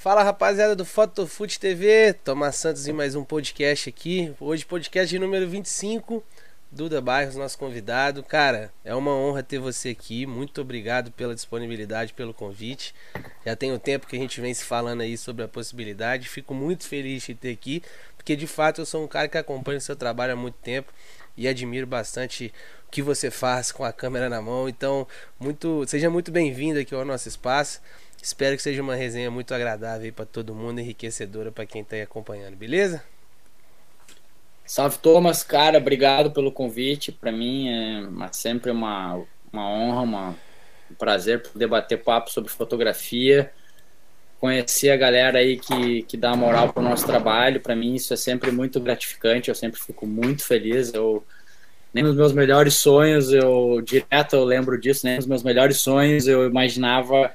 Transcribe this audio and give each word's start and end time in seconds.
Fala 0.00 0.22
rapaziada 0.22 0.74
do 0.74 0.82
Fotofoot 0.82 1.60
TV, 1.60 2.14
Tomás 2.24 2.56
Santos 2.56 2.88
em 2.88 2.92
mais 2.92 3.14
um 3.14 3.22
podcast 3.22 3.90
aqui. 3.90 4.32
Hoje, 4.40 4.64
podcast 4.64 5.18
número 5.18 5.46
25. 5.46 6.24
Duda 6.72 7.02
Bairros, 7.02 7.36
nosso 7.36 7.58
convidado. 7.58 8.22
Cara, 8.22 8.72
é 8.82 8.94
uma 8.94 9.10
honra 9.10 9.42
ter 9.42 9.58
você 9.58 9.90
aqui. 9.90 10.24
Muito 10.24 10.62
obrigado 10.62 11.12
pela 11.12 11.34
disponibilidade, 11.34 12.14
pelo 12.14 12.32
convite. 12.32 12.94
Já 13.44 13.54
tem 13.54 13.72
um 13.72 13.78
tempo 13.78 14.06
que 14.06 14.16
a 14.16 14.18
gente 14.18 14.40
vem 14.40 14.54
se 14.54 14.64
falando 14.64 15.02
aí 15.02 15.18
sobre 15.18 15.44
a 15.44 15.48
possibilidade. 15.48 16.30
Fico 16.30 16.54
muito 16.54 16.88
feliz 16.88 17.22
de 17.24 17.34
ter 17.34 17.50
aqui, 17.50 17.82
porque 18.16 18.34
de 18.34 18.46
fato 18.46 18.80
eu 18.80 18.86
sou 18.86 19.04
um 19.04 19.06
cara 19.06 19.28
que 19.28 19.36
acompanha 19.36 19.76
o 19.76 19.82
seu 19.82 19.94
trabalho 19.94 20.32
há 20.32 20.36
muito 20.36 20.56
tempo 20.62 20.90
e 21.36 21.46
admiro 21.46 21.86
bastante 21.86 22.54
o 22.88 22.90
que 22.90 23.02
você 23.02 23.30
faz 23.30 23.70
com 23.70 23.84
a 23.84 23.92
câmera 23.92 24.30
na 24.30 24.40
mão. 24.40 24.66
Então, 24.66 25.06
muito, 25.38 25.84
seja 25.86 26.08
muito 26.08 26.32
bem-vindo 26.32 26.80
aqui 26.80 26.94
ao 26.94 27.04
nosso 27.04 27.28
espaço. 27.28 27.82
Espero 28.22 28.54
que 28.54 28.62
seja 28.62 28.82
uma 28.82 28.94
resenha 28.94 29.30
muito 29.30 29.54
agradável 29.54 30.12
para 30.12 30.26
todo 30.26 30.54
mundo, 30.54 30.78
enriquecedora 30.80 31.50
para 31.50 31.64
quem 31.64 31.80
está 31.80 31.96
aí 31.96 32.02
acompanhando, 32.02 32.54
beleza? 32.54 33.02
Salve 34.64 34.98
Thomas, 34.98 35.42
cara, 35.42 35.78
obrigado 35.78 36.30
pelo 36.30 36.52
convite. 36.52 37.10
Para 37.10 37.32
mim 37.32 37.68
é 37.68 38.28
sempre 38.30 38.70
uma, 38.70 39.20
uma 39.52 39.68
honra, 39.68 40.00
uma, 40.02 40.36
um 40.90 40.94
prazer 40.94 41.42
poder 41.42 41.66
bater 41.66 42.02
papo 42.02 42.30
sobre 42.30 42.52
fotografia, 42.52 43.50
conhecer 44.38 44.90
a 44.90 44.96
galera 44.96 45.38
aí 45.38 45.58
que, 45.58 46.02
que 46.02 46.16
dá 46.16 46.36
moral 46.36 46.72
pro 46.72 46.82
nosso 46.82 47.06
trabalho. 47.06 47.60
Para 47.60 47.74
mim 47.74 47.94
isso 47.94 48.12
é 48.12 48.16
sempre 48.16 48.52
muito 48.52 48.78
gratificante, 48.78 49.48
eu 49.48 49.54
sempre 49.54 49.80
fico 49.80 50.06
muito 50.06 50.44
feliz. 50.44 50.92
Eu 50.92 51.24
nem 51.92 52.04
nos 52.04 52.14
meus 52.14 52.32
melhores 52.32 52.74
sonhos, 52.74 53.32
eu 53.32 53.80
direto 53.82 54.36
eu 54.36 54.44
lembro 54.44 54.78
disso, 54.78 55.04
nem 55.04 55.16
nos 55.16 55.26
meus 55.26 55.42
melhores 55.42 55.78
sonhos 55.78 56.28
eu 56.28 56.46
imaginava 56.46 57.34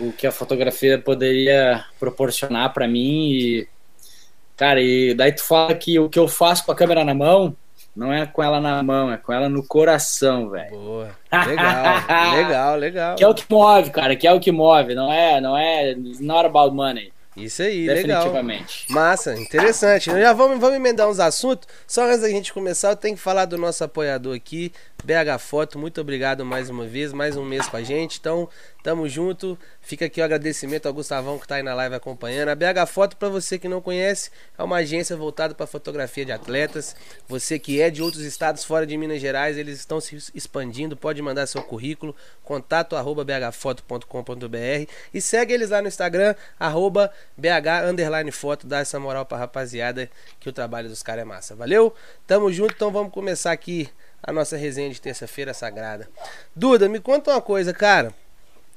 o 0.00 0.12
que 0.12 0.26
a 0.26 0.32
fotografia 0.32 0.98
poderia 0.98 1.84
proporcionar 1.98 2.72
para 2.72 2.88
mim 2.88 3.30
e 3.30 3.68
cara, 4.56 4.80
e 4.80 5.14
daí 5.14 5.32
tu 5.32 5.42
fala 5.42 5.74
que 5.74 5.98
o 5.98 6.08
que 6.08 6.18
eu 6.18 6.28
faço 6.28 6.64
com 6.64 6.72
a 6.72 6.76
câmera 6.76 7.04
na 7.04 7.14
mão 7.14 7.56
não 7.94 8.12
é 8.12 8.26
com 8.26 8.42
ela 8.42 8.60
na 8.60 8.82
mão, 8.82 9.12
é 9.12 9.16
com 9.16 9.32
ela 9.32 9.48
no 9.48 9.64
coração, 9.64 10.50
velho. 10.50 10.70
Boa. 10.70 11.10
Legal, 11.30 12.34
legal, 12.34 12.76
legal. 12.76 13.16
Que 13.16 13.24
é 13.24 13.28
o 13.28 13.34
que 13.34 13.44
move, 13.48 13.90
cara, 13.90 14.16
que 14.16 14.26
é 14.26 14.32
o 14.32 14.40
que 14.40 14.50
move, 14.50 14.94
não 14.94 15.12
é, 15.12 15.40
não 15.40 15.56
é 15.56 15.94
not 16.20 16.46
about 16.46 16.74
money. 16.74 17.12
Isso 17.36 17.62
aí, 17.62 17.86
Definitivamente. 17.86 18.86
legal. 18.88 19.04
Massa, 19.04 19.34
interessante. 19.34 20.04
Já 20.10 20.32
vamos, 20.32 20.60
vamos 20.60 20.76
emendar 20.76 21.08
uns 21.08 21.18
assuntos. 21.18 21.66
Só 21.86 22.04
antes 22.04 22.20
da 22.20 22.28
gente 22.28 22.52
começar, 22.52 22.90
eu 22.90 22.96
tenho 22.96 23.16
que 23.16 23.22
falar 23.22 23.44
do 23.44 23.58
nosso 23.58 23.82
apoiador 23.82 24.36
aqui, 24.36 24.72
BH 25.04 25.38
Foto. 25.38 25.78
Muito 25.78 26.00
obrigado 26.00 26.46
mais 26.46 26.70
uma 26.70 26.86
vez, 26.86 27.12
mais 27.12 27.36
um 27.36 27.44
mês 27.44 27.68
com 27.68 27.76
a 27.76 27.82
gente. 27.82 28.18
Então, 28.18 28.48
tamo 28.82 29.06
junto. 29.06 29.58
Fica 29.82 30.06
aqui 30.06 30.18
o 30.18 30.24
agradecimento 30.24 30.86
ao 30.86 30.94
Gustavão 30.94 31.38
que 31.38 31.46
tá 31.46 31.56
aí 31.56 31.62
na 31.62 31.74
live 31.74 31.94
acompanhando. 31.94 32.48
A 32.48 32.54
BH 32.54 32.86
Foto, 32.88 33.16
para 33.18 33.28
você 33.28 33.58
que 33.58 33.68
não 33.68 33.82
conhece, 33.82 34.30
é 34.56 34.62
uma 34.62 34.76
agência 34.76 35.14
voltada 35.14 35.54
para 35.54 35.66
fotografia 35.66 36.24
de 36.24 36.32
atletas. 36.32 36.96
Você 37.28 37.58
que 37.58 37.82
é 37.82 37.90
de 37.90 38.00
outros 38.00 38.22
estados 38.22 38.64
fora 38.64 38.86
de 38.86 38.96
Minas 38.96 39.20
Gerais, 39.20 39.58
eles 39.58 39.78
estão 39.78 40.00
se 40.00 40.16
expandindo. 40.34 40.96
Pode 40.96 41.20
mandar 41.20 41.46
seu 41.46 41.62
currículo, 41.62 42.16
contato 42.42 42.96
arroba 42.96 43.24
bhfoto.com.br 43.24 44.90
e 45.12 45.20
segue 45.20 45.52
eles 45.52 45.68
lá 45.68 45.82
no 45.82 45.88
Instagram, 45.88 46.34
arroba 46.58 47.12
bh 47.36 47.90
underline 47.90 48.30
foto. 48.30 48.66
Dá 48.66 48.78
essa 48.78 48.98
moral 48.98 49.26
pra 49.26 49.36
rapaziada 49.36 50.08
que 50.40 50.48
o 50.48 50.52
trabalho 50.52 50.88
dos 50.88 51.02
caras 51.02 51.22
é 51.22 51.24
massa. 51.26 51.54
Valeu? 51.54 51.94
Tamo 52.26 52.50
junto, 52.50 52.72
então 52.72 52.90
vamos 52.90 53.12
começar 53.12 53.52
aqui 53.52 53.90
a 54.26 54.32
nossa 54.32 54.56
resenha 54.56 54.90
de 54.90 55.00
terça-feira 55.00 55.54
sagrada. 55.54 56.08
Duda, 56.54 56.88
me 56.88 57.00
conta 57.00 57.30
uma 57.30 57.40
coisa, 57.40 57.72
cara. 57.72 58.12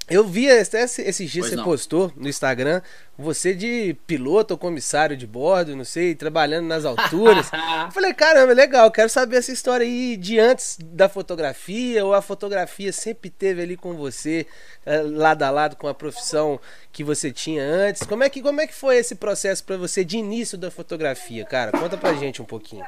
Eu 0.09 0.23
vi 0.23 0.45
esse, 0.45 1.01
esses 1.01 1.29
dias 1.29 1.47
você 1.47 1.55
não. 1.57 1.65
postou 1.65 2.13
no 2.15 2.29
Instagram 2.29 2.81
você 3.17 3.53
de 3.53 3.93
piloto 4.07 4.53
ou 4.53 4.57
comissário 4.57 5.17
de 5.17 5.27
bordo, 5.27 5.75
não 5.75 5.83
sei, 5.83 6.15
trabalhando 6.15 6.65
nas 6.65 6.85
alturas. 6.85 7.49
Falei, 7.91 8.13
caramba, 8.13 8.53
legal, 8.53 8.89
quero 8.89 9.09
saber 9.09 9.37
essa 9.37 9.51
história 9.51 9.85
aí 9.85 10.15
de 10.15 10.39
antes 10.39 10.77
da 10.81 11.09
fotografia 11.09 12.05
ou 12.05 12.13
a 12.13 12.21
fotografia 12.21 12.93
sempre 12.93 13.29
teve 13.29 13.61
ali 13.61 13.75
com 13.75 13.95
você, 13.95 14.47
eh, 14.85 15.01
lado 15.01 15.43
a 15.43 15.49
lado 15.49 15.75
com 15.75 15.89
a 15.89 15.93
profissão 15.93 16.57
que 16.89 17.03
você 17.03 17.29
tinha 17.29 17.63
antes. 17.63 18.03
Como 18.03 18.23
é 18.23 18.29
que, 18.29 18.41
como 18.41 18.61
é 18.61 18.67
que 18.67 18.75
foi 18.75 18.97
esse 18.97 19.15
processo 19.15 19.61
para 19.65 19.75
você 19.75 20.05
de 20.05 20.17
início 20.17 20.57
da 20.57 20.71
fotografia, 20.71 21.43
cara? 21.43 21.71
Conta 21.71 21.97
pra 21.97 22.13
gente 22.13 22.41
um 22.41 22.45
pouquinho. 22.45 22.85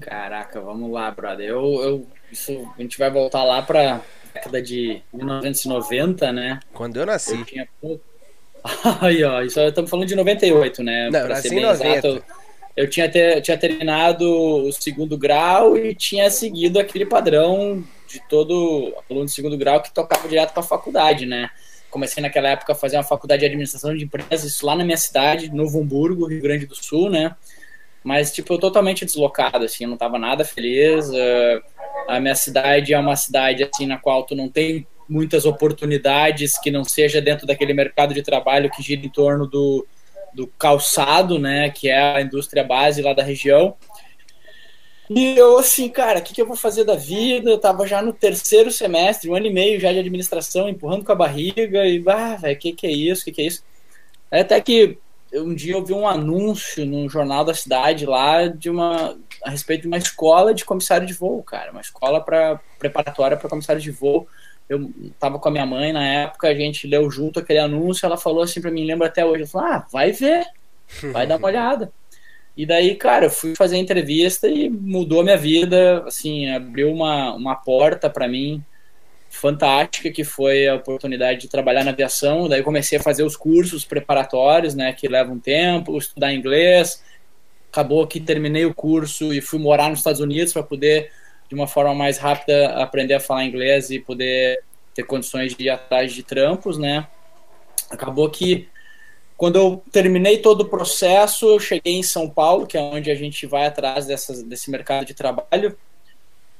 Caraca, 0.00 0.60
vamos 0.60 0.90
lá, 0.90 1.10
brother. 1.10 1.48
Eu, 1.48 1.82
eu, 1.82 2.06
isso, 2.30 2.52
a 2.76 2.82
gente 2.82 2.98
vai 2.98 3.10
voltar 3.10 3.44
lá 3.44 3.62
pra 3.62 4.00
década 4.34 4.60
de 4.60 5.00
1990, 5.12 6.32
né? 6.32 6.60
Quando 6.72 6.98
eu 6.98 7.06
nasci. 7.06 7.38
Eu 7.38 7.44
tinha 7.44 7.68
Aí, 9.00 9.22
ó, 9.22 9.42
isso 9.42 9.60
estamos 9.60 9.90
falando 9.90 10.08
de 10.08 10.16
98, 10.16 10.82
né? 10.82 11.10
Não, 11.10 11.26
pra 11.26 11.36
ser 11.36 11.50
bem 11.50 11.62
90. 11.62 11.84
exato. 11.84 12.24
Eu 12.76 12.90
tinha, 12.90 13.08
ter, 13.08 13.40
tinha 13.40 13.56
terminado 13.56 14.28
o 14.28 14.72
segundo 14.72 15.16
grau 15.16 15.76
e 15.76 15.94
tinha 15.94 16.28
seguido 16.28 16.80
aquele 16.80 17.06
padrão 17.06 17.84
de 18.08 18.20
todo 18.28 18.92
aluno 19.08 19.26
de 19.26 19.32
segundo 19.32 19.56
grau 19.56 19.80
que 19.80 19.94
tocava 19.94 20.26
direto 20.26 20.52
para 20.52 20.60
a 20.60 20.66
faculdade, 20.66 21.24
né? 21.24 21.50
Comecei 21.88 22.20
naquela 22.20 22.48
época 22.48 22.72
a 22.72 22.76
fazer 22.76 22.96
uma 22.96 23.04
faculdade 23.04 23.40
de 23.40 23.46
administração 23.46 23.96
de 23.96 24.04
empresas, 24.04 24.44
isso 24.44 24.66
lá 24.66 24.74
na 24.74 24.82
minha 24.82 24.96
cidade, 24.96 25.52
Novo 25.52 25.80
Hamburgo, 25.80 26.26
Rio 26.26 26.42
Grande 26.42 26.66
do 26.66 26.74
Sul, 26.74 27.08
né? 27.08 27.36
Mas, 28.04 28.30
tipo, 28.30 28.58
totalmente 28.58 29.04
deslocado, 29.04 29.64
assim, 29.64 29.84
eu 29.84 29.90
não 29.90 29.96
tava 29.96 30.18
nada 30.18 30.44
feliz. 30.44 31.08
Uh, 31.08 31.62
a 32.06 32.20
minha 32.20 32.34
cidade 32.34 32.92
é 32.92 32.98
uma 32.98 33.16
cidade, 33.16 33.64
assim, 33.64 33.86
na 33.86 33.96
qual 33.96 34.24
tu 34.24 34.36
não 34.36 34.48
tem 34.48 34.86
muitas 35.08 35.46
oportunidades 35.46 36.58
que 36.58 36.70
não 36.70 36.84
seja 36.84 37.20
dentro 37.20 37.46
daquele 37.46 37.72
mercado 37.72 38.12
de 38.12 38.22
trabalho 38.22 38.70
que 38.70 38.82
gira 38.82 39.04
em 39.04 39.08
torno 39.08 39.46
do, 39.46 39.86
do 40.34 40.46
calçado, 40.46 41.38
né, 41.38 41.70
que 41.70 41.88
é 41.88 42.16
a 42.16 42.20
indústria 42.20 42.64
base 42.64 43.02
lá 43.02 43.12
da 43.12 43.22
região. 43.22 43.74
E 45.08 45.36
eu, 45.36 45.58
assim, 45.58 45.88
cara, 45.90 46.18
o 46.18 46.22
que, 46.22 46.32
que 46.32 46.40
eu 46.40 46.46
vou 46.46 46.56
fazer 46.56 46.84
da 46.84 46.94
vida? 46.94 47.50
Eu 47.50 47.58
tava 47.58 47.86
já 47.86 48.00
no 48.00 48.12
terceiro 48.12 48.70
semestre, 48.70 49.28
um 49.28 49.34
ano 49.34 49.46
e 49.46 49.52
meio 49.52 49.78
já 49.78 49.92
de 49.92 49.98
administração, 49.98 50.68
empurrando 50.68 51.04
com 51.04 51.12
a 51.12 51.16
barriga, 51.16 51.86
e, 51.86 52.02
ah, 52.06 52.36
velho, 52.36 52.56
o 52.56 52.58
que, 52.58 52.72
que 52.72 52.86
é 52.86 52.90
isso? 52.90 53.22
O 53.22 53.24
que, 53.26 53.32
que 53.32 53.42
é 53.42 53.46
isso? 53.46 53.62
Até 54.30 54.60
que 54.60 54.98
um 55.42 55.54
dia 55.54 55.74
eu 55.74 55.84
vi 55.84 55.92
um 55.92 56.06
anúncio 56.06 56.84
no 56.86 57.08
jornal 57.08 57.44
da 57.44 57.54
cidade 57.54 58.06
lá 58.06 58.46
de 58.46 58.70
uma 58.70 59.16
a 59.44 59.50
respeito 59.50 59.82
de 59.82 59.88
uma 59.88 59.98
escola 59.98 60.54
de 60.54 60.64
comissário 60.64 61.06
de 61.06 61.12
voo, 61.12 61.42
cara, 61.42 61.70
uma 61.70 61.80
escola 61.80 62.20
para 62.20 62.60
preparatória 62.78 63.36
para 63.36 63.48
comissário 63.48 63.82
de 63.82 63.90
voo. 63.90 64.26
Eu 64.68 64.90
tava 65.20 65.38
com 65.38 65.48
a 65.48 65.52
minha 65.52 65.66
mãe 65.66 65.92
na 65.92 66.06
época, 66.06 66.48
a 66.48 66.54
gente 66.54 66.86
leu 66.86 67.10
junto 67.10 67.40
aquele 67.40 67.58
anúncio, 67.58 68.06
ela 68.06 68.16
falou 68.16 68.42
assim 68.42 68.60
para 68.60 68.70
mim, 68.70 68.86
lembra 68.86 69.08
até 69.08 69.24
hoje, 69.24 69.42
ela 69.42 69.50
falou: 69.50 69.68
"Ah, 69.68 69.86
vai 69.92 70.12
ver. 70.12 70.46
Vai 71.12 71.26
dar 71.26 71.36
uma 71.36 71.48
olhada". 71.48 71.92
E 72.56 72.64
daí, 72.64 72.94
cara, 72.94 73.26
eu 73.26 73.30
fui 73.30 73.54
fazer 73.56 73.76
a 73.76 73.80
entrevista 73.80 74.48
e 74.48 74.70
mudou 74.70 75.20
a 75.20 75.24
minha 75.24 75.36
vida, 75.36 76.04
assim, 76.06 76.48
abriu 76.50 76.90
uma, 76.92 77.34
uma 77.34 77.56
porta 77.56 78.08
para 78.08 78.28
mim 78.28 78.64
fantástica, 79.34 80.10
que 80.10 80.24
foi 80.24 80.68
a 80.68 80.74
oportunidade 80.74 81.40
de 81.40 81.48
trabalhar 81.48 81.84
na 81.84 81.90
aviação. 81.90 82.48
Daí 82.48 82.62
comecei 82.62 82.98
a 82.98 83.02
fazer 83.02 83.22
os 83.22 83.36
cursos 83.36 83.84
preparatórios, 83.84 84.74
né, 84.74 84.92
que 84.92 85.08
levam 85.08 85.38
tempo, 85.38 85.96
estudar 85.98 86.32
inglês. 86.32 87.02
Acabou 87.70 88.06
que 88.06 88.20
terminei 88.20 88.64
o 88.64 88.74
curso 88.74 89.32
e 89.32 89.40
fui 89.40 89.58
morar 89.58 89.90
nos 89.90 89.98
Estados 89.98 90.20
Unidos 90.20 90.52
para 90.52 90.62
poder, 90.62 91.10
de 91.48 91.54
uma 91.54 91.66
forma 91.66 91.94
mais 91.94 92.18
rápida, 92.18 92.68
aprender 92.76 93.14
a 93.14 93.20
falar 93.20 93.44
inglês 93.44 93.90
e 93.90 93.98
poder 93.98 94.62
ter 94.94 95.02
condições 95.04 95.54
de 95.54 95.64
ir 95.64 95.70
atrás 95.70 96.12
de 96.12 96.22
trampos, 96.22 96.78
né. 96.78 97.06
Acabou 97.90 98.30
que 98.30 98.68
quando 99.36 99.56
eu 99.56 99.82
terminei 99.90 100.38
todo 100.38 100.60
o 100.60 100.68
processo, 100.68 101.46
eu 101.46 101.58
cheguei 101.58 101.94
em 101.94 102.02
São 102.02 102.30
Paulo, 102.30 102.66
que 102.66 102.78
é 102.78 102.80
onde 102.80 103.10
a 103.10 103.14
gente 103.14 103.46
vai 103.46 103.66
atrás 103.66 104.06
dessas, 104.06 104.42
desse 104.42 104.70
mercado 104.70 105.04
de 105.04 105.14
trabalho 105.14 105.76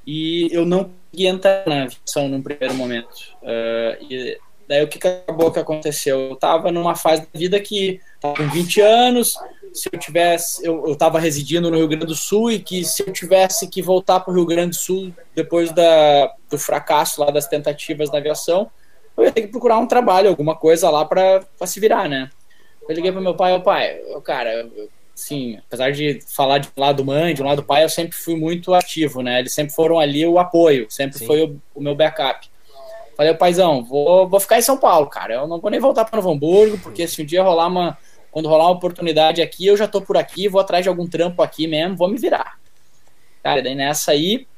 e 0.06 0.48
eu 0.52 0.66
não 0.66 0.90
consegui 1.14 1.26
entrar 1.26 1.62
na 1.66 1.84
aviação 1.84 2.28
num 2.28 2.42
primeiro 2.42 2.74
momento. 2.74 3.14
Uh, 3.40 4.04
e 4.10 4.38
daí 4.68 4.82
o 4.82 4.88
que, 4.88 4.98
acabou 4.98 5.50
que 5.52 5.60
aconteceu? 5.60 6.20
Eu 6.20 6.34
estava 6.34 6.72
numa 6.72 6.96
fase 6.96 7.22
da 7.22 7.38
vida 7.38 7.60
que 7.60 8.00
com 8.20 8.34
20 8.34 8.80
anos, 8.80 9.38
se 9.72 9.88
eu 9.92 9.98
tivesse, 9.98 10.66
eu 10.66 10.92
estava 10.92 11.18
residindo 11.18 11.70
no 11.70 11.76
Rio 11.76 11.88
Grande 11.88 12.06
do 12.06 12.14
Sul 12.14 12.50
e 12.50 12.58
que 12.58 12.84
se 12.84 13.06
eu 13.06 13.12
tivesse 13.12 13.68
que 13.68 13.80
voltar 13.80 14.20
para 14.20 14.32
o 14.32 14.36
Rio 14.36 14.46
Grande 14.46 14.70
do 14.70 14.76
Sul 14.76 15.14
depois 15.34 15.70
da, 15.72 16.32
do 16.50 16.58
fracasso 16.58 17.20
lá 17.20 17.30
das 17.30 17.46
tentativas 17.46 18.10
na 18.10 18.18
aviação, 18.18 18.70
eu 19.16 19.24
ia 19.24 19.32
ter 19.32 19.42
que 19.42 19.48
procurar 19.48 19.78
um 19.78 19.86
trabalho, 19.86 20.28
alguma 20.28 20.56
coisa 20.56 20.90
lá 20.90 21.04
para 21.04 21.46
se 21.66 21.78
virar, 21.78 22.08
né? 22.08 22.30
Eu 22.88 22.94
liguei 22.94 23.12
para 23.12 23.20
meu 23.20 23.34
pai, 23.34 23.54
o 23.54 23.62
pai, 23.62 23.98
cara, 24.22 24.52
eu 24.52 24.88
sim, 25.14 25.58
apesar 25.66 25.92
de 25.92 26.20
falar 26.26 26.58
de 26.58 26.68
um 26.68 26.80
lado 26.80 27.04
mãe, 27.04 27.34
de 27.34 27.42
um 27.42 27.46
lado 27.46 27.62
pai, 27.62 27.84
eu 27.84 27.88
sempre 27.88 28.16
fui 28.16 28.36
muito 28.36 28.74
ativo, 28.74 29.22
né? 29.22 29.40
Eles 29.40 29.54
sempre 29.54 29.74
foram 29.74 29.98
ali 29.98 30.26
o 30.26 30.38
apoio, 30.38 30.86
sempre 30.90 31.18
sim. 31.18 31.26
foi 31.26 31.42
o, 31.42 31.60
o, 31.74 31.80
meu 31.80 31.94
backup. 31.94 32.48
Falei, 33.16 33.32
paizão, 33.34 33.84
vou, 33.84 34.28
vou 34.28 34.40
ficar 34.40 34.58
em 34.58 34.62
São 34.62 34.76
Paulo, 34.76 35.06
cara. 35.06 35.34
Eu 35.34 35.46
não 35.46 35.60
vou 35.60 35.70
nem 35.70 35.78
voltar 35.78 36.04
para 36.04 36.16
Novo 36.16 36.32
Hamburgo, 36.32 36.78
porque 36.78 37.06
se 37.06 37.22
um 37.22 37.24
dia 37.24 37.42
rolar 37.42 37.68
uma. 37.68 37.96
Quando 38.30 38.48
rolar 38.48 38.64
uma 38.64 38.72
oportunidade 38.72 39.40
aqui, 39.40 39.66
eu 39.66 39.76
já 39.76 39.86
tô 39.86 40.02
por 40.02 40.16
aqui, 40.16 40.48
vou 40.48 40.60
atrás 40.60 40.82
de 40.82 40.88
algum 40.88 41.06
trampo 41.06 41.40
aqui 41.40 41.68
mesmo, 41.68 41.96
vou 41.96 42.08
me 42.08 42.18
virar. 42.18 42.58
Cara, 43.44 43.62
daí 43.62 43.76
nessa 43.76 44.10
aí, 44.10 44.48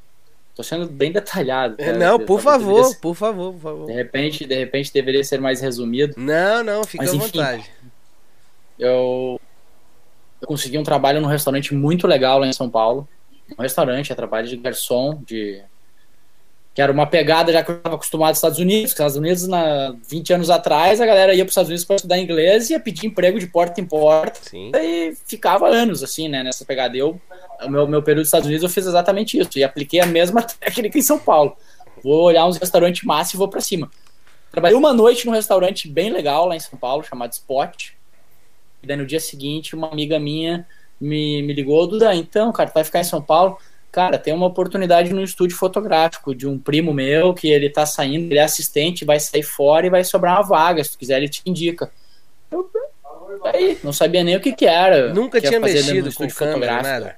Tô 0.57 0.63
sendo 0.63 0.87
bem 0.87 1.11
detalhado. 1.11 1.77
Cara. 1.77 1.95
Não, 1.95 2.19
por 2.19 2.41
favor, 2.41 2.95
por 2.95 3.13
favor, 3.13 3.53
por 3.53 3.61
favor. 3.61 3.85
De 3.85 3.93
repente, 3.93 4.43
de 4.43 4.55
repente 4.55 4.91
deveria 4.91 5.23
ser 5.23 5.39
mais 5.39 5.61
resumido. 5.61 6.15
Não, 6.17 6.63
não, 6.63 6.83
fica 6.83 7.03
Mas, 7.03 7.13
à 7.13 7.15
enfim, 7.15 7.27
vontade. 7.27 7.71
Eu, 8.79 9.39
eu 10.41 10.47
consegui 10.47 10.77
um 10.77 10.83
trabalho 10.83 11.21
num 11.21 11.27
restaurante 11.27 11.73
muito 11.73 12.07
legal 12.07 12.39
lá 12.39 12.47
em 12.47 12.53
São 12.53 12.69
Paulo. 12.69 13.07
Um 13.57 13.61
restaurante, 13.61 14.11
é 14.11 14.15
trabalho 14.15 14.47
de 14.47 14.57
garçom, 14.57 15.21
de 15.25 15.63
que 16.77 16.81
era 16.81 16.91
uma 16.91 17.07
pegada 17.07 17.51
já 17.51 17.63
que 17.63 17.71
eu 17.71 17.77
estava 17.77 17.95
acostumado 17.95 18.29
nos 18.29 18.37
Estados 18.37 18.59
Unidos. 18.59 18.91
Estados 18.91 19.15
Unidos, 19.15 19.47
na 19.47 19.95
20 20.07 20.33
anos 20.33 20.49
atrás, 20.51 21.01
a 21.01 21.07
galera 21.07 21.33
ia 21.33 21.43
para 21.43 21.49
os 21.49 21.53
Estados 21.53 21.69
Unidos 21.69 21.85
para 21.85 21.95
estudar 21.95 22.19
inglês 22.19 22.69
e 22.69 22.73
ia 22.73 22.79
pedir 22.79 23.07
emprego 23.07 23.39
de 23.39 23.47
porta 23.47 23.81
em 23.81 23.85
porta 23.85 24.39
Sim. 24.43 24.71
e 24.75 25.15
ficava 25.25 25.67
anos 25.67 26.03
assim, 26.03 26.27
né, 26.27 26.43
nessa 26.43 26.63
pegada. 26.65 26.95
Eu, 26.95 27.19
o 27.63 27.67
meu, 27.67 27.87
meu 27.87 28.03
período 28.03 28.19
nos 28.19 28.27
Estados 28.27 28.45
Unidos, 28.45 28.61
eu 28.61 28.69
fiz 28.69 28.85
exatamente 28.85 29.39
isso 29.39 29.57
e 29.57 29.63
apliquei 29.63 29.99
a 30.01 30.05
mesma 30.05 30.43
técnica 30.45 30.99
em 30.99 31.01
São 31.01 31.17
Paulo. 31.17 31.57
Vou 32.03 32.21
olhar 32.21 32.45
uns 32.45 32.57
restaurantes 32.57 33.03
massa 33.03 33.35
e 33.35 33.39
vou 33.39 33.47
para 33.47 33.59
cima. 33.59 33.89
Trabalhei 34.51 34.77
uma 34.77 34.93
noite 34.93 35.25
num 35.25 35.33
restaurante 35.33 35.87
bem 35.87 36.11
legal 36.11 36.45
lá 36.45 36.55
em 36.55 36.59
São 36.59 36.77
Paulo, 36.77 37.03
chamado 37.03 37.31
Spot. 37.31 37.96
E 38.87 38.89
daí 38.89 38.97
no 38.97 39.05
dia 39.05 39.19
seguinte, 39.19 39.75
uma 39.75 39.89
amiga 39.91 40.17
minha 40.17 40.65
me, 40.99 41.41
me 41.41 41.53
ligou, 41.53 41.85
Duda, 41.85 42.15
então, 42.15 42.51
cara, 42.53 42.69
tu 42.69 42.73
vai 42.73 42.83
ficar 42.83 43.01
em 43.01 43.03
São 43.03 43.21
Paulo? 43.21 43.57
cara, 43.97 44.19
tem 44.19 44.31
uma 44.31 44.45
oportunidade 44.45 45.11
no 45.11 45.23
estúdio 45.23 45.57
fotográfico 45.57 46.35
de 46.35 46.47
um 46.47 46.59
primo 46.59 46.93
meu 46.93 47.33
que 47.33 47.49
ele 47.49 47.67
tá 47.67 47.83
saindo, 47.83 48.25
ele 48.25 48.37
é 48.37 48.43
assistente, 48.43 49.03
vai 49.03 49.19
sair 49.19 49.41
fora 49.41 49.87
e 49.87 49.89
vai 49.89 50.03
sobrar 50.03 50.35
uma 50.35 50.43
vaga, 50.43 50.83
se 50.83 50.91
tu 50.91 50.99
quiser 50.99 51.17
ele 51.17 51.27
te 51.27 51.41
indica. 51.47 51.89
Eu, 52.51 52.69
aí, 53.43 53.79
não 53.83 53.91
sabia 53.91 54.23
nem 54.23 54.35
o 54.35 54.39
que 54.39 54.53
que 54.53 54.67
era. 54.67 55.11
Nunca 55.13 55.41
que 55.41 55.47
tinha 55.47 55.59
mexido 55.59 56.13
com 56.13 56.27
câmera, 56.27 56.81
nada. 56.83 57.17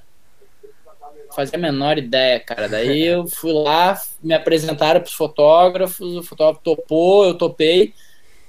Fazia 1.36 1.58
a 1.58 1.62
menor 1.62 1.98
ideia, 1.98 2.40
cara. 2.40 2.70
Daí 2.70 3.04
eu 3.04 3.28
fui 3.28 3.52
lá, 3.52 4.00
me 4.24 4.34
apresentaram 4.34 5.02
pros 5.02 5.14
fotógrafos, 5.14 6.16
o 6.16 6.24
fotógrafo 6.24 6.62
topou, 6.64 7.26
eu 7.26 7.34
topei 7.34 7.94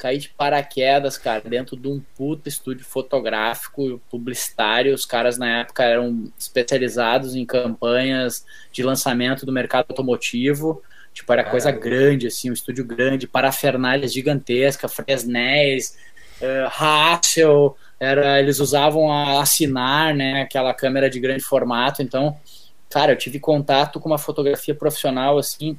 caí 0.01 0.17
de 0.17 0.31
paraquedas, 0.31 1.19
cara, 1.19 1.43
dentro 1.45 1.77
de 1.77 1.87
um 1.87 2.01
puta 2.17 2.49
estúdio 2.49 2.87
fotográfico, 2.87 4.01
publicitário. 4.11 4.95
Os 4.95 5.05
caras 5.05 5.37
na 5.37 5.61
época 5.61 5.85
eram 5.85 6.33
especializados 6.39 7.35
em 7.35 7.45
campanhas 7.45 8.47
de 8.73 8.83
lançamento 8.83 9.45
do 9.45 9.53
mercado 9.53 9.85
automotivo. 9.91 10.83
Tipo, 11.13 11.35
era 11.35 11.45
coisa 11.45 11.71
grande, 11.71 12.29
assim, 12.29 12.49
um 12.49 12.55
estúdio 12.55 12.83
grande, 12.83 13.27
parafernália 13.27 14.09
gigantesca, 14.09 14.89
Fresnés, 14.89 15.99
uh, 16.41 16.83
Hassel, 16.83 17.77
era, 17.99 18.41
eles 18.41 18.59
usavam 18.59 19.13
a 19.13 19.43
assinar, 19.43 20.15
né, 20.15 20.41
aquela 20.41 20.73
câmera 20.73 21.11
de 21.11 21.21
grande 21.21 21.45
formato. 21.45 22.01
Então, 22.01 22.35
cara, 22.89 23.13
eu 23.13 23.19
tive 23.19 23.39
contato 23.39 24.01
com 24.01 24.09
uma 24.09 24.19
fotografia 24.19 24.75
profissional, 24.75 25.37
assim, 25.37 25.79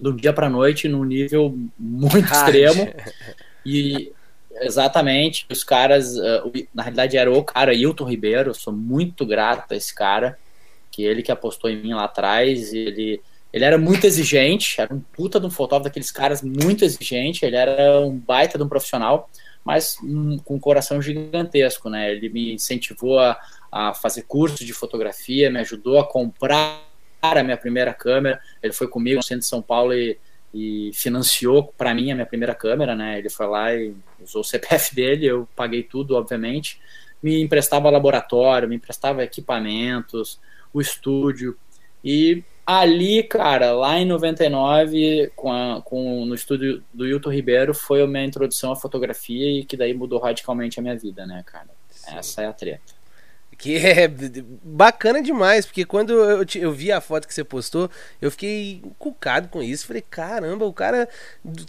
do 0.00 0.12
dia 0.12 0.32
para 0.32 0.50
noite, 0.50 0.88
num 0.88 1.04
nível 1.04 1.56
muito 1.78 2.32
extremo. 2.32 2.92
E 3.64 4.12
exatamente, 4.60 5.46
os 5.50 5.64
caras, 5.64 6.16
uh, 6.16 6.52
na 6.74 6.82
realidade 6.82 7.16
era 7.16 7.32
o 7.32 7.42
cara, 7.42 7.74
Hilton 7.74 8.04
Ribeiro, 8.04 8.50
eu 8.50 8.54
sou 8.54 8.72
muito 8.72 9.24
grato 9.24 9.72
a 9.72 9.76
esse 9.76 9.94
cara, 9.94 10.38
que 10.90 11.02
ele 11.02 11.22
que 11.22 11.32
apostou 11.32 11.70
em 11.70 11.82
mim 11.82 11.94
lá 11.94 12.04
atrás, 12.04 12.72
ele 12.72 13.20
ele 13.52 13.64
era 13.66 13.76
muito 13.76 14.06
exigente, 14.06 14.80
era 14.80 14.92
um 14.94 15.00
puta 15.00 15.38
de 15.38 15.44
um 15.44 15.50
fotógrafo 15.50 15.84
daqueles 15.84 16.10
caras 16.10 16.40
muito 16.40 16.84
exigente, 16.84 17.44
ele 17.44 17.56
era 17.56 18.00
um 18.00 18.16
baita 18.16 18.56
de 18.56 18.64
um 18.64 18.68
profissional, 18.68 19.28
mas 19.62 19.96
um, 20.02 20.38
com 20.38 20.54
um 20.54 20.58
coração 20.58 21.02
gigantesco, 21.02 21.90
né? 21.90 22.10
Ele 22.10 22.30
me 22.30 22.54
incentivou 22.54 23.18
a, 23.20 23.38
a 23.70 23.92
fazer 23.92 24.22
curso 24.22 24.64
de 24.64 24.72
fotografia, 24.72 25.50
me 25.50 25.60
ajudou 25.60 25.98
a 25.98 26.08
comprar 26.08 26.82
a 27.20 27.42
minha 27.42 27.56
primeira 27.56 27.92
câmera. 27.92 28.40
Ele 28.62 28.72
foi 28.72 28.88
comigo 28.88 29.18
no 29.18 29.22
centro 29.22 29.40
de 29.40 29.46
São 29.46 29.60
Paulo 29.60 29.92
e 29.92 30.18
e 30.54 30.90
financiou 30.94 31.72
para 31.76 31.94
mim 31.94 32.10
a 32.10 32.14
minha 32.14 32.26
primeira 32.26 32.54
câmera, 32.54 32.94
né? 32.94 33.18
Ele 33.18 33.30
foi 33.30 33.46
lá 33.46 33.74
e 33.74 33.94
usou 34.22 34.42
o 34.42 34.44
CPF 34.44 34.94
dele, 34.96 35.26
eu 35.26 35.48
paguei 35.56 35.82
tudo, 35.82 36.14
obviamente. 36.14 36.80
Me 37.22 37.40
emprestava 37.40 37.88
laboratório, 37.88 38.68
me 38.68 38.76
emprestava 38.76 39.22
equipamentos, 39.22 40.40
o 40.72 40.80
estúdio. 40.80 41.56
E 42.04 42.44
ali, 42.66 43.22
cara, 43.22 43.72
lá 43.72 43.98
em 43.98 44.04
99, 44.04 45.32
com, 45.36 45.52
a, 45.52 45.80
com 45.82 46.24
no 46.26 46.34
estúdio 46.34 46.82
do 46.92 47.06
Hilton 47.06 47.30
Ribeiro, 47.30 47.74
foi 47.74 48.02
a 48.02 48.06
minha 48.06 48.24
introdução 48.24 48.72
à 48.72 48.76
fotografia 48.76 49.60
e 49.60 49.64
que 49.64 49.76
daí 49.76 49.94
mudou 49.94 50.18
radicalmente 50.18 50.78
a 50.78 50.82
minha 50.82 50.96
vida, 50.96 51.24
né, 51.26 51.42
cara? 51.46 51.70
Sim. 51.90 52.16
Essa 52.16 52.42
é 52.42 52.46
a 52.46 52.52
treta. 52.52 53.01
Que 53.62 53.76
é 53.76 54.08
bacana 54.08 55.22
demais, 55.22 55.64
porque 55.64 55.84
quando 55.84 56.12
eu, 56.12 56.44
eu 56.56 56.72
vi 56.72 56.90
a 56.90 57.00
foto 57.00 57.28
que 57.28 57.32
você 57.32 57.44
postou, 57.44 57.88
eu 58.20 58.28
fiquei 58.28 58.82
cucado 58.98 59.46
com 59.46 59.62
isso. 59.62 59.86
Falei, 59.86 60.02
caramba, 60.02 60.64
o 60.64 60.72
cara. 60.72 61.08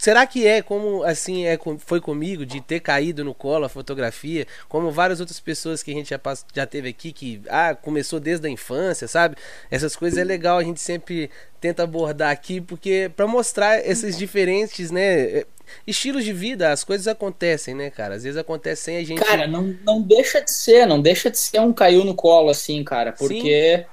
Será 0.00 0.26
que 0.26 0.44
é 0.44 0.60
como 0.60 1.04
assim 1.04 1.46
é 1.46 1.56
foi 1.78 2.00
comigo 2.00 2.44
de 2.44 2.60
ter 2.60 2.80
caído 2.80 3.22
no 3.22 3.32
colo 3.32 3.64
a 3.64 3.68
fotografia? 3.68 4.44
Como 4.68 4.90
várias 4.90 5.20
outras 5.20 5.38
pessoas 5.38 5.84
que 5.84 5.92
a 5.92 5.94
gente 5.94 6.10
já, 6.10 6.20
já 6.52 6.66
teve 6.66 6.88
aqui, 6.88 7.12
que 7.12 7.40
ah, 7.48 7.76
começou 7.80 8.18
desde 8.18 8.48
a 8.48 8.50
infância, 8.50 9.06
sabe? 9.06 9.36
Essas 9.70 9.94
coisas 9.94 10.18
é 10.18 10.24
legal 10.24 10.58
a 10.58 10.64
gente 10.64 10.80
sempre 10.80 11.30
tenta 11.60 11.84
abordar 11.84 12.32
aqui, 12.32 12.60
porque 12.60 13.08
para 13.14 13.28
mostrar 13.28 13.78
esses 13.86 14.18
diferentes, 14.18 14.90
né? 14.90 15.44
Estilos 15.86 16.24
de 16.24 16.32
vida, 16.32 16.72
as 16.72 16.84
coisas 16.84 17.06
acontecem, 17.06 17.74
né, 17.74 17.90
cara? 17.90 18.14
Às 18.14 18.24
vezes 18.24 18.38
acontece 18.38 18.82
sem 18.82 18.96
a 18.96 19.04
gente. 19.04 19.20
Cara, 19.20 19.46
não, 19.46 19.76
não 19.84 20.00
deixa 20.00 20.40
de 20.40 20.52
ser, 20.52 20.86
não 20.86 21.00
deixa 21.00 21.30
de 21.30 21.38
ser 21.38 21.60
um 21.60 21.72
caiu 21.72 22.04
no 22.04 22.14
colo, 22.14 22.50
assim, 22.50 22.82
cara, 22.82 23.12
porque 23.12 23.84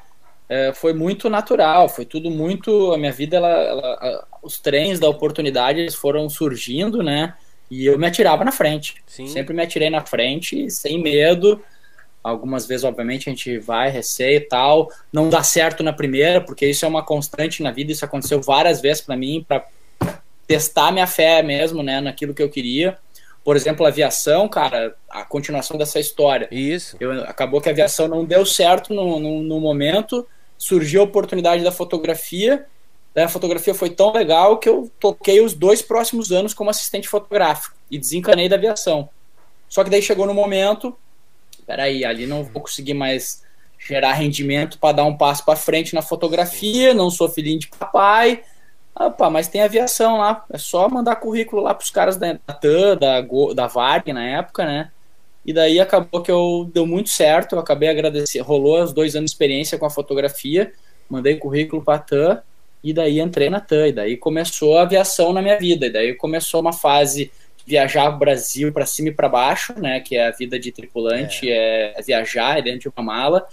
é, 0.49 0.73
foi 0.73 0.93
muito 0.93 1.29
natural, 1.29 1.87
foi 1.87 2.05
tudo 2.05 2.29
muito. 2.29 2.91
A 2.91 2.97
minha 2.97 3.11
vida, 3.11 3.37
ela, 3.37 3.49
ela, 3.49 4.27
os 4.43 4.59
trens 4.59 4.99
da 4.99 5.07
oportunidade 5.07 5.79
eles 5.79 5.95
foram 5.95 6.29
surgindo, 6.29 7.01
né? 7.01 7.35
E 7.69 7.85
eu 7.85 7.97
me 7.97 8.05
atirava 8.05 8.43
na 8.43 8.51
frente. 8.51 8.95
Sim. 9.07 9.27
Sempre 9.27 9.53
me 9.53 9.63
atirei 9.63 9.89
na 9.89 10.05
frente, 10.05 10.69
sem 10.69 11.01
medo. 11.01 11.63
Algumas 12.21 12.67
vezes, 12.67 12.83
obviamente, 12.83 13.29
a 13.29 13.31
gente 13.31 13.57
vai, 13.59 13.89
receia 13.89 14.35
e 14.35 14.41
tal. 14.41 14.89
Não 15.11 15.29
dá 15.29 15.41
certo 15.41 15.81
na 15.81 15.93
primeira, 15.93 16.41
porque 16.41 16.67
isso 16.67 16.83
é 16.83 16.87
uma 16.87 17.03
constante 17.03 17.63
na 17.63 17.71
vida. 17.71 17.93
Isso 17.93 18.03
aconteceu 18.03 18.41
várias 18.41 18.81
vezes 18.81 19.01
para 19.01 19.15
mim, 19.15 19.45
para 19.47 19.65
testar 20.47 20.91
minha 20.91 21.07
fé 21.07 21.41
mesmo, 21.41 21.81
né, 21.81 22.01
naquilo 22.01 22.33
que 22.33 22.41
eu 22.41 22.49
queria. 22.49 22.97
Por 23.43 23.55
exemplo, 23.55 23.85
a 23.85 23.89
aviação, 23.89 24.47
cara, 24.47 24.95
a 25.09 25.23
continuação 25.25 25.77
dessa 25.77 25.99
história. 25.99 26.47
Isso. 26.51 26.95
Eu, 26.99 27.23
acabou 27.23 27.59
que 27.59 27.69
a 27.69 27.71
aviação 27.71 28.07
não 28.07 28.23
deu 28.23 28.45
certo 28.45 28.93
no, 28.93 29.19
no, 29.19 29.41
no 29.41 29.59
momento, 29.59 30.27
surgiu 30.57 31.01
a 31.01 31.05
oportunidade 31.05 31.63
da 31.63 31.71
fotografia. 31.71 32.65
Daí 33.15 33.25
a 33.25 33.29
fotografia 33.29 33.73
foi 33.73 33.89
tão 33.89 34.13
legal 34.13 34.57
que 34.57 34.69
eu 34.69 34.91
toquei 34.99 35.41
os 35.41 35.53
dois 35.53 35.81
próximos 35.81 36.31
anos 36.31 36.53
como 36.53 36.69
assistente 36.69 37.07
fotográfico 37.07 37.75
e 37.89 37.97
desencanei 37.97 38.47
da 38.47 38.55
aviação. 38.55 39.09
Só 39.67 39.83
que 39.83 39.89
daí 39.89 40.01
chegou 40.01 40.27
no 40.27 40.33
momento, 40.33 40.95
peraí, 41.65 42.05
ali 42.05 42.27
não 42.27 42.43
vou 42.43 42.61
conseguir 42.61 42.93
mais 42.93 43.43
gerar 43.79 44.13
rendimento 44.13 44.77
para 44.77 44.97
dar 44.97 45.05
um 45.05 45.17
passo 45.17 45.43
para 45.43 45.55
frente 45.55 45.95
na 45.95 46.01
fotografia, 46.01 46.93
não 46.93 47.09
sou 47.09 47.27
filhinho 47.27 47.59
de 47.59 47.67
papai, 47.67 48.43
Opa, 48.95 49.29
mas 49.29 49.47
tem 49.47 49.61
aviação 49.61 50.17
lá. 50.17 50.45
É 50.51 50.57
só 50.57 50.87
mandar 50.89 51.15
currículo 51.15 51.61
lá 51.61 51.73
pros 51.73 51.89
caras 51.89 52.17
da, 52.17 52.35
TAM, 52.35 52.97
da, 52.97 53.21
da 53.53 53.67
VARG 53.67 54.11
na 54.11 54.23
época, 54.23 54.65
né? 54.65 54.91
E 55.45 55.53
daí 55.53 55.79
acabou 55.79 56.21
que 56.21 56.31
eu 56.31 56.69
deu 56.73 56.85
muito 56.85 57.09
certo. 57.09 57.55
Eu 57.55 57.59
acabei 57.59 57.89
agradecendo. 57.89 58.45
Rolou 58.45 58.83
os 58.83 58.93
dois 58.93 59.15
anos 59.15 59.31
de 59.31 59.35
experiência 59.35 59.77
com 59.77 59.85
a 59.85 59.89
fotografia. 59.89 60.71
Mandei 61.09 61.37
currículo 61.37 61.83
pra 61.83 61.97
TAM. 61.97 62.41
E 62.83 62.93
daí 62.93 63.19
entrei 63.19 63.49
na 63.49 63.59
TAM. 63.59 63.87
E 63.87 63.91
daí 63.93 64.17
começou 64.17 64.77
a 64.77 64.83
aviação 64.83 65.33
na 65.33 65.41
minha 65.41 65.57
vida. 65.57 65.87
E 65.87 65.89
daí 65.89 66.13
começou 66.13 66.61
uma 66.61 66.73
fase 66.73 67.31
de 67.57 67.63
viajar 67.65 68.09
o 68.09 68.19
Brasil 68.19 68.71
para 68.71 68.85
cima 68.85 69.09
e 69.09 69.13
para 69.13 69.29
baixo, 69.29 69.73
né? 69.79 69.99
Que 70.01 70.17
é 70.17 70.27
a 70.27 70.31
vida 70.31 70.59
de 70.59 70.71
tripulante, 70.71 71.49
é, 71.49 71.93
é 71.97 72.01
viajar 72.01 72.61
dentro 72.61 72.81
de 72.81 72.89
uma 72.89 73.03
mala 73.03 73.47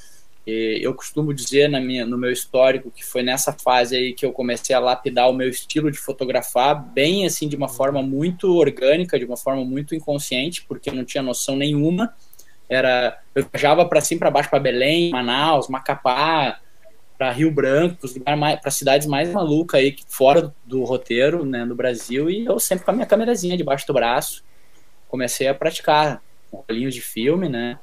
eu 0.51 0.95
costumo 0.95 1.35
dizer 1.35 1.69
na 1.69 1.81
minha, 1.81 2.07
no 2.07 2.17
meu 2.17 2.31
histórico 2.31 2.91
que 2.91 3.05
foi 3.05 3.23
nessa 3.23 3.53
fase 3.53 3.97
aí 3.97 4.13
que 4.15 4.25
eu 4.25 4.33
comecei 4.33 4.75
a 4.75 4.81
lapidar 4.81 5.29
o 5.29 5.33
meu 5.33 5.49
estilo 5.49 5.91
de 5.91 5.99
fotografar, 5.99 6.75
bem 6.75 7.27
assim, 7.27 7.49
de 7.49 7.57
uma 7.57 7.69
forma 7.69 8.03
muito 8.03 8.57
orgânica, 8.57 9.19
de 9.19 9.25
uma 9.25 9.37
forma 9.37 9.65
muito 9.65 9.95
inconsciente, 9.95 10.65
porque 10.67 10.89
eu 10.89 10.95
não 10.95 11.05
tinha 11.05 11.23
noção 11.23 11.57
nenhuma. 11.57 12.15
Era, 12.69 13.19
eu 13.35 13.47
viajava 13.51 13.85
para 13.87 14.01
cima, 14.01 14.21
para 14.21 14.31
baixo, 14.31 14.51
para 14.51 14.59
Belém, 14.59 15.11
Manaus, 15.11 15.69
Macapá, 15.69 16.61
para 17.19 17.33
Rio 17.33 17.51
Branco, 17.51 17.97
para 18.63 18.71
cidades 18.71 19.07
mais 19.07 19.31
malucas 19.33 19.81
aí, 19.81 19.97
fora 20.09 20.43
do, 20.43 20.55
do 20.65 20.85
roteiro, 20.85 21.45
né, 21.45 21.65
no 21.65 21.75
Brasil, 21.75 22.31
e 22.31 22.47
eu 22.47 22.61
sempre 22.61 22.85
com 22.85 22.93
a 22.93 22.95
minha 22.95 23.07
câmerazinha 23.07 23.57
debaixo 23.57 23.87
do 23.87 23.93
braço. 23.93 24.45
Comecei 25.09 25.49
a 25.49 25.55
praticar 25.55 26.23
rolinhos 26.53 26.95
de 26.95 27.01
filme, 27.01 27.49
né? 27.49 27.79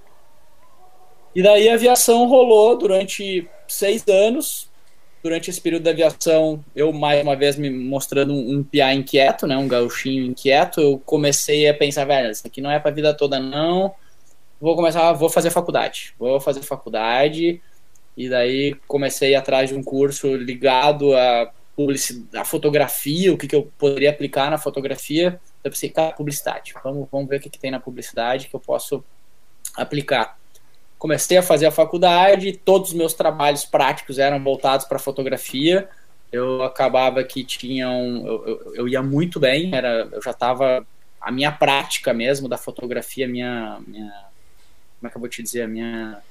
E 1.35 1.43
daí 1.43 1.67
a 1.69 1.73
aviação 1.73 2.25
rolou 2.27 2.77
durante 2.77 3.47
seis 3.67 4.07
anos. 4.07 4.69
Durante 5.21 5.49
esse 5.49 5.59
período 5.59 5.83
da 5.83 5.91
aviação, 5.91 6.63
eu 6.75 6.93
mais 6.93 7.21
uma 7.21 7.35
vez 7.35 7.57
me 7.57 7.69
mostrando 7.69 8.31
um, 8.31 8.57
um 8.57 8.63
piá 8.63 8.93
inquieto, 8.93 9.47
né, 9.47 9.57
um 9.57 9.67
gauchinho 9.67 10.23
inquieto, 10.23 10.79
eu 10.79 11.01
comecei 11.03 11.67
a 11.67 11.73
pensar, 11.73 12.05
velho, 12.05 12.29
isso 12.29 12.45
aqui 12.45 12.61
não 12.61 12.69
é 12.69 12.79
pra 12.79 12.91
vida 12.91 13.11
toda 13.11 13.39
não. 13.39 13.93
Vou 14.61 14.75
começar, 14.75 15.11
vou 15.13 15.27
fazer 15.27 15.49
faculdade. 15.49 16.13
Vou 16.17 16.39
fazer 16.39 16.61
faculdade. 16.61 17.59
E 18.15 18.29
daí 18.29 18.75
comecei 18.87 19.35
atrás 19.35 19.69
de 19.69 19.75
um 19.75 19.83
curso 19.83 20.35
ligado 20.35 21.13
a 21.15 21.51
publicidade, 21.75 22.37
a 22.37 22.45
fotografia, 22.45 23.33
o 23.33 23.37
que, 23.37 23.47
que 23.47 23.55
eu 23.55 23.69
poderia 23.77 24.11
aplicar 24.11 24.49
na 24.49 24.57
fotografia. 24.57 25.41
Eu 25.63 25.71
pensei, 25.71 25.89
cara, 25.89 26.13
publicidade. 26.13 26.73
Vamos, 26.83 27.09
vamos 27.11 27.27
ver 27.27 27.37
o 27.37 27.39
que, 27.41 27.49
que 27.49 27.59
tem 27.59 27.71
na 27.71 27.79
publicidade 27.79 28.47
que 28.47 28.55
eu 28.55 28.59
posso 28.59 29.03
aplicar. 29.75 30.37
Comecei 31.05 31.37
a 31.37 31.43
fazer 31.43 31.67
a 31.67 31.71
faculdade, 31.71 32.53
todos 32.53 32.89
os 32.89 32.95
meus 32.95 33.13
trabalhos 33.13 33.63
práticos 33.63 34.17
eram 34.17 34.43
voltados 34.43 34.87
para 34.87 34.97
fotografia. 34.97 35.87
Eu 36.31 36.63
acabava 36.63 37.23
que 37.23 37.43
tinham. 37.43 38.25
Eu, 38.25 38.47
eu, 38.47 38.73
eu 38.73 38.87
ia 38.87 39.03
muito 39.03 39.39
bem, 39.39 39.69
era, 39.71 40.09
eu 40.11 40.19
já 40.19 40.31
estava. 40.31 40.83
A 41.21 41.31
minha 41.31 41.51
prática 41.51 42.11
mesmo 42.11 42.49
da 42.49 42.57
fotografia, 42.57 43.27
minha, 43.27 43.79
minha. 43.85 44.11
Como 44.99 45.07
é 45.07 45.09
que 45.11 45.15
eu 45.15 45.19
vou 45.19 45.29
te 45.29 45.43
dizer? 45.43 45.61
A 45.61 45.67
minha 45.67 46.23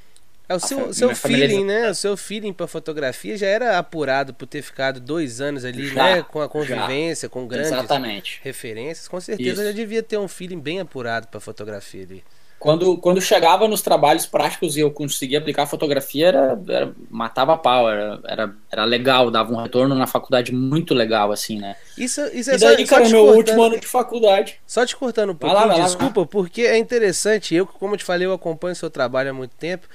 é 0.48 0.56
o 0.56 0.58
seu, 0.58 0.92
seu 0.92 1.14
feeling, 1.14 1.64
né? 1.64 1.88
O 1.88 1.94
seu 1.94 2.16
feeling 2.16 2.52
para 2.52 2.66
fotografia 2.66 3.36
já 3.36 3.46
era 3.46 3.78
apurado 3.78 4.34
por 4.34 4.46
ter 4.48 4.60
ficado 4.60 4.98
dois 4.98 5.40
anos 5.40 5.64
ali, 5.64 5.86
já, 5.86 6.16
né? 6.16 6.22
Com 6.24 6.40
a 6.40 6.48
convivência, 6.48 7.28
já. 7.28 7.30
com 7.30 7.46
grandes 7.46 7.70
Exatamente. 7.70 8.40
referências. 8.42 9.06
Com 9.06 9.20
certeza 9.20 9.62
Isso. 9.62 9.64
já 9.64 9.70
devia 9.70 10.02
ter 10.02 10.18
um 10.18 10.26
feeling 10.26 10.58
bem 10.58 10.80
apurado 10.80 11.28
para 11.28 11.38
fotografia 11.38 12.02
ali. 12.02 12.24
Quando, 12.64 12.96
quando 12.96 13.20
chegava 13.20 13.68
nos 13.68 13.82
trabalhos 13.82 14.24
práticos 14.24 14.74
e 14.74 14.80
eu 14.80 14.90
conseguia 14.90 15.36
aplicar 15.38 15.66
fotografia, 15.66 16.28
era, 16.28 16.58
era 16.66 16.94
matava 17.10 17.58
pau, 17.58 17.90
era, 17.90 18.18
era, 18.24 18.54
era 18.72 18.84
legal, 18.86 19.30
dava 19.30 19.52
um 19.52 19.62
retorno 19.62 19.94
na 19.94 20.06
faculdade 20.06 20.50
muito 20.50 20.94
legal, 20.94 21.30
assim, 21.30 21.58
né? 21.58 21.76
Isso, 21.98 22.22
isso 22.32 22.50
é 22.50 22.54
e 22.54 22.58
daí, 22.58 22.86
só, 22.86 22.94
cara, 22.94 23.04
só 23.04 23.10
meu 23.10 23.24
cortando, 23.26 23.36
último 23.36 23.62
ano 23.64 23.78
de 23.78 23.86
faculdade. 23.86 24.58
Só 24.66 24.86
te 24.86 24.96
cortando 24.96 25.32
um 25.32 25.34
pouquinho, 25.34 25.66
lá, 25.68 25.74
desculpa, 25.74 26.20
lá. 26.22 26.26
porque 26.26 26.62
é 26.62 26.78
interessante. 26.78 27.54
Eu, 27.54 27.66
como 27.66 27.92
eu 27.92 27.98
te 27.98 28.04
falei, 28.04 28.26
eu 28.26 28.32
acompanho 28.32 28.74
seu 28.74 28.88
trabalho 28.88 29.28
há 29.28 29.34
muito 29.34 29.54
tempo. 29.56 29.86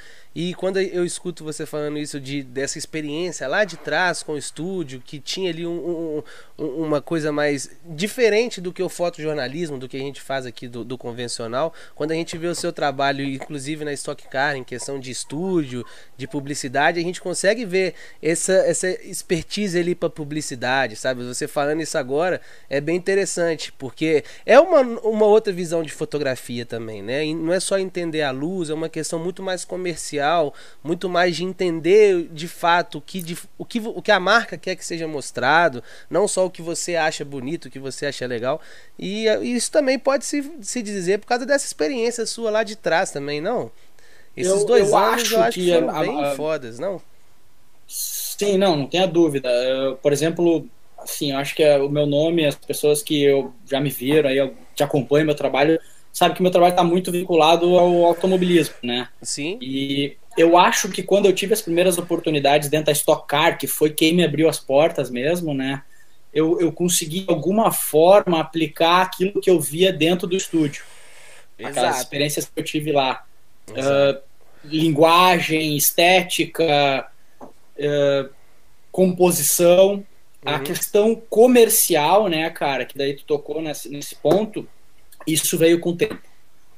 E 0.41 0.53
quando 0.53 0.79
eu 0.79 1.03
escuto 1.03 1.43
você 1.43 1.65
falando 1.65 1.98
isso 2.00 2.17
de 2.17 2.41
dessa 2.41 2.77
experiência 2.77 3.46
lá 3.46 3.65
de 3.65 3.75
trás 3.75 4.24
com 4.24 4.31
o 4.31 4.38
estúdio, 4.38 5.03
que 5.05 5.19
tinha 5.19 5.50
ali 5.50 5.67
um, 5.67 6.24
um, 6.58 6.63
uma 6.65 7.01
coisa 7.01 7.29
mais 7.29 7.69
diferente 7.84 8.62
do 8.62 8.72
que 8.72 8.81
o 8.81 8.88
fotojornalismo, 8.88 9.77
do 9.77 9.89
que 9.89 9.98
a 9.98 10.00
gente 10.00 10.22
faz 10.22 10.46
aqui 10.46 10.69
do, 10.69 10.86
do, 10.86 10.98
convencional, 10.98 11.74
quando 11.93 12.12
a 12.12 12.15
gente 12.15 12.38
vê 12.38 12.48
o 12.48 12.55
seu 12.55 12.72
trabalho, 12.72 13.22
inclusive 13.22 13.84
na 13.84 13.91
Stock 13.91 14.29
Car, 14.29 14.55
em 14.55 14.63
questão 14.63 14.98
de 14.98 15.12
estúdio, 15.12 15.86
de 16.15 16.25
publicidade, 16.25 17.01
a 17.01 17.03
gente 17.03 17.19
consegue 17.19 17.65
ver 17.65 17.93
essa, 18.24 18.53
essa 18.53 18.88
expertise 18.88 19.77
ali 19.77 19.93
para 19.93 20.10
publicidade, 20.10 20.96
sabe? 20.96 21.22
Você 21.25 21.50
falando 21.50 21.81
isso 21.81 21.98
agora 21.98 22.39
é 22.69 22.79
bem 22.79 22.96
interessante, 22.96 23.74
porque 23.74 24.24
é 24.46 24.58
uma, 24.58 24.79
uma 24.79 25.25
outra 25.25 25.51
visão 25.51 25.84
de 25.84 25.91
fotografia 25.91 26.65
também, 26.65 27.03
né? 27.03 27.25
E 27.25 27.36
não 27.36 27.51
é 27.51 27.60
só 27.60 27.77
entender 27.77 28.22
a 28.22 28.31
luz, 28.31 28.69
é 28.69 28.74
uma 28.74 28.88
questão 28.88 29.19
muito 29.19 29.43
mais 29.43 29.65
comercial 29.65 30.28
comercial, 30.29 30.53
muito 30.83 31.09
mais 31.09 31.36
de 31.36 31.43
entender 31.43 32.27
de 32.31 32.48
fato 32.48 33.00
o 33.00 33.01
que, 33.01 33.21
de, 33.21 33.38
o, 33.57 33.65
que, 33.65 33.79
o 33.79 34.01
que 34.01 34.12
a 34.12 34.19
marca 34.19 34.57
quer 34.57 34.75
que 34.75 34.86
seja 34.86 35.07
mostrado, 35.07 35.83
não 36.09 36.27
só 36.27 36.45
o 36.45 36.50
que 36.50 36.62
você 36.62 36.95
acha 36.95 37.25
bonito, 37.25 37.65
o 37.65 37.71
que 37.71 37.79
você 37.79 38.05
acha 38.05 38.25
legal. 38.27 38.62
E, 38.98 39.25
e 39.27 39.55
isso 39.55 39.71
também 39.71 39.98
pode 39.98 40.25
se, 40.25 40.51
se 40.62 40.81
dizer 40.81 41.19
por 41.19 41.27
causa 41.27 41.45
dessa 41.45 41.65
experiência 41.65 42.25
sua 42.25 42.51
lá 42.51 42.63
de 42.63 42.75
trás 42.75 43.12
também, 43.12 43.41
não? 43.41 43.71
Esses 44.38 44.62
eu, 44.62 44.65
dois 44.65 44.89
eu 44.89 44.98
anos 44.98 45.24
acho 45.24 45.33
eu 45.33 45.41
acho 45.41 45.59
que, 45.59 45.65
que 45.65 45.74
foram 45.74 45.89
a, 45.89 46.00
bem 46.00 46.24
a, 46.24 46.36
fodas, 46.36 46.79
não? 46.79 47.01
Sim, 47.88 48.57
não, 48.57 48.75
não 48.75 48.86
tenha 48.86 49.07
dúvida. 49.07 49.50
Eu, 49.50 49.98
por 49.98 50.13
exemplo, 50.13 50.65
assim, 50.98 51.31
eu 51.31 51.38
acho 51.38 51.55
que 51.55 51.63
é 51.63 51.77
o 51.77 51.89
meu 51.89 52.05
nome, 52.05 52.45
as 52.45 52.55
pessoas 52.55 53.01
que 53.01 53.24
eu 53.24 53.53
já 53.65 53.79
me 53.81 53.89
viram, 53.89 54.29
aí 54.29 54.38
eu 54.38 54.53
te 54.75 54.83
acompanho 54.83 55.25
meu 55.25 55.36
trabalho, 55.36 55.79
sabe 56.12 56.36
que 56.36 56.42
meu 56.42 56.51
trabalho 56.51 56.72
está 56.72 56.84
muito 56.84 57.12
vinculado 57.12 57.78
ao 57.78 58.06
automobilismo, 58.06 58.75
né? 58.84 59.10
Sim. 59.22 59.58
E 59.62 60.18
eu 60.38 60.58
acho 60.58 60.89
que 60.89 61.04
quando 61.04 61.25
eu 61.25 61.34
tive 61.34 61.54
as 61.54 61.62
primeiras 61.62 61.98
oportunidades 61.98 62.70
dentro 62.70 62.88
da 62.88 62.92
Stock 62.92 63.28
Car, 63.28 63.58
que 63.58 63.68
foi 63.68 63.89
quem 63.92 64.13
me 64.13 64.24
abriu 64.24 64.50
as 64.50 64.60
portas 64.60 65.10
mesmo, 65.10 65.54
né? 65.54 65.84
Eu, 66.34 66.60
eu 66.60 66.72
consegui 66.72 67.22
de 67.22 67.32
alguma 67.32 67.72
forma 67.72 68.39
aplicar 68.39 69.01
aquilo 69.01 69.42
que 69.42 69.50
eu 69.50 69.60
via 69.60 69.92
dentro 69.92 70.28
do 70.28 70.36
estúdio. 70.36 70.84
Exato. 71.58 71.80
Aquelas 71.80 72.00
experiências 72.00 72.46
que 72.46 72.60
eu 72.60 72.63
tive 72.63 72.92
lá. 72.92 73.25
Uh, 73.70 74.22
linguagem, 74.63 75.75
estética, 75.75 77.08
uh, 77.42 78.30
composição, 78.92 79.94
uhum. 79.96 80.06
a 80.44 80.60
questão 80.60 81.16
comercial, 81.30 82.28
né, 82.28 82.50
cara, 82.50 82.86
que 82.86 82.98
daí 82.98 83.13
tu 83.13 83.24
tocou 83.25 83.62
nesse, 83.62 83.89
nesse 83.89 84.16
ponto 84.16 84.68
isso 85.33 85.57
veio 85.57 85.79
com 85.79 85.95
tempo, 85.95 86.19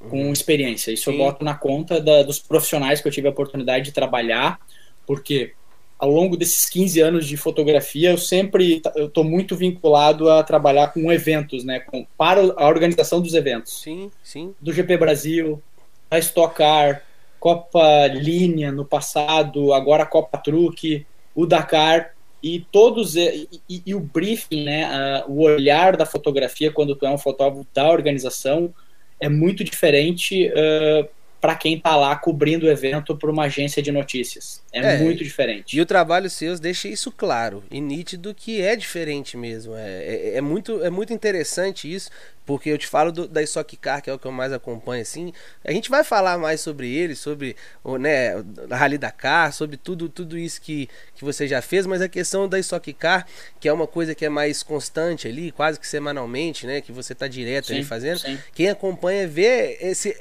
com 0.08 0.24
uhum. 0.24 0.32
experiência. 0.32 0.92
Isso 0.92 1.04
Sim. 1.04 1.12
eu 1.12 1.18
boto 1.18 1.44
na 1.44 1.54
conta 1.54 2.00
da, 2.00 2.22
dos 2.22 2.38
profissionais 2.38 3.00
que 3.00 3.08
eu 3.08 3.12
tive 3.12 3.28
a 3.28 3.30
oportunidade 3.30 3.86
de 3.86 3.92
trabalhar, 3.92 4.58
porque 5.06 5.52
ao 5.98 6.10
longo 6.10 6.36
desses 6.36 6.68
15 6.68 7.00
anos 7.00 7.28
de 7.28 7.36
fotografia, 7.36 8.10
eu 8.10 8.18
sempre 8.18 8.82
eu 8.96 9.08
tô 9.08 9.22
muito 9.22 9.54
vinculado 9.54 10.28
a 10.28 10.42
trabalhar 10.42 10.88
com 10.88 11.12
eventos, 11.12 11.62
né, 11.62 11.78
com, 11.78 12.04
para 12.18 12.40
a 12.40 12.66
organização 12.66 13.20
dos 13.20 13.34
eventos. 13.34 13.80
Sim, 13.80 14.10
sim. 14.22 14.52
Do 14.60 14.72
GP 14.72 14.96
Brasil, 14.96 15.62
da 16.10 16.18
Stock 16.18 16.56
Car, 16.56 17.02
Copa 17.38 18.08
Linha 18.08 18.72
no 18.72 18.84
passado, 18.84 19.72
agora 19.72 20.04
Copa 20.04 20.38
Truque, 20.38 21.06
o 21.34 21.46
Dakar 21.46 22.14
e 22.42 22.66
todos 22.72 23.16
e, 23.16 23.48
e, 23.68 23.82
e 23.86 23.94
o 23.94 24.00
briefing, 24.00 24.64
né, 24.64 25.22
o 25.28 25.42
olhar 25.42 25.96
da 25.96 26.04
fotografia 26.04 26.72
quando 26.72 26.96
tu 26.96 27.06
é 27.06 27.10
um 27.10 27.18
fotógrafo 27.18 27.66
da 27.72 27.88
organização 27.90 28.74
é 29.20 29.28
muito 29.28 29.62
diferente 29.62 30.48
uh, 30.48 31.08
para 31.42 31.56
quem 31.56 31.74
está 31.74 31.96
lá 31.96 32.14
cobrindo 32.14 32.66
o 32.66 32.70
evento 32.70 33.16
para 33.16 33.28
uma 33.28 33.46
agência 33.46 33.82
de 33.82 33.90
notícias. 33.90 34.62
É, 34.72 34.78
é, 34.78 34.98
muito 34.98 35.24
diferente. 35.24 35.76
E 35.76 35.80
o 35.80 35.84
trabalho 35.84 36.30
seus 36.30 36.60
deixa 36.60 36.86
isso 36.86 37.10
claro 37.10 37.64
e 37.68 37.80
nítido 37.80 38.32
que 38.32 38.62
é 38.62 38.76
diferente 38.76 39.36
mesmo. 39.36 39.74
É, 39.74 40.04
é, 40.04 40.36
é 40.36 40.40
muito, 40.40 40.80
é 40.84 40.88
muito 40.88 41.12
interessante 41.12 41.92
isso, 41.92 42.10
porque 42.46 42.70
eu 42.70 42.78
te 42.78 42.86
falo 42.86 43.10
do, 43.10 43.26
da 43.26 43.42
Stock 43.42 43.76
Car, 43.76 44.00
que 44.00 44.08
é 44.08 44.14
o 44.14 44.20
que 44.20 44.26
eu 44.26 44.30
mais 44.30 44.52
acompanho, 44.52 45.02
assim. 45.02 45.32
A 45.64 45.72
gente 45.72 45.90
vai 45.90 46.04
falar 46.04 46.38
mais 46.38 46.60
sobre 46.60 46.94
ele, 46.94 47.16
sobre 47.16 47.56
o, 47.82 47.98
né, 47.98 48.36
a 48.70 48.76
Rally 48.76 48.96
Dakar, 48.96 49.52
sobre 49.52 49.76
tudo, 49.76 50.08
tudo 50.08 50.38
isso 50.38 50.60
que, 50.60 50.88
que 51.16 51.24
você 51.24 51.48
já 51.48 51.60
fez, 51.60 51.86
mas 51.88 52.00
a 52.00 52.08
questão 52.08 52.48
da 52.48 52.56
Stock 52.60 52.92
Car, 52.92 53.26
que 53.58 53.66
é 53.68 53.72
uma 53.72 53.88
coisa 53.88 54.14
que 54.14 54.24
é 54.24 54.28
mais 54.28 54.62
constante 54.62 55.26
ali, 55.26 55.50
quase 55.50 55.80
que 55.80 55.88
semanalmente, 55.88 56.68
né? 56.68 56.80
Que 56.80 56.92
você 56.92 57.14
está 57.14 57.26
direto 57.26 57.66
sim, 57.66 57.74
ali 57.74 57.84
fazendo. 57.84 58.20
Sim. 58.20 58.38
Quem 58.54 58.70
acompanha 58.70 59.26
vê 59.26 59.76
esse, 59.80 60.16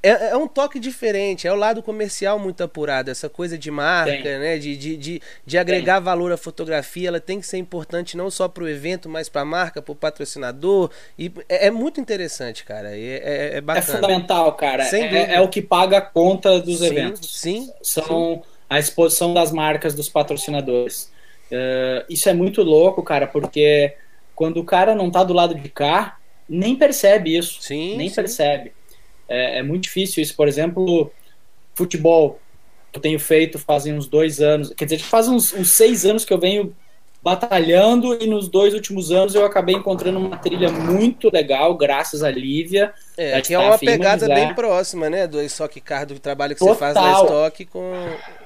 é, 0.00 0.30
é, 0.30 0.36
um 0.36 0.46
toque 0.46 0.78
diferente, 0.78 1.48
é 1.48 1.52
o 1.52 1.56
lado 1.56 1.82
comercial 1.82 2.38
muito 2.38 2.62
apurado, 2.62 3.10
essa 3.10 3.28
coisa 3.28 3.58
de 3.58 3.68
marca, 3.68 4.22
tem. 4.22 4.38
né? 4.38 4.56
De, 4.56 4.76
de, 4.76 4.96
de, 4.96 5.22
de 5.44 5.58
agregar 5.58 5.96
tem. 5.96 6.04
valor 6.04 6.30
à 6.30 6.36
fotografia, 6.36 7.08
ela 7.08 7.20
tem 7.20 7.40
que 7.40 7.46
ser 7.46 7.58
importante 7.58 8.16
não 8.16 8.30
só 8.30 8.46
para 8.46 8.62
o 8.62 8.68
evento, 8.68 9.08
mas 9.08 9.28
para 9.28 9.40
a 9.40 9.44
marca, 9.44 9.82
para 9.82 9.90
o 9.90 9.96
patrocinador. 9.96 10.90
E 11.18 11.32
é, 11.48 11.66
é, 11.66 11.70
muito 11.70 12.00
interessante, 12.00 12.64
cara. 12.64 12.96
É, 12.96 13.00
é, 13.00 13.56
é, 13.56 13.60
bacana. 13.60 13.86
É 13.86 13.96
fundamental, 13.96 14.52
cara. 14.52 14.84
É, 14.84 15.34
é, 15.34 15.40
o 15.40 15.48
que 15.48 15.60
paga 15.60 15.98
a 15.98 16.02
conta 16.02 16.60
dos 16.60 16.78
sim, 16.78 16.86
eventos. 16.86 17.40
Sim. 17.40 17.70
São 17.82 18.06
sim. 18.06 18.42
a 18.70 18.78
exposição 18.78 19.34
das 19.34 19.50
marcas 19.50 19.94
dos 19.94 20.08
patrocinadores. 20.08 21.10
Uh, 21.50 22.04
isso 22.08 22.28
é 22.28 22.34
muito 22.34 22.62
louco, 22.62 23.02
cara, 23.02 23.26
porque 23.26 23.96
quando 24.36 24.58
o 24.58 24.64
cara 24.64 24.94
não 24.94 25.10
tá 25.10 25.24
do 25.24 25.32
lado 25.32 25.54
de 25.56 25.68
cá, 25.68 26.18
nem 26.48 26.76
percebe 26.76 27.36
isso. 27.36 27.60
Sim, 27.60 27.96
nem 27.96 28.08
sim. 28.08 28.14
percebe. 28.14 28.77
É, 29.28 29.58
é 29.58 29.62
muito 29.62 29.84
difícil 29.84 30.22
isso. 30.22 30.34
Por 30.34 30.48
exemplo, 30.48 31.12
futebol, 31.74 32.40
que 32.92 32.98
eu 32.98 33.02
tenho 33.02 33.18
feito 33.20 33.58
fazem 33.58 33.94
uns 33.94 34.06
dois 34.06 34.40
anos. 34.40 34.72
Quer 34.76 34.84
dizer, 34.84 34.98
faz 34.98 35.28
uns, 35.28 35.52
uns 35.52 35.70
seis 35.70 36.04
anos 36.04 36.24
que 36.24 36.32
eu 36.32 36.38
venho 36.38 36.74
batalhando 37.20 38.14
e 38.22 38.26
nos 38.26 38.48
dois 38.48 38.72
últimos 38.72 39.10
anos 39.10 39.34
eu 39.34 39.44
acabei 39.44 39.74
encontrando 39.74 40.18
uma 40.18 40.36
trilha 40.36 40.70
muito 40.70 41.30
legal, 41.32 41.74
graças 41.76 42.22
a 42.22 42.30
Lívia. 42.30 42.92
É, 43.16 43.40
que 43.40 43.52
é 43.52 43.58
uma 43.58 43.76
pegada 43.76 44.26
bem 44.26 44.54
próxima, 44.54 45.10
né? 45.10 45.26
Do 45.26 45.42
Stock 45.42 45.80
Car, 45.80 46.06
do 46.06 46.18
trabalho 46.18 46.54
que 46.54 46.60
Total. 46.60 46.74
você 46.74 46.80
faz 46.80 46.94
na 46.94 47.12
Stock 47.22 47.64
com 47.66 47.92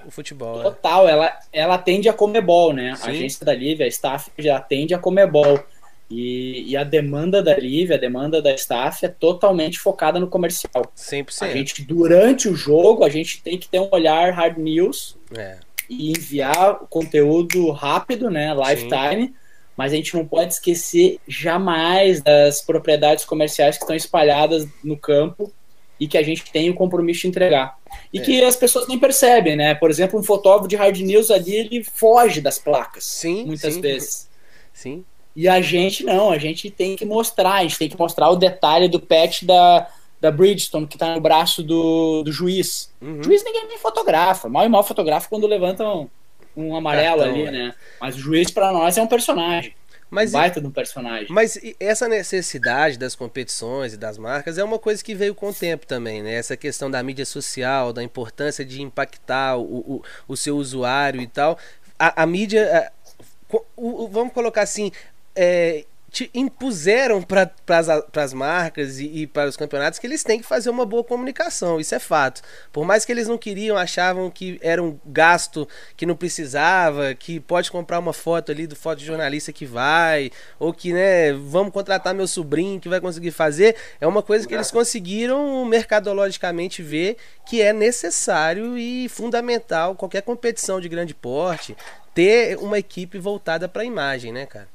o 0.06 0.10
futebol. 0.10 0.58
Né? 0.58 0.62
Total, 0.64 1.04
né? 1.04 1.12
ela, 1.12 1.38
ela 1.52 1.74
atende 1.74 2.08
a 2.08 2.12
Comebol, 2.12 2.72
né? 2.72 2.94
Sim. 2.96 3.02
A 3.06 3.10
agência 3.10 3.44
da 3.44 3.54
Lívia, 3.54 3.84
a 3.84 3.88
staff 3.88 4.30
já 4.38 4.56
atende 4.56 4.94
a 4.94 4.98
Comebol. 4.98 5.60
E, 6.11 6.71
e, 6.71 6.76
a 6.76 6.85
demanda 6.85 7.42
da 7.42 7.56
Live, 7.56 7.94
a 7.94 7.97
demanda 7.97 8.42
da 8.42 8.52
staff 8.52 9.04
é 9.04 9.09
totalmente 9.09 9.78
focada 9.78 10.21
no 10.21 10.28
comercial. 10.28 10.92
100%. 10.97 11.42
A 11.42 11.49
gente, 11.50 11.82
durante 11.82 12.49
o 12.49 12.54
jogo, 12.54 13.02
a 13.02 13.09
gente 13.09 13.42
tem 13.42 13.56
que 13.56 13.66
ter 13.66 13.80
um 13.80 13.88
olhar 13.90 14.30
hard 14.32 14.59
news 14.59 15.16
é. 15.35 15.56
e 15.88 16.11
enviar 16.11 16.80
conteúdo 16.90 17.71
rápido, 17.71 18.30
né, 18.30 18.54
lifetime, 18.54 19.28
Sim. 19.28 19.35
mas 19.75 19.92
a 19.92 19.97
gente 19.97 20.14
não 20.14 20.26
pode 20.26 20.52
esquecer 20.52 21.18
jamais 21.26 22.21
das 22.21 22.61
propriedades 22.61 23.25
comerciais 23.25 23.78
que 23.78 23.85
estão 23.85 23.97
espalhadas 23.97 24.68
no 24.85 24.99
campo 24.99 25.50
e 25.99 26.06
que 26.06 26.18
a 26.18 26.23
gente 26.23 26.50
tem 26.50 26.68
o 26.68 26.75
compromisso 26.75 27.23
de 27.23 27.28
entregar. 27.28 27.78
E 28.12 28.18
é. 28.18 28.23
que 28.23 28.42
as 28.42 28.56
pessoas 28.56 28.88
nem 28.88 28.99
percebem, 28.99 29.56
né? 29.56 29.75
Por 29.75 29.88
exemplo, 29.88 30.18
um 30.18 30.23
fotógrafo 30.23 30.68
de 30.68 30.76
hard 30.76 30.99
news 30.99 31.30
ali, 31.30 31.54
ele 31.54 31.85
foge 31.85 32.40
das 32.40 32.59
placas. 32.59 33.04
Sim, 33.04 33.47
muitas 33.47 33.75
sim. 33.75 33.80
vezes. 33.80 34.28
Sim. 34.73 35.04
E 35.34 35.48
a 35.48 35.60
gente 35.60 36.04
não, 36.04 36.30
a 36.30 36.38
gente 36.38 36.70
tem 36.70 36.94
que 36.94 37.04
mostrar, 37.04 37.54
a 37.54 37.62
gente 37.62 37.78
tem 37.78 37.88
que 37.88 37.98
mostrar 37.98 38.28
o 38.28 38.36
detalhe 38.36 38.88
do 38.88 39.00
pet 39.00 39.44
da, 39.46 39.88
da 40.20 40.30
Bridgestone, 40.30 40.86
que 40.86 40.98
tá 40.98 41.14
no 41.14 41.20
braço 41.20 41.62
do, 41.62 42.22
do 42.22 42.30
juiz. 42.30 42.92
Uhum. 43.00 43.20
O 43.20 43.22
juiz 43.24 43.42
ninguém 43.42 43.66
nem 43.66 43.78
fotografa. 43.78 44.48
Mal 44.48 44.66
e 44.66 44.68
mal 44.68 44.84
fotografa 44.84 45.28
quando 45.28 45.46
levantam 45.46 46.10
um 46.56 46.76
amarelo 46.76 47.22
Cartão, 47.22 47.34
ali, 47.34 47.46
é. 47.46 47.50
né? 47.50 47.74
Mas 48.00 48.14
o 48.14 48.18
juiz 48.18 48.50
para 48.50 48.72
nós 48.72 48.96
é 48.96 49.02
um 49.02 49.06
personagem. 49.06 49.74
Mas 50.12 50.28
um 50.28 50.32
baita 50.34 50.60
de 50.60 50.66
um 50.66 50.70
personagem. 50.70 51.26
Mas 51.30 51.58
essa 51.80 52.06
necessidade 52.06 52.98
das 52.98 53.14
competições 53.14 53.94
e 53.94 53.96
das 53.96 54.18
marcas 54.18 54.58
é 54.58 54.64
uma 54.64 54.78
coisa 54.78 55.02
que 55.02 55.14
veio 55.14 55.34
com 55.34 55.48
o 55.48 55.54
tempo 55.54 55.86
também, 55.86 56.22
né? 56.22 56.34
Essa 56.34 56.54
questão 56.54 56.90
da 56.90 57.02
mídia 57.02 57.24
social, 57.24 57.94
da 57.94 58.02
importância 58.02 58.62
de 58.62 58.82
impactar 58.82 59.56
o, 59.56 59.62
o, 59.62 60.02
o 60.28 60.36
seu 60.36 60.58
usuário 60.58 61.22
e 61.22 61.26
tal. 61.26 61.58
A, 61.98 62.24
a 62.24 62.26
mídia. 62.26 62.90
A, 63.50 63.58
o, 63.74 64.06
vamos 64.06 64.34
colocar 64.34 64.60
assim. 64.60 64.92
É, 65.34 65.84
te 66.12 66.30
impuseram 66.34 67.22
para 67.22 67.50
as 68.22 68.34
marcas 68.34 69.00
e, 69.00 69.22
e, 69.22 69.26
para 69.26 69.48
os 69.48 69.56
campeonatos 69.56 69.98
que 69.98 70.06
eles 70.06 70.22
têm 70.22 70.38
que 70.38 70.46
fazer 70.46 70.68
uma 70.68 70.84
boa 70.84 71.02
comunicação, 71.02 71.80
isso 71.80 71.94
é 71.94 71.98
fato. 71.98 72.42
Por 72.70 72.84
mais 72.84 73.06
que 73.06 73.10
eles 73.10 73.26
não 73.26 73.38
queriam, 73.38 73.78
achavam 73.78 74.30
que 74.30 74.60
era 74.60 74.82
um 74.82 75.00
gasto 75.06 75.66
que 75.96 76.04
não 76.04 76.14
precisava, 76.14 77.14
que 77.14 77.40
pode 77.40 77.70
comprar 77.70 77.98
uma 77.98 78.12
foto 78.12 78.52
ali 78.52 78.66
do 78.66 78.76
fotojornalista 78.76 79.54
que 79.54 79.64
vai, 79.64 80.30
ou 80.58 80.70
que, 80.70 80.92
né, 80.92 81.32
vamos 81.32 81.72
contratar 81.72 82.14
meu 82.14 82.26
sobrinho 82.26 82.78
que 82.78 82.90
vai 82.90 83.00
conseguir 83.00 83.30
fazer, 83.30 83.74
é 83.98 84.06
uma 84.06 84.22
coisa 84.22 84.46
que 84.46 84.52
eles 84.52 84.70
conseguiram 84.70 85.64
mercadologicamente 85.64 86.82
ver 86.82 87.16
que 87.46 87.62
é 87.62 87.72
necessário 87.72 88.76
e 88.76 89.08
fundamental 89.08 89.94
qualquer 89.94 90.20
competição 90.20 90.78
de 90.78 90.90
grande 90.90 91.14
porte 91.14 91.74
ter 92.14 92.58
uma 92.58 92.78
equipe 92.78 93.18
voltada 93.18 93.66
para 93.66 93.80
a 93.80 93.86
imagem, 93.86 94.30
né, 94.30 94.44
cara? 94.44 94.68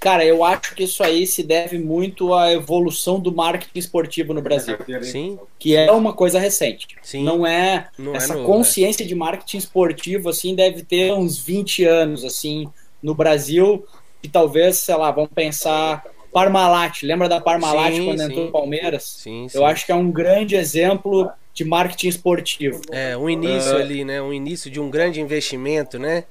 Cara, 0.00 0.24
eu 0.24 0.44
acho 0.44 0.74
que 0.74 0.84
isso 0.84 1.02
aí 1.02 1.26
se 1.26 1.42
deve 1.42 1.78
muito 1.78 2.32
à 2.32 2.52
evolução 2.52 3.18
do 3.18 3.32
marketing 3.32 3.78
esportivo 3.78 4.32
no 4.32 4.40
Brasil. 4.40 4.76
Sim. 5.02 5.38
Que 5.58 5.74
é 5.74 5.90
uma 5.90 6.12
coisa 6.12 6.38
recente. 6.38 6.86
Sim. 7.02 7.24
Não 7.24 7.46
é 7.46 7.88
Não 7.98 8.14
é 8.14 8.16
essa 8.16 8.34
é 8.34 8.36
novo, 8.36 8.46
consciência 8.46 9.02
é. 9.02 9.06
de 9.06 9.14
marketing 9.14 9.58
esportivo 9.58 10.28
assim 10.28 10.54
deve 10.54 10.82
ter 10.82 11.12
uns 11.12 11.38
20 11.38 11.84
anos 11.84 12.24
assim 12.24 12.68
no 13.02 13.14
Brasil 13.14 13.84
e 14.22 14.28
talvez, 14.28 14.78
sei 14.78 14.96
lá, 14.96 15.10
vamos 15.10 15.30
pensar 15.34 16.04
Parmalat, 16.32 17.02
lembra 17.02 17.28
da 17.28 17.40
Parmalat 17.40 17.94
sim, 17.94 18.04
quando 18.04 18.18
sim. 18.18 18.24
entrou 18.24 18.44
no 18.46 18.52
Palmeiras? 18.52 19.04
Sim, 19.18 19.46
Eu 19.52 19.64
acho 19.64 19.86
que 19.86 19.92
é 19.92 19.94
um 19.94 20.10
grande 20.10 20.54
exemplo 20.54 21.30
de 21.52 21.64
marketing 21.64 22.08
esportivo. 22.08 22.80
É, 22.92 23.16
um 23.16 23.28
início 23.28 23.72
uh, 23.72 23.80
ali, 23.80 24.04
né? 24.04 24.22
Um 24.22 24.32
início 24.32 24.70
de 24.70 24.78
um 24.78 24.88
grande 24.88 25.20
investimento, 25.20 25.98
né? 25.98 26.24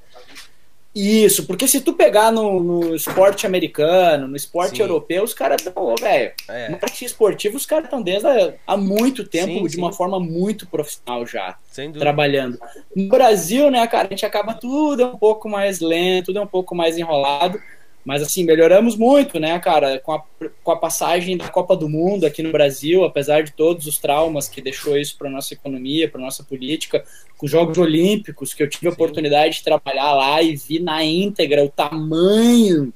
Isso, 0.97 1.45
porque 1.45 1.67
se 1.67 1.81
tu 1.81 1.93
pegar 1.93 2.31
no, 2.31 2.59
no 2.59 2.95
esporte 2.95 3.45
americano, 3.45 4.27
no 4.27 4.35
esporte 4.35 4.77
sim. 4.77 4.81
europeu, 4.81 5.23
os 5.23 5.31
caras 5.31 5.61
estão, 5.61 5.95
velho, 5.95 6.31
é. 6.49 6.69
no 6.69 6.71
marketing 6.71 7.05
esportivo, 7.05 7.55
os 7.55 7.67
caras 7.67 7.85
estão 7.85 8.01
desde 8.01 8.27
há, 8.27 8.53
há 8.65 8.75
muito 8.75 9.23
tempo, 9.23 9.53
sim, 9.53 9.63
de 9.63 9.73
sim. 9.73 9.77
uma 9.77 9.93
forma 9.93 10.19
muito 10.19 10.65
profissional 10.65 11.23
já, 11.23 11.55
trabalhando. 11.99 12.57
No 12.95 13.07
Brasil, 13.09 13.69
né, 13.69 13.85
cara, 13.85 14.07
a 14.07 14.09
gente 14.09 14.25
acaba 14.25 14.55
tudo 14.55 15.03
é 15.03 15.05
um 15.05 15.17
pouco 15.17 15.47
mais 15.47 15.79
lento, 15.79 16.27
tudo 16.27 16.39
é 16.39 16.41
um 16.41 16.47
pouco 16.47 16.73
mais 16.73 16.97
enrolado, 16.97 17.61
mas 18.07 18.23
assim, 18.23 18.45
melhoramos 18.45 18.95
muito, 18.95 19.37
né, 19.37 19.59
cara, 19.59 19.99
com 19.99 20.13
a, 20.13 20.23
com 20.63 20.71
a 20.71 20.77
passagem 20.77 21.35
da 21.35 21.49
Copa 21.49 21.75
do 21.75 21.89
Mundo 21.89 22.25
aqui 22.25 22.41
no 22.41 22.53
Brasil, 22.53 23.03
apesar 23.03 23.43
de 23.43 23.51
todos 23.51 23.85
os 23.85 23.97
traumas 23.97 24.47
que 24.47 24.61
deixou 24.61 24.97
isso 24.97 25.17
para 25.17 25.29
nossa 25.29 25.53
economia, 25.53 26.09
para 26.09 26.21
nossa 26.21 26.41
política, 26.41 27.03
com 27.37 27.45
os 27.45 27.51
Jogos 27.51 27.77
Olímpicos, 27.77 28.53
que 28.53 28.63
eu 28.63 28.69
tive 28.69 28.87
a 28.87 28.91
oportunidade 28.91 29.55
de 29.55 29.63
trabalhar 29.65 30.13
lá 30.13 30.41
e 30.41 30.55
vi 30.55 30.79
na 30.79 31.03
íntegra 31.03 31.65
o 31.65 31.69
tamanho 31.69 32.93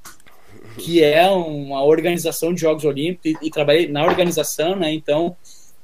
que 0.78 1.04
é 1.04 1.30
uma 1.30 1.84
organização 1.84 2.54
de 2.54 2.62
Jogos 2.62 2.86
Olímpicos 2.86 3.42
e, 3.42 3.48
e 3.48 3.52
trabalhei 3.52 3.90
na 3.90 4.06
organização, 4.06 4.78
né? 4.78 4.94
Então, 4.94 5.36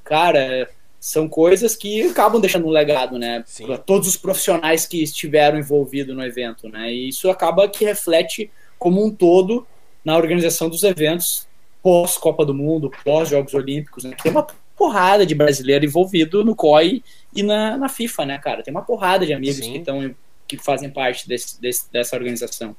cara, 0.05 0.69
são 1.01 1.27
coisas 1.27 1.75
que 1.75 2.03
acabam 2.03 2.39
deixando 2.39 2.65
um 2.65 2.71
legado, 2.71 3.19
né? 3.19 3.43
Para 3.65 3.77
todos 3.77 4.07
os 4.07 4.15
profissionais 4.15 4.85
que 4.85 5.03
estiveram 5.03 5.59
envolvidos 5.59 6.15
no 6.15 6.23
evento, 6.23 6.69
né? 6.69 6.93
E 6.93 7.09
isso 7.09 7.29
acaba 7.29 7.67
que 7.67 7.83
reflete 7.83 8.49
como 8.77 9.03
um 9.03 9.11
todo 9.11 9.65
na 10.03 10.15
organização 10.15 10.69
dos 10.69 10.83
eventos 10.83 11.47
pós 11.81 12.17
Copa 12.17 12.45
do 12.45 12.53
Mundo, 12.53 12.91
pós 13.03 13.29
Jogos 13.29 13.53
Olímpicos. 13.53 14.03
Né? 14.03 14.15
Tem 14.21 14.31
uma 14.31 14.45
porrada 14.75 15.25
de 15.25 15.33
brasileiro 15.33 15.85
envolvido 15.85 16.43
no 16.43 16.55
COI 16.55 17.03
e 17.33 17.43
na, 17.43 17.77
na 17.77 17.89
FIFA, 17.89 18.25
né, 18.25 18.37
cara? 18.37 18.61
Tem 18.61 18.73
uma 18.73 18.83
porrada 18.83 19.25
de 19.25 19.33
amigos 19.33 19.57
Sim. 19.57 19.71
que 19.73 19.77
estão 19.79 20.15
que 20.47 20.57
fazem 20.57 20.89
parte 20.89 21.27
desse, 21.27 21.59
desse, 21.59 21.91
dessa 21.91 22.15
organização, 22.15 22.75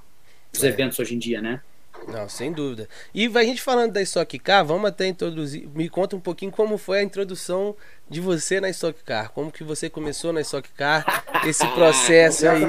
dos 0.51 0.65
é. 0.65 0.69
eventos 0.69 0.99
hoje 0.99 1.15
em 1.15 1.19
dia, 1.19 1.43
né? 1.43 1.61
Não, 2.07 2.29
sem 2.29 2.53
dúvida. 2.53 2.89
E 3.15 3.27
a 3.27 3.45
gente 3.45 3.61
falando 3.61 3.93
da 3.93 4.01
Stock 4.03 4.39
Car, 4.39 4.65
vamos 4.65 4.89
até 4.89 5.07
introduzir. 5.07 5.69
Me 5.75 5.89
conta 5.89 6.17
um 6.17 6.21
pouquinho 6.21 6.51
como 6.51 6.79
foi 6.79 7.01
a 7.01 7.03
introdução 7.03 7.75
de 8.09 8.21
você 8.21 8.61
na 8.61 8.71
Stock 8.71 9.03
Car. 9.05 9.31
Como 9.33 9.53
que 9.53 9.63
você 9.63 9.91
começou 9.91 10.33
na 10.33 10.41
Stock 10.41 10.69
Car, 10.71 11.25
esse 11.47 11.67
processo 11.69 12.49
aí. 12.49 12.63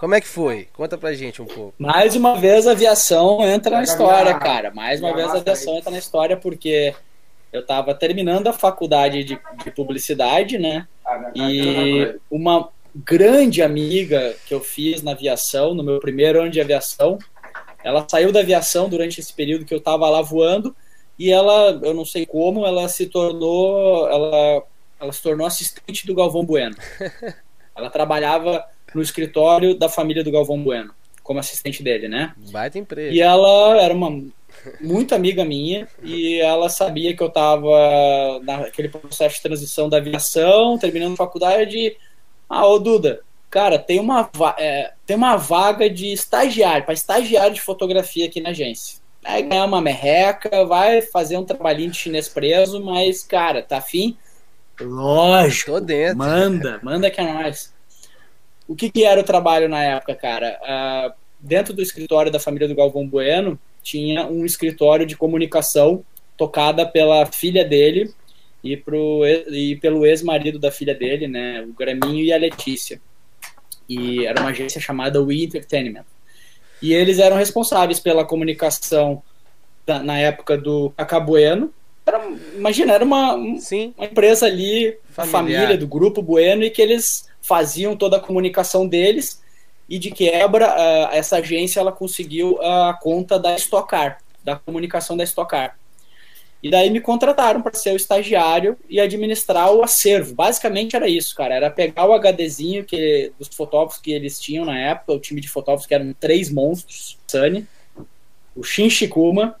Como 0.00 0.14
é 0.14 0.20
que 0.20 0.26
foi? 0.26 0.68
Conta 0.72 0.96
pra 0.96 1.12
gente 1.12 1.42
um 1.42 1.46
pouco. 1.46 1.74
Mais 1.78 2.16
uma 2.16 2.38
vez 2.38 2.66
a 2.66 2.72
aviação 2.72 3.42
entra 3.42 3.76
na 3.76 3.82
história, 3.82 4.34
cara. 4.38 4.70
Mais 4.70 5.00
uma 5.00 5.14
vez 5.14 5.28
a 5.28 5.38
aviação 5.38 5.76
entra 5.76 5.90
na 5.90 5.98
história 5.98 6.36
porque 6.36 6.94
eu 7.52 7.60
estava 7.60 7.94
terminando 7.94 8.48
a 8.48 8.52
faculdade 8.52 9.24
de, 9.24 9.38
de 9.64 9.70
publicidade, 9.70 10.58
né? 10.58 10.86
E 11.34 12.14
uma 12.30 12.68
grande 12.94 13.62
amiga 13.62 14.34
que 14.46 14.54
eu 14.54 14.60
fiz 14.60 15.02
na 15.02 15.12
aviação, 15.12 15.74
no 15.74 15.82
meu 15.82 16.00
primeiro 16.00 16.40
ano 16.40 16.50
de 16.50 16.60
aviação, 16.60 17.18
ela 17.86 18.04
saiu 18.10 18.32
da 18.32 18.40
aviação 18.40 18.88
durante 18.88 19.20
esse 19.20 19.32
período 19.32 19.64
que 19.64 19.72
eu 19.72 19.78
estava 19.78 20.10
lá 20.10 20.20
voando 20.20 20.74
e 21.16 21.30
ela, 21.30 21.78
eu 21.84 21.94
não 21.94 22.04
sei 22.04 22.26
como, 22.26 22.66
ela 22.66 22.88
se 22.88 23.06
tornou, 23.06 24.08
ela, 24.08 24.64
ela 24.98 25.12
se 25.12 25.22
tornou 25.22 25.46
assistente 25.46 26.04
do 26.04 26.12
Galvão 26.12 26.44
Bueno. 26.44 26.74
Ela 27.76 27.90
trabalhava 27.90 28.64
no 28.94 29.02
escritório 29.02 29.78
da 29.78 29.86
família 29.86 30.24
do 30.24 30.30
Galvão 30.30 30.64
Bueno, 30.64 30.94
como 31.22 31.38
assistente 31.38 31.82
dele, 31.82 32.08
né? 32.08 32.32
Baita 32.50 32.78
empresa. 32.78 33.14
E 33.14 33.20
ela 33.20 33.78
era 33.82 33.92
uma 33.92 34.24
muito 34.80 35.14
amiga 35.14 35.44
minha 35.44 35.86
e 36.02 36.40
ela 36.40 36.70
sabia 36.70 37.14
que 37.14 37.22
eu 37.22 37.26
estava 37.26 38.40
naquele 38.42 38.88
processo 38.88 39.36
de 39.36 39.42
transição 39.42 39.90
da 39.90 39.98
aviação, 39.98 40.78
terminando 40.78 41.16
faculdade. 41.16 41.98
Ah, 42.48 42.66
ô 42.66 42.78
Duda, 42.78 43.20
cara, 43.50 43.78
tem 43.78 44.00
uma, 44.00 44.30
é, 44.58 44.92
tem 45.06 45.16
uma 45.16 45.36
vaga 45.36 45.88
de 45.88 46.12
estagiário, 46.12 46.84
para 46.84 46.94
estagiário 46.94 47.54
de 47.54 47.60
fotografia 47.60 48.26
aqui 48.26 48.40
na 48.40 48.50
agência. 48.50 48.98
Vai 49.22 49.42
ganhar 49.42 49.64
uma 49.64 49.80
merreca, 49.80 50.64
vai 50.64 51.02
fazer 51.02 51.36
um 51.36 51.44
trabalhinho 51.44 51.90
de 51.90 51.96
chinês 51.96 52.28
preso, 52.28 52.82
mas, 52.82 53.22
cara, 53.22 53.62
tá 53.62 53.78
afim? 53.78 54.16
Lógico. 54.80 55.72
Tô 55.72 55.80
dentro. 55.80 56.18
Manda, 56.18 56.80
manda 56.82 57.10
que 57.10 57.20
é 57.20 57.32
nós. 57.32 57.74
O 58.68 58.76
que, 58.76 58.90
que 58.90 59.04
era 59.04 59.20
o 59.20 59.24
trabalho 59.24 59.68
na 59.68 59.82
época, 59.82 60.14
cara? 60.14 60.60
Uh, 60.62 61.12
dentro 61.40 61.72
do 61.72 61.82
escritório 61.82 62.30
da 62.30 62.38
família 62.38 62.68
do 62.68 62.74
Galvão 62.74 63.06
Bueno, 63.06 63.58
tinha 63.82 64.26
um 64.26 64.44
escritório 64.44 65.06
de 65.06 65.16
comunicação 65.16 66.04
tocada 66.36 66.86
pela 66.86 67.24
filha 67.26 67.64
dele 67.64 68.12
e, 68.62 68.76
pro, 68.76 69.22
e 69.26 69.76
pelo 69.76 70.04
ex-marido 70.04 70.58
da 70.58 70.70
filha 70.70 70.94
dele, 70.94 71.26
né, 71.26 71.62
o 71.62 71.72
Graminho 71.72 72.24
e 72.24 72.32
a 72.32 72.36
Letícia 72.36 73.00
e 73.88 74.26
era 74.26 74.40
uma 74.40 74.50
agência 74.50 74.80
chamada 74.80 75.22
We 75.22 75.36
Entertainment. 75.36 76.04
E 76.82 76.92
eles 76.92 77.18
eram 77.18 77.36
responsáveis 77.36 78.00
pela 78.00 78.24
comunicação 78.24 79.22
da, 79.86 80.02
na 80.02 80.18
época 80.18 80.58
do 80.58 80.90
Cacabueno. 80.96 81.72
Era, 82.04 82.24
imagina, 82.54 82.92
era 82.92 83.04
uma, 83.04 83.34
uma 83.34 84.04
empresa 84.04 84.46
ali, 84.46 84.96
a 85.16 85.26
família 85.26 85.76
do 85.76 85.86
grupo 85.86 86.22
Bueno, 86.22 86.62
e 86.62 86.70
que 86.70 86.82
eles 86.82 87.28
faziam 87.40 87.96
toda 87.96 88.16
a 88.16 88.20
comunicação 88.20 88.86
deles. 88.86 89.42
E 89.88 89.98
de 89.98 90.10
quebra, 90.10 90.68
uh, 90.68 91.14
essa 91.14 91.36
agência 91.36 91.78
ela 91.78 91.92
conseguiu 91.92 92.60
a 92.60 92.98
conta 93.00 93.38
da 93.38 93.54
Stock 93.54 93.88
Car, 93.88 94.18
da 94.44 94.56
comunicação 94.56 95.16
da 95.16 95.22
Stock 95.22 95.48
Car. 95.48 95.78
E 96.66 96.70
daí 96.70 96.90
me 96.90 97.00
contrataram 97.00 97.62
para 97.62 97.74
ser 97.74 97.92
o 97.92 97.96
estagiário 97.96 98.76
e 98.88 98.98
administrar 99.00 99.72
o 99.72 99.84
acervo. 99.84 100.34
Basicamente 100.34 100.96
era 100.96 101.08
isso, 101.08 101.34
cara. 101.34 101.54
Era 101.54 101.70
pegar 101.70 102.06
o 102.06 102.12
HDzinho 102.12 102.84
que, 102.84 103.32
dos 103.38 103.48
fotógrafos 103.48 104.00
que 104.00 104.10
eles 104.12 104.40
tinham 104.40 104.64
na 104.64 104.76
época, 104.76 105.12
o 105.12 105.20
time 105.20 105.40
de 105.40 105.48
fotógrafos 105.48 105.86
que 105.86 105.94
eram 105.94 106.12
três 106.18 106.50
monstros, 106.50 107.16
Sunny, 107.26 107.66
o 108.54 108.64
Shin 108.64 108.90
Shikuma 108.90 109.54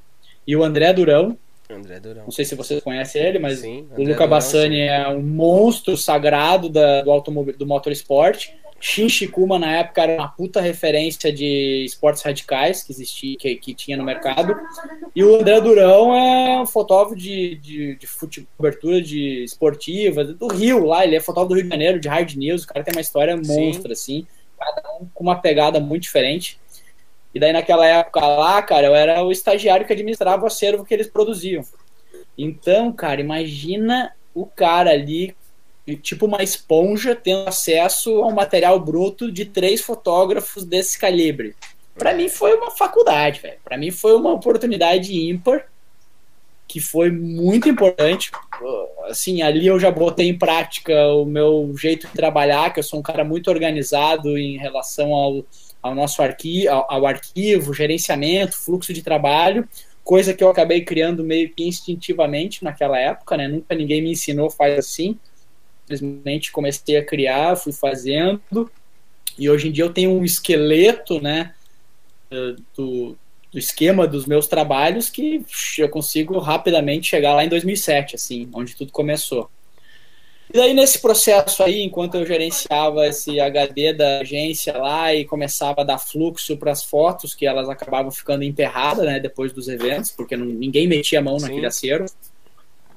e 0.46 0.56
o 0.56 0.64
André 0.64 0.92
Durão. 0.92 1.36
André 1.70 2.00
Durão. 2.00 2.24
Não 2.24 2.30
sei 2.32 2.44
se 2.44 2.54
vocês 2.54 2.82
conhecem 2.82 3.22
ele, 3.22 3.38
mas 3.38 3.60
sim, 3.60 3.86
o 3.96 4.02
Luca 4.02 4.26
Bassani 4.26 4.80
é 4.80 5.08
um 5.08 5.22
monstro 5.22 5.96
sagrado 5.96 6.68
da, 6.68 7.02
do 7.02 7.10
automóvel 7.10 7.56
do 7.56 7.66
motorsport. 7.66 8.48
Shin 8.88 9.08
Shikuma, 9.08 9.58
na 9.58 9.78
época, 9.78 10.00
era 10.00 10.14
uma 10.14 10.28
puta 10.28 10.60
referência 10.60 11.32
de 11.32 11.84
esportes 11.84 12.22
radicais 12.22 12.84
que 12.84 12.92
existia, 12.92 13.36
que, 13.36 13.56
que 13.56 13.74
tinha 13.74 13.96
no 13.96 14.04
mercado. 14.04 14.56
E 15.12 15.24
o 15.24 15.40
André 15.40 15.60
Durão 15.60 16.14
é 16.14 16.62
um 16.62 16.66
fotógrafo 16.66 17.16
de, 17.16 17.56
de, 17.56 17.96
de 17.96 18.06
futebol, 18.06 18.48
cobertura 18.56 19.02
de 19.02 19.42
esportiva, 19.42 20.22
do 20.22 20.46
Rio 20.46 20.84
lá, 20.84 21.04
ele 21.04 21.16
é 21.16 21.20
fotógrafo 21.20 21.48
do 21.48 21.54
Rio 21.56 21.64
de 21.64 21.68
Janeiro, 21.68 21.98
de 21.98 22.08
hard 22.08 22.36
news, 22.36 22.62
o 22.62 22.68
cara 22.68 22.84
tem 22.84 22.94
uma 22.94 23.00
história 23.00 23.36
monstra, 23.36 23.92
assim, 23.92 24.24
cada 24.56 24.88
um 25.00 25.08
com 25.12 25.24
uma 25.24 25.40
pegada 25.40 25.80
muito 25.80 26.04
diferente. 26.04 26.56
E 27.34 27.40
daí 27.40 27.52
naquela 27.52 27.84
época 27.84 28.24
lá, 28.24 28.62
cara, 28.62 28.86
eu 28.86 28.94
era 28.94 29.20
o 29.24 29.32
estagiário 29.32 29.84
que 29.84 29.92
administrava 29.92 30.44
o 30.44 30.46
acervo 30.46 30.84
que 30.84 30.94
eles 30.94 31.08
produziam. 31.08 31.64
Então, 32.38 32.92
cara, 32.92 33.20
imagina 33.20 34.14
o 34.32 34.46
cara 34.46 34.92
ali, 34.92 35.34
tipo 35.94 36.26
uma 36.26 36.42
esponja, 36.42 37.14
tendo 37.14 37.48
acesso 37.48 38.22
ao 38.22 38.32
material 38.32 38.80
bruto 38.80 39.30
de 39.30 39.44
três 39.44 39.80
fotógrafos 39.80 40.64
desse 40.64 40.98
calibre. 40.98 41.54
Para 41.94 42.12
mim 42.12 42.28
foi 42.28 42.54
uma 42.54 42.70
faculdade, 42.70 43.40
velho. 43.40 43.58
Para 43.64 43.78
mim 43.78 43.90
foi 43.90 44.14
uma 44.14 44.32
oportunidade 44.32 45.14
ímpar 45.14 45.66
que 46.68 46.80
foi 46.80 47.10
muito 47.10 47.68
importante. 47.68 48.30
Assim, 49.04 49.42
ali 49.42 49.66
eu 49.66 49.78
já 49.78 49.90
botei 49.90 50.28
em 50.28 50.36
prática 50.36 50.92
o 51.14 51.24
meu 51.24 51.74
jeito 51.76 52.08
de 52.08 52.12
trabalhar, 52.12 52.72
que 52.72 52.80
eu 52.80 52.84
sou 52.84 52.98
um 52.98 53.02
cara 53.02 53.24
muito 53.24 53.48
organizado 53.48 54.36
em 54.36 54.58
relação 54.58 55.14
ao, 55.14 55.44
ao 55.80 55.94
nosso 55.94 56.20
arquivo, 56.22 56.70
ao, 56.70 56.90
ao 56.90 57.06
arquivo, 57.06 57.72
gerenciamento, 57.72 58.58
fluxo 58.58 58.92
de 58.92 59.02
trabalho, 59.02 59.68
coisa 60.02 60.34
que 60.34 60.42
eu 60.42 60.48
acabei 60.48 60.84
criando 60.84 61.22
meio 61.22 61.50
que 61.50 61.66
instintivamente 61.66 62.64
naquela 62.64 62.98
época, 62.98 63.36
né? 63.36 63.48
Nunca 63.48 63.74
ninguém 63.74 64.02
me 64.02 64.10
ensinou 64.12 64.50
faz 64.50 64.78
assim. 64.78 65.18
Simplesmente 65.88 66.52
comecei 66.52 66.96
a 66.96 67.04
criar, 67.04 67.56
fui 67.56 67.72
fazendo. 67.72 68.40
E 69.38 69.48
hoje 69.48 69.68
em 69.68 69.72
dia 69.72 69.84
eu 69.84 69.92
tenho 69.92 70.10
um 70.10 70.24
esqueleto, 70.24 71.20
né, 71.20 71.54
do, 72.76 73.16
do 73.52 73.58
esquema 73.58 74.06
dos 74.06 74.26
meus 74.26 74.46
trabalhos 74.46 75.08
que 75.08 75.44
eu 75.78 75.88
consigo 75.88 76.38
rapidamente 76.38 77.08
chegar 77.08 77.34
lá 77.34 77.44
em 77.44 77.48
2007, 77.48 78.16
assim, 78.16 78.48
onde 78.52 78.74
tudo 78.74 78.92
começou. 78.92 79.48
E 80.52 80.56
daí 80.56 80.72
nesse 80.74 81.00
processo 81.00 81.62
aí, 81.62 81.82
enquanto 81.82 82.14
eu 82.14 82.24
gerenciava 82.24 83.06
esse 83.06 83.40
HD 83.40 83.92
da 83.92 84.20
agência 84.20 84.76
lá 84.78 85.12
e 85.12 85.24
começava 85.24 85.80
a 85.80 85.84
dar 85.84 85.98
fluxo 85.98 86.56
para 86.56 86.70
as 86.70 86.84
fotos, 86.84 87.34
que 87.34 87.46
elas 87.46 87.68
acabavam 87.68 88.12
ficando 88.12 88.44
enterradas, 88.44 89.04
né, 89.04 89.18
depois 89.18 89.52
dos 89.52 89.66
eventos, 89.66 90.12
porque 90.12 90.36
não, 90.36 90.46
ninguém 90.46 90.86
metia 90.86 91.18
a 91.18 91.22
mão 91.22 91.38
Sim. 91.38 91.46
naquele 91.46 91.66
acero. 91.66 92.06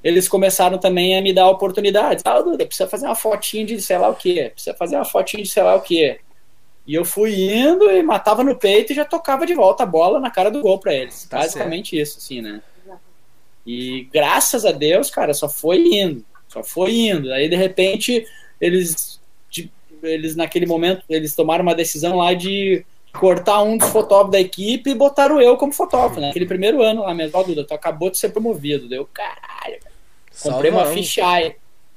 Eles 0.02 0.28
começaram 0.28 0.78
também 0.78 1.16
a 1.16 1.22
me 1.22 1.32
dar 1.32 1.48
oportunidades. 1.48 2.24
Ah, 2.24 2.40
Duda, 2.40 2.64
precisa 2.64 2.88
fazer 2.88 3.06
uma 3.06 3.14
fotinha 3.14 3.64
de 3.64 3.80
sei 3.80 3.98
lá 3.98 4.08
o 4.08 4.14
quê, 4.14 4.50
precisa 4.52 4.74
fazer 4.74 4.96
uma 4.96 5.04
fotinha 5.04 5.42
de 5.42 5.48
sei 5.48 5.62
lá 5.62 5.74
o 5.74 5.80
quê. 5.80 6.20
E 6.86 6.94
eu 6.94 7.04
fui 7.04 7.34
indo 7.34 7.90
e 7.90 8.02
matava 8.02 8.42
no 8.42 8.56
peito 8.56 8.92
e 8.92 8.96
já 8.96 9.04
tocava 9.04 9.46
de 9.46 9.54
volta 9.54 9.82
a 9.82 9.86
bola 9.86 10.18
na 10.18 10.30
cara 10.30 10.50
do 10.50 10.62
gol 10.62 10.78
para 10.78 10.94
eles. 10.94 11.24
Tá 11.26 11.38
Basicamente 11.38 11.90
certo. 11.90 12.02
isso, 12.02 12.18
assim, 12.18 12.40
né? 12.40 12.62
E 13.66 14.08
graças 14.12 14.64
a 14.64 14.72
Deus, 14.72 15.10
cara, 15.10 15.34
só 15.34 15.48
foi 15.48 15.78
indo. 15.78 16.24
Só 16.48 16.64
foi 16.64 16.92
indo. 16.92 17.32
Aí, 17.32 17.48
de 17.48 17.54
repente, 17.54 18.26
eles, 18.60 19.20
eles 20.02 20.34
naquele 20.34 20.66
momento, 20.66 21.04
eles 21.08 21.34
tomaram 21.34 21.62
uma 21.62 21.74
decisão 21.74 22.16
lá 22.16 22.34
de 22.34 22.84
cortar 23.12 23.62
um 23.62 23.76
dos 23.76 23.88
fotógrafos 23.90 24.32
da 24.32 24.40
equipe 24.40 24.90
e 24.90 24.94
botaram 24.94 25.40
eu 25.40 25.56
como 25.56 25.72
fotógrafo, 25.72 26.20
né? 26.20 26.28
Naquele 26.28 26.46
primeiro 26.46 26.82
ano 26.82 27.02
lá 27.02 27.14
mesmo. 27.14 27.38
Ó, 27.38 27.42
Duda, 27.42 27.64
tu 27.64 27.74
acabou 27.74 28.10
de 28.10 28.18
ser 28.18 28.30
promovido. 28.30 28.88
Deu, 28.88 29.06
caralho. 29.12 29.78
Comprei 30.42 30.70
uma 30.70 30.86
fisheye. 30.86 31.56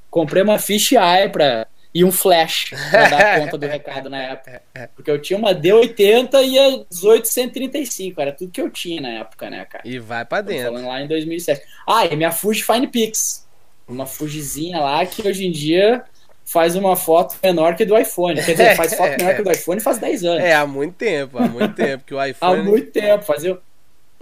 Comprei 0.09 0.43
uma 0.43 0.59
fisheye 0.59 1.29
pra 1.29 1.67
e 1.93 2.03
um 2.03 2.11
flash 2.11 2.71
para 2.89 3.09
dar 3.09 3.39
conta 3.41 3.57
do 3.57 3.67
recado 3.67 4.09
na 4.09 4.17
época. 4.17 4.61
Porque 4.95 5.11
eu 5.11 5.21
tinha 5.21 5.37
uma 5.37 5.53
D80 5.53 6.43
e 6.43 6.57
a 6.57 6.69
1835, 6.69 8.19
era 8.19 8.31
tudo 8.31 8.51
que 8.51 8.59
eu 8.59 8.69
tinha 8.69 8.99
na 8.99 9.09
época, 9.09 9.49
né, 9.49 9.63
cara? 9.65 9.87
E 9.87 9.99
vai 9.99 10.25
para 10.25 10.41
dentro. 10.41 10.71
Falando 10.71 10.87
lá 10.87 11.01
em 11.01 11.07
2007. 11.07 11.61
Ah, 11.87 12.05
e 12.05 12.15
minha 12.15 12.31
Fuji 12.31 12.63
Fine 12.63 12.87
Pix. 12.87 13.47
Uma 13.87 14.05
Fujizinha 14.05 14.79
lá 14.79 15.05
que 15.05 15.27
hoje 15.27 15.45
em 15.45 15.51
dia 15.51 16.03
faz 16.45 16.75
uma 16.75 16.95
foto 16.95 17.35
menor 17.43 17.75
que 17.75 17.85
do 17.85 17.97
iPhone. 17.97 18.35
Quer 18.41 18.51
dizer, 18.51 18.75
faz 18.75 18.93
foto 18.95 19.11
menor 19.17 19.35
que 19.35 19.43
do 19.43 19.51
iPhone 19.51 19.79
faz 19.79 19.99
10 19.99 20.23
anos. 20.23 20.43
É, 20.43 20.53
há 20.53 20.65
muito 20.65 20.95
tempo, 20.95 21.37
há 21.37 21.47
muito 21.47 21.75
tempo 21.75 22.03
que 22.05 22.13
o 22.13 22.23
iPhone. 22.23 22.59
há 22.59 22.63
muito 22.63 22.91
tempo, 22.91 23.23
fazia, 23.23 23.57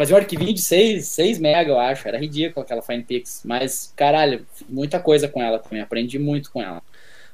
fazia 0.01 0.15
um 0.15 0.19
arquivinho 0.19 0.53
de 0.53 0.61
6, 0.61 1.07
6 1.07 1.39
mega, 1.39 1.69
eu 1.69 1.79
acho. 1.79 2.07
Era 2.07 2.17
ridículo 2.17 2.63
aquela 2.63 2.81
Fine 2.81 3.03
Pix. 3.03 3.41
Mas, 3.45 3.93
caralho, 3.95 4.45
muita 4.67 4.99
coisa 4.99 5.27
com 5.27 5.41
ela 5.41 5.59
também. 5.59 5.79
Aprendi 5.81 6.17
muito 6.17 6.51
com 6.51 6.61
ela. 6.61 6.81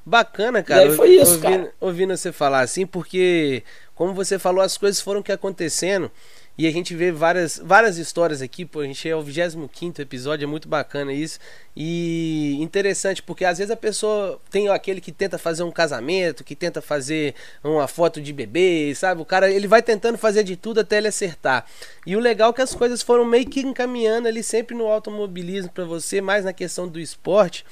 Bacana, 0.05 0.61
cara. 0.61 0.91
foi 0.91 1.11
isso, 1.11 1.33
ouvindo, 1.33 1.41
cara. 1.41 1.73
ouvindo 1.79 2.17
você 2.17 2.31
falar 2.31 2.61
assim, 2.61 2.85
porque, 2.85 3.63
como 3.95 4.13
você 4.13 4.37
falou, 4.37 4.61
as 4.61 4.77
coisas 4.77 5.01
foram 5.01 5.23
que 5.23 5.31
acontecendo. 5.31 6.11
E 6.57 6.65
a 6.65 6.71
gente 6.71 6.95
vê 6.95 7.11
várias, 7.11 7.61
várias 7.63 7.97
histórias 7.97 8.41
aqui, 8.41 8.65
pô, 8.65 8.79
a 8.79 8.85
gente 8.85 9.07
é 9.07 9.15
o 9.15 9.21
25 9.21 10.01
episódio, 10.01 10.43
é 10.43 10.47
muito 10.47 10.67
bacana 10.67 11.13
isso. 11.13 11.39
E 11.75 12.57
interessante, 12.59 13.21
porque 13.21 13.45
às 13.45 13.59
vezes 13.59 13.69
a 13.69 13.77
pessoa 13.77 14.41
tem 14.49 14.67
aquele 14.67 14.99
que 14.99 15.11
tenta 15.11 15.37
fazer 15.37 15.61
um 15.61 15.71
casamento, 15.71 16.43
que 16.43 16.55
tenta 16.55 16.81
fazer 16.81 17.35
uma 17.63 17.87
foto 17.87 18.19
de 18.19 18.33
bebê, 18.33 18.91
sabe? 18.95 19.21
O 19.21 19.25
cara, 19.25 19.51
ele 19.51 19.67
vai 19.67 19.83
tentando 19.83 20.17
fazer 20.17 20.43
de 20.43 20.55
tudo 20.55 20.79
até 20.79 20.97
ele 20.97 21.07
acertar. 21.07 21.63
E 22.07 22.15
o 22.15 22.19
legal 22.19 22.49
é 22.49 22.53
que 22.53 22.61
as 22.61 22.73
coisas 22.73 23.03
foram 23.03 23.23
meio 23.23 23.47
que 23.47 23.59
encaminhando 23.59 24.27
ali 24.27 24.41
sempre 24.41 24.75
no 24.75 24.87
automobilismo 24.87 25.71
para 25.71 25.85
você, 25.85 26.21
mais 26.21 26.43
na 26.43 26.53
questão 26.53 26.87
do 26.87 26.99
esporte. 26.99 27.63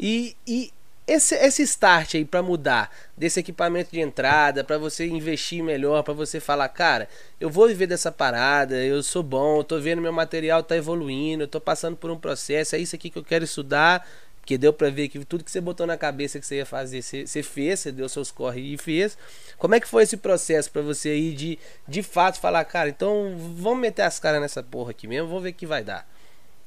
E, 0.00 0.34
e 0.46 0.72
esse, 1.06 1.34
esse 1.34 1.62
start 1.62 2.14
aí 2.14 2.24
para 2.24 2.42
mudar 2.42 2.94
desse 3.16 3.40
equipamento 3.40 3.90
de 3.90 4.00
entrada, 4.00 4.62
para 4.62 4.78
você 4.78 5.06
investir 5.06 5.62
melhor, 5.62 6.02
para 6.02 6.14
você 6.14 6.38
falar, 6.38 6.68
cara, 6.68 7.08
eu 7.40 7.50
vou 7.50 7.66
viver 7.66 7.86
dessa 7.86 8.12
parada, 8.12 8.76
eu 8.76 9.02
sou 9.02 9.22
bom, 9.22 9.58
eu 9.58 9.64
tô 9.64 9.80
vendo 9.80 10.00
meu 10.00 10.12
material 10.12 10.62
tá 10.62 10.76
evoluindo, 10.76 11.42
eu 11.44 11.48
tô 11.48 11.60
passando 11.60 11.96
por 11.96 12.10
um 12.10 12.18
processo, 12.18 12.76
é 12.76 12.78
isso 12.78 12.94
aqui 12.94 13.10
que 13.10 13.18
eu 13.18 13.24
quero 13.24 13.44
estudar, 13.44 14.06
que 14.44 14.56
deu 14.56 14.72
para 14.72 14.90
ver 14.90 15.08
que 15.08 15.24
tudo 15.24 15.44
que 15.44 15.50
você 15.50 15.60
botou 15.60 15.86
na 15.86 15.96
cabeça 15.96 16.38
que 16.38 16.46
você 16.46 16.56
ia 16.56 16.66
fazer, 16.66 17.02
você, 17.02 17.26
você 17.26 17.42
fez, 17.42 17.80
você 17.80 17.92
deu 17.92 18.08
seus 18.08 18.30
corre 18.30 18.74
e 18.74 18.78
fez. 18.78 19.16
Como 19.56 19.74
é 19.74 19.80
que 19.80 19.86
foi 19.86 20.02
esse 20.02 20.16
processo 20.16 20.70
para 20.70 20.82
você 20.82 21.10
aí 21.10 21.32
de 21.32 21.58
de 21.86 22.02
fato 22.02 22.40
falar, 22.40 22.64
cara, 22.64 22.88
então 22.88 23.36
vamos 23.56 23.80
meter 23.80 24.02
as 24.02 24.18
caras 24.18 24.40
nessa 24.40 24.62
porra 24.62 24.90
aqui 24.90 25.06
mesmo, 25.06 25.28
vamos 25.28 25.42
ver 25.42 25.52
que 25.52 25.66
vai 25.66 25.84
dar. 25.84 26.08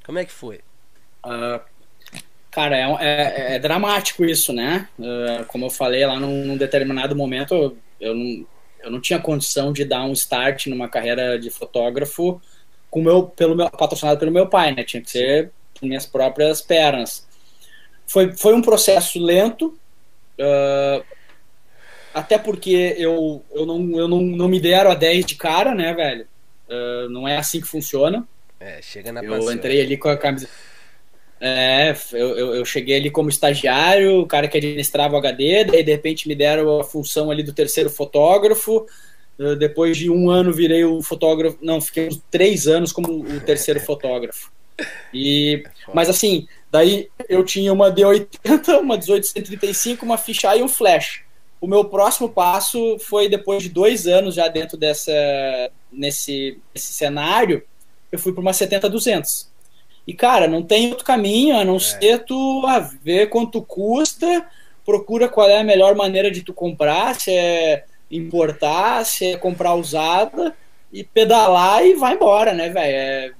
Como 0.04 0.18
é 0.18 0.24
que 0.24 0.32
foi? 0.32 0.60
Uh, 1.24 1.60
Cara, 2.56 2.74
é, 2.74 2.84
é, 3.00 3.54
é 3.56 3.58
dramático 3.58 4.24
isso, 4.24 4.50
né? 4.50 4.88
Uh, 4.98 5.44
como 5.46 5.66
eu 5.66 5.70
falei 5.70 6.06
lá 6.06 6.18
num, 6.18 6.42
num 6.42 6.56
determinado 6.56 7.14
momento, 7.14 7.52
eu, 7.52 7.76
eu, 8.00 8.14
não, 8.14 8.46
eu 8.82 8.90
não 8.92 8.98
tinha 8.98 9.18
condição 9.18 9.74
de 9.74 9.84
dar 9.84 10.04
um 10.04 10.14
start 10.14 10.68
numa 10.68 10.88
carreira 10.88 11.38
de 11.38 11.50
fotógrafo 11.50 12.40
com 12.88 13.02
meu, 13.02 13.24
pelo 13.24 13.54
meu, 13.54 13.68
patrocinado 13.68 14.18
pelo 14.18 14.32
meu 14.32 14.46
pai, 14.46 14.74
né? 14.74 14.84
Tinha 14.84 15.02
que 15.02 15.10
ser 15.10 15.50
com 15.78 15.84
minhas 15.84 16.06
próprias 16.06 16.62
pernas. 16.62 17.26
Foi, 18.06 18.32
foi 18.32 18.54
um 18.54 18.62
processo 18.62 19.22
lento, 19.22 19.78
uh, 20.40 21.04
até 22.14 22.38
porque 22.38 22.94
eu, 22.96 23.44
eu, 23.52 23.66
não, 23.66 23.98
eu 23.98 24.08
não, 24.08 24.22
não 24.22 24.48
me 24.48 24.58
deram 24.58 24.90
a 24.90 24.94
10 24.94 25.26
de 25.26 25.34
cara, 25.34 25.74
né, 25.74 25.92
velho? 25.92 26.26
Uh, 26.70 27.10
não 27.10 27.28
é 27.28 27.36
assim 27.36 27.60
que 27.60 27.66
funciona. 27.66 28.26
É, 28.58 28.80
chega 28.80 29.12
na 29.12 29.22
Eu 29.22 29.52
entrei 29.52 29.82
ali 29.82 29.98
com 29.98 30.08
a 30.08 30.16
camisa 30.16 30.48
é, 31.40 31.94
eu, 32.12 32.28
eu, 32.36 32.54
eu, 32.54 32.64
cheguei 32.64 32.96
ali 32.96 33.10
como 33.10 33.28
estagiário, 33.28 34.20
o 34.20 34.26
cara 34.26 34.48
que 34.48 34.56
administrava 34.56 35.14
o 35.14 35.18
HD, 35.18 35.64
daí 35.64 35.82
de 35.82 35.92
repente 35.92 36.26
me 36.26 36.34
deram 36.34 36.80
a 36.80 36.84
função 36.84 37.30
ali 37.30 37.42
do 37.42 37.52
terceiro 37.52 37.90
fotógrafo. 37.90 38.86
Depois 39.58 39.98
de 39.98 40.08
um 40.10 40.30
ano 40.30 40.50
virei 40.50 40.82
o 40.84 41.02
fotógrafo. 41.02 41.58
Não, 41.60 41.78
fiquei 41.78 42.08
três 42.30 42.66
anos 42.66 42.90
como 42.90 43.20
o 43.20 43.40
terceiro 43.40 43.78
fotógrafo. 43.80 44.50
E, 45.12 45.62
mas 45.92 46.08
assim, 46.08 46.46
daí 46.70 47.10
eu 47.28 47.44
tinha 47.44 47.70
uma 47.70 47.92
D80, 47.92 48.80
uma 48.80 48.96
1835, 48.96 50.06
uma 50.06 50.16
ficha 50.16 50.56
e 50.56 50.62
um 50.62 50.68
flash. 50.68 51.22
O 51.60 51.66
meu 51.66 51.84
próximo 51.84 52.30
passo 52.30 52.98
foi 52.98 53.28
depois 53.28 53.62
de 53.62 53.68
dois 53.68 54.06
anos 54.06 54.34
já 54.34 54.48
dentro 54.48 54.76
dessa 54.78 55.12
nesse, 55.92 56.58
nesse 56.74 56.92
cenário, 56.94 57.62
eu 58.10 58.18
fui 58.18 58.32
para 58.32 58.40
uma 58.40 58.52
70-200 58.52 59.48
e, 60.06 60.14
cara, 60.14 60.46
não 60.46 60.62
tem 60.62 60.90
outro 60.90 61.04
caminho 61.04 61.56
a 61.56 61.64
não 61.64 61.76
é. 61.76 61.80
ser 61.80 62.24
tu 62.24 62.64
a 62.66 62.78
ver 62.78 63.28
quanto 63.28 63.60
custa, 63.60 64.46
procura 64.84 65.28
qual 65.28 65.48
é 65.48 65.58
a 65.58 65.64
melhor 65.64 65.96
maneira 65.96 66.30
de 66.30 66.42
tu 66.42 66.54
comprar, 66.54 67.18
se 67.18 67.32
é 67.32 67.84
importar, 68.10 69.04
se 69.04 69.32
é 69.32 69.36
comprar 69.36 69.74
usada, 69.74 70.54
e 70.92 71.02
pedalar 71.02 71.84
e 71.84 71.94
vai 71.94 72.14
embora, 72.14 72.54
né, 72.54 72.68
velho? 72.68 72.96
É, 72.96 73.32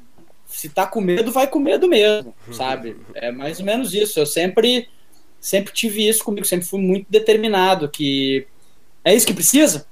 se 0.47 0.69
tá 0.69 0.87
com 0.87 1.01
medo, 1.01 1.31
vai 1.31 1.47
com 1.47 1.59
medo 1.59 1.89
mesmo, 1.89 2.35
sabe? 2.53 2.97
É 3.15 3.31
mais 3.31 3.61
ou 3.61 3.65
menos 3.65 3.95
isso. 3.95 4.19
Eu 4.19 4.27
sempre, 4.27 4.89
sempre 5.41 5.73
tive 5.73 6.09
isso 6.09 6.25
comigo, 6.25 6.47
sempre 6.47 6.67
fui 6.67 6.81
muito 6.81 7.07
determinado 7.09 7.89
que 7.89 8.47
é 9.05 9.15
isso 9.15 9.27
que 9.27 9.35
precisa? 9.35 9.87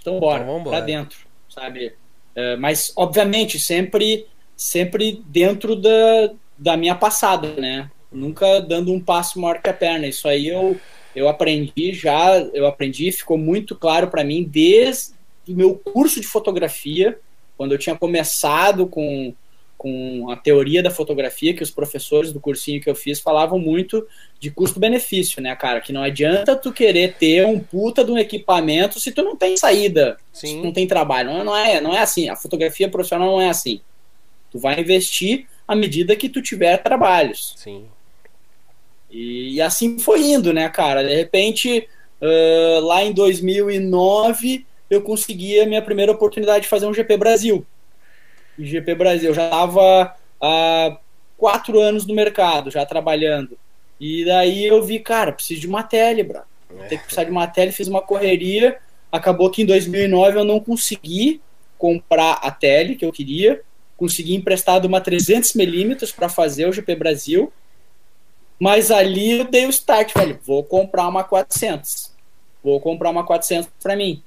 Então 0.00 0.18
bora, 0.18 0.42
então, 0.42 0.64
pra 0.64 0.80
dentro, 0.80 1.18
sabe? 1.48 1.94
É, 2.34 2.56
mas, 2.56 2.92
obviamente, 2.96 3.58
sempre 3.60 4.26
sempre 4.56 5.22
dentro 5.26 5.76
da, 5.76 6.30
da 6.56 6.76
minha 6.76 6.94
passada, 6.94 7.48
né? 7.54 7.90
Nunca 8.10 8.60
dando 8.60 8.92
um 8.92 9.00
passo 9.00 9.38
maior 9.38 9.60
que 9.60 9.68
a 9.68 9.74
perna. 9.74 10.06
Isso 10.06 10.26
aí 10.26 10.48
eu, 10.48 10.80
eu 11.14 11.28
aprendi 11.28 11.92
já, 11.92 12.38
eu 12.54 12.66
aprendi, 12.66 13.12
ficou 13.12 13.36
muito 13.36 13.76
claro 13.76 14.08
para 14.08 14.24
mim 14.24 14.42
desde 14.42 15.14
o 15.48 15.52
meu 15.52 15.74
curso 15.74 16.20
de 16.20 16.26
fotografia, 16.26 17.18
quando 17.56 17.72
eu 17.72 17.78
tinha 17.78 17.96
começado 17.96 18.86
com, 18.86 19.32
com 19.76 20.30
a 20.30 20.36
teoria 20.36 20.82
da 20.82 20.90
fotografia, 20.90 21.54
que 21.54 21.62
os 21.62 21.70
professores 21.70 22.32
do 22.32 22.40
cursinho 22.40 22.80
que 22.80 22.90
eu 22.90 22.94
fiz 22.94 23.20
falavam 23.20 23.58
muito 23.58 24.06
de 24.40 24.50
custo-benefício, 24.50 25.40
né, 25.42 25.54
cara? 25.54 25.80
Que 25.80 25.92
não 25.92 26.02
adianta 26.02 26.56
tu 26.56 26.72
querer 26.72 27.14
ter 27.14 27.46
um 27.46 27.58
puta 27.58 28.04
de 28.04 28.10
um 28.10 28.18
equipamento 28.18 28.98
se 28.98 29.12
tu 29.12 29.22
não 29.22 29.36
tem 29.36 29.56
saída, 29.56 30.16
Sim. 30.32 30.46
se 30.46 30.54
tu 30.56 30.64
não 30.64 30.72
tem 30.72 30.86
trabalho. 30.86 31.32
Não, 31.32 31.44
não, 31.44 31.56
é, 31.56 31.80
não 31.80 31.94
é 31.94 32.00
assim. 32.00 32.28
A 32.28 32.36
fotografia 32.36 32.88
profissional 32.88 33.30
não 33.30 33.40
é 33.40 33.48
assim. 33.48 33.80
Tu 34.50 34.58
vai 34.58 34.80
investir 34.80 35.46
à 35.66 35.74
medida 35.74 36.16
que 36.16 36.28
tu 36.28 36.40
tiver 36.40 36.76
trabalhos. 36.78 37.54
Sim. 37.56 37.86
E, 39.10 39.54
e 39.54 39.60
assim 39.60 39.98
foi 39.98 40.20
indo, 40.22 40.52
né, 40.52 40.68
cara? 40.68 41.02
De 41.02 41.14
repente, 41.14 41.88
uh, 42.20 42.80
lá 42.80 43.02
em 43.02 43.12
2009, 43.12 44.66
eu 44.88 45.02
consegui 45.02 45.60
a 45.60 45.66
minha 45.66 45.82
primeira 45.82 46.12
oportunidade 46.12 46.64
de 46.64 46.68
fazer 46.68 46.86
um 46.86 46.94
GP 46.94 47.16
Brasil. 47.16 47.66
E 48.58 48.64
GP 48.64 48.94
Brasil, 48.94 49.30
eu 49.30 49.34
já 49.34 49.44
estava 49.44 50.16
há 50.40 50.98
quatro 51.36 51.80
anos 51.80 52.06
no 52.06 52.14
mercado, 52.14 52.70
já 52.70 52.86
trabalhando. 52.86 53.58
E 54.00 54.24
daí 54.24 54.66
eu 54.66 54.82
vi, 54.82 54.98
cara, 54.98 55.32
preciso 55.32 55.62
de 55.62 55.66
uma 55.66 55.82
tele, 55.82 56.22
bro. 56.22 56.40
Tem 56.88 56.98
que 56.98 57.04
precisar 57.04 57.24
de 57.24 57.30
uma 57.30 57.46
tele, 57.46 57.72
fiz 57.72 57.88
uma 57.88 58.02
correria. 58.02 58.78
Acabou 59.10 59.50
que 59.50 59.62
em 59.62 59.66
2009 59.66 60.38
eu 60.38 60.44
não 60.44 60.60
consegui 60.60 61.40
comprar 61.78 62.32
a 62.42 62.50
tele 62.50 62.96
que 62.96 63.04
eu 63.04 63.12
queria. 63.12 63.62
Consegui 63.96 64.34
emprestado 64.34 64.84
uma 64.84 65.00
300mm 65.00 66.14
para 66.14 66.28
fazer 66.28 66.68
o 66.68 66.72
GP 66.72 66.94
Brasil. 66.96 67.52
Mas 68.58 68.90
ali 68.90 69.38
eu 69.38 69.44
dei 69.44 69.66
o 69.66 69.70
start, 69.70 70.12
velho. 70.14 70.38
Vou 70.44 70.62
comprar 70.62 71.08
uma 71.08 71.24
400. 71.24 72.12
Vou 72.62 72.80
comprar 72.80 73.10
uma 73.10 73.24
400 73.24 73.70
para 73.82 73.96
mim. 73.96 74.22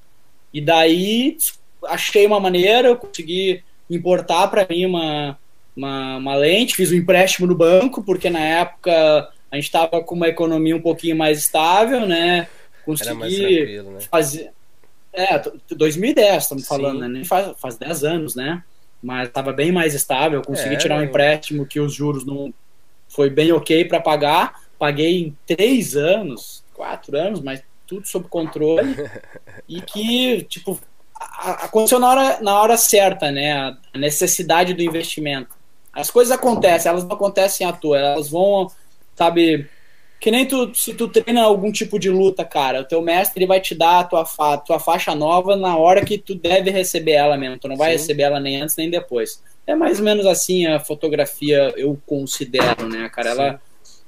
E 0.54 0.62
daí 0.62 1.38
achei 1.86 2.26
uma 2.26 2.40
maneira, 2.40 2.90
eu 2.90 2.98
consegui 2.98 3.64
importar 3.90 4.48
para 4.48 4.68
mim 4.70 4.86
uma, 4.86 5.38
uma, 5.76 6.18
uma, 6.18 6.36
lente, 6.36 6.76
fiz 6.76 6.92
um 6.92 6.96
empréstimo 6.96 7.48
no 7.48 7.56
banco, 7.56 8.04
porque 8.04 8.30
na 8.30 8.40
época 8.40 9.30
a 9.52 9.56
gente 9.56 9.66
estava 9.66 10.02
com 10.04 10.16
uma 10.16 10.28
economia 10.28 10.76
um 10.76 10.82
pouquinho 10.82 11.16
mais 11.16 11.40
estável, 11.40 12.06
né? 12.06 12.48
Consegui 12.86 13.82
né? 13.82 14.00
fazer. 14.12 14.52
É, 15.12 15.42
2010, 15.72 16.44
estamos 16.44 16.68
falando, 16.68 17.08
né? 17.08 17.26
Faz, 17.26 17.60
faz 17.60 17.78
10 17.78 18.04
anos, 18.04 18.36
né? 18.36 18.64
Mas 19.02 19.28
estava 19.28 19.54
bem 19.54 19.72
mais 19.72 19.94
estável, 19.94 20.42
consegui 20.42 20.76
é, 20.76 20.78
tirar 20.78 20.98
um 20.98 21.04
empréstimo 21.04 21.66
que 21.66 21.80
os 21.80 21.94
juros 21.94 22.26
não 22.26 22.54
foi 23.08 23.30
bem 23.30 23.52
ok 23.52 23.86
para 23.86 24.02
pagar. 24.02 24.62
Paguei 24.78 25.22
em 25.22 25.38
3 25.46 25.96
anos, 25.96 26.64
4 26.74 27.18
anos, 27.18 27.42
mas 27.42 27.64
tudo 27.88 28.08
sob 28.08 28.28
controle. 28.28 28.96
e 29.68 29.82
que, 29.82 30.44
tipo, 30.44 30.80
aconteceu 31.16 32.00
na 32.00 32.10
hora, 32.10 32.40
na 32.42 32.62
hora 32.62 32.78
certa, 32.78 33.32
né? 33.32 33.54
A 33.94 33.98
necessidade 33.98 34.74
do 34.74 34.84
investimento. 34.84 35.56
As 35.94 36.12
coisas 36.12 36.32
acontecem, 36.32 36.90
elas 36.90 37.04
não 37.04 37.14
acontecem 37.14 37.66
à 37.66 37.74
toa, 37.74 37.98
elas 37.98 38.30
vão, 38.30 38.72
sabe, 39.16 39.68
que 40.20 40.30
nem 40.30 40.46
tu, 40.46 40.72
se 40.76 40.94
tu 40.94 41.08
treina 41.08 41.44
algum 41.44 41.72
tipo 41.72 41.98
de 41.98 42.10
luta, 42.10 42.44
cara, 42.44 42.82
o 42.82 42.86
teu 42.86 43.02
mestre 43.02 43.46
vai 43.46 43.62
te 43.62 43.74
dar 43.74 44.00
a 44.00 44.04
tua, 44.04 44.26
fa 44.26 44.58
tua 44.58 44.78
faixa 44.78 45.16
nova 45.16 45.56
na 45.56 45.78
hora 45.78 46.04
que 46.04 46.18
tu 46.18 46.36
deve 46.36 46.70
receber 46.70 47.14
ela 47.14 47.38
mesmo. 47.38 47.58
Tu 47.58 47.70
não 47.70 47.78
vai 47.78 47.92
Sim. 47.92 47.98
receber 47.98 48.24
ela 48.24 48.40
nem 48.40 48.62
antes 48.62 48.76
nem 48.76 48.90
depois. 48.90 49.42
É 49.66 49.74
mais 49.76 50.00
ou 50.00 50.06
menos 50.06 50.26
assim 50.26 50.66
a 50.66 50.80
fotografia, 50.80 51.74
eu 51.78 51.98
considero, 52.06 52.90
né, 52.90 53.10
cara? 53.10 53.30
Ela, 53.30 53.62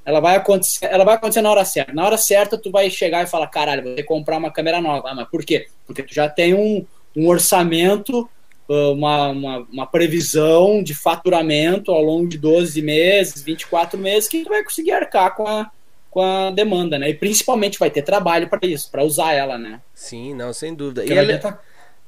ela, 0.04 0.20
vai 0.20 0.36
acontecer, 0.36 0.86
ela 0.86 1.06
vai 1.06 1.16
acontecer 1.16 1.42
na 1.42 1.52
hora 1.52 1.64
certa. 1.64 1.94
Na 1.94 2.06
hora 2.06 2.18
certa, 2.18 2.58
tu 2.58 2.70
vai 2.70 2.90
chegar 2.90 3.24
e 3.24 3.28
falar, 3.28 3.48
caralho, 3.48 3.84
vou 3.84 3.96
ter 3.96 4.02
que 4.02 4.08
comprar 4.08 4.38
uma 4.38 4.52
câmera 4.52 4.82
nova. 4.82 5.10
Ah, 5.10 5.16
mas 5.16 5.30
por 5.30 5.46
quê? 5.46 5.68
Porque 5.88 6.04
tu 6.04 6.14
já 6.14 6.28
tem 6.28 6.54
um, 6.54 6.86
um 7.16 7.30
orçamento, 7.30 8.30
ah, 8.70 8.92
uma, 8.92 9.30
uma, 9.30 9.58
uma, 9.72 9.88
previsão 9.88 10.84
de 10.84 10.94
faturamento 10.94 11.92
ao 11.92 12.02
longo 12.02 12.28
de 12.28 12.38
12 12.38 12.82
meses, 12.82 13.42
24 13.42 13.98
meses, 13.98 14.28
que 14.28 14.44
tu 14.44 14.50
vai 14.50 14.64
conseguir 14.64 14.92
arcar 14.92 15.36
com 15.36 15.48
a, 15.48 15.72
com 16.12 16.22
a 16.22 16.52
demanda, 16.52 17.00
né? 17.00 17.10
E 17.10 17.14
principalmente 17.16 17.80
vai 17.80 17.90
ter 17.90 18.04
trabalho 18.04 18.48
para 18.48 18.60
isso, 18.68 18.92
para 18.92 19.04
usar 19.04 19.34
ela, 19.34 19.58
né? 19.58 19.82
Sim, 19.96 20.36
não, 20.36 20.54
sem 20.54 20.76
dúvida. 20.76 21.02
Porque 21.02 21.14
e 21.14 21.18
ela... 21.18 21.38
Tá 21.40 21.60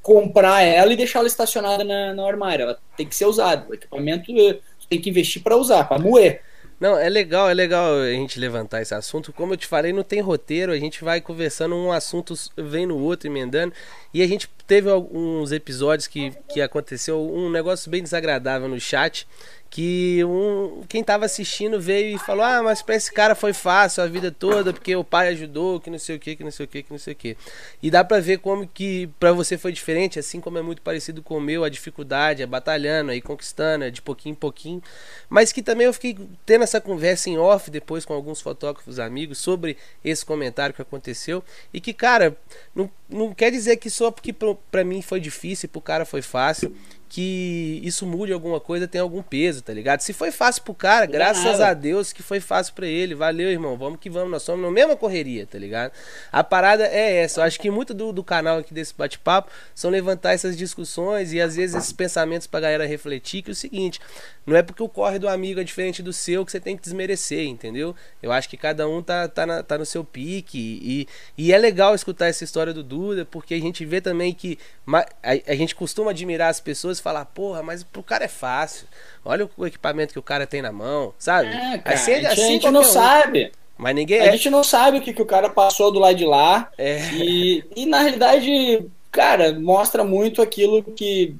comprar 0.03 0.61
ela 0.61 0.91
e 0.91 0.97
deixar 0.97 1.19
ela 1.19 1.27
estacionada 1.27 1.83
na, 1.83 2.13
no 2.13 2.27
armário. 2.27 2.63
Ela 2.63 2.77
tem 2.95 3.07
que 3.07 3.15
ser 3.15 3.25
usada. 3.25 3.65
O 3.67 3.73
equipamento 3.73 4.29
eh, 4.37 4.59
tem 4.89 4.99
que 4.99 5.09
investir 5.09 5.41
para 5.41 5.55
usar, 5.55 5.85
para 5.85 5.97
moer. 5.97 6.41
Não, 6.79 6.97
é 6.97 7.07
legal, 7.07 7.49
é 7.49 7.53
legal 7.53 7.95
a 7.95 8.11
gente 8.11 8.37
levantar 8.37 8.81
esse 8.81 8.93
assunto. 8.93 9.31
Como 9.31 9.53
eu 9.53 9.57
te 9.57 9.65
falei, 9.65 9.93
não 9.93 10.03
tem 10.03 10.19
roteiro, 10.19 10.73
a 10.73 10.77
gente 10.77 11.01
vai 11.01 11.21
conversando, 11.21 11.75
um 11.75 11.93
assunto 11.93 12.33
vem 12.57 12.85
no 12.85 12.99
outro, 12.99 13.29
emendando. 13.29 13.73
E 14.13 14.21
a 14.21 14.27
gente 14.27 14.49
teve 14.65 14.89
alguns 14.89 15.51
episódios 15.51 16.07
que, 16.07 16.31
que 16.49 16.61
aconteceu 16.61 17.21
um 17.21 17.49
negócio 17.49 17.89
bem 17.89 18.01
desagradável 18.01 18.67
no 18.67 18.79
chat 18.79 19.27
que 19.73 20.23
um, 20.23 20.83
quem 20.87 21.03
tava 21.03 21.25
assistindo 21.25 21.81
veio 21.81 22.15
e 22.15 22.19
falou: 22.19 22.45
Ah, 22.45 22.61
mas 22.61 22.83
pra 22.83 22.93
esse 22.93 23.11
cara 23.11 23.33
foi 23.33 23.53
fácil 23.53 24.03
a 24.03 24.05
vida 24.05 24.31
toda, 24.31 24.71
porque 24.71 24.95
o 24.95 25.03
pai 25.03 25.29
ajudou, 25.29 25.79
que 25.79 25.89
não 25.89 25.97
sei 25.97 26.15
o 26.15 26.19
que, 26.19 26.35
que 26.35 26.43
não 26.43 26.51
sei 26.51 26.65
o 26.65 26.69
que, 26.69 26.83
que 26.83 26.91
não 26.91 26.99
sei 26.99 27.13
o 27.13 27.15
que. 27.15 27.35
E 27.81 27.89
dá 27.89 28.03
pra 28.03 28.19
ver 28.19 28.37
como 28.37 28.67
que 28.67 29.09
pra 29.19 29.31
você 29.31 29.57
foi 29.57 29.71
diferente, 29.71 30.19
assim 30.19 30.39
como 30.39 30.59
é 30.59 30.61
muito 30.61 30.79
parecido 30.83 31.23
com 31.23 31.37
o 31.37 31.41
meu, 31.41 31.63
a 31.63 31.69
dificuldade, 31.69 32.43
é 32.43 32.45
batalhando, 32.45 33.09
aí 33.09 33.19
conquistando, 33.19 33.85
é 33.85 33.89
de 33.89 33.99
pouquinho 33.99 34.33
em 34.33 34.35
pouquinho. 34.35 34.79
Mas 35.27 35.51
que 35.51 35.63
também 35.63 35.87
eu 35.87 35.93
fiquei 35.93 36.19
tendo 36.45 36.63
essa 36.63 36.79
conversa 36.79 37.31
em 37.31 37.39
off 37.39 37.71
depois 37.71 38.05
com 38.05 38.13
alguns 38.13 38.41
fotógrafos 38.41 38.99
amigos 38.99 39.39
sobre 39.39 39.75
esse 40.05 40.23
comentário 40.23 40.75
que 40.75 40.83
aconteceu. 40.83 41.43
E 41.73 41.81
que, 41.81 41.93
cara, 41.93 42.37
não, 42.75 42.91
não 43.13 43.33
quer 43.33 43.51
dizer 43.51 43.77
que 43.77 43.89
só 43.89 44.11
porque 44.11 44.33
pra 44.71 44.83
mim 44.83 45.01
foi 45.01 45.19
difícil, 45.19 45.69
pro 45.69 45.81
cara 45.81 46.05
foi 46.05 46.21
fácil 46.21 46.75
que 47.13 47.79
isso 47.83 48.07
mude 48.07 48.33
alguma 48.33 48.59
coisa, 48.59 48.87
tem 48.87 48.99
algum 48.99 49.21
peso, 49.21 49.61
tá 49.61 49.71
ligado? 49.71 49.99
Se 49.99 50.13
foi 50.13 50.31
fácil 50.31 50.63
pro 50.63 50.73
cara, 50.73 51.05
graças 51.05 51.61
a 51.61 51.71
Deus 51.71 52.11
que 52.11 52.23
foi 52.23 52.39
fácil 52.39 52.73
para 52.73 52.87
ele. 52.87 53.13
Valeu, 53.13 53.51
irmão. 53.51 53.77
Vamos 53.77 53.99
que 53.99 54.09
vamos. 54.09 54.31
Nós 54.31 54.41
somos 54.41 54.65
na 54.65 54.71
mesma 54.71 54.95
correria, 54.95 55.45
tá 55.45 55.59
ligado? 55.59 55.91
A 56.31 56.43
parada 56.43 56.87
é 56.87 57.17
essa. 57.17 57.39
Eu 57.41 57.43
acho 57.43 57.59
que 57.59 57.69
muito 57.69 57.93
do, 57.93 58.11
do 58.11 58.23
canal 58.23 58.57
aqui 58.57 58.73
desse 58.73 58.95
bate-papo 58.97 59.51
são 59.75 59.91
levantar 59.91 60.33
essas 60.33 60.57
discussões 60.57 61.31
e 61.33 61.39
às 61.39 61.55
vezes 61.55 61.75
esses 61.75 61.93
pensamentos 61.93 62.47
pra 62.47 62.59
galera 62.59 62.87
refletir 62.87 63.43
que 63.43 63.51
é 63.51 63.53
o 63.53 63.55
seguinte, 63.55 63.99
não 64.43 64.57
é 64.57 64.63
porque 64.63 64.81
o 64.81 64.89
corre 64.89 65.19
do 65.19 65.29
amigo 65.29 65.59
é 65.59 65.63
diferente 65.63 66.01
do 66.01 66.11
seu 66.11 66.43
que 66.43 66.51
você 66.51 66.59
tem 66.59 66.75
que 66.75 66.81
desmerecer, 66.81 67.45
entendeu? 67.45 67.95
Eu 68.23 68.31
acho 68.31 68.49
que 68.49 68.57
cada 68.57 68.87
um 68.87 69.03
tá, 69.03 69.27
tá, 69.27 69.45
na, 69.45 69.61
tá 69.61 69.77
no 69.77 69.85
seu 69.85 70.03
pique 70.03 70.57
e, 70.81 71.07
e 71.37 71.53
é 71.53 71.57
legal 71.59 71.93
escutar 71.93 72.25
essa 72.25 72.43
história 72.43 72.73
do 72.73 72.81
Duda, 72.81 73.23
porque 73.23 73.53
a 73.53 73.59
gente 73.59 73.85
vê 73.85 74.01
também 74.01 74.33
que 74.33 74.57
a, 74.87 75.05
a 75.47 75.55
gente 75.55 75.75
costuma 75.75 76.09
admirar 76.09 76.49
as 76.49 76.59
pessoas 76.59 77.02
falar, 77.03 77.25
porra, 77.25 77.61
mas 77.61 77.83
pro 77.83 78.01
cara 78.01 78.25
é 78.25 78.29
fácil. 78.29 78.87
Olha 79.23 79.49
o 79.57 79.67
equipamento 79.67 80.13
que 80.13 80.19
o 80.19 80.23
cara 80.23 80.47
tem 80.47 80.61
na 80.61 80.71
mão, 80.71 81.13
sabe? 81.19 81.49
É, 81.49 81.77
cara, 81.77 81.95
assim, 81.95 82.13
a 82.13 82.15
gente, 82.15 82.25
assim, 82.27 82.41
a 82.41 82.47
gente 82.47 82.71
não 82.71 82.81
um. 82.81 82.85
sabe. 82.85 83.51
Mas 83.77 83.95
ninguém 83.95 84.21
A 84.21 84.25
é. 84.25 84.31
gente 84.31 84.49
não 84.49 84.63
sabe 84.63 84.97
o 84.97 85.01
que, 85.01 85.13
que 85.13 85.21
o 85.21 85.25
cara 85.25 85.49
passou 85.49 85.91
do 85.91 85.99
lado 85.99 86.15
de 86.15 86.25
lá. 86.25 86.71
É. 86.77 86.99
E, 87.13 87.63
e 87.75 87.85
na 87.85 87.99
realidade, 87.99 88.85
cara, 89.11 89.59
mostra 89.59 90.03
muito 90.03 90.41
aquilo 90.41 90.83
que 90.83 91.35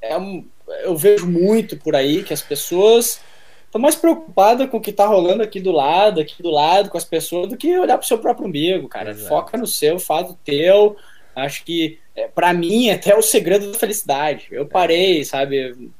é 0.00 0.16
um, 0.16 0.44
eu 0.82 0.96
vejo 0.96 1.26
muito 1.26 1.76
por 1.76 1.94
aí, 1.94 2.22
que 2.22 2.32
as 2.32 2.42
pessoas 2.42 3.20
estão 3.66 3.80
mais 3.80 3.94
preocupadas 3.94 4.68
com 4.70 4.76
o 4.76 4.80
que 4.80 4.92
tá 4.92 5.06
rolando 5.06 5.42
aqui 5.42 5.60
do 5.60 5.72
lado, 5.72 6.20
aqui 6.20 6.42
do 6.42 6.50
lado, 6.50 6.90
com 6.90 6.96
as 6.98 7.04
pessoas, 7.04 7.48
do 7.48 7.56
que 7.56 7.78
olhar 7.78 7.98
pro 7.98 8.06
seu 8.06 8.18
próprio 8.18 8.46
umbigo, 8.46 8.88
cara. 8.88 9.10
Exato. 9.10 9.28
Foca 9.28 9.58
no 9.58 9.66
seu, 9.66 9.98
faz 9.98 10.30
o 10.30 10.38
teu. 10.44 10.96
Acho 11.34 11.64
que, 11.64 11.98
é, 12.16 12.28
para 12.28 12.52
mim, 12.52 12.88
é 12.88 12.94
até 12.94 13.14
o 13.14 13.22
segredo 13.22 13.72
da 13.72 13.78
felicidade. 13.78 14.46
Eu 14.50 14.66
parei, 14.66 15.24
sabe? 15.24 15.90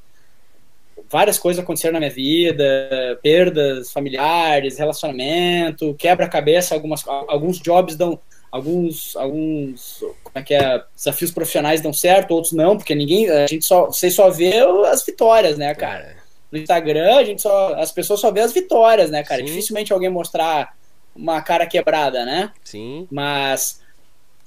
Várias 1.09 1.37
coisas 1.37 1.61
aconteceram 1.61 1.93
na 1.93 1.99
minha 1.99 2.11
vida, 2.11 3.19
perdas 3.21 3.91
familiares, 3.91 4.77
relacionamento, 4.77 5.93
quebra-cabeça, 5.95 6.73
algumas 6.73 7.03
alguns 7.07 7.59
jobs 7.59 7.95
dão 7.95 8.19
alguns 8.51 9.15
alguns 9.15 9.99
como 9.99 10.35
é 10.35 10.41
que 10.41 10.53
é, 10.53 10.83
desafios 10.95 11.31
profissionais 11.31 11.81
dão 11.81 11.93
certo, 11.93 12.31
outros 12.31 12.53
não, 12.53 12.77
porque 12.77 12.95
ninguém, 12.95 13.29
a 13.29 13.45
gente 13.47 13.65
só, 13.65 13.87
você 13.87 14.09
só 14.09 14.29
vê 14.29 14.59
as 14.87 15.05
vitórias, 15.05 15.57
né, 15.57 15.75
cara? 15.75 16.05
É. 16.05 16.15
No 16.51 16.57
Instagram, 16.57 17.17
a 17.17 17.23
gente 17.23 17.41
só, 17.41 17.75
as 17.75 17.91
pessoas 17.91 18.21
só 18.21 18.31
vê 18.31 18.39
as 18.39 18.53
vitórias, 18.53 19.11
né, 19.11 19.23
cara? 19.23 19.41
Sim. 19.41 19.47
Dificilmente 19.47 19.91
alguém 19.91 20.09
mostrar 20.09 20.75
uma 21.15 21.41
cara 21.41 21.65
quebrada, 21.65 22.25
né? 22.25 22.51
Sim. 22.63 23.07
Mas 23.11 23.81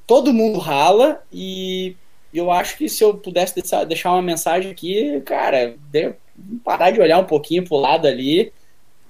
todo 0.08 0.32
mundo 0.32 0.58
rala 0.58 1.22
e 1.30 1.94
eu 2.32 2.50
acho 2.50 2.78
que 2.78 2.88
se 2.88 3.04
eu 3.04 3.14
pudesse 3.14 3.54
deixar 3.86 4.12
uma 4.12 4.22
mensagem 4.22 4.72
aqui, 4.72 5.20
cara, 5.20 5.76
parar 6.64 6.90
de 6.90 7.00
olhar 7.00 7.18
um 7.18 7.24
pouquinho 7.24 7.62
pro 7.62 7.76
lado 7.76 8.08
ali, 8.08 8.50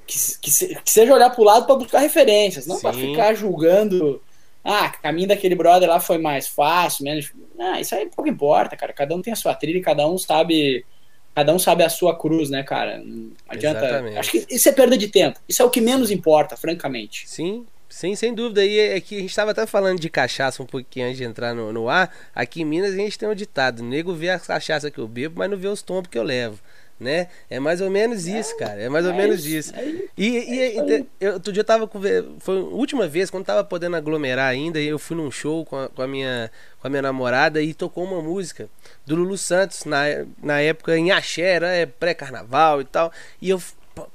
que, 0.05 0.19
que, 0.41 0.75
que 0.75 0.91
seja 0.91 1.15
olhar 1.15 1.31
pro 1.31 1.45
lado 1.45 1.67
para 1.67 1.77
buscar 1.77 2.01
referências, 2.01 2.67
não 2.67 2.81
para 2.81 2.93
ficar 2.93 3.33
julgando. 3.33 4.21
Ah, 4.65 4.91
caminho 4.91 5.29
daquele 5.29 5.55
brother 5.55 5.89
lá 5.89 6.01
foi 6.01 6.19
mais 6.19 6.49
fácil, 6.49 7.05
menos. 7.05 7.33
Ah, 7.59 7.81
isso 7.81 7.95
aí 7.95 8.07
pouco 8.07 8.29
importa, 8.29 8.77
cara. 8.77 8.93
Cada 8.93 9.15
um 9.15 9.23
tem 9.23 9.33
a 9.33 9.37
sua 9.37 9.55
trilha, 9.55 9.81
cada 9.81 10.07
um 10.07 10.19
sabe. 10.19 10.85
Cada 11.33 11.55
um 11.55 11.59
sabe 11.61 11.85
a 11.85 11.89
sua 11.89 12.19
cruz, 12.19 12.51
né, 12.51 12.65
cara? 12.65 12.99
Não 12.99 13.31
adianta. 13.49 13.87
Exatamente. 13.87 14.19
Acho 14.19 14.31
que 14.33 14.47
isso 14.51 14.69
é 14.69 14.73
perda 14.73 14.99
de 14.99 15.07
tempo. 15.07 15.39
Isso 15.49 15.63
é 15.63 15.65
o 15.65 15.71
que 15.71 15.81
menos 15.81 16.11
importa, 16.11 16.57
francamente. 16.57 17.29
Sim, 17.29 17.65
Sim, 17.89 18.15
sem 18.15 18.35
dúvida. 18.35 18.65
E 18.65 18.79
é 18.79 19.01
que 19.01 19.17
a 19.17 19.21
gente 19.21 19.31
estava 19.31 19.53
até 19.53 19.67
falando 19.67 19.99
de 19.99 20.11
cachaça 20.11 20.63
um 20.63 20.67
pouquinho 20.67 21.07
antes 21.07 21.19
de 21.19 21.25
entrar 21.25 21.55
no, 21.55 21.73
no 21.73 21.89
ar. 21.89 22.15
Aqui 22.35 22.63
em 22.63 22.65
Minas 22.65 22.93
a 22.93 22.97
gente 22.97 23.19
tem 23.19 23.29
um 23.29 23.35
ditado: 23.35 23.83
nego 23.83 24.15
vê 24.15 24.31
a 24.31 24.39
cachaça 24.39 24.91
que 24.91 24.99
eu 24.99 25.09
bebo, 25.09 25.39
mas 25.39 25.51
não 25.51 25.57
vê 25.57 25.69
os 25.69 25.83
tombos 25.83 26.11
que 26.11 26.19
eu 26.19 26.23
levo. 26.23 26.59
né? 27.01 27.29
É 27.49 27.61
mais 27.61 27.81
ou 27.81 27.91
menos 27.91 28.27
é, 28.27 28.39
isso, 28.39 28.57
cara. 28.57 28.81
É 28.81 28.89
mais 28.89 29.07
ou 29.07 29.13
é 29.13 29.17
menos 29.17 29.47
isso. 29.47 29.75
É 29.75 29.85
isso. 29.85 30.05
E, 30.17 30.27
e, 30.27 30.79
e 30.79 31.07
eu, 31.21 31.35
outro 31.35 31.53
dia 31.53 31.61
eu 31.61 31.65
tava 31.65 31.87
com. 31.87 32.01
Foi 32.41 32.59
a 32.59 32.61
última 32.61 33.07
vez, 33.09 33.31
quando 33.31 33.45
tava 33.45 33.65
podendo 33.65 33.97
aglomerar 33.97 34.51
ainda, 34.51 34.81
eu 34.81 34.99
fui 34.99 35.17
num 35.17 35.31
show 35.31 35.65
com 35.65 35.77
a, 35.77 35.89
com 35.89 36.03
a, 36.03 36.09
minha, 36.09 36.51
com 36.81 36.87
a 36.87 36.91
minha 36.91 37.03
namorada 37.03 37.63
e 37.63 37.73
tocou 37.73 38.05
uma 38.05 38.21
música 38.21 38.69
do 39.07 39.15
Lulu 39.17 39.39
Santos, 39.39 39.85
na, 39.85 40.03
na 40.43 40.61
época 40.61 40.97
em 40.97 41.11
Axé, 41.11 41.43
era 41.43 41.69
é 41.69 41.87
pré-carnaval 41.87 42.81
e 42.81 42.85
tal. 42.85 43.13
E 43.41 43.49
eu 43.51 43.63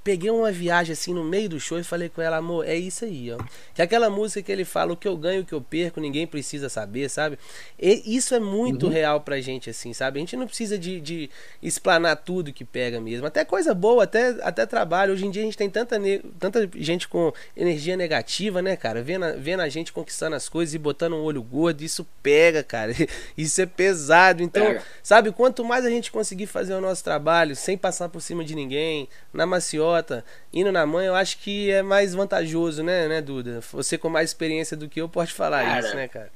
peguei 0.04 0.30
uma 0.30 0.52
viagem 0.52 0.93
assim 0.93 1.13
no 1.13 1.24
meio 1.24 1.50
do 1.50 1.60
show 1.60 1.80
e 1.80 1.84
falei 1.84 2.10
com 2.10 2.22
ela, 2.22 2.38
amor, 2.38 2.67
é 2.67 2.76
isso 2.76 3.06
aí, 3.06 3.32
ó. 3.32 3.38
Que 3.74 3.82
é 3.82 3.86
aquela 3.86 4.10
música 4.10 4.41
que 4.41 4.52
ele 4.52 4.65
fala, 4.65 4.93
o 4.93 4.98
que 4.98 5.08
eu 5.08 5.17
ganho, 5.17 5.41
o 5.41 5.46
que 5.46 5.54
eu 5.54 5.62
perco, 5.62 6.00
ninguém 6.00 6.26
precisa 6.26 6.69
saber, 6.69 7.10
sabe? 7.10 7.38
E 7.80 8.15
isso 8.15 8.34
é 8.34 8.39
muito 8.39 8.88
uhum. 8.88 8.91
real 8.91 9.22
pra 9.22 9.39
gente, 9.41 9.69
assim, 9.69 9.93
sabe? 9.93 10.19
A 10.19 10.22
gente 10.22 10.36
não 10.36 10.48
precisa 10.48 10.78
de, 10.78 11.00
de 11.00 11.30
explanar 11.62 12.17
tudo 12.17 12.54
que 12.54 12.63
pega 12.63 13.00
mesmo. 13.00 13.26
Até 13.26 13.43
coisa 13.46 13.74
boa, 13.74 14.04
até, 14.04 14.30
até 14.41 14.65
trabalho. 14.65 15.13
Hoje 15.13 15.26
em 15.26 15.32
dia 15.32 15.41
a 15.41 15.46
gente 15.46 15.58
tem 15.58 15.69
tanta, 15.69 16.00
tanta 16.39 16.69
gente 16.76 17.08
com 17.08 17.34
energia 17.56 17.98
negativa, 17.98 18.62
né, 18.62 18.76
cara? 18.76 19.02
Vendo, 19.02 19.26
vendo 19.39 19.62
a 19.62 19.69
gente 19.69 19.91
conquistando 19.91 20.36
as 20.36 20.48
coisas 20.48 20.74
e 20.74 20.78
botando 20.78 21.13
um 21.13 21.24
olho 21.24 21.41
gordo, 21.41 21.82
isso 21.82 22.08
pega, 22.22 22.63
cara. 22.63 22.93
Isso 23.38 23.62
é 23.62 23.65
pesado. 23.65 24.43
Então, 24.43 24.65
pega. 24.65 24.84
sabe, 25.02 25.32
quanto 25.32 25.63
mais 25.63 25.86
a 25.86 25.89
gente 25.89 26.12
conseguir 26.12 26.46
fazer 26.46 26.74
o 26.74 26.82
nosso 26.82 27.04
trabalho 27.04 27.56
sem 27.56 27.78
passar 27.78 28.10
por 28.10 28.22
cima 28.22 28.43
de 28.43 28.56
ninguém, 28.56 29.08
na 29.34 29.46
macia 29.46 29.72
maciota, 29.73 30.23
indo 30.53 30.71
na 30.71 30.86
mãe, 30.86 31.07
eu 31.07 31.15
acho 31.15 31.38
que 31.39 31.71
é 31.71 31.81
mais 31.81 32.13
vantajoso, 32.13 32.83
né, 32.83 33.07
né, 33.07 33.21
Duda? 33.21 33.62
Você 33.71 33.97
com 33.97 34.09
mais 34.09 34.29
experiência 34.29 34.77
do 34.77 34.88
que 34.88 35.01
eu 35.01 35.09
pode 35.09 35.33
falar 35.33 35.63
cara, 35.63 35.79
isso, 35.79 35.95
né, 35.95 36.07
cara? 36.07 36.29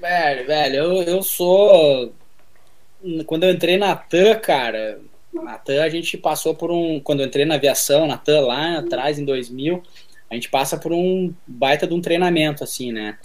Velho, 0.00 0.46
velho, 0.46 0.76
eu, 0.76 1.02
eu 1.02 1.22
sou. 1.22 2.12
Quando 3.26 3.44
eu 3.44 3.50
entrei 3.50 3.76
na 3.76 3.94
TAM, 3.94 4.38
cara, 4.40 4.98
na 5.32 5.58
TAM 5.58 5.82
a 5.82 5.88
gente 5.88 6.16
passou 6.16 6.54
por 6.54 6.70
um. 6.70 7.00
Quando 7.00 7.20
eu 7.20 7.26
entrei 7.26 7.44
na 7.44 7.54
aviação, 7.56 8.06
na 8.06 8.16
TAM 8.16 8.40
lá 8.40 8.78
atrás, 8.78 9.18
em 9.18 9.24
2000, 9.24 9.82
a 10.30 10.34
gente 10.34 10.48
passa 10.48 10.78
por 10.78 10.92
um 10.92 11.32
baita 11.46 11.86
de 11.86 11.94
um 11.94 12.00
treinamento, 12.00 12.64
assim, 12.64 12.92
né? 12.92 13.18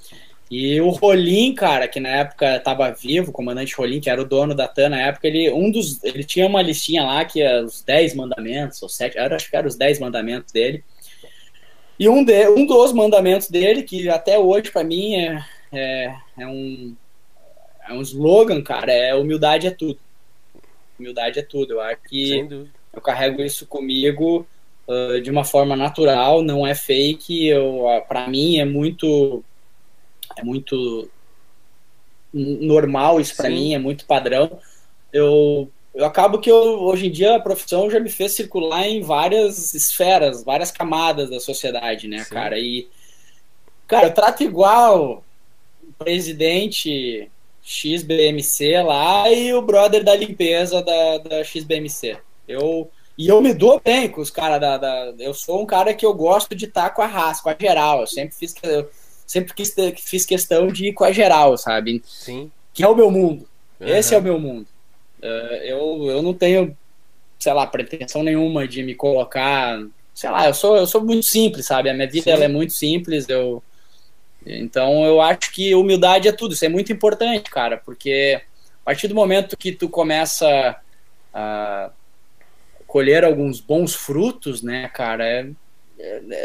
E 0.49 0.81
o 0.81 0.89
Rolim, 0.89 1.53
cara, 1.53 1.87
que 1.87 1.99
na 1.99 2.09
época 2.09 2.55
estava 2.55 2.89
vivo, 2.91 3.29
o 3.29 3.33
comandante 3.33 3.75
Rolim, 3.75 3.99
que 3.99 4.09
era 4.09 4.19
o 4.19 4.25
dono 4.25 4.55
da 4.55 4.67
TAN 4.67 4.89
na 4.89 4.99
época, 4.99 5.27
ele, 5.27 5.51
um 5.51 5.69
dos, 5.69 6.03
ele 6.03 6.23
tinha 6.23 6.47
uma 6.47 6.61
listinha 6.61 7.03
lá 7.03 7.23
que 7.23 7.39
é 7.39 7.61
os 7.61 7.83
10 7.83 8.15
mandamentos, 8.15 8.81
ou 8.81 8.89
7, 8.89 9.17
acho 9.19 9.49
que 9.49 9.55
eram 9.55 9.67
os 9.67 9.75
10 9.75 9.99
mandamentos 9.99 10.51
dele. 10.51 10.83
E 11.99 12.09
um, 12.09 12.23
de, 12.23 12.49
um 12.49 12.65
dos 12.65 12.93
mandamentos 12.93 13.47
dele, 13.49 13.83
que 13.83 14.09
até 14.09 14.39
hoje 14.39 14.71
para 14.71 14.83
mim 14.83 15.15
é, 15.15 15.45
é, 15.71 16.15
é, 16.39 16.47
um, 16.47 16.95
é 17.87 17.93
um 17.93 18.01
slogan, 18.01 18.61
cara, 18.63 18.91
é 18.91 19.13
humildade 19.13 19.67
é 19.67 19.71
tudo. 19.71 19.99
Humildade 20.97 21.39
é 21.39 21.43
tudo. 21.43 21.73
Eu 21.73 21.81
acho 21.81 22.01
que 22.07 22.67
eu 22.91 23.01
carrego 23.01 23.43
isso 23.43 23.67
comigo 23.67 24.47
uh, 24.87 25.21
de 25.21 25.29
uma 25.29 25.43
forma 25.43 25.75
natural, 25.75 26.41
não 26.41 26.65
é 26.65 26.73
fake. 26.73 27.47
Eu, 27.47 27.85
uh, 27.85 28.01
para 28.07 28.27
mim 28.27 28.57
é 28.57 28.65
muito 28.65 29.43
é 30.39 30.43
muito 30.43 31.09
normal 32.33 33.19
isso 33.19 33.35
para 33.35 33.49
mim, 33.49 33.73
é 33.73 33.79
muito 33.79 34.05
padrão. 34.05 34.59
Eu, 35.11 35.69
eu 35.93 36.05
acabo 36.05 36.39
que 36.39 36.49
eu, 36.49 36.55
hoje 36.55 37.07
em 37.07 37.11
dia 37.11 37.35
a 37.35 37.39
profissão 37.39 37.89
já 37.89 37.99
me 37.99 38.09
fez 38.09 38.33
circular 38.33 38.87
em 38.87 39.01
várias 39.01 39.73
esferas, 39.73 40.43
várias 40.43 40.71
camadas 40.71 41.29
da 41.29 41.39
sociedade, 41.39 42.07
né, 42.07 42.23
Sim. 42.23 42.29
cara? 42.29 42.59
E, 42.59 42.87
cara, 43.87 44.07
eu 44.07 44.13
trato 44.13 44.43
igual 44.43 45.23
o 45.87 45.93
presidente 45.93 47.29
XBMC 47.63 48.81
lá 48.83 49.29
e 49.31 49.53
o 49.53 49.61
brother 49.61 50.03
da 50.03 50.15
limpeza 50.15 50.81
da, 50.81 51.17
da 51.17 51.43
XBMC. 51.43 52.17
Eu, 52.47 52.89
e 53.17 53.27
eu 53.27 53.41
me 53.41 53.53
dou 53.53 53.81
bem 53.83 54.09
com 54.09 54.21
os 54.21 54.31
caras 54.31 54.59
da, 54.61 54.77
da, 54.77 55.13
Eu 55.19 55.33
sou 55.33 55.61
um 55.61 55.65
cara 55.65 55.93
que 55.93 56.05
eu 56.05 56.13
gosto 56.13 56.55
de 56.55 56.65
estar 56.65 56.91
com 56.91 57.01
a 57.01 57.05
raça, 57.05 57.43
com 57.43 57.49
a 57.49 57.55
geral. 57.59 58.01
Eu 58.01 58.07
sempre 58.07 58.35
fiz. 58.35 58.55
Eu, 58.63 58.89
sempre 59.29 59.53
quis 59.53 59.75
fiz 59.99 60.25
questão 60.25 60.69
de 60.69 60.87
ir 60.87 60.93
com 60.93 61.03
a 61.03 61.11
geral, 61.11 61.55
sabe? 61.55 62.01
Sim. 62.03 62.51
Que 62.73 62.83
é 62.83 62.87
o 62.87 62.95
meu 62.95 63.11
mundo. 63.11 63.47
Uhum. 63.79 63.87
Esse 63.87 64.15
é 64.15 64.17
o 64.17 64.23
meu 64.23 64.39
mundo. 64.39 64.67
Uh, 65.21 65.55
eu, 65.63 66.05
eu 66.09 66.21
não 66.23 66.33
tenho, 66.33 66.75
sei 67.37 67.53
lá, 67.53 67.67
pretensão 67.67 68.23
nenhuma 68.23 68.67
de 68.67 68.81
me 68.81 68.95
colocar. 68.95 69.79
Sei 70.15 70.31
lá, 70.31 70.47
eu 70.47 70.53
sou, 70.55 70.75
eu 70.75 70.87
sou 70.87 71.05
muito 71.05 71.27
simples, 71.27 71.67
sabe? 71.67 71.91
A 71.91 71.93
minha 71.93 72.09
vida 72.09 72.31
ela 72.31 72.43
é 72.43 72.47
muito 72.47 72.73
simples. 72.73 73.29
Eu, 73.29 73.61
então 74.43 75.05
eu 75.05 75.21
acho 75.21 75.51
que 75.51 75.75
humildade 75.75 76.27
é 76.27 76.31
tudo. 76.31 76.55
Isso 76.55 76.65
é 76.65 76.69
muito 76.69 76.91
importante, 76.91 77.51
cara, 77.51 77.77
porque 77.77 78.41
a 78.81 78.85
partir 78.85 79.07
do 79.07 79.13
momento 79.13 79.55
que 79.55 79.71
tu 79.71 79.87
começa 79.87 80.75
a 81.31 81.91
colher 82.87 83.23
alguns 83.23 83.59
bons 83.59 83.93
frutos, 83.93 84.63
né, 84.63 84.89
cara, 84.91 85.23
é, 85.23 85.49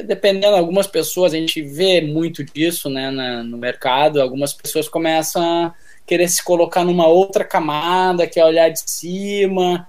dependendo, 0.05 0.57
algumas 0.57 0.87
pessoas, 0.87 1.33
a 1.33 1.37
gente 1.37 1.63
vê 1.63 2.01
muito 2.01 2.43
disso 2.43 2.91
né, 2.91 3.11
na, 3.11 3.43
no 3.43 3.57
mercado, 3.57 4.21
algumas 4.21 4.53
pessoas 4.53 4.89
começam 4.89 5.43
a 5.43 5.75
querer 6.05 6.29
se 6.29 6.43
colocar 6.43 6.85
numa 6.85 7.07
outra 7.07 7.45
camada, 7.45 8.27
que 8.27 8.41
é 8.41 8.45
olhar 8.45 8.69
de 8.69 8.81
cima. 8.91 9.89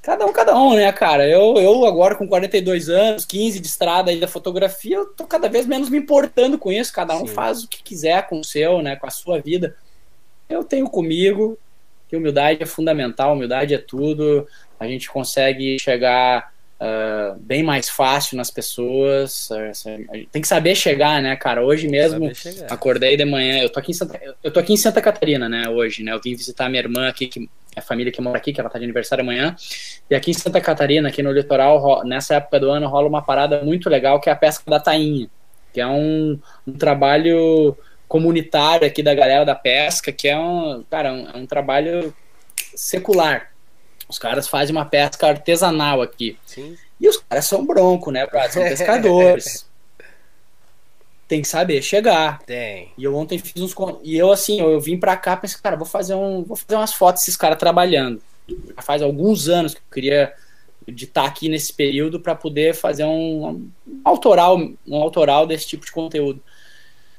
Cada 0.00 0.26
um, 0.26 0.32
cada 0.32 0.56
um, 0.56 0.74
né, 0.74 0.90
cara? 0.92 1.28
Eu, 1.28 1.56
eu 1.56 1.84
agora 1.84 2.14
com 2.14 2.26
42 2.26 2.88
anos, 2.88 3.24
15 3.24 3.60
de 3.60 3.66
estrada 3.66 4.10
aí 4.10 4.18
da 4.18 4.28
fotografia, 4.28 4.96
eu 4.96 5.06
tô 5.06 5.26
cada 5.26 5.48
vez 5.48 5.66
menos 5.66 5.88
me 5.88 5.98
importando 5.98 6.58
com 6.58 6.72
isso. 6.72 6.92
Cada 6.92 7.16
um 7.16 7.26
Sim. 7.26 7.34
faz 7.34 7.64
o 7.64 7.68
que 7.68 7.82
quiser 7.82 8.26
com 8.28 8.40
o 8.40 8.44
seu, 8.44 8.80
né, 8.80 8.96
com 8.96 9.06
a 9.06 9.10
sua 9.10 9.40
vida. 9.40 9.76
Eu 10.48 10.64
tenho 10.64 10.88
comigo 10.88 11.58
que 12.08 12.16
humildade 12.16 12.62
é 12.62 12.66
fundamental, 12.66 13.32
humildade 13.32 13.74
é 13.74 13.78
tudo. 13.78 14.46
A 14.78 14.86
gente 14.86 15.10
consegue 15.10 15.78
chegar 15.78 16.51
uh, 16.82 17.38
bem 17.38 17.62
mais 17.62 17.88
fácil 17.88 18.36
nas 18.36 18.50
pessoas. 18.50 19.48
Uh, 19.50 20.26
tem 20.30 20.42
que 20.42 20.48
saber 20.48 20.74
chegar, 20.74 21.22
né, 21.22 21.36
cara? 21.36 21.64
Hoje 21.64 21.88
mesmo 21.88 22.30
acordei 22.68 23.16
de 23.16 23.24
manhã. 23.24 23.62
Eu 23.62 23.70
tô 23.70 23.78
aqui 23.78 23.92
em 23.92 23.94
Santa, 23.94 24.20
eu 24.42 24.50
tô 24.50 24.58
aqui 24.58 24.72
em 24.72 24.76
Santa 24.76 25.00
Catarina, 25.00 25.48
né? 25.48 25.68
Hoje, 25.68 26.02
né? 26.02 26.12
Eu 26.12 26.20
vim 26.20 26.34
visitar 26.34 26.68
minha 26.68 26.82
irmã 26.82 27.08
aqui, 27.08 27.26
que 27.26 27.48
é 27.76 27.80
a 27.80 27.82
família 27.82 28.12
que 28.12 28.20
mora 28.20 28.36
aqui, 28.36 28.52
que 28.52 28.60
ela 28.60 28.68
tá 28.68 28.78
de 28.78 28.84
aniversário 28.84 29.22
amanhã. 29.22 29.54
E 30.10 30.14
aqui 30.14 30.32
em 30.32 30.34
Santa 30.34 30.60
Catarina, 30.60 31.08
aqui 31.08 31.22
no 31.22 31.32
litoral, 31.32 32.04
nessa 32.04 32.34
época 32.34 32.58
do 32.58 32.70
ano, 32.70 32.88
rola 32.88 33.08
uma 33.08 33.22
parada 33.22 33.62
muito 33.62 33.88
legal 33.88 34.20
que 34.20 34.28
é 34.28 34.32
a 34.32 34.36
pesca 34.36 34.68
da 34.68 34.80
tainha, 34.80 35.28
que 35.72 35.80
é 35.80 35.86
um, 35.86 36.38
um 36.66 36.72
trabalho 36.72 37.76
comunitário 38.08 38.86
aqui 38.86 39.02
da 39.02 39.14
galera 39.14 39.44
da 39.44 39.54
pesca, 39.54 40.12
que 40.12 40.28
é 40.28 40.38
um, 40.38 40.84
cara, 40.90 41.12
um, 41.14 41.30
é 41.30 41.36
um 41.36 41.46
trabalho 41.46 42.14
secular. 42.74 43.51
Os 44.12 44.18
caras 44.18 44.46
fazem 44.46 44.76
uma 44.76 44.84
pesca 44.84 45.26
artesanal 45.26 46.02
aqui. 46.02 46.38
Sim. 46.44 46.76
E 47.00 47.08
os 47.08 47.16
caras 47.16 47.46
são 47.46 47.64
bronco, 47.64 48.10
né, 48.10 48.26
brother? 48.26 48.52
São 48.52 48.62
pescadores. 48.68 49.66
Tem 51.26 51.40
que 51.40 51.48
saber 51.48 51.80
chegar. 51.80 52.40
Tem. 52.40 52.92
E 52.98 53.04
eu 53.04 53.16
ontem 53.16 53.38
fiz 53.38 53.62
uns. 53.62 53.74
E 54.02 54.14
eu, 54.18 54.30
assim, 54.30 54.60
eu 54.60 54.78
vim 54.78 54.98
pra 54.98 55.16
cá 55.16 55.32
e 55.32 55.36
pensei, 55.38 55.58
cara, 55.62 55.76
vou 55.76 55.86
fazer, 55.86 56.14
um, 56.14 56.44
vou 56.44 56.58
fazer 56.58 56.76
umas 56.76 56.92
fotos 56.92 57.22
desses 57.22 57.38
caras 57.38 57.58
trabalhando. 57.58 58.20
Já 58.46 58.82
faz 58.82 59.00
alguns 59.00 59.48
anos 59.48 59.72
que 59.72 59.80
eu 59.80 59.90
queria 59.90 60.34
de 60.86 61.04
estar 61.04 61.22
tá 61.22 61.28
aqui 61.28 61.48
nesse 61.48 61.72
período 61.72 62.20
para 62.20 62.34
poder 62.34 62.74
fazer 62.74 63.04
um, 63.04 63.46
um, 63.46 64.00
autoral, 64.04 64.58
um 64.86 64.96
autoral 64.96 65.46
desse 65.46 65.66
tipo 65.66 65.86
de 65.86 65.92
conteúdo. 65.92 66.42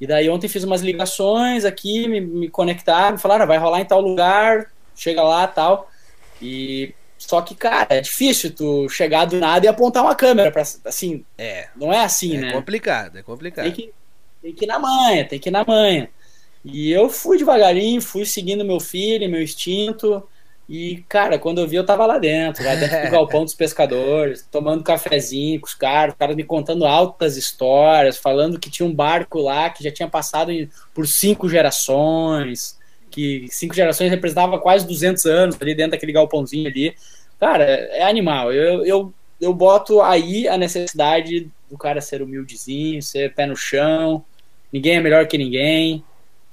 E 0.00 0.06
daí 0.06 0.30
ontem 0.30 0.46
fiz 0.46 0.62
umas 0.62 0.80
ligações 0.80 1.64
aqui, 1.64 2.06
me, 2.06 2.20
me 2.20 2.48
conectaram, 2.48 3.18
falaram, 3.18 3.42
ah, 3.42 3.46
vai 3.46 3.58
rolar 3.58 3.80
em 3.80 3.84
tal 3.84 4.00
lugar, 4.00 4.70
chega 4.94 5.24
lá 5.24 5.48
tal. 5.48 5.90
E 6.40 6.94
só 7.18 7.40
que, 7.40 7.54
cara, 7.54 7.94
é 7.94 8.00
difícil 8.00 8.52
tu 8.54 8.88
chegar 8.88 9.24
do 9.24 9.38
nada 9.38 9.64
e 9.64 9.68
apontar 9.68 10.02
uma 10.02 10.14
câmera 10.14 10.50
para 10.50 10.62
assim. 10.84 11.24
É. 11.38 11.68
Não 11.74 11.92
é 11.92 12.04
assim, 12.04 12.36
é 12.36 12.40
né? 12.40 12.48
É 12.50 12.52
complicado, 12.52 13.18
é 13.18 13.22
complicado. 13.22 13.64
Tem 13.64 13.72
que, 13.72 13.92
tem 14.42 14.52
que 14.52 14.64
ir 14.64 14.68
na 14.68 14.78
manha, 14.78 15.24
tem 15.24 15.38
que 15.38 15.48
ir 15.48 15.52
na 15.52 15.64
manha. 15.64 16.10
E 16.64 16.90
eu 16.90 17.08
fui 17.08 17.38
devagarinho, 17.38 18.00
fui 18.00 18.24
seguindo 18.26 18.64
meu 18.64 18.80
filho, 18.80 19.28
meu 19.30 19.42
instinto. 19.42 20.26
E, 20.68 21.04
cara, 21.08 21.38
quando 21.38 21.60
eu 21.60 21.68
vi, 21.68 21.76
eu 21.76 21.84
tava 21.84 22.06
lá 22.06 22.18
dentro, 22.18 22.64
lá 22.64 22.74
dentro 22.74 23.02
do 23.02 23.10
galpão 23.12 23.44
dos 23.44 23.54
pescadores, 23.54 24.46
tomando 24.50 24.82
cafezinho 24.82 25.60
com 25.60 25.66
os 25.66 25.74
caras, 25.74 26.14
os 26.14 26.18
caras 26.18 26.36
me 26.36 26.44
contando 26.44 26.86
altas 26.86 27.36
histórias, 27.36 28.16
falando 28.16 28.58
que 28.58 28.70
tinha 28.70 28.86
um 28.86 28.94
barco 28.94 29.40
lá 29.40 29.68
que 29.68 29.84
já 29.84 29.90
tinha 29.90 30.08
passado 30.08 30.50
por 30.94 31.06
cinco 31.06 31.48
gerações 31.48 32.78
que 33.14 33.46
cinco 33.48 33.74
gerações 33.74 34.10
representava 34.10 34.58
quase 34.58 34.84
200 34.88 35.24
anos 35.26 35.56
ali 35.60 35.72
dentro 35.72 35.92
daquele 35.92 36.12
galpãozinho 36.12 36.66
ali. 36.66 36.96
Cara, 37.38 37.64
é 37.64 38.02
animal. 38.02 38.52
Eu, 38.52 38.84
eu, 38.84 39.14
eu 39.40 39.54
boto 39.54 40.02
aí 40.02 40.48
a 40.48 40.58
necessidade 40.58 41.48
do 41.70 41.78
cara 41.78 42.00
ser 42.00 42.22
humildezinho, 42.22 43.00
ser 43.00 43.32
pé 43.32 43.46
no 43.46 43.56
chão, 43.56 44.24
ninguém 44.72 44.96
é 44.96 45.00
melhor 45.00 45.28
que 45.28 45.38
ninguém, 45.38 46.02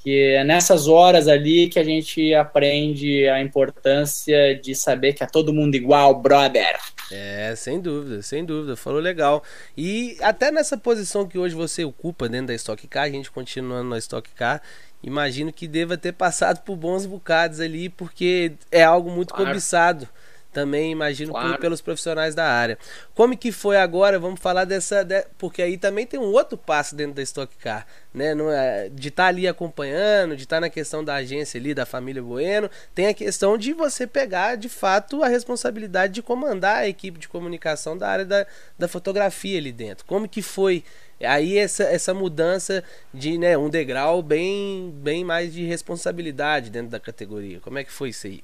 que 0.04 0.34
é 0.34 0.44
nessas 0.44 0.88
horas 0.88 1.28
ali 1.28 1.68
que 1.68 1.80
a 1.80 1.84
gente 1.84 2.32
aprende 2.36 3.28
a 3.28 3.42
importância 3.42 4.56
de 4.56 4.76
saber 4.76 5.14
que 5.14 5.24
é 5.24 5.28
todo 5.28 5.54
mundo 5.54 5.74
igual, 5.74 6.14
brother. 6.14 6.78
É, 7.12 7.54
sem 7.56 7.80
dúvida, 7.80 8.22
sem 8.22 8.46
dúvida, 8.46 8.76
falou 8.76 9.00
legal. 9.00 9.44
E 9.78 10.18
até 10.22 10.52
nessa 10.52 10.78
posição 10.78 11.28
que 11.28 11.38
hoje 11.38 11.54
você 11.54 11.84
ocupa 11.84 12.30
dentro 12.30 12.48
da 12.48 12.56
Stock 12.56 12.88
Car, 12.88 13.04
a 13.04 13.10
gente 13.10 13.30
continuando 13.30 13.90
na 13.90 13.98
Stock 13.98 14.30
Car, 14.32 14.62
imagino 15.04 15.52
que 15.52 15.68
deva 15.68 15.98
ter 15.98 16.14
passado 16.14 16.62
por 16.62 16.76
bons 16.76 17.06
bocados 17.06 17.60
ali, 17.60 17.90
porque 17.90 18.54
é 18.72 18.84
algo 18.84 19.12
muito 19.12 19.34
claro. 19.34 19.52
cobiçado. 19.52 20.08
Também 20.52 20.92
imagino 20.92 21.32
claro. 21.32 21.58
pelos 21.60 21.82
profissionais 21.82 22.36
da 22.36 22.46
área. 22.46 22.78
Como 23.16 23.38
que 23.38 23.52
foi 23.52 23.78
agora? 23.78 24.20
Vamos 24.20 24.40
falar 24.40 24.66
dessa, 24.66 25.04
de, 25.04 25.26
porque 25.38 25.62
aí 25.62 25.78
também 25.78 26.06
tem 26.06 26.20
um 26.20 26.32
outro 26.32 26.58
passo 26.58 26.96
dentro 26.96 27.14
da 27.14 27.22
Stock 27.22 27.56
Car, 27.58 27.86
né? 28.14 28.36
Não 28.36 28.52
é, 28.52 28.90
de 28.90 29.08
estar 29.08 29.24
tá 29.24 29.30
ali 29.30 29.48
acompanhando, 29.48 30.36
de 30.36 30.44
estar 30.44 30.58
tá 30.58 30.62
na 30.62 30.70
questão 30.70 31.04
da 31.04 31.16
agência 31.16 31.60
ali 31.60 31.74
da 31.74 31.86
família 31.86 32.22
Bueno, 32.22 32.70
tem 32.94 33.08
a 33.08 33.14
questão 33.14 33.58
de 33.58 33.74
você 33.74 34.06
pegar 34.06 34.56
de 34.56 34.70
fato 34.70 35.24
a 35.24 35.28
responsabilidade 35.28 36.14
de 36.14 36.22
comandar 36.22 36.78
a 36.78 36.88
equipe 36.88 37.20
de 37.20 37.28
comunicação 37.28 37.98
da 37.98 38.10
área 38.10 38.26
da, 38.26 38.46
da 38.78 38.88
fotografia 38.88 39.58
ali 39.58 39.72
dentro. 39.72 40.06
Como 40.06 40.28
que 40.28 40.42
foi 40.42 40.84
aí 41.26 41.58
essa, 41.58 41.84
essa 41.84 42.14
mudança 42.14 42.84
de 43.14 43.38
né, 43.38 43.58
um 43.58 43.70
degrau 43.70 44.22
bem, 44.22 44.92
bem 44.98 45.24
mais 45.24 45.54
de 45.54 45.64
responsabilidade 45.66 46.70
dentro 46.70 46.90
da 46.90 47.00
categoria. 47.00 47.60
Como 47.60 47.78
é 47.78 47.84
que 47.84 47.92
foi 47.92 48.10
isso 48.10 48.28
aí? 48.28 48.44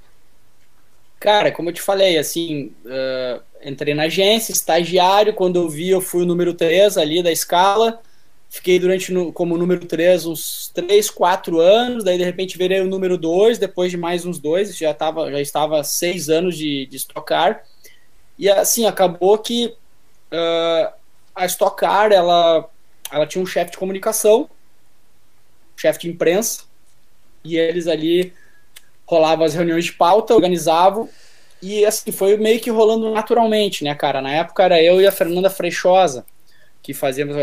Cara, 1.20 1.52
como 1.52 1.70
eu 1.70 1.74
te 1.74 1.82
falei, 1.82 2.18
assim, 2.18 2.74
uh, 2.86 3.42
entrei 3.64 3.94
na 3.94 4.04
agência, 4.04 4.52
estagiário, 4.52 5.34
quando 5.34 5.56
eu 5.56 5.68
vi, 5.68 5.90
eu 5.90 6.00
fui 6.00 6.22
o 6.22 6.26
número 6.26 6.54
3 6.54 6.96
ali 6.98 7.24
da 7.24 7.32
escala, 7.32 8.00
fiquei 8.50 8.78
durante 8.78 9.12
como 9.34 9.58
número 9.58 9.86
3 9.86 10.28
uns 10.28 10.72
3, 10.76 11.10
4 11.10 11.60
anos, 11.60 12.04
daí 12.04 12.20
de 12.20 12.24
repente 12.24 12.58
virei 12.58 12.82
o 12.82 12.88
número 12.88 13.18
2, 13.18 13.58
depois 13.58 13.90
de 13.90 13.98
mais 13.98 14.26
uns 14.26 14.38
dois, 14.40 14.78
já, 14.78 14.94
tava, 14.94 15.32
já 15.32 15.42
estava 15.42 15.84
6 15.84 16.30
anos 16.30 16.56
de, 16.56 16.86
de 16.86 16.98
estocar, 16.98 17.64
e 18.38 18.48
assim, 18.48 18.86
acabou 18.86 19.40
que 19.40 19.74
uh, 20.32 20.94
a 21.36 21.46
Stock 21.48 21.78
Car, 21.78 22.12
ela, 22.12 22.70
ela 23.12 23.26
tinha 23.26 23.44
um 23.44 23.48
chefe 23.48 23.72
de 23.72 23.78
comunicação, 23.78 24.48
chefe 25.76 26.02
de 26.02 26.10
imprensa, 26.10 26.64
e 27.44 27.58
eles 27.58 27.88
ali 27.88 28.34
rolavam 29.08 29.46
as 29.46 29.54
reuniões 29.54 29.86
de 29.86 29.94
pauta, 29.94 30.36
organizavam, 30.36 31.10
e 31.62 31.86
assim, 31.86 32.12
foi 32.12 32.38
meio 32.38 32.60
que 32.60 32.70
rolando 32.70 33.12
naturalmente, 33.12 33.84
né, 33.84 33.96
cara? 33.96 34.22
Na 34.22 34.32
época 34.32 34.64
era 34.64 34.82
eu 34.82 35.02
e 35.02 35.08
a 35.08 35.12
Fernanda 35.12 35.50
Freixosa, 35.50 36.26
que 36.84 36.94
fazíamos, 36.94 37.36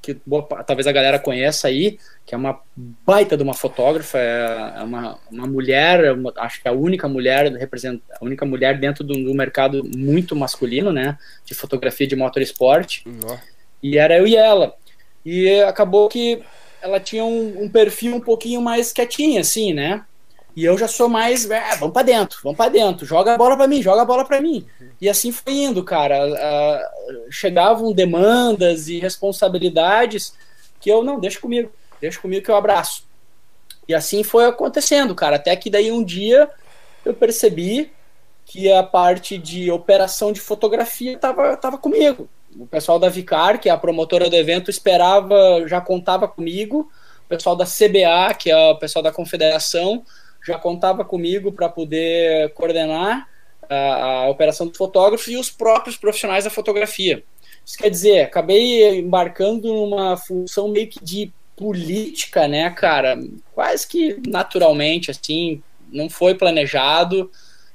que 0.00 0.16
boa, 0.26 0.42
talvez 0.66 0.86
a 0.86 0.92
galera 0.92 1.18
conheça 1.18 1.68
aí, 1.68 1.98
que 2.26 2.34
é 2.34 2.38
uma 2.38 2.60
baita 2.76 3.36
de 3.36 3.42
uma 3.42 3.54
fotógrafa, 3.54 4.18
é, 4.18 4.74
é 4.78 4.82
uma, 4.82 5.18
uma 5.30 5.46
mulher, 5.46 6.12
uma, 6.12 6.32
acho 6.38 6.60
que 6.60 6.66
é 6.66 6.70
a 6.72 6.74
única 6.74 7.06
mulher 7.06 7.52
representa, 7.52 8.02
a 8.20 8.24
única 8.24 8.44
mulher 8.44 8.78
dentro 8.80 9.04
do, 9.04 9.14
do, 9.14 9.34
mercado 9.34 9.84
muito 9.96 10.34
masculino, 10.34 10.92
né, 10.92 11.16
de 11.44 11.54
fotografia 11.54 12.06
de 12.06 12.16
motorsport. 12.16 13.02
Uhum. 13.06 13.38
E 13.80 13.96
era 13.96 14.18
eu 14.18 14.26
e 14.26 14.34
ela. 14.34 14.74
E 15.24 15.60
acabou 15.62 16.08
que 16.08 16.42
ela 16.80 16.98
tinha 16.98 17.24
um, 17.24 17.62
um 17.62 17.68
perfil 17.68 18.16
um 18.16 18.20
pouquinho 18.20 18.60
mais 18.60 18.92
quietinho, 18.92 19.40
assim, 19.40 19.72
né? 19.72 20.04
E 20.54 20.64
eu 20.64 20.76
já 20.76 20.86
sou 20.86 21.08
mais, 21.08 21.50
é, 21.50 21.76
vamos 21.76 21.94
para 21.94 22.02
dentro, 22.02 22.38
vamos 22.42 22.58
para 22.58 22.70
dentro, 22.70 23.06
joga 23.06 23.34
a 23.34 23.38
bola 23.38 23.56
para 23.56 23.66
mim, 23.66 23.82
joga 23.82 24.02
a 24.02 24.04
bola 24.04 24.24
para 24.24 24.40
mim. 24.40 24.66
E 25.00 25.08
assim 25.08 25.32
foi 25.32 25.54
indo, 25.54 25.82
cara. 25.82 26.26
Uh, 26.28 27.30
chegavam 27.30 27.92
demandas 27.92 28.88
e 28.88 28.98
responsabilidades 28.98 30.34
que 30.78 30.90
eu 30.90 31.02
não, 31.02 31.18
deixa 31.18 31.40
comigo, 31.40 31.72
deixa 32.00 32.20
comigo 32.20 32.44
que 32.44 32.50
eu 32.50 32.56
abraço. 32.56 33.04
E 33.88 33.94
assim 33.94 34.22
foi 34.22 34.44
acontecendo, 34.44 35.14
cara. 35.14 35.36
Até 35.36 35.56
que 35.56 35.70
daí 35.70 35.90
um 35.90 36.04
dia 36.04 36.48
eu 37.04 37.14
percebi 37.14 37.90
que 38.44 38.70
a 38.70 38.82
parte 38.82 39.38
de 39.38 39.70
operação 39.70 40.32
de 40.32 40.40
fotografia 40.40 41.16
tava, 41.18 41.56
tava 41.56 41.78
comigo. 41.78 42.28
O 42.54 42.66
pessoal 42.66 42.98
da 42.98 43.08
Vicar, 43.08 43.58
que 43.58 43.68
é 43.68 43.72
a 43.72 43.78
promotora 43.78 44.28
do 44.28 44.36
evento, 44.36 44.70
esperava, 44.70 45.66
já 45.66 45.80
contava 45.80 46.28
comigo. 46.28 46.90
O 47.24 47.28
pessoal 47.28 47.56
da 47.56 47.64
CBA, 47.64 48.34
que 48.38 48.50
é 48.50 48.56
o 48.56 48.76
pessoal 48.76 49.02
da 49.02 49.10
confederação, 49.10 50.04
já 50.44 50.58
contava 50.58 51.04
comigo 51.04 51.52
para 51.52 51.68
poder 51.68 52.52
coordenar 52.54 53.28
a, 53.68 53.76
a, 53.76 54.28
operação 54.28 54.66
do 54.66 54.76
fotógrafo 54.76 55.30
e 55.30 55.36
os 55.36 55.50
próprios 55.50 55.96
profissionais 55.96 56.44
da 56.44 56.50
fotografia. 56.50 57.22
Isso 57.64 57.78
quer 57.78 57.90
dizer, 57.90 58.20
acabei 58.22 58.98
embarcando 58.98 59.72
numa 59.72 60.16
função 60.16 60.68
meio 60.68 60.88
que 60.88 61.02
de 61.02 61.32
política, 61.56 62.48
né, 62.48 62.70
cara? 62.70 63.18
Quase 63.54 63.86
que 63.86 64.20
naturalmente, 64.26 65.10
assim, 65.10 65.62
não 65.92 66.10
foi 66.10 66.34
planejado, 66.34 67.30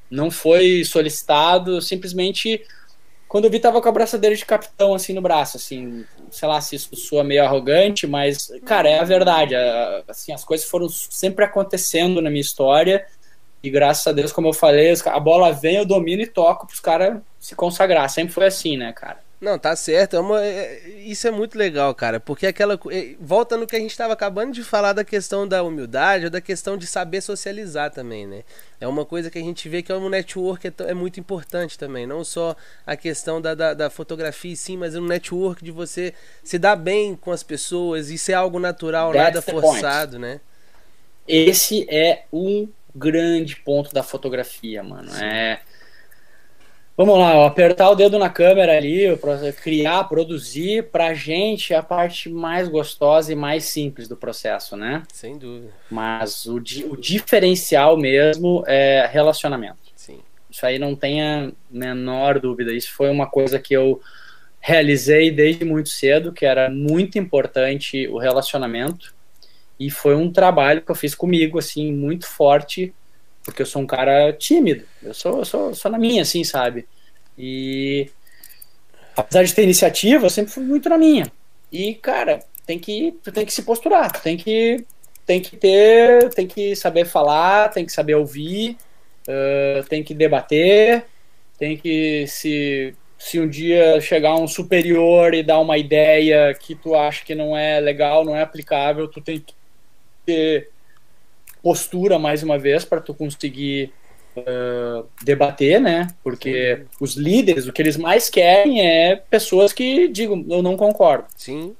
não 0.09 0.30
foi 0.30 0.84
solicitado, 0.84 1.82
simplesmente 1.82 2.61
quando 3.28 3.45
eu 3.45 3.51
vi, 3.51 3.59
tava 3.59 3.82
com 3.82 3.89
a 3.89 3.91
braçadeira 3.91 4.36
de 4.36 4.45
capitão, 4.45 4.93
assim, 4.93 5.13
no 5.13 5.22
braço, 5.22 5.57
assim, 5.57 6.05
sei 6.32 6.47
lá 6.47 6.59
se 6.61 6.75
isso 6.75 6.95
soa 6.95 7.23
meio 7.23 7.43
arrogante, 7.43 8.07
mas, 8.07 8.51
cara, 8.65 8.89
é 8.89 8.99
a 8.99 9.03
verdade. 9.03 9.55
Assim, 10.07 10.32
as 10.32 10.43
coisas 10.43 10.67
foram 10.67 10.88
sempre 10.89 11.45
acontecendo 11.45 12.21
na 12.21 12.30
minha 12.30 12.41
história, 12.41 13.05
e 13.61 13.69
graças 13.69 14.05
a 14.07 14.11
Deus, 14.11 14.32
como 14.32 14.47
eu 14.47 14.53
falei, 14.53 14.93
a 15.05 15.19
bola 15.19 15.51
vem, 15.51 15.78
eu 15.78 15.86
domino 15.86 16.21
e 16.21 16.28
toco 16.28 16.67
pros 16.67 16.80
caras 16.80 17.19
se 17.39 17.55
consagrar. 17.55 18.09
Sempre 18.09 18.34
foi 18.34 18.45
assim, 18.45 18.78
né, 18.78 18.93
cara? 18.93 19.26
Não, 19.40 19.60
tá 19.60 19.76
certo. 19.76 20.16
É 20.16 20.20
uma, 20.20 20.44
é, 20.44 20.90
isso 21.06 21.28
é 21.28 21.32
muito 21.32 21.58
legal, 21.58 21.94
cara. 21.94 22.20
Porque 22.20 22.48
aquela. 22.48 22.74
É, 22.92 23.16
volta 23.20 23.56
no 23.56 23.68
que 23.68 23.76
a 23.76 23.80
gente 23.80 23.92
estava 23.92 24.14
acabando 24.14 24.52
de 24.52 24.64
falar 24.64 24.94
da 24.94 25.04
questão 25.04 25.48
da 25.48 25.62
humildade 25.62 26.26
ou 26.26 26.32
da 26.32 26.42
questão 26.42 26.76
de 26.76 26.88
saber 26.88 27.22
socializar 27.22 27.92
também, 27.92 28.26
né? 28.26 28.44
É 28.82 28.88
uma 28.88 29.06
coisa 29.06 29.30
que 29.30 29.38
a 29.38 29.42
gente 29.42 29.70
vê 29.70 29.84
que 29.84 29.92
é 29.92 29.96
um 29.96 30.10
network 30.10 30.68
é, 30.68 30.74
é 30.88 30.94
muito 30.94 31.20
importante 31.20 31.78
também. 31.78 32.08
Não 32.08 32.24
só 32.24 32.56
a 32.86 32.96
questão 32.96 33.40
da, 33.40 33.54
da, 33.54 33.74
da 33.76 33.90
fotografia 33.92 34.56
sim, 34.56 34.76
mas 34.76 34.96
um 34.96 35.06
network 35.06 35.64
de 35.64 35.72
você 35.72 36.16
se 36.44 36.58
dar 36.58 36.76
bem 36.76 37.16
com 37.16 37.32
as 37.32 37.44
pessoas 37.44 38.10
e 38.10 38.18
ser 38.18 38.34
algo 38.34 38.58
natural, 38.58 39.12
That's 39.12 39.24
nada 39.24 39.42
forçado, 39.44 40.12
point. 40.14 40.22
né? 40.22 40.42
Esse 41.28 41.86
é 41.90 42.24
um 42.34 42.68
grande 42.96 43.56
ponto 43.58 43.94
da 43.94 44.02
fotografia, 44.02 44.82
mano. 44.82 45.12
Sim. 45.12 45.24
É 45.24 45.60
Vamos 46.98 47.20
lá, 47.20 47.45
apertar 47.45 47.91
o 47.91 47.95
dedo 47.95 48.18
na 48.18 48.28
câmera 48.28 48.76
ali, 48.76 49.06
criar, 49.62 50.06
produzir, 50.06 50.89
pra 50.89 51.14
gente 51.14 51.72
é 51.72 51.78
a 51.78 51.84
parte 51.84 52.28
mais 52.28 52.68
gostosa 52.68 53.32
e 53.32 53.36
mais 53.36 53.66
simples 53.66 54.08
do 54.08 54.18
processo, 54.18 54.76
né? 54.76 55.04
Sem 55.14 55.38
dúvida. 55.38 55.72
Mas 55.91 56.45
o, 56.48 56.56
o 56.56 56.98
diferencial 56.98 57.95
mesmo 57.95 58.64
é 58.66 59.08
relacionamento. 59.14 59.78
Sim. 59.95 60.22
Isso 60.50 60.66
aí 60.66 60.80
não 60.80 60.95
tenha 60.95 61.54
menor 61.70 62.39
dúvida. 62.39 62.74
Isso 62.74 62.91
foi 62.91 63.12
uma 63.12 63.28
coisa 63.28 63.60
que 63.60 63.76
eu 63.76 64.02
realizei 64.60 65.30
desde 65.30 65.64
muito 65.64 65.89
cedo, 65.89 66.34
que 66.34 66.48
era 66.48 66.68
muito 66.68 67.20
importante 67.20 68.08
o 68.08 68.18
relacionamento. 68.18 69.14
E 69.80 69.91
foi 69.91 70.16
um 70.16 70.32
trabalho 70.32 70.82
que 70.82 70.89
eu 70.89 70.95
fiz 70.95 71.14
comigo, 71.14 71.60
assim, 71.60 71.93
muito 71.93 72.26
forte 72.26 72.91
porque 73.48 73.62
eu 73.62 73.66
sou 73.66 73.82
um 73.82 73.88
cara 73.88 74.34
tímido. 74.34 74.84
Eu 75.02 75.14
sou, 75.14 75.45
sou, 75.45 75.74
sou 75.74 75.89
na 75.89 75.98
minha, 75.98 76.22
assim, 76.22 76.43
sabe? 76.43 76.86
E 77.38 78.10
apesar 79.16 79.43
de 79.43 79.54
ter 79.56 79.64
iniciativa, 79.64 80.26
eu 80.26 80.30
sempre 80.30 80.52
fui 80.52 80.64
muito 80.66 80.89
na 80.89 80.98
minha. 80.98 81.32
E, 81.72 81.95
cara, 81.95 82.43
tem 82.66 82.78
que, 82.78 83.18
tu 83.24 83.32
tem 83.32 83.45
que 83.45 83.54
se 83.54 83.64
posturar, 83.64 84.12
tem 84.22 84.36
que, 84.36 84.84
tem 85.26 85.39
que 85.39 85.56
ter, 85.56 86.30
tem 86.34 86.45
que 86.45 86.76
saber 86.76 87.06
falar, 87.06 87.70
tem 87.70 87.86
que 87.86 87.91
saber 87.93 88.16
ouvir, 88.16 88.76
uh, 89.30 89.82
tem 89.88 90.04
que 90.04 90.14
debater, 90.14 91.06
tem 91.58 91.78
que 91.78 92.28
se 92.28 92.93
se 93.18 93.39
um 93.39 93.48
dia 93.48 94.00
chegar 94.00 94.36
um 94.36 94.48
superior 94.48 95.34
e 95.34 95.41
dar 95.41 95.60
uma 95.60 95.76
ideia 95.78 96.54
que 96.54 96.76
tu 96.76 96.93
acha 96.93 97.26
que 97.26 97.34
não 97.34 97.58
é 97.58 97.80
legal, 97.80 98.24
não 98.24 98.36
é 98.36 98.43
aplicável, 98.43 99.08
tu 99.08 99.20
tem 99.20 99.39
que 99.39 99.56
ter 100.24 100.70
postura 101.62 102.18
mais 102.20 102.43
uma 102.43 102.58
vez 102.58 102.86
para 102.86 103.01
tu 103.01 103.14
conseguir 103.14 103.91
uh, 104.38 105.08
debater, 105.24 105.80
né? 105.80 106.08
Porque 106.24 106.78
Sim. 106.78 106.84
os 106.99 107.16
líderes, 107.16 107.68
o 107.68 107.74
que 107.74 107.82
eles 107.82 107.97
mais 107.97 108.30
querem 108.30 108.86
é 108.86 109.16
pessoas 109.16 109.74
que 109.74 110.08
digam, 110.08 110.45
eu 110.49 110.62
não 110.62 110.78
concordo. 110.78 111.26
Sim. 111.36 111.76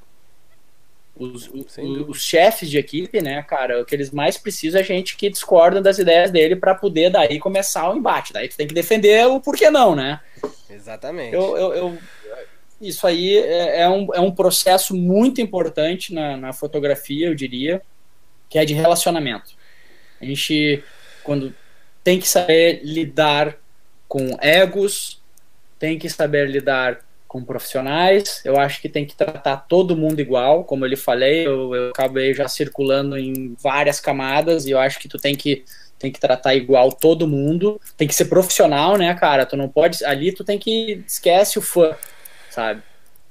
Os, 1.19 1.49
os, 1.49 1.78
os, 2.07 2.21
chefes 2.21 2.69
de 2.69 2.78
equipe, 2.78 3.19
né, 3.23 3.41
cara, 3.41 3.82
o 3.82 3.86
que 3.86 3.95
eles 3.95 4.11
mais 4.11 4.38
precisam 4.38 4.80
é 4.80 4.84
gente 4.84 5.17
que 5.17 5.32
discorda 5.32 5.82
das 5.82 5.97
ideias 5.97 6.30
dele 6.30 6.55
para 6.55 6.75
poder 6.75 7.09
daí 7.09 7.39
começar 7.39 7.89
o 7.89 7.97
embate. 7.97 8.32
Daí 8.32 8.47
tu 8.47 8.55
tem 8.55 8.67
que 8.67 8.73
defender 8.73 9.25
o 9.25 9.39
porquê 9.39 9.71
não, 9.71 9.95
né? 9.95 10.19
Exatamente. 10.69 11.34
Eu, 11.34 11.57
eu, 11.57 11.73
eu 11.73 11.97
isso 12.80 13.07
aí 13.07 13.36
é, 13.36 13.82
é, 13.82 13.89
um, 13.89 14.13
é 14.13 14.19
um 14.19 14.32
processo 14.32 14.95
muito 14.95 15.41
importante 15.41 16.13
na, 16.13 16.38
na 16.38 16.53
fotografia, 16.53 17.28
eu 17.28 17.34
diria, 17.34 17.82
que 18.47 18.59
é 18.59 18.65
de 18.65 18.75
relacionamento. 18.75 19.57
A 20.22 20.26
gente, 20.26 20.84
quando 21.24 21.53
tem 22.03 22.20
que 22.20 22.28
saber 22.28 22.82
lidar 22.84 23.57
com 24.07 24.38
egos, 24.41 25.22
tem 25.78 25.99
que 25.99 26.09
saber 26.09 26.49
lidar 26.49 26.99
com 27.28 27.43
profissionais. 27.43 28.41
Eu 28.45 28.57
acho 28.57 28.82
que 28.82 28.89
tem 28.89 29.05
que 29.05 29.15
tratar 29.15 29.57
todo 29.57 29.97
mundo 29.97 30.20
igual, 30.20 30.63
como 30.63 30.86
eu 30.86 30.89
lhe 30.89 30.95
falei. 30.95 31.45
Eu, 31.45 31.76
eu 31.76 31.89
acabei 31.89 32.34
já 32.34 32.47
circulando 32.47 33.18
em 33.18 33.55
várias 33.61 33.99
camadas 33.99 34.65
e 34.65 34.72
eu 34.72 34.80
acho 34.80 34.99
que 34.99 35.07
tu 35.07 35.18
tem 35.18 35.36
que 35.36 35.63
tem 35.99 36.11
que 36.11 36.20
tratar 36.20 36.53
igual 36.53 36.91
todo 36.91 37.28
mundo. 37.28 37.82
Tem 37.97 38.07
que 38.07 38.13
ser 38.13 38.26
profissional, 38.26 38.97
né, 38.97 39.13
cara? 39.15 39.45
Tu 39.45 39.57
não 39.57 39.68
pode 39.68 40.03
ali, 40.05 40.32
tu 40.32 40.43
tem 40.43 40.59
que 40.59 41.03
esquece 41.07 41.57
o 41.57 41.61
fã, 41.61 41.95
sabe? 42.51 42.84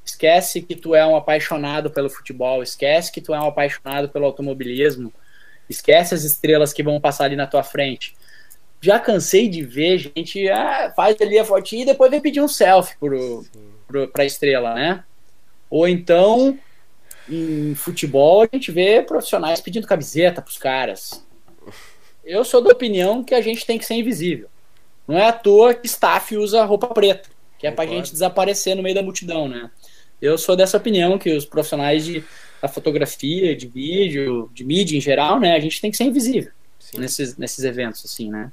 Esquece 0.05 0.61
que 0.63 0.75
tu 0.75 0.95
é 0.95 1.07
um 1.07 1.17
apaixonado 1.17 1.91
pelo 1.91 2.11
futebol, 2.11 2.63
esquece 2.63 3.13
que 3.13 3.21
tu 3.21 3.35
é 3.35 3.39
um 3.41 3.47
apaixonado 3.47 4.09
pelo 4.09 4.27
automobilismo 4.27 5.13
Esquece 5.69 6.15
as 6.15 6.25
estrelas 6.25 6.73
que 6.73 6.83
vão 6.83 7.01
passar 7.01 7.25
ali 7.25 7.37
na 7.37 7.47
tua 7.47 7.63
frente. 7.63 8.15
já 8.81 9.01
cansei 9.01 9.49
de 9.49 9.63
ver 9.63 9.99
gente 9.99 10.49
ah, 10.49 10.93
faz 10.95 11.17
ali 11.21 11.39
a 11.39 11.45
fotinha 11.45 11.83
e 11.83 11.87
depois 11.87 12.11
vem 12.11 12.21
pedir 12.21 12.41
um 12.41 12.49
selfie 12.49 12.97
pro, 12.99 13.45
pro, 13.87 14.09
pra 14.09 14.25
estrela, 14.25 14.75
né? 14.75 15.05
Ou 15.69 15.89
então, 15.89 16.59
em 17.29 17.75
futebol, 17.75 18.43
a 18.43 18.49
gente 18.53 18.71
vê 18.71 19.03
profissionais 19.03 19.61
pedindo 19.61 19.87
camiseta 19.87 20.41
pros 20.41 20.59
caras. 20.59 21.25
Eu 22.25 22.45
sou 22.45 22.63
da 22.63 22.71
opinião 22.71 23.23
que 23.23 23.35
a 23.35 23.41
gente 23.41 23.67
tem 23.67 23.79
que 23.79 23.85
ser 23.85 23.95
invisível. 23.95 24.49
Não 25.07 25.17
é 25.17 25.29
à 25.29 25.33
toa 25.33 25.75
que 25.75 25.87
staff 25.87 26.37
usa 26.37 26.65
roupa 26.65 26.89
preta, 26.89 27.29
que 27.59 27.67
é 27.67 27.71
pra 27.71 27.87
gente 27.87 28.13
desaparecer 28.13 28.75
no 28.75 28.83
meio 28.83 28.95
da 28.95 29.03
multidão, 29.03 29.49
né? 29.49 29.71
Eu 30.21 30.39
sou 30.39 30.57
dessa 30.57 30.77
opinião 30.77 31.19
que 31.19 31.31
os 31.37 31.45
profissionais 31.45 32.05
de, 32.05 32.25
da 32.67 32.73
fotografia, 32.73 33.57
de 33.57 33.67
vídeo, 33.67 34.51
de 34.53 34.65
mídia 34.65 34.97
em 34.97 35.01
geral, 35.01 35.41
né? 35.41 35.55
A 35.55 35.61
gente 35.61 35.81
tem 35.81 35.91
que 35.91 35.97
ser 35.97 36.05
invisível 36.05 36.51
nesses, 36.99 37.37
nesses 37.37 37.65
eventos, 37.65 38.05
assim, 38.05 38.31
né? 38.31 38.53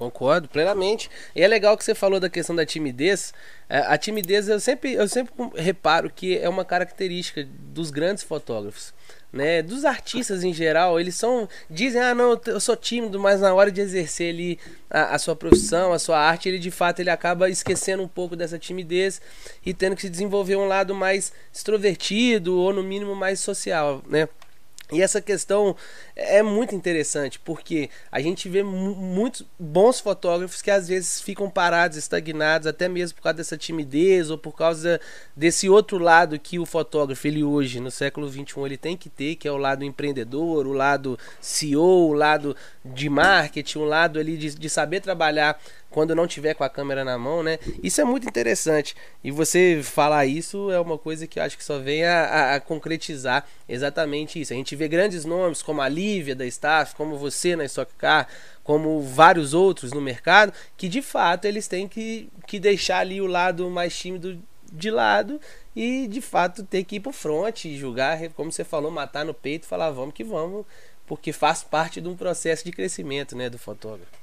Concordo 0.00 0.48
plenamente. 0.48 1.10
E 1.36 1.42
é 1.42 1.46
legal 1.46 1.76
que 1.76 1.84
você 1.84 1.94
falou 1.94 2.18
da 2.18 2.30
questão 2.30 2.56
da 2.56 2.64
timidez. 2.64 3.34
É, 3.68 3.80
a 3.80 3.98
timidez 3.98 4.48
eu 4.48 4.58
sempre, 4.58 4.94
eu 4.94 5.06
sempre 5.06 5.34
reparo 5.54 6.08
que 6.08 6.38
é 6.38 6.48
uma 6.48 6.64
característica 6.64 7.46
dos 7.46 7.90
grandes 7.90 8.24
fotógrafos. 8.24 8.94
Né, 9.32 9.62
dos 9.62 9.84
artistas 9.84 10.42
em 10.42 10.52
geral, 10.52 10.98
eles 10.98 11.14
são. 11.14 11.48
Dizem, 11.68 12.00
ah, 12.00 12.12
não, 12.12 12.40
eu 12.46 12.58
sou 12.58 12.74
tímido, 12.74 13.20
mas 13.20 13.40
na 13.40 13.54
hora 13.54 13.70
de 13.70 13.80
exercer 13.80 14.34
ali 14.34 14.58
a, 14.90 15.14
a, 15.14 15.18
sua 15.20 15.36
profissão, 15.36 15.92
a 15.92 16.00
sua 16.00 16.18
arte, 16.18 16.48
ele 16.48 16.58
de 16.58 16.70
fato 16.70 16.98
ele 16.98 17.10
acaba 17.10 17.48
esquecendo 17.48 18.02
um 18.02 18.08
pouco 18.08 18.34
dessa 18.34 18.58
timidez 18.58 19.20
e 19.64 19.72
tendo 19.72 19.94
que 19.94 20.02
se 20.02 20.10
desenvolver 20.10 20.56
um 20.56 20.66
lado 20.66 20.96
mais 20.96 21.32
extrovertido 21.52 22.58
ou 22.58 22.72
no 22.72 22.82
mínimo 22.82 23.14
mais 23.14 23.38
social, 23.38 24.02
né? 24.08 24.28
E 24.92 25.00
essa 25.00 25.20
questão 25.20 25.76
é 26.16 26.42
muito 26.42 26.74
interessante, 26.74 27.38
porque 27.38 27.90
a 28.10 28.20
gente 28.20 28.48
vê 28.48 28.62
muitos 28.62 29.46
bons 29.58 30.00
fotógrafos 30.00 30.60
que 30.60 30.70
às 30.70 30.88
vezes 30.88 31.20
ficam 31.20 31.48
parados, 31.48 31.96
estagnados, 31.96 32.66
até 32.66 32.88
mesmo 32.88 33.16
por 33.16 33.22
causa 33.22 33.36
dessa 33.36 33.56
timidez 33.56 34.30
ou 34.30 34.38
por 34.38 34.52
causa 34.52 35.00
desse 35.36 35.68
outro 35.68 35.98
lado 35.98 36.38
que 36.38 36.58
o 36.58 36.66
fotógrafo, 36.66 37.26
ele 37.26 37.44
hoje, 37.44 37.80
no 37.80 37.90
século 37.90 38.28
XXI, 38.28 38.44
ele 38.64 38.76
tem 38.76 38.96
que 38.96 39.08
ter, 39.08 39.36
que 39.36 39.46
é 39.46 39.52
o 39.52 39.56
lado 39.56 39.84
empreendedor, 39.84 40.66
o 40.66 40.72
lado 40.72 41.18
CEO, 41.40 42.08
o 42.08 42.12
lado 42.12 42.56
de 42.84 43.08
marketing, 43.08 43.78
o 43.78 43.84
lado 43.84 44.18
ali 44.18 44.36
de, 44.36 44.54
de 44.54 44.68
saber 44.68 45.00
trabalhar 45.00 45.60
quando 45.90 46.14
não 46.14 46.26
tiver 46.26 46.54
com 46.54 46.64
a 46.64 46.70
câmera 46.70 47.04
na 47.04 47.18
mão, 47.18 47.42
né? 47.42 47.58
Isso 47.82 48.00
é 48.00 48.04
muito 48.04 48.28
interessante. 48.28 48.94
E 49.22 49.30
você 49.30 49.80
falar 49.82 50.24
isso 50.24 50.70
é 50.70 50.80
uma 50.80 50.96
coisa 50.96 51.26
que 51.26 51.38
eu 51.38 51.42
acho 51.42 51.58
que 51.58 51.64
só 51.64 51.78
vem 51.78 52.04
a, 52.04 52.24
a, 52.24 52.54
a 52.54 52.60
concretizar 52.60 53.46
exatamente 53.68 54.40
isso. 54.40 54.52
A 54.52 54.56
gente 54.56 54.76
vê 54.76 54.86
grandes 54.88 55.24
nomes 55.24 55.62
como 55.62 55.82
a 55.82 55.88
Lívia 55.88 56.34
da 56.34 56.46
Staff, 56.46 56.94
como 56.94 57.18
você 57.18 57.56
na 57.56 57.64
Stock 57.64 57.92
Car, 57.98 58.28
como 58.62 59.00
vários 59.02 59.52
outros 59.52 59.92
no 59.92 60.00
mercado, 60.00 60.52
que 60.76 60.88
de 60.88 61.02
fato 61.02 61.44
eles 61.44 61.66
têm 61.66 61.88
que, 61.88 62.28
que 62.46 62.60
deixar 62.60 62.98
ali 62.98 63.20
o 63.20 63.26
lado 63.26 63.68
mais 63.68 63.96
tímido 63.98 64.40
de 64.72 64.90
lado 64.90 65.40
e 65.74 66.06
de 66.06 66.20
fato 66.20 66.62
ter 66.62 66.84
que 66.84 66.96
ir 66.96 67.00
pro 67.00 67.12
front, 67.12 67.64
julgar, 67.76 68.18
como 68.30 68.52
você 68.52 68.62
falou, 68.62 68.90
matar 68.90 69.24
no 69.24 69.34
peito, 69.34 69.66
falar 69.66 69.90
vamos 69.90 70.14
que 70.14 70.22
vamos, 70.22 70.64
porque 71.04 71.32
faz 71.32 71.64
parte 71.64 72.00
de 72.00 72.08
um 72.08 72.16
processo 72.16 72.64
de 72.64 72.70
crescimento, 72.70 73.36
né, 73.36 73.50
do 73.50 73.58
fotógrafo. 73.58 74.19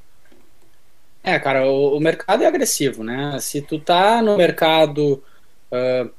É, 1.28 1.38
cara, 1.38 1.68
o, 1.68 1.98
o, 1.98 2.00
mercado 2.00 2.42
é 2.42 2.48
agressivo, 2.48 3.04
né? 3.04 3.38
Se 3.42 3.62
tu 3.62 3.78
tá 3.78 4.22
no 4.22 4.38
mercado 4.38 5.22
uh, 5.70 6.10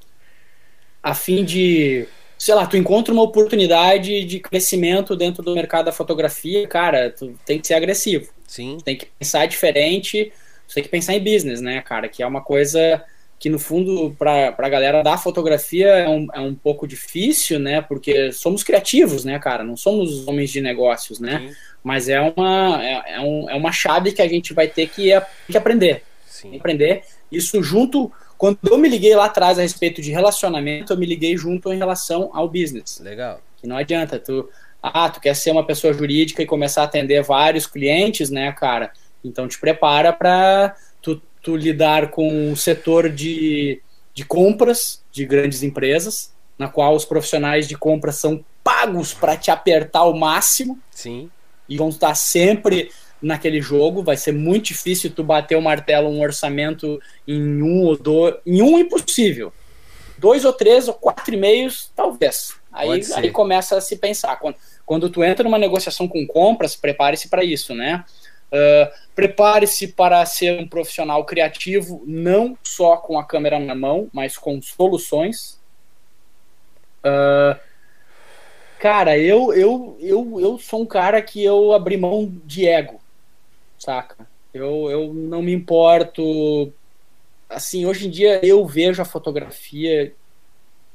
a 1.02 1.14
fim 1.14 1.46
de, 1.46 2.06
sei 2.38 2.54
lá, 2.54 2.66
tu 2.66 2.76
encontra 2.76 3.14
uma 3.14 3.22
oportunidade 3.22 4.22
de 4.26 4.38
crescimento 4.38 5.16
dentro 5.16 5.42
do 5.42 5.54
mercado 5.54 5.86
da 5.86 5.92
fotografia, 5.92 6.68
cara, 6.68 7.11
tu 7.11 7.34
tem 7.46 7.59
que 7.59 7.66
ser 7.66 7.72
agressivo. 7.72 8.30
Sim. 8.46 8.76
tem 8.84 8.98
que 8.98 9.06
pensar 9.18 9.46
diferente, 9.46 10.30
tu 10.68 10.74
tem 10.74 10.82
que 10.82 10.90
pensar 10.90 11.14
em 11.14 11.24
business, 11.24 11.62
né, 11.62 11.80
cara? 11.80 12.06
Que 12.06 12.22
é 12.22 12.26
uma 12.26 12.42
coisa 12.42 13.02
que 13.38 13.48
no 13.48 13.59
fundo 13.59 14.14
para 14.18 14.54
a 14.59 14.68
galera 14.68 15.02
da 15.02 15.16
fotografia 15.16 15.86
é 15.86 16.09
um, 16.09 16.26
é 16.34 16.40
um 16.40 16.54
pouco 16.54 16.86
difícil, 16.86 17.59
né? 17.59 17.80
Porque 17.80 18.30
somos 18.30 18.62
criativos, 18.62 19.24
né, 19.24 19.38
cara? 19.38 19.64
Não 19.64 19.74
somos 19.74 20.28
homens 20.28 20.50
de 20.50 20.61
negócios, 20.61 21.18
né? 21.18 21.48
Sim. 21.48 21.54
Mas 21.82 22.08
é 22.08 22.20
uma, 22.20 22.82
é, 22.82 23.14
é, 23.14 23.20
um, 23.20 23.48
é 23.48 23.54
uma 23.54 23.72
chave 23.72 24.12
que 24.12 24.22
a 24.22 24.28
gente 24.28 24.52
vai 24.52 24.68
ter 24.68 24.88
que, 24.88 25.10
que 25.50 25.56
aprender. 25.56 26.02
Sim. 26.26 26.56
Aprender. 26.56 27.02
Isso 27.30 27.62
junto. 27.62 28.12
Quando 28.36 28.58
eu 28.70 28.78
me 28.78 28.88
liguei 28.88 29.14
lá 29.14 29.26
atrás 29.26 29.58
a 29.58 29.62
respeito 29.62 30.00
de 30.00 30.10
relacionamento, 30.10 30.92
eu 30.92 30.96
me 30.96 31.06
liguei 31.06 31.36
junto 31.36 31.72
em 31.72 31.78
relação 31.78 32.30
ao 32.32 32.48
business. 32.48 33.00
Legal. 33.00 33.40
Que 33.56 33.66
não 33.66 33.76
adianta 33.76 34.18
tu. 34.18 34.48
Ah, 34.80 35.10
tu 35.10 35.20
quer 35.20 35.34
ser 35.34 35.50
uma 35.50 35.66
pessoa 35.66 35.92
jurídica 35.92 36.42
e 36.42 36.46
começar 36.46 36.82
a 36.82 36.84
atender 36.84 37.22
vários 37.22 37.66
clientes, 37.66 38.30
né, 38.30 38.52
cara? 38.52 38.92
Então 39.24 39.48
te 39.48 39.58
prepara 39.58 40.12
para 40.12 40.76
tu, 41.02 41.20
tu 41.42 41.56
lidar 41.56 42.10
com 42.10 42.52
o 42.52 42.56
setor 42.56 43.10
de, 43.10 43.80
de 44.14 44.24
compras 44.24 45.02
de 45.10 45.26
grandes 45.26 45.64
empresas, 45.64 46.32
na 46.56 46.68
qual 46.68 46.94
os 46.94 47.04
profissionais 47.04 47.66
de 47.66 47.76
compras 47.76 48.16
são 48.16 48.44
pagos 48.62 49.12
para 49.12 49.36
te 49.36 49.50
apertar 49.50 50.00
ao 50.00 50.16
máximo. 50.16 50.78
Sim 50.92 51.28
e 51.68 51.76
vão 51.76 51.88
estar 51.88 52.14
sempre 52.14 52.90
naquele 53.20 53.60
jogo. 53.60 54.02
Vai 54.02 54.16
ser 54.16 54.32
muito 54.32 54.66
difícil 54.66 55.10
tu 55.10 55.22
bater 55.22 55.56
o 55.56 55.62
martelo 55.62 56.08
um 56.08 56.20
orçamento 56.20 57.00
em 57.26 57.62
um 57.62 57.82
ou 57.84 57.96
dois. 57.96 58.36
Em 58.46 58.62
um 58.62 58.78
impossível. 58.78 59.52
Dois 60.16 60.44
ou 60.44 60.52
três 60.52 60.88
ou 60.88 60.94
quatro 60.94 61.34
e 61.34 61.36
meios, 61.36 61.92
talvez. 61.94 62.54
Aí, 62.72 63.00
aí 63.14 63.30
começa 63.30 63.76
a 63.76 63.80
se 63.80 63.96
pensar. 63.96 64.36
Quando, 64.36 64.56
quando 64.84 65.10
tu 65.10 65.22
entra 65.22 65.44
numa 65.44 65.58
negociação 65.58 66.08
com 66.08 66.26
compras, 66.26 66.74
prepare-se 66.74 67.28
para 67.28 67.44
isso, 67.44 67.74
né? 67.74 68.04
Uh, 68.50 68.90
prepare-se 69.14 69.88
para 69.88 70.24
ser 70.24 70.58
um 70.58 70.66
profissional 70.66 71.24
criativo, 71.24 72.02
não 72.06 72.56
só 72.62 72.96
com 72.96 73.18
a 73.18 73.24
câmera 73.24 73.58
na 73.58 73.74
mão, 73.74 74.08
mas 74.12 74.38
com 74.38 74.60
soluções. 74.62 75.58
Uh, 77.04 77.58
Cara, 78.78 79.18
eu, 79.18 79.52
eu, 79.52 79.96
eu, 80.00 80.40
eu 80.40 80.58
sou 80.58 80.82
um 80.82 80.86
cara 80.86 81.20
que 81.20 81.42
eu 81.42 81.72
abri 81.72 81.96
mão 81.96 82.32
de 82.44 82.66
ego, 82.66 83.00
saca? 83.78 84.28
Eu, 84.54 84.90
eu 84.90 85.12
não 85.12 85.42
me 85.42 85.52
importo. 85.52 86.72
Assim, 87.48 87.86
hoje 87.86 88.06
em 88.06 88.10
dia 88.10 88.44
eu 88.44 88.64
vejo 88.66 89.02
a 89.02 89.04
fotografia 89.04 90.14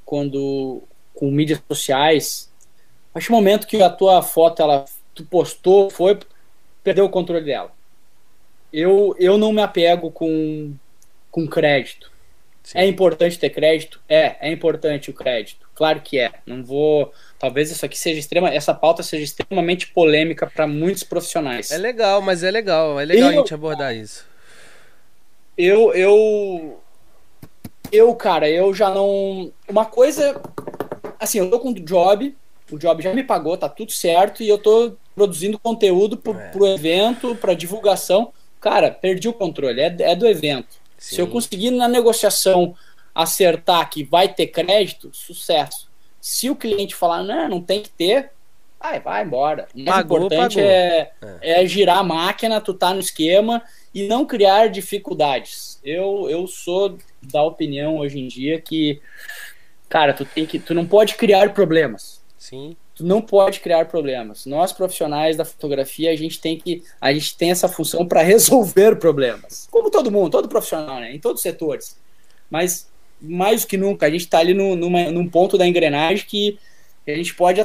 quando 0.05 0.81
com 1.13 1.29
mídias 1.29 1.61
sociais. 1.67 2.51
Acho 3.13 3.31
o 3.31 3.36
momento 3.36 3.67
que 3.67 3.81
a 3.81 3.89
tua 3.89 4.21
foto 4.21 4.61
ela 4.61 4.86
tu 5.13 5.23
postou 5.25 5.89
foi 5.89 6.17
perdeu 6.84 7.05
o 7.05 7.09
controle 7.09 7.45
dela. 7.45 7.71
Eu, 8.71 9.15
eu 9.19 9.38
não 9.38 9.53
me 9.53 9.61
apego 9.61 10.09
com, 10.09 10.73
com 11.29 11.47
crédito. 11.47 12.11
Sim. 12.63 12.79
É 12.79 12.88
importante 12.88 13.38
ter 13.38 13.49
crédito? 13.49 14.01
É, 14.07 14.38
é 14.47 14.51
importante 14.51 15.09
o 15.09 15.13
crédito. 15.13 15.67
Claro 15.75 16.01
que 16.01 16.17
é. 16.17 16.31
Não 16.45 16.63
vou. 16.63 17.13
Talvez 17.44 17.70
isso 17.70 17.86
aqui 17.86 18.00
seja 18.00 18.22
extrema. 18.22 18.50
Essa 18.50 18.74
pauta 18.74 19.04
seja 19.04 19.22
extremamente 19.22 19.88
polêmica 19.88 20.48
para 20.48 20.66
muitos 20.66 21.04
profissionais. 21.04 21.72
É 21.72 21.78
legal, 21.78 22.22
mas 22.22 22.41
é 22.41 22.50
legal. 22.50 22.98
É 22.98 23.04
legal 23.04 23.34
eu, 23.34 23.36
a 23.36 23.41
gente 23.41 23.54
abordar 23.54 23.94
isso. 23.94 24.26
Eu, 25.58 25.94
eu. 25.94 26.80
Eu, 27.91 28.16
cara, 28.16 28.50
eu 28.50 28.74
já 28.74 28.89
não. 28.89 29.52
Uma 29.68 29.84
coisa. 29.84 30.41
Assim, 31.20 31.39
eu 31.39 31.50
tô 31.50 31.60
com 31.60 31.72
o 31.72 31.80
job. 31.82 32.34
O 32.72 32.78
job 32.78 33.04
já 33.04 33.14
me 33.14 33.26
pagou, 33.26 33.58
tá 33.58 33.68
tudo 33.68 33.91
certo. 33.91 34.41
E 34.41 34.48
eu 34.48 34.58
tô 34.58 34.96
produzindo 35.14 35.60
conteúdo 35.60 36.16
pro, 36.16 36.39
é. 36.39 36.48
pro 36.48 36.66
evento, 36.66 37.36
pra 37.36 37.54
divulgação. 37.54 38.32
Cara, 38.62 38.89
perdi 38.89 39.28
o 39.28 39.34
controle. 39.34 39.82
É, 39.82 39.94
é 40.00 40.16
do 40.16 40.26
evento 40.26 40.78
Sim. 40.98 41.16
Se 41.16 41.22
eu 41.22 41.28
conseguir 41.28 41.72
na 41.72 41.89
negociação 41.89 42.74
acertar 43.14 43.89
que 43.89 44.02
vai 44.02 44.34
ter 44.34 44.48
crédito, 44.48 45.12
sucesso. 45.12 45.91
Se 46.24 46.49
o 46.49 46.55
cliente 46.55 46.95
falar, 46.95 47.21
não, 47.21 47.49
não 47.49 47.61
tem 47.61 47.82
que 47.82 47.89
ter, 47.89 48.32
vai, 48.80 48.97
vai 49.01 49.26
embora. 49.26 49.67
O 49.76 49.84
mais 49.84 49.97
pagou, 49.97 50.19
importante 50.19 50.55
pagou. 50.55 50.69
É, 50.69 51.11
é, 51.41 51.63
é. 51.63 51.67
girar 51.67 51.97
a 51.97 52.03
máquina, 52.03 52.61
tu 52.61 52.74
tá 52.74 52.93
no 52.93 53.01
esquema 53.01 53.61
e 53.93 54.07
não 54.07 54.26
criar 54.26 54.67
dificuldades. 54.67 55.82
Eu, 55.84 56.30
eu 56.30 56.47
sou 56.47 56.97
da 57.21 57.43
opinião 57.43 57.97
hoje 57.97 58.21
em 58.21 58.28
dia 58.30 58.61
que, 58.61 59.01
cara, 59.89 60.13
tu 60.13 60.24
tem 60.24 60.45
que. 60.45 60.59
Tu 60.59 60.74
não 60.74 60.88
pode 60.88 61.15
criar 61.15 61.53
problemas. 61.53 62.24
Sim 62.38 62.78
tu 62.95 63.03
não 63.03 63.21
pode 63.21 63.59
criar 63.59 63.86
problemas. 63.86 64.45
Nós 64.45 64.71
profissionais 64.71 65.36
da 65.36 65.43
fotografia, 65.43 66.11
a 66.11 66.15
gente 66.15 66.39
tem 66.39 66.57
que 66.57 66.84
a 67.01 67.11
gente 67.11 67.36
tem 67.36 67.51
essa 67.51 67.67
função 67.67 68.07
para 68.07 68.21
resolver 68.21 68.95
problemas. 68.97 69.67
Como 69.69 69.89
todo 69.89 70.11
mundo, 70.11 70.30
todo 70.30 70.47
profissional, 70.47 70.99
né? 70.99 71.13
Em 71.13 71.19
todos 71.19 71.39
os 71.39 71.43
setores. 71.43 71.97
Mas 72.49 72.88
mais 73.24 73.61
do 73.61 73.67
que 73.67 73.78
nunca, 73.78 74.05
a 74.05 74.09
gente 74.09 74.21
está 74.21 74.39
ali 74.39 74.53
no, 74.53 74.76
numa, 74.76 75.09
num 75.11 75.28
ponto 75.28 75.57
da 75.57 75.65
engrenagem 75.65 76.26
que 76.28 76.59
a 77.07 77.15
gente 77.15 77.34
pode, 77.34 77.61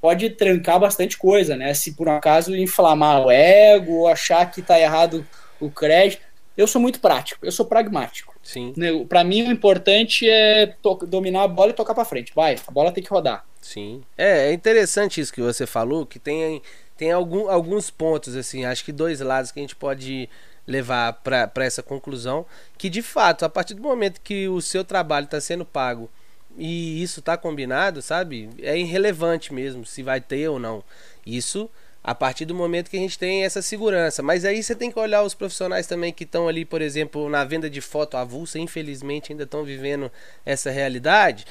pode 0.00 0.30
trancar 0.30 0.80
bastante 0.80 1.16
coisa, 1.16 1.56
né? 1.56 1.74
Se 1.74 1.92
por 1.92 2.08
um 2.08 2.12
acaso 2.12 2.56
inflamar 2.56 3.24
o 3.24 3.30
ego, 3.30 4.06
achar 4.06 4.50
que 4.50 4.60
está 4.60 4.78
errado 4.80 5.26
o 5.60 5.70
crédito. 5.70 6.22
Eu 6.56 6.66
sou 6.66 6.80
muito 6.80 7.00
prático, 7.00 7.44
eu 7.44 7.52
sou 7.52 7.66
pragmático. 7.66 8.34
Sim. 8.42 8.72
Né, 8.76 8.88
para 9.08 9.22
mim, 9.22 9.42
o 9.42 9.52
importante 9.52 10.28
é 10.28 10.74
dominar 11.06 11.44
a 11.44 11.48
bola 11.48 11.70
e 11.70 11.74
tocar 11.74 11.94
para 11.94 12.04
frente. 12.04 12.32
Vai, 12.34 12.56
a 12.66 12.70
bola 12.70 12.90
tem 12.92 13.02
que 13.02 13.10
rodar. 13.10 13.44
Sim. 13.60 14.02
É, 14.16 14.48
é 14.48 14.52
interessante 14.52 15.20
isso 15.20 15.32
que 15.32 15.40
você 15.40 15.66
falou, 15.66 16.04
que 16.04 16.18
tem 16.18 16.60
tem 17.00 17.12
algum, 17.12 17.48
alguns 17.48 17.90
pontos, 17.90 18.36
assim, 18.36 18.66
acho 18.66 18.84
que 18.84 18.92
dois 18.92 19.20
lados 19.20 19.50
que 19.50 19.58
a 19.58 19.62
gente 19.62 19.74
pode 19.74 20.28
levar 20.70 21.14
para 21.14 21.64
essa 21.64 21.82
conclusão, 21.82 22.46
que 22.78 22.88
de 22.88 23.02
fato, 23.02 23.44
a 23.44 23.48
partir 23.48 23.74
do 23.74 23.82
momento 23.82 24.20
que 24.20 24.48
o 24.48 24.60
seu 24.60 24.84
trabalho 24.84 25.24
está 25.24 25.40
sendo 25.40 25.64
pago 25.64 26.08
e 26.56 27.02
isso 27.02 27.20
está 27.20 27.36
combinado, 27.36 28.00
sabe? 28.00 28.48
É 28.62 28.78
irrelevante 28.78 29.52
mesmo 29.52 29.84
se 29.84 30.02
vai 30.02 30.20
ter 30.20 30.48
ou 30.48 30.58
não. 30.58 30.82
Isso 31.26 31.68
a 32.02 32.14
partir 32.14 32.46
do 32.46 32.54
momento 32.54 32.90
que 32.90 32.96
a 32.96 33.00
gente 33.00 33.18
tem 33.18 33.44
essa 33.44 33.60
segurança. 33.60 34.22
Mas 34.22 34.44
aí 34.44 34.62
você 34.62 34.74
tem 34.74 34.90
que 34.90 34.98
olhar 34.98 35.22
os 35.22 35.34
profissionais 35.34 35.86
também 35.86 36.12
que 36.12 36.24
estão 36.24 36.48
ali, 36.48 36.64
por 36.64 36.80
exemplo, 36.80 37.28
na 37.28 37.44
venda 37.44 37.68
de 37.68 37.80
foto 37.80 38.16
avulsa, 38.16 38.58
infelizmente 38.58 39.32
ainda 39.32 39.44
estão 39.44 39.64
vivendo 39.64 40.10
essa 40.44 40.70
realidade 40.70 41.44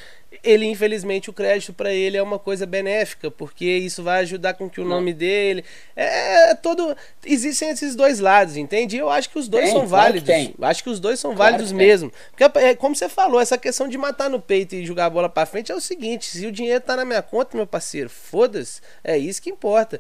ele 0.44 0.66
infelizmente 0.66 1.30
o 1.30 1.34
crédito 1.34 1.74
para 1.74 1.92
ele 1.92 2.16
é 2.16 2.22
uma 2.22 2.38
coisa 2.38 2.66
benéfica 2.66 3.32
porque 3.32 3.66
isso 3.66 4.04
vai 4.04 4.22
ajudar 4.22 4.54
com 4.54 4.70
que 4.70 4.80
o 4.80 4.86
nome 4.86 5.12
dele 5.12 5.66
é, 5.96 6.52
é 6.52 6.56
todo 6.56 6.96
existem 7.26 7.70
esses 7.70 7.96
dois 7.96 8.20
lados 8.20 8.56
entende? 8.56 8.96
Eu 8.96 9.10
acho 9.10 9.30
que 9.30 9.40
os 9.40 9.48
dois 9.48 9.66
tem, 9.66 9.74
são 9.74 9.88
válidos. 9.88 10.30
claro 10.30 10.54
acho 10.62 10.84
que 10.84 10.90
os 10.90 11.00
dois 11.00 11.20
são 11.20 11.36
claro 11.36 11.54
válidos 11.54 11.72
mesmo. 11.72 12.12
Porque 12.32 12.60
é, 12.60 12.76
como 12.76 12.96
você 12.96 13.10
falou 13.10 13.42
essa 13.42 13.58
questão 13.58 13.88
de 13.88 13.98
matar 13.98 14.30
no 14.30 14.40
peito 14.40 14.76
e 14.76 14.86
jogar 14.86 15.06
a 15.06 15.10
bola 15.10 15.30
para 15.30 15.46
frente 15.46 15.72
é 15.72 15.76
o 15.76 15.82
seguinte 15.82 16.26
se 16.26 16.46
o 16.46 16.52
dinheiro 16.52 16.82
tá 16.82 16.96
na 16.96 17.06
minha 17.06 17.22
conta 17.22 17.58
meu 17.58 17.68
parceiro 17.68 18.10
foda-se 18.10 18.82
é 19.04 19.18
isso 19.18 19.42
que 19.42 19.50
importa. 19.50 20.00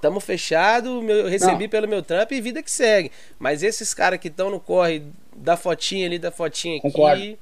Tamo 0.00 0.18
fechado 0.18 1.08
eu 1.08 1.28
recebi 1.28 1.64
Não. 1.64 1.70
pelo 1.70 1.86
meu 1.86 2.02
trampo 2.02 2.34
e 2.34 2.40
vida 2.40 2.62
que 2.62 2.70
segue. 2.70 3.12
Mas 3.38 3.62
esses 3.62 3.94
caras 3.94 4.18
que 4.18 4.28
estão 4.28 4.50
no 4.50 4.58
corre 4.58 5.04
da 5.36 5.56
fotinha 5.56 6.06
ali 6.06 6.18
da 6.18 6.32
fotinha 6.32 6.78
aqui 6.78 6.90
Concordo 6.90 7.38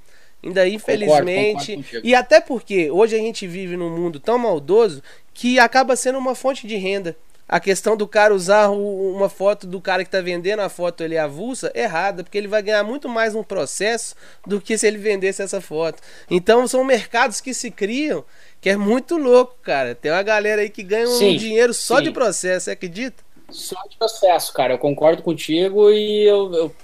Ainda 0.47 0.69
infelizmente. 0.69 1.73
Concordo, 1.73 1.85
concordo 1.85 2.07
e 2.07 2.15
até 2.15 2.41
porque 2.41 2.91
hoje 2.91 3.17
a 3.17 3.19
gente 3.19 3.47
vive 3.47 3.77
num 3.77 3.91
mundo 3.91 4.21
tão 4.21 4.39
maldoso 4.39 5.03
que 5.35 5.59
acaba 5.59 5.97
sendo 5.97 6.19
uma 6.19 6.35
fonte 6.35 6.67
de 6.67 6.77
renda. 6.77 7.17
A 7.49 7.61
questão 7.61 7.97
do 7.97 8.09
cara 8.09 8.35
usar 8.35 8.71
uma 8.71 9.29
foto 9.29 9.69
do 9.69 9.81
cara 9.81 10.03
que 10.03 10.09
está 10.09 10.21
vendendo 10.21 10.61
a 10.61 10.69
foto 10.69 11.05
ele 11.05 11.17
avulsa, 11.17 11.71
errada, 11.77 12.25
porque 12.25 12.37
ele 12.37 12.49
vai 12.49 12.61
ganhar 12.61 12.83
muito 12.83 13.09
mais 13.09 13.35
no 13.35 13.45
processo 13.45 14.17
do 14.45 14.61
que 14.61 14.77
se 14.77 14.85
ele 14.85 14.99
vendesse 14.99 15.43
essa 15.43 15.61
foto. 15.61 16.03
Então 16.29 16.67
são 16.67 16.83
mercados 16.83 17.41
que 17.41 17.55
se 17.55 17.71
criam 17.71 18.25
que 18.61 18.71
é 18.71 18.77
muito 18.77 19.17
louco, 19.17 19.55
cara. 19.63 19.95
Tem 19.95 20.11
uma 20.11 20.25
galera 20.25 20.63
aí 20.63 20.69
que 20.69 20.83
ganha 20.83 21.07
sim, 21.07 21.35
um 21.35 21.37
dinheiro 21.37 21.73
só 21.73 21.99
sim. 21.99 22.05
de 22.05 22.11
processo, 22.11 22.65
você 22.65 22.73
acredita? 22.73 23.23
Só 23.49 23.77
de 23.89 23.97
processo, 23.97 24.53
cara. 24.53 24.75
Eu 24.75 24.79
concordo 24.79 25.23
contigo 25.23 25.89
e 25.93 26.25
eu, 26.25 26.53
eu 26.53 26.75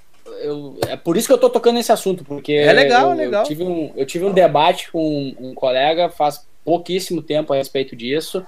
eu, 0.41 0.77
é 0.89 0.97
por 0.97 1.17
isso 1.17 1.27
que 1.27 1.33
eu 1.33 1.39
tô 1.39 1.51
tocando 1.51 1.77
nesse 1.77 1.93
assunto, 1.93 2.25
porque 2.25 2.53
é 2.53 2.73
legal, 2.73 3.09
eu, 3.09 3.13
é 3.13 3.15
legal. 3.17 3.43
Eu 3.43 3.49
tive, 3.49 3.63
um, 3.63 3.93
eu 3.97 4.07
tive 4.07 4.25
um 4.25 4.33
debate 4.33 4.91
com 4.91 5.35
um, 5.39 5.55
colega 5.55 6.09
faz 6.09 6.47
pouquíssimo 6.65 7.23
tempo 7.23 7.53
a 7.53 7.57
respeito 7.57 7.97
disso. 7.97 8.45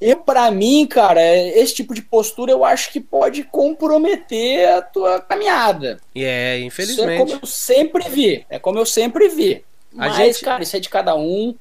E 0.00 0.14
para 0.14 0.50
mim, 0.50 0.86
cara, 0.86 1.22
esse 1.24 1.74
tipo 1.74 1.94
de 1.94 2.02
postura 2.02 2.52
eu 2.52 2.64
acho 2.64 2.92
que 2.92 3.00
pode 3.00 3.44
comprometer 3.44 4.68
a 4.68 4.82
tua 4.82 5.20
caminhada. 5.20 5.98
E 6.14 6.22
é, 6.22 6.60
infelizmente. 6.60 7.02
Isso 7.02 7.10
é 7.10 7.18
como 7.18 7.40
eu 7.42 7.46
sempre 7.46 8.08
vi. 8.08 8.46
É 8.50 8.58
como 8.58 8.78
eu 8.78 8.84
sempre 8.84 9.28
vi. 9.28 9.64
A 9.92 10.08
Mas, 10.08 10.16
gente... 10.16 10.44
cara, 10.44 10.62
isso 10.62 10.76
é 10.76 10.80
de 10.80 10.90
cada 10.90 11.14
um. 11.14 11.54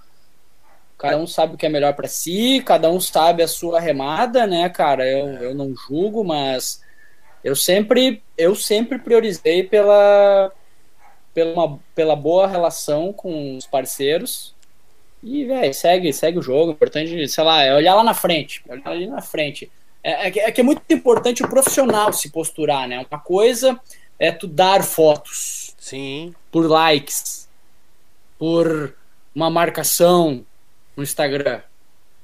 Cada 0.97 1.17
um 1.17 1.27
sabe 1.27 1.55
o 1.55 1.57
que 1.57 1.65
é 1.65 1.69
melhor 1.69 1.93
para 1.93 2.07
si, 2.07 2.63
cada 2.65 2.89
um 2.89 3.01
sabe 3.01 3.43
a 3.43 3.47
sua 3.47 3.81
remada, 3.81 4.47
né, 4.47 4.69
cara? 4.69 5.05
Eu, 5.05 5.27
eu 5.43 5.55
não 5.55 5.75
julgo, 5.75 6.23
mas 6.23 6.81
eu 7.45 7.55
sempre 7.55 8.23
eu 8.35 8.55
sempre 8.55 8.97
priorizei 8.97 9.61
pela 9.61 10.51
pela, 11.31 11.53
uma, 11.53 11.79
pela 11.93 12.15
boa 12.15 12.47
relação 12.47 13.13
com 13.13 13.55
os 13.55 13.67
parceiros. 13.67 14.55
E 15.21 15.45
velho 15.45 15.73
segue 15.73 16.11
segue 16.11 16.39
o 16.39 16.41
jogo. 16.41 16.71
Importante 16.71 17.27
sei 17.27 17.43
lá 17.43 17.61
é 17.61 17.75
olhar 17.75 17.93
lá 17.93 18.03
na 18.03 18.15
frente. 18.15 18.63
Olhar 18.67 18.87
ali 18.87 19.05
na 19.05 19.21
frente. 19.21 19.71
É, 20.03 20.27
é, 20.27 20.39
é, 20.47 20.51
que 20.51 20.59
é 20.59 20.63
muito 20.63 20.81
importante 20.89 21.43
o 21.43 21.47
profissional 21.47 22.11
se 22.11 22.31
posturar 22.31 22.87
né? 22.87 23.05
Uma 23.11 23.19
coisa 23.19 23.79
é 24.17 24.31
tu 24.31 24.47
dar 24.47 24.83
fotos 24.83 25.75
sim. 25.77 26.33
por 26.51 26.67
likes 26.67 27.47
por 28.39 28.95
uma 29.35 29.51
marcação 29.51 30.43
no 30.97 31.03
Instagram. 31.03 31.61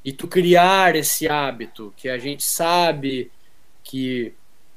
E 0.03 0.11
tu 0.11 0.27
criar 0.27 0.95
esse 0.95 1.27
hábito 1.27 1.93
que 1.95 2.09
a 2.09 2.17
gente 2.17 2.43
sabe 2.43 3.31
que 3.83 4.33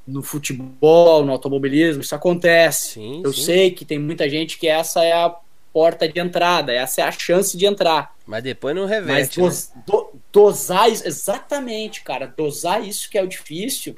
no 0.06 0.22
futebol, 0.22 1.24
no 1.24 1.32
automobilismo, 1.32 2.02
isso 2.02 2.14
acontece. 2.14 2.94
Sim, 2.94 3.22
eu 3.24 3.32
sim. 3.32 3.42
sei 3.42 3.70
que 3.70 3.84
tem 3.84 3.98
muita 3.98 4.28
gente 4.28 4.58
que 4.58 4.68
essa 4.68 5.02
é 5.02 5.12
a 5.12 5.34
porta 5.72 6.08
de 6.08 6.20
entrada, 6.20 6.72
essa 6.72 7.00
é 7.00 7.04
a 7.04 7.10
chance 7.10 7.56
de 7.56 7.66
entrar. 7.66 8.14
Mas 8.26 8.44
depois 8.44 8.76
não 8.76 8.86
reverte. 8.86 9.40
Mas 9.40 9.72
né? 9.74 9.82
do, 9.86 10.12
dosar, 10.32 10.88
exatamente, 10.88 12.02
cara, 12.02 12.26
dosar 12.26 12.86
isso 12.86 13.10
que 13.10 13.18
é 13.18 13.22
o 13.22 13.26
difícil, 13.26 13.96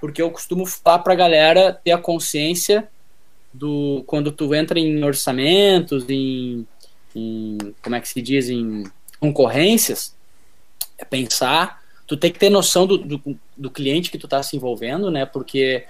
porque 0.00 0.20
eu 0.20 0.30
costumo 0.30 0.66
falar 0.66 0.98
pra 1.00 1.14
galera 1.14 1.72
ter 1.72 1.92
a 1.92 1.98
consciência 1.98 2.88
do 3.52 4.02
quando 4.06 4.32
tu 4.32 4.54
entra 4.54 4.78
em 4.78 5.02
orçamentos, 5.04 6.04
em, 6.08 6.66
em 7.14 7.58
como 7.82 7.94
é 7.94 8.00
que 8.00 8.08
se 8.08 8.20
diz, 8.20 8.48
em 8.48 8.84
concorrências, 9.20 10.14
é 10.98 11.04
pensar 11.04 11.82
tu 12.06 12.16
tem 12.16 12.30
que 12.30 12.38
ter 12.38 12.50
noção 12.50 12.86
do, 12.86 12.98
do, 12.98 13.38
do 13.56 13.70
cliente 13.70 14.10
que 14.10 14.18
tu 14.18 14.28
tá 14.28 14.42
se 14.42 14.56
envolvendo, 14.56 15.10
né? 15.10 15.26
Porque 15.26 15.84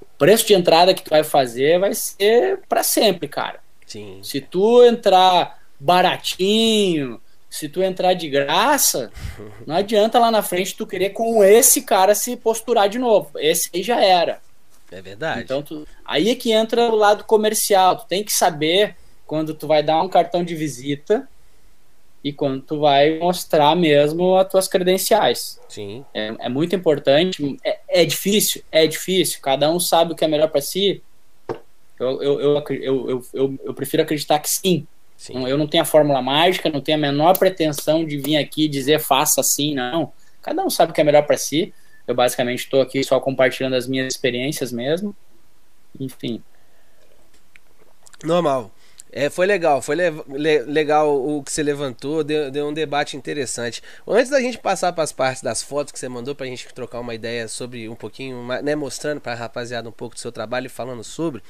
o 0.00 0.06
preço 0.18 0.46
de 0.46 0.54
entrada 0.54 0.94
que 0.94 1.02
tu 1.02 1.10
vai 1.10 1.22
fazer 1.22 1.78
vai 1.78 1.94
ser 1.94 2.60
para 2.68 2.82
sempre, 2.82 3.28
cara. 3.28 3.60
Sim. 3.86 4.20
Se 4.22 4.40
tu 4.40 4.84
entrar 4.84 5.60
baratinho, 5.78 7.20
se 7.48 7.68
tu 7.68 7.82
entrar 7.82 8.14
de 8.14 8.28
graça, 8.28 9.12
não 9.66 9.76
adianta 9.76 10.18
lá 10.18 10.30
na 10.30 10.42
frente 10.42 10.76
tu 10.76 10.86
querer 10.86 11.10
com 11.10 11.44
esse 11.44 11.82
cara 11.82 12.14
se 12.14 12.36
posturar 12.36 12.88
de 12.88 12.98
novo. 12.98 13.30
Esse 13.36 13.70
aí 13.72 13.82
já 13.82 14.02
era. 14.02 14.40
É 14.90 15.00
verdade. 15.00 15.42
Então 15.42 15.62
tu, 15.62 15.86
aí 16.04 16.30
é 16.30 16.34
que 16.34 16.50
entra 16.50 16.90
o 16.90 16.96
lado 16.96 17.24
comercial. 17.24 17.96
Tu 17.96 18.06
tem 18.06 18.24
que 18.24 18.32
saber 18.32 18.96
quando 19.26 19.54
tu 19.54 19.66
vai 19.66 19.82
dar 19.82 20.02
um 20.02 20.08
cartão 20.08 20.44
de 20.44 20.54
visita 20.54 21.28
e 22.24 22.32
quando 22.32 22.62
tu 22.62 22.78
vai 22.78 23.18
mostrar 23.18 23.74
mesmo 23.74 24.36
as 24.36 24.48
tuas 24.48 24.68
credenciais. 24.68 25.58
Sim. 25.68 26.04
É, 26.14 26.34
é 26.38 26.48
muito 26.48 26.74
importante. 26.76 27.58
É, 27.64 27.80
é, 27.88 28.04
difícil, 28.04 28.62
é 28.70 28.86
difícil. 28.86 29.40
Cada 29.42 29.70
um 29.70 29.80
sabe 29.80 30.12
o 30.12 30.16
que 30.16 30.24
é 30.24 30.28
melhor 30.28 30.48
para 30.48 30.60
si. 30.60 31.02
Eu, 31.98 32.22
eu, 32.22 32.40
eu, 32.40 32.64
eu, 32.70 33.22
eu, 33.32 33.58
eu, 33.64 33.74
prefiro 33.74 34.02
acreditar 34.02 34.38
que 34.38 34.48
sim. 34.48 34.86
sim. 35.16 35.46
Eu 35.48 35.58
não 35.58 35.66
tenho 35.66 35.82
a 35.82 35.86
fórmula 35.86 36.22
mágica, 36.22 36.70
não 36.70 36.80
tenho 36.80 36.98
a 36.98 37.00
menor 37.00 37.36
pretensão 37.36 38.04
de 38.04 38.16
vir 38.18 38.36
aqui 38.36 38.68
dizer 38.68 39.00
faça 39.00 39.40
assim, 39.40 39.74
não. 39.74 40.12
Cada 40.40 40.64
um 40.64 40.70
sabe 40.70 40.92
o 40.92 40.94
que 40.94 41.00
é 41.00 41.04
melhor 41.04 41.26
para 41.26 41.36
si. 41.36 41.74
Eu 42.06 42.14
basicamente 42.14 42.60
estou 42.60 42.80
aqui 42.80 43.02
só 43.02 43.18
compartilhando 43.18 43.74
as 43.74 43.88
minhas 43.88 44.06
experiências 44.06 44.72
mesmo. 44.72 45.14
Enfim. 45.98 46.42
Normal. 48.22 48.70
É, 49.14 49.28
foi 49.28 49.44
legal, 49.44 49.82
foi 49.82 49.94
le 49.94 50.10
le 50.26 50.60
legal 50.60 51.14
o 51.14 51.42
que 51.42 51.52
você 51.52 51.62
levantou, 51.62 52.24
deu, 52.24 52.50
deu, 52.50 52.66
um 52.66 52.72
debate 52.72 53.14
interessante. 53.14 53.82
Antes 54.08 54.30
da 54.30 54.40
gente 54.40 54.56
passar 54.56 54.90
para 54.94 55.04
as 55.04 55.12
partes 55.12 55.42
das 55.42 55.62
fotos 55.62 55.92
que 55.92 55.98
você 55.98 56.08
mandou 56.08 56.34
para 56.34 56.46
a 56.46 56.48
gente 56.48 56.66
trocar 56.72 56.98
uma 57.00 57.14
ideia 57.14 57.46
sobre 57.46 57.90
um 57.90 57.94
pouquinho, 57.94 58.42
né, 58.62 58.74
mostrando 58.74 59.20
para 59.20 59.32
a 59.32 59.34
rapaziada 59.34 59.86
um 59.86 59.92
pouco 59.92 60.14
do 60.14 60.18
seu 60.18 60.32
trabalho 60.32 60.64
e 60.64 60.70
falando 60.70 61.04
sobre, 61.04 61.42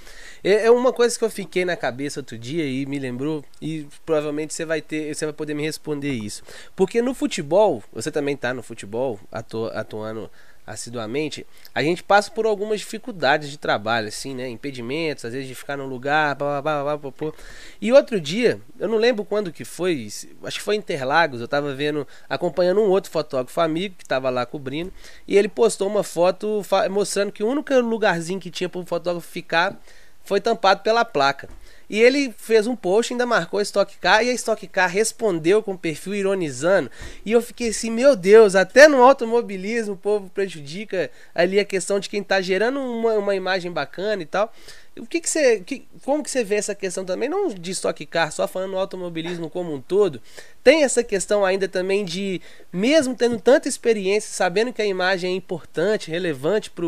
é, 0.43 0.67
é, 0.67 0.71
uma 0.73 0.93
coisa 0.93 1.17
que 1.17 1.25
eu 1.25 1.31
fiquei 1.31 1.65
na 1.65 1.77
cabeça 1.77 2.19
outro 2.19 2.37
dia 2.37 2.65
e 2.67 2.85
me 2.85 2.99
lembrou 2.99 3.45
e 3.61 3.87
provavelmente 4.05 4.53
você 4.53 4.65
vai 4.65 4.83
ter, 4.83 5.15
você 5.15 5.25
vai 5.25 5.33
poder 5.33 5.55
me 5.55 5.63
responder 5.63 6.11
isso. 6.11 6.43
Porque 6.75 7.01
no 7.01 7.15
futebol, 7.15 7.81
você 7.93 8.11
também 8.11 8.35
está 8.35 8.53
no 8.53 8.63
futebol, 8.65 9.21
atu 9.31 9.67
atuando 9.67 10.29
assiduamente, 10.67 11.47
a 11.75 11.83
gente 11.83 12.03
passa 12.03 12.31
por 12.31 12.47
algumas 12.47 12.81
dificuldades 12.81 13.51
de 13.51 13.59
trabalho, 13.59 14.09
assim, 14.09 14.35
né? 14.35 14.49
Impedimentos, 14.49 15.25
às 15.25 15.33
vezes 15.33 15.49
de 15.49 15.55
ficar 15.55 15.77
num 15.77 15.87
lugar, 15.87 16.35
blá, 16.37 16.63
blá, 16.63 16.83
blá, 16.83 16.97
blá. 16.97 17.33
E 17.81 17.93
outro 17.93 18.21
dia, 18.21 18.61
eu 18.79 18.89
não 18.89 18.97
lembro 18.97 19.25
quando 19.25 19.53
que 19.53 19.65
foi, 19.65 20.09
acho 20.45 20.59
que 20.59 20.65
foi 20.65 20.77
Interlagos, 20.77 21.41
eu 21.41 21.49
tava 21.49 21.75
vendo, 21.75 22.07
acompanhando 22.29 22.81
um 22.81 22.89
outro 22.89 23.11
fotógrafo 23.11 23.61
amigo 23.61 23.97
que 23.99 24.05
tava 24.05 24.31
lá 24.31 24.47
cobrindo, 24.47 24.93
e 25.27 25.37
ele 25.37 25.49
postou 25.49 25.89
uma 25.89 26.05
foto 26.05 26.63
mostrando 26.91 27.33
que 27.33 27.43
o 27.43 27.49
único 27.49 27.75
lugarzinho 27.81 28.39
que 28.41 28.51
tinha 28.51 28.69
para 28.69 28.81
o 28.81 28.87
fotógrafo 28.87 29.27
ficar 29.27 29.81
foi 30.25 30.41
tampado 30.41 30.83
pela 30.83 31.05
placa. 31.05 31.49
E 31.93 32.01
ele 32.01 32.35
fez 32.39 32.67
um 32.67 32.75
post, 32.75 33.13
ainda 33.13 33.27
marcou 33.27 33.61
a 33.61 33.63
Stock 33.63 33.95
Car 33.99 34.25
e 34.25 34.31
a 34.31 34.33
Stock 34.33 34.67
Car 34.67 34.89
respondeu 34.89 35.63
com 35.63 35.77
perfil 35.77 36.15
ironizando. 36.15 36.91
E 37.23 37.33
eu 37.33 37.43
fiquei 37.43 37.69
assim, 37.69 37.91
meu 37.91 38.17
Deus, 38.17 38.55
até 38.57 38.89
no 38.89 39.03
automobilismo 39.03 39.93
o 39.93 39.97
povo 39.99 40.31
prejudica 40.31 41.11
ali 41.35 41.61
a 41.61 41.67
questão 41.67 42.01
de 42.01 42.09
quem 42.09 42.23
está 42.23 42.41
gerando 42.41 42.81
uma, 42.81 43.13
uma 43.13 43.35
imagem 43.35 43.71
bacana 43.71 44.23
e 44.23 44.27
tal. 44.27 44.51
O 44.99 45.07
que, 45.07 45.21
que 45.21 45.29
você. 45.29 45.61
Que, 45.61 45.87
como 46.03 46.23
que 46.23 46.31
você 46.31 46.43
vê 46.43 46.55
essa 46.55 46.75
questão 46.75 47.05
também? 47.05 47.29
Não 47.29 47.49
de 47.49 47.71
Stock 47.71 48.05
Car, 48.07 48.33
só 48.33 48.49
falando 48.49 48.73
do 48.73 48.79
automobilismo 48.79 49.51
como 49.51 49.75
um 49.75 49.81
todo. 49.81 50.21
Tem 50.65 50.85
essa 50.85 51.03
questão 51.03 51.45
ainda 51.45 51.69
também 51.69 52.05
de, 52.05 52.41
mesmo 52.73 53.15
tendo 53.15 53.39
tanta 53.39 53.69
experiência, 53.69 54.31
sabendo 54.31 54.73
que 54.73 54.81
a 54.81 54.87
imagem 54.87 55.33
é 55.33 55.37
importante, 55.37 56.11
relevante 56.11 56.71
para 56.71 56.87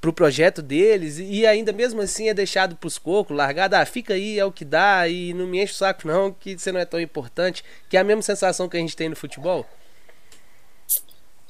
pro 0.00 0.12
projeto 0.12 0.62
deles 0.62 1.18
e 1.18 1.46
ainda 1.46 1.72
mesmo 1.72 2.00
assim 2.00 2.28
é 2.28 2.34
deixado 2.34 2.76
pros 2.76 2.98
cocos, 2.98 3.36
largado, 3.36 3.74
ah, 3.74 3.84
fica 3.84 4.14
aí, 4.14 4.38
é 4.38 4.44
o 4.44 4.52
que 4.52 4.64
dá 4.64 5.08
e 5.08 5.34
não 5.34 5.46
me 5.46 5.60
enche 5.60 5.72
o 5.72 5.76
saco 5.76 6.06
não, 6.06 6.32
que 6.32 6.56
você 6.56 6.70
não 6.70 6.80
é 6.80 6.84
tão 6.84 7.00
importante, 7.00 7.64
que 7.88 7.96
é 7.96 8.00
a 8.00 8.04
mesma 8.04 8.22
sensação 8.22 8.68
que 8.68 8.76
a 8.76 8.80
gente 8.80 8.96
tem 8.96 9.08
no 9.08 9.16
futebol? 9.16 9.66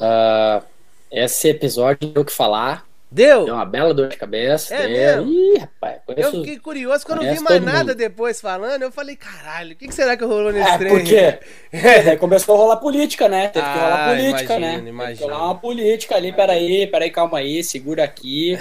Uh, 0.00 0.64
esse 1.10 1.48
episódio 1.48 2.08
deu 2.08 2.22
o 2.22 2.24
que 2.24 2.32
falar. 2.32 2.87
Deu? 3.10 3.46
Deu 3.46 3.54
uma 3.54 3.64
bela 3.64 3.94
dor 3.94 4.08
de 4.08 4.18
cabeça. 4.18 4.74
É 4.74 4.86
mesmo? 4.86 5.32
Ih, 5.32 5.58
rapaz. 5.58 6.00
Conheço, 6.04 6.28
eu 6.28 6.40
fiquei 6.40 6.58
curioso, 6.58 7.06
quando 7.06 7.22
eu 7.22 7.28
não 7.28 7.34
vi 7.34 7.40
mais 7.40 7.62
nada 7.62 7.78
mundo. 7.78 7.94
depois 7.94 8.38
falando, 8.38 8.82
eu 8.82 8.92
falei, 8.92 9.16
caralho, 9.16 9.72
o 9.72 9.76
que, 9.76 9.88
que, 9.88 9.94
será 9.94 10.14
que 10.14 10.24
rolou 10.24 10.52
nesse 10.52 10.70
é, 10.70 10.78
trem? 10.78 10.92
Porque 10.92 11.38
é, 11.72 12.16
começou 12.16 12.54
a 12.54 12.58
rolar 12.58 12.76
política, 12.76 13.26
né? 13.26 13.48
Teve 13.48 13.64
ah, 13.64 13.72
que 13.72 13.78
rolar 13.78 14.08
política, 14.10 14.56
imagino, 14.56 14.82
né? 14.82 14.88
Imagino. 14.90 15.06
Teve 15.06 15.18
que 15.18 15.24
rolar 15.24 15.44
uma 15.46 15.58
política 15.58 16.16
ali, 16.16 16.32
peraí, 16.32 16.86
peraí, 16.86 17.10
calma 17.10 17.38
aí, 17.38 17.64
segura 17.64 18.04
aqui. 18.04 18.58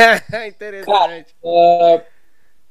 Interessante. 0.48 0.86
Cara, 0.86 1.26
uh, 1.42 2.00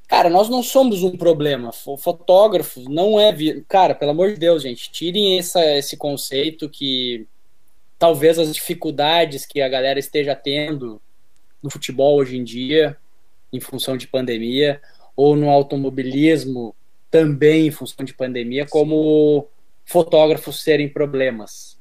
cara, 0.07 0.29
nós 0.31 0.49
não 0.49 0.63
somos 0.63 1.03
um 1.03 1.15
problema. 1.15 1.71
Fotógrafo 1.71 2.81
não 2.89 3.19
é. 3.19 3.31
Cara, 3.67 3.93
pelo 3.93 4.11
amor 4.11 4.33
de 4.33 4.39
Deus, 4.39 4.63
gente, 4.63 4.91
tirem 4.91 5.37
essa, 5.37 5.63
esse 5.77 5.95
conceito 5.95 6.67
que 6.67 7.27
talvez 7.99 8.39
as 8.39 8.51
dificuldades 8.51 9.45
que 9.45 9.61
a 9.61 9.69
galera 9.69 9.99
esteja 9.99 10.33
tendo 10.33 10.99
no 11.61 11.69
futebol 11.69 12.17
hoje 12.17 12.37
em 12.37 12.43
dia, 12.43 12.97
em 13.51 13.59
função 13.59 13.97
de 13.97 14.07
pandemia, 14.07 14.81
ou 15.15 15.35
no 15.35 15.49
automobilismo 15.49 16.75
também 17.11 17.67
em 17.67 17.71
função 17.71 18.05
de 18.05 18.13
pandemia, 18.13 18.65
como 18.67 19.47
fotógrafos 19.85 20.61
serem 20.61 20.87
problemas. 20.87 21.77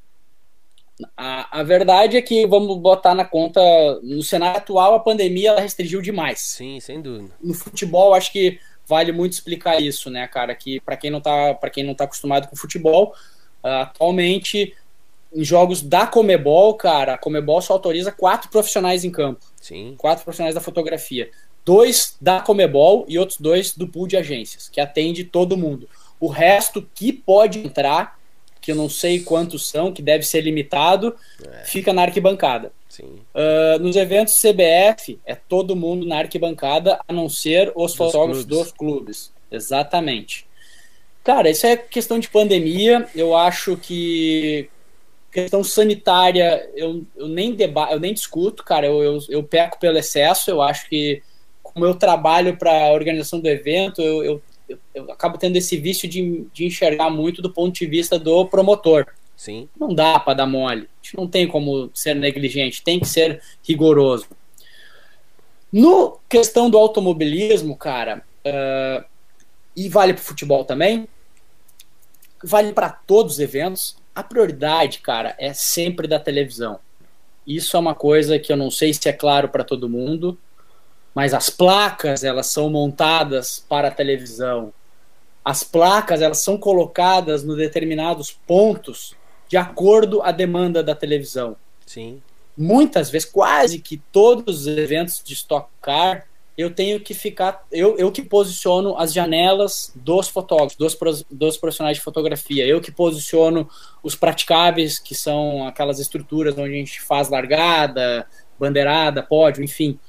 A, 1.16 1.60
a 1.60 1.62
verdade 1.62 2.16
é 2.16 2.22
que, 2.22 2.46
vamos 2.46 2.76
botar 2.78 3.14
na 3.14 3.24
conta, 3.24 3.60
no 4.02 4.22
cenário 4.22 4.58
atual, 4.58 4.94
a 4.94 5.00
pandemia 5.00 5.50
ela 5.50 5.60
restringiu 5.60 6.00
demais. 6.00 6.40
Sim, 6.40 6.80
sem 6.80 7.00
dúvida. 7.00 7.30
No 7.40 7.54
futebol, 7.54 8.14
acho 8.14 8.32
que 8.32 8.58
vale 8.86 9.12
muito 9.12 9.34
explicar 9.34 9.80
isso, 9.80 10.10
né, 10.10 10.26
cara? 10.26 10.54
Que 10.54 10.80
para 10.80 10.96
quem 10.96 11.10
não 11.10 11.20
tá, 11.20 11.54
para 11.54 11.70
quem 11.70 11.84
não 11.84 11.94
tá 11.94 12.04
acostumado 12.04 12.48
com 12.48 12.56
futebol, 12.56 13.14
uh, 13.62 13.82
atualmente 13.82 14.74
em 15.32 15.44
jogos 15.44 15.82
da 15.82 16.06
Comebol, 16.06 16.74
cara, 16.74 17.14
a 17.14 17.18
Comebol 17.18 17.60
só 17.60 17.74
autoriza 17.74 18.12
quatro 18.12 18.50
profissionais 18.50 19.04
em 19.04 19.10
campo. 19.10 19.44
Sim. 19.60 19.94
Quatro 19.98 20.24
profissionais 20.24 20.54
da 20.54 20.60
fotografia. 20.60 21.30
Dois 21.64 22.16
da 22.20 22.40
Comebol 22.40 23.04
e 23.08 23.18
outros 23.18 23.38
dois 23.38 23.74
do 23.76 23.86
pool 23.86 24.06
de 24.06 24.16
agências, 24.16 24.68
que 24.68 24.80
atende 24.80 25.24
todo 25.24 25.56
mundo. 25.56 25.88
O 26.18 26.28
resto 26.28 26.86
que 26.94 27.12
pode 27.12 27.58
entrar, 27.58 28.18
que 28.60 28.72
eu 28.72 28.76
não 28.76 28.88
sei 28.88 29.20
quantos 29.20 29.68
são, 29.68 29.92
que 29.92 30.02
deve 30.02 30.24
ser 30.24 30.40
limitado, 30.40 31.14
é. 31.44 31.64
fica 31.64 31.92
na 31.92 32.02
arquibancada. 32.02 32.72
Uh, 33.00 33.78
nos 33.80 33.94
eventos 33.94 34.40
CBF, 34.40 35.20
é 35.24 35.34
todo 35.34 35.76
mundo 35.76 36.04
na 36.04 36.18
arquibancada, 36.18 36.98
a 37.06 37.12
não 37.12 37.28
ser 37.28 37.70
os 37.76 37.92
dos 37.92 37.94
fotógrafos 37.94 38.44
clubes. 38.44 38.64
dos 38.64 38.72
clubes. 38.72 39.32
Exatamente. 39.50 40.46
Cara, 41.22 41.50
isso 41.50 41.66
é 41.66 41.76
questão 41.76 42.18
de 42.18 42.28
pandemia. 42.28 43.06
Eu 43.14 43.36
acho 43.36 43.76
que 43.76 44.68
questão 45.30 45.62
sanitária 45.62 46.68
eu, 46.74 47.04
eu 47.16 47.28
nem 47.28 47.54
deba 47.54 47.88
eu 47.90 48.00
nem 48.00 48.14
discuto, 48.14 48.64
cara. 48.64 48.86
Eu, 48.86 49.02
eu, 49.02 49.18
eu 49.28 49.42
peco 49.42 49.78
pelo 49.78 49.98
excesso. 49.98 50.50
Eu 50.50 50.62
acho 50.62 50.88
que, 50.88 51.22
como 51.62 51.84
eu 51.84 51.94
trabalho 51.94 52.56
para 52.56 52.86
a 52.86 52.92
organização 52.92 53.40
do 53.40 53.48
evento, 53.48 54.00
eu, 54.00 54.24
eu, 54.24 54.42
eu, 54.68 54.78
eu, 54.94 55.12
acabo 55.12 55.38
tendo 55.38 55.56
esse 55.56 55.76
vício 55.76 56.08
de, 56.08 56.46
de 56.52 56.66
enxergar 56.66 57.10
muito 57.10 57.42
do 57.42 57.52
ponto 57.52 57.74
de 57.74 57.86
vista 57.86 58.18
do 58.18 58.46
promotor. 58.46 59.06
Sim. 59.36 59.68
Não 59.78 59.94
dá 59.94 60.18
para 60.18 60.34
dar 60.34 60.46
mole. 60.46 60.88
A 61.00 61.04
gente 61.04 61.16
não 61.16 61.28
tem 61.28 61.46
como 61.46 61.90
ser 61.94 62.14
negligente, 62.14 62.82
tem 62.82 62.98
que 62.98 63.06
ser 63.06 63.40
rigoroso. 63.62 64.26
No 65.72 66.18
questão 66.28 66.68
do 66.68 66.78
automobilismo, 66.78 67.76
cara, 67.76 68.24
uh, 68.44 69.04
e 69.76 69.88
vale 69.88 70.14
para 70.14 70.22
o 70.22 70.24
futebol 70.24 70.64
também, 70.64 71.06
vale 72.42 72.72
para 72.72 72.88
todos 72.88 73.34
os 73.34 73.38
eventos 73.38 73.96
a 74.18 74.22
prioridade, 74.24 74.98
cara, 74.98 75.36
é 75.38 75.52
sempre 75.52 76.08
da 76.08 76.18
televisão. 76.18 76.80
Isso 77.46 77.76
é 77.76 77.80
uma 77.80 77.94
coisa 77.94 78.36
que 78.36 78.52
eu 78.52 78.56
não 78.56 78.68
sei 78.68 78.92
se 78.92 79.08
é 79.08 79.12
claro 79.12 79.48
para 79.48 79.62
todo 79.62 79.88
mundo, 79.88 80.36
mas 81.14 81.32
as 81.32 81.48
placas 81.48 82.24
elas 82.24 82.48
são 82.48 82.68
montadas 82.68 83.64
para 83.68 83.86
a 83.86 83.92
televisão. 83.92 84.72
As 85.44 85.62
placas 85.62 86.20
elas 86.20 86.38
são 86.38 86.58
colocadas 86.58 87.44
no 87.44 87.54
determinados 87.54 88.32
pontos 88.44 89.14
de 89.48 89.56
acordo 89.56 90.20
à 90.20 90.32
demanda 90.32 90.82
da 90.82 90.96
televisão. 90.96 91.56
Sim. 91.86 92.20
Muitas 92.56 93.10
vezes, 93.10 93.30
quase 93.30 93.78
que 93.78 93.98
todos 94.10 94.62
os 94.62 94.66
eventos 94.66 95.22
de 95.24 95.32
Stock 95.32 95.70
Car 95.80 96.26
eu 96.58 96.70
tenho 96.74 96.98
que 96.98 97.14
ficar, 97.14 97.64
eu, 97.70 97.96
eu 97.96 98.10
que 98.10 98.20
posiciono 98.20 98.98
as 98.98 99.12
janelas 99.12 99.92
dos 99.94 100.26
fotógrafos, 100.26 100.76
dos, 100.76 101.24
dos 101.30 101.56
profissionais 101.56 101.98
de 101.98 102.02
fotografia, 102.02 102.66
eu 102.66 102.80
que 102.80 102.90
posiciono 102.90 103.70
os 104.02 104.16
praticáveis, 104.16 104.98
que 104.98 105.14
são 105.14 105.64
aquelas 105.68 106.00
estruturas 106.00 106.58
onde 106.58 106.74
a 106.74 106.76
gente 106.76 107.00
faz 107.00 107.28
largada, 107.28 108.26
bandeirada, 108.58 109.22
pódio, 109.22 109.62
enfim. 109.62 110.00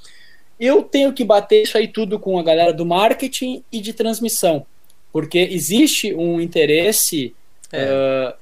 Eu 0.58 0.82
tenho 0.82 1.12
que 1.12 1.24
bater 1.24 1.62
isso 1.62 1.78
aí 1.78 1.86
tudo 1.86 2.18
com 2.18 2.36
a 2.36 2.42
galera 2.42 2.72
do 2.72 2.84
marketing 2.84 3.62
e 3.70 3.80
de 3.80 3.92
transmissão, 3.92 4.66
porque 5.12 5.38
existe 5.38 6.12
um 6.12 6.40
interesse 6.40 7.32
é. 7.72 7.84
Uh, 7.84 8.34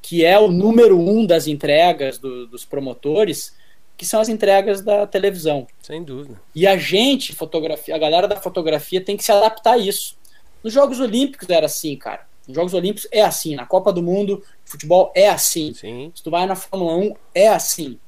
que 0.00 0.24
é 0.24 0.38
o 0.38 0.48
número 0.48 0.98
um 0.98 1.26
das 1.26 1.46
entregas 1.46 2.16
do, 2.16 2.46
dos 2.46 2.64
promotores, 2.64 3.54
que 4.00 4.06
são 4.06 4.18
as 4.18 4.30
entregas 4.30 4.80
da 4.80 5.06
televisão. 5.06 5.66
Sem 5.82 6.02
dúvida. 6.02 6.40
E 6.54 6.66
a 6.66 6.74
gente, 6.78 7.34
fotografia, 7.34 7.94
a 7.94 7.98
galera 7.98 8.26
da 8.26 8.36
fotografia 8.36 8.98
tem 8.98 9.14
que 9.14 9.22
se 9.22 9.30
adaptar 9.30 9.74
a 9.74 9.76
isso. 9.78 10.16
Nos 10.64 10.72
Jogos 10.72 11.00
Olímpicos 11.00 11.50
era 11.50 11.66
assim, 11.66 11.94
cara. 11.96 12.26
Nos 12.48 12.54
Jogos 12.54 12.72
Olímpicos 12.72 13.06
é 13.12 13.20
assim. 13.20 13.54
Na 13.54 13.66
Copa 13.66 13.92
do 13.92 14.02
Mundo, 14.02 14.42
futebol 14.64 15.12
é 15.14 15.28
assim. 15.28 15.74
Sim. 15.74 16.10
Se 16.14 16.22
tu 16.22 16.30
vai 16.30 16.46
na 16.46 16.56
Fórmula 16.56 16.96
1, 16.96 17.14
é 17.34 17.48
assim. 17.48 17.98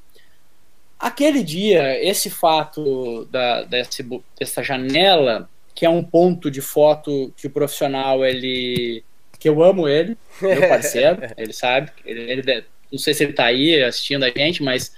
Aquele 0.99 1.43
dia, 1.43 2.03
esse 2.03 2.27
fato 2.27 3.25
da, 3.25 3.61
desse, 3.61 4.03
dessa 4.39 4.63
janela, 4.63 5.47
que 5.75 5.85
é 5.85 5.89
um 5.89 6.03
ponto 6.03 6.49
de 6.49 6.59
foto 6.59 7.31
que 7.37 7.45
o 7.45 7.51
profissional, 7.51 8.25
ele. 8.25 9.03
que 9.37 9.47
eu 9.47 9.61
amo 9.61 9.87
ele, 9.87 10.17
meu 10.41 10.61
parceiro, 10.67 11.21
ele 11.37 11.53
sabe. 11.53 11.91
Ele, 12.03 12.31
ele, 12.31 12.65
não 12.91 12.97
sei 12.97 13.13
se 13.13 13.23
ele 13.23 13.33
tá 13.33 13.45
aí 13.45 13.79
assistindo 13.83 14.23
a 14.23 14.29
gente, 14.31 14.63
mas 14.63 14.91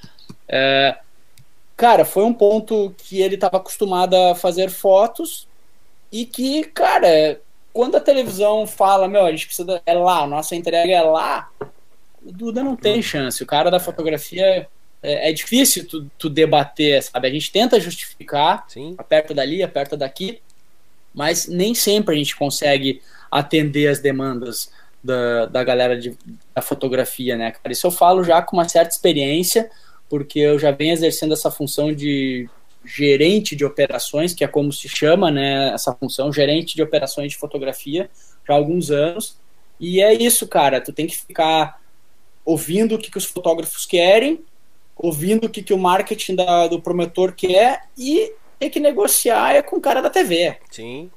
é, 0.47 0.97
cara, 1.75 2.05
foi 2.05 2.23
um 2.23 2.33
ponto 2.33 2.93
que 2.97 3.21
ele 3.21 3.35
estava 3.35 3.57
acostumado 3.57 4.15
a 4.15 4.35
fazer 4.35 4.69
fotos 4.69 5.47
e 6.11 6.25
que, 6.25 6.63
cara, 6.65 7.39
quando 7.73 7.95
a 7.95 8.01
televisão 8.01 8.65
fala, 8.65 9.07
meu, 9.07 9.25
a 9.25 9.31
gente 9.31 9.47
precisa. 9.47 9.81
É 9.85 9.93
lá, 9.93 10.25
nossa 10.25 10.55
entrega 10.55 10.93
é 10.93 11.01
lá, 11.01 11.49
o 12.25 12.31
Duda 12.31 12.63
não 12.63 12.75
tem 12.75 13.01
chance. 13.01 13.43
O 13.43 13.45
cara 13.45 13.69
da 13.69 13.79
fotografia 13.79 14.67
é, 15.03 15.29
é 15.29 15.33
difícil 15.33 15.87
tu, 15.87 16.09
tu, 16.17 16.29
debater, 16.29 17.03
sabe? 17.03 17.27
A 17.27 17.31
gente 17.31 17.51
tenta 17.51 17.79
justificar, 17.79 18.65
Sim. 18.67 18.95
aperta 18.97 19.33
dali, 19.33 19.61
aperta 19.61 19.97
daqui, 19.97 20.39
mas 21.13 21.47
nem 21.47 21.75
sempre 21.75 22.15
a 22.15 22.17
gente 22.17 22.35
consegue 22.35 23.01
atender 23.29 23.87
as 23.87 23.99
demandas 23.99 24.71
da, 25.03 25.45
da 25.45 25.63
galera 25.63 25.99
de, 25.99 26.17
da 26.53 26.61
fotografia, 26.61 27.35
né, 27.35 27.51
cara? 27.51 27.71
Isso 27.71 27.85
eu 27.85 27.91
falo 27.91 28.23
já 28.23 28.41
com 28.41 28.57
uma 28.57 28.67
certa 28.67 28.91
experiência 28.91 29.69
porque 30.09 30.39
eu 30.39 30.59
já 30.59 30.71
venho 30.71 30.93
exercendo 30.93 31.33
essa 31.33 31.49
função 31.51 31.93
de 31.93 32.49
gerente 32.85 33.55
de 33.55 33.65
operações, 33.65 34.33
que 34.33 34.43
é 34.43 34.47
como 34.47 34.71
se 34.71 34.87
chama, 34.87 35.31
né, 35.31 35.73
essa 35.73 35.93
função, 35.93 36.31
gerente 36.31 36.75
de 36.75 36.83
operações 36.83 37.31
de 37.31 37.37
fotografia, 37.37 38.09
já 38.47 38.53
há 38.53 38.57
alguns 38.57 38.91
anos. 38.91 39.37
E 39.79 40.01
é 40.01 40.13
isso, 40.13 40.47
cara, 40.47 40.79
tu 40.79 40.93
tem 40.93 41.07
que 41.07 41.17
ficar 41.17 41.81
ouvindo 42.45 42.95
o 42.95 42.99
que, 42.99 43.09
que 43.09 43.17
os 43.17 43.25
fotógrafos 43.25 43.85
querem, 43.85 44.39
ouvindo 44.95 45.45
o 45.45 45.49
que, 45.49 45.63
que 45.63 45.73
o 45.73 45.77
marketing 45.77 46.35
da, 46.35 46.67
do 46.67 46.79
promotor 46.79 47.33
quer 47.33 47.81
e 47.97 48.31
tem 48.59 48.69
que 48.69 48.79
negociar 48.79 49.55
é 49.55 49.61
com 49.61 49.77
o 49.77 49.81
cara 49.81 50.01
da 50.01 50.09
TV. 50.09 50.57
Sim. 50.71 51.09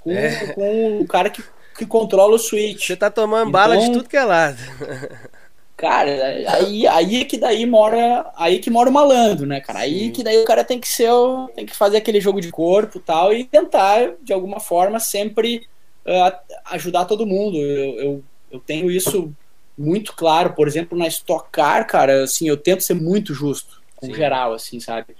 Com, 0.00 0.12
é. 0.12 0.52
com 0.54 1.00
o 1.00 1.06
cara 1.06 1.28
que, 1.28 1.42
que 1.76 1.84
controla 1.84 2.36
o 2.36 2.38
switch. 2.38 2.86
Você 2.86 2.96
tá 2.96 3.10
tomando 3.10 3.48
então, 3.48 3.52
bala 3.52 3.76
de 3.76 3.84
então 3.84 3.94
tudo 3.94 4.08
que 4.08 4.16
é 4.16 4.24
lado. 4.24 4.58
Cara, 5.82 6.36
aí, 6.46 6.86
aí 6.86 7.22
é 7.22 7.24
que 7.24 7.36
daí 7.36 7.66
mora. 7.66 8.30
Aí 8.36 8.60
que 8.60 8.70
mora 8.70 8.88
o 8.88 8.92
malandro, 8.92 9.44
né, 9.44 9.60
cara? 9.60 9.80
Aí 9.80 10.04
Sim. 10.04 10.10
que 10.12 10.22
daí 10.22 10.40
o 10.40 10.44
cara 10.44 10.62
tem 10.62 10.78
que 10.78 10.86
ser. 10.86 11.10
Tem 11.56 11.66
que 11.66 11.74
fazer 11.74 11.96
aquele 11.96 12.20
jogo 12.20 12.40
de 12.40 12.52
corpo 12.52 12.98
e 12.98 13.00
tal, 13.00 13.32
e 13.32 13.42
tentar, 13.42 14.12
de 14.22 14.32
alguma 14.32 14.60
forma, 14.60 15.00
sempre 15.00 15.66
uh, 16.06 16.56
ajudar 16.66 17.06
todo 17.06 17.26
mundo. 17.26 17.56
Eu, 17.56 17.98
eu, 17.98 18.24
eu, 18.52 18.60
tenho 18.60 18.92
isso 18.92 19.34
muito 19.76 20.14
claro, 20.14 20.52
por 20.52 20.68
exemplo, 20.68 20.96
na 20.96 21.08
Stock 21.08 21.48
Car, 21.50 21.84
cara, 21.84 22.22
assim, 22.22 22.46
eu 22.46 22.56
tento 22.56 22.84
ser 22.84 22.94
muito 22.94 23.34
justo, 23.34 23.82
em 24.00 24.14
geral, 24.14 24.52
assim, 24.52 24.78
sabe? 24.78 25.16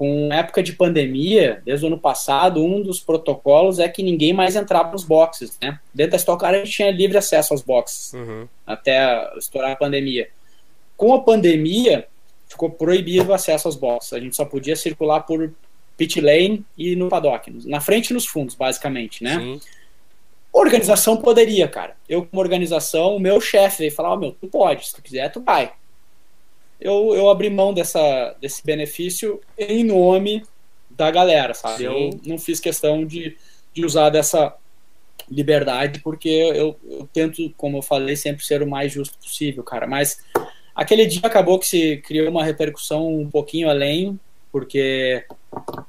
Com 0.00 0.32
época 0.32 0.62
de 0.62 0.72
pandemia, 0.72 1.60
desde 1.62 1.84
o 1.84 1.88
ano 1.88 1.98
passado, 1.98 2.64
um 2.64 2.80
dos 2.80 3.00
protocolos 3.00 3.78
é 3.78 3.86
que 3.86 4.02
ninguém 4.02 4.32
mais 4.32 4.56
entrava 4.56 4.92
nos 4.92 5.04
boxes, 5.04 5.58
né? 5.60 5.78
Dentro 5.92 6.12
da 6.12 6.16
Stock 6.16 6.40
Car 6.40 6.54
a 6.54 6.56
gente 6.56 6.70
tinha 6.70 6.90
livre 6.90 7.18
acesso 7.18 7.52
aos 7.52 7.60
boxes 7.60 8.14
uhum. 8.14 8.48
até 8.66 9.30
estourar 9.36 9.72
a 9.72 9.76
pandemia. 9.76 10.30
Com 10.96 11.12
a 11.12 11.20
pandemia, 11.20 12.08
ficou 12.48 12.70
proibido 12.70 13.28
o 13.28 13.34
acesso 13.34 13.68
aos 13.68 13.76
boxes. 13.76 14.14
A 14.14 14.20
gente 14.20 14.34
só 14.34 14.46
podia 14.46 14.74
circular 14.74 15.20
por 15.20 15.52
pit 15.98 16.18
lane 16.18 16.64
e 16.78 16.96
no 16.96 17.10
paddock, 17.10 17.52
na 17.66 17.82
frente 17.82 18.08
e 18.08 18.14
nos 18.14 18.24
fundos, 18.24 18.54
basicamente, 18.54 19.22
né? 19.22 19.38
Sim. 19.38 19.60
Organização 20.50 21.18
poderia, 21.18 21.68
cara. 21.68 21.94
Eu, 22.08 22.24
como 22.24 22.40
organização, 22.40 23.16
o 23.16 23.20
meu 23.20 23.38
chefe 23.38 23.80
veio 23.80 23.92
falar: 23.92 24.12
Ó, 24.12 24.14
oh, 24.14 24.18
meu, 24.18 24.32
tu 24.32 24.46
pode, 24.48 24.86
se 24.86 24.94
tu 24.94 25.02
quiser, 25.02 25.30
tu 25.30 25.42
vai. 25.42 25.70
Eu, 26.80 27.14
eu 27.14 27.28
abri 27.28 27.50
mão 27.50 27.74
dessa, 27.74 28.34
desse 28.40 28.64
benefício 28.64 29.40
em 29.58 29.84
nome 29.84 30.42
da 30.90 31.10
galera, 31.10 31.54
sabe? 31.54 31.78
Sim. 31.78 31.84
Eu 31.84 32.20
não 32.24 32.38
fiz 32.38 32.58
questão 32.58 33.04
de, 33.04 33.36
de 33.72 33.84
usar 33.84 34.10
dessa 34.10 34.54
liberdade, 35.30 36.00
porque 36.00 36.28
eu, 36.28 36.76
eu 36.84 37.08
tento, 37.12 37.52
como 37.56 37.78
eu 37.78 37.82
falei, 37.82 38.16
sempre 38.16 38.44
ser 38.44 38.62
o 38.62 38.66
mais 38.66 38.92
justo 38.92 39.16
possível, 39.18 39.62
cara. 39.62 39.86
Mas 39.86 40.18
aquele 40.74 41.06
dia 41.06 41.22
acabou 41.24 41.58
que 41.58 41.66
se 41.66 41.96
criou 41.98 42.30
uma 42.30 42.44
repercussão 42.44 43.20
um 43.20 43.30
pouquinho 43.30 43.68
além, 43.68 44.18
porque 44.50 45.24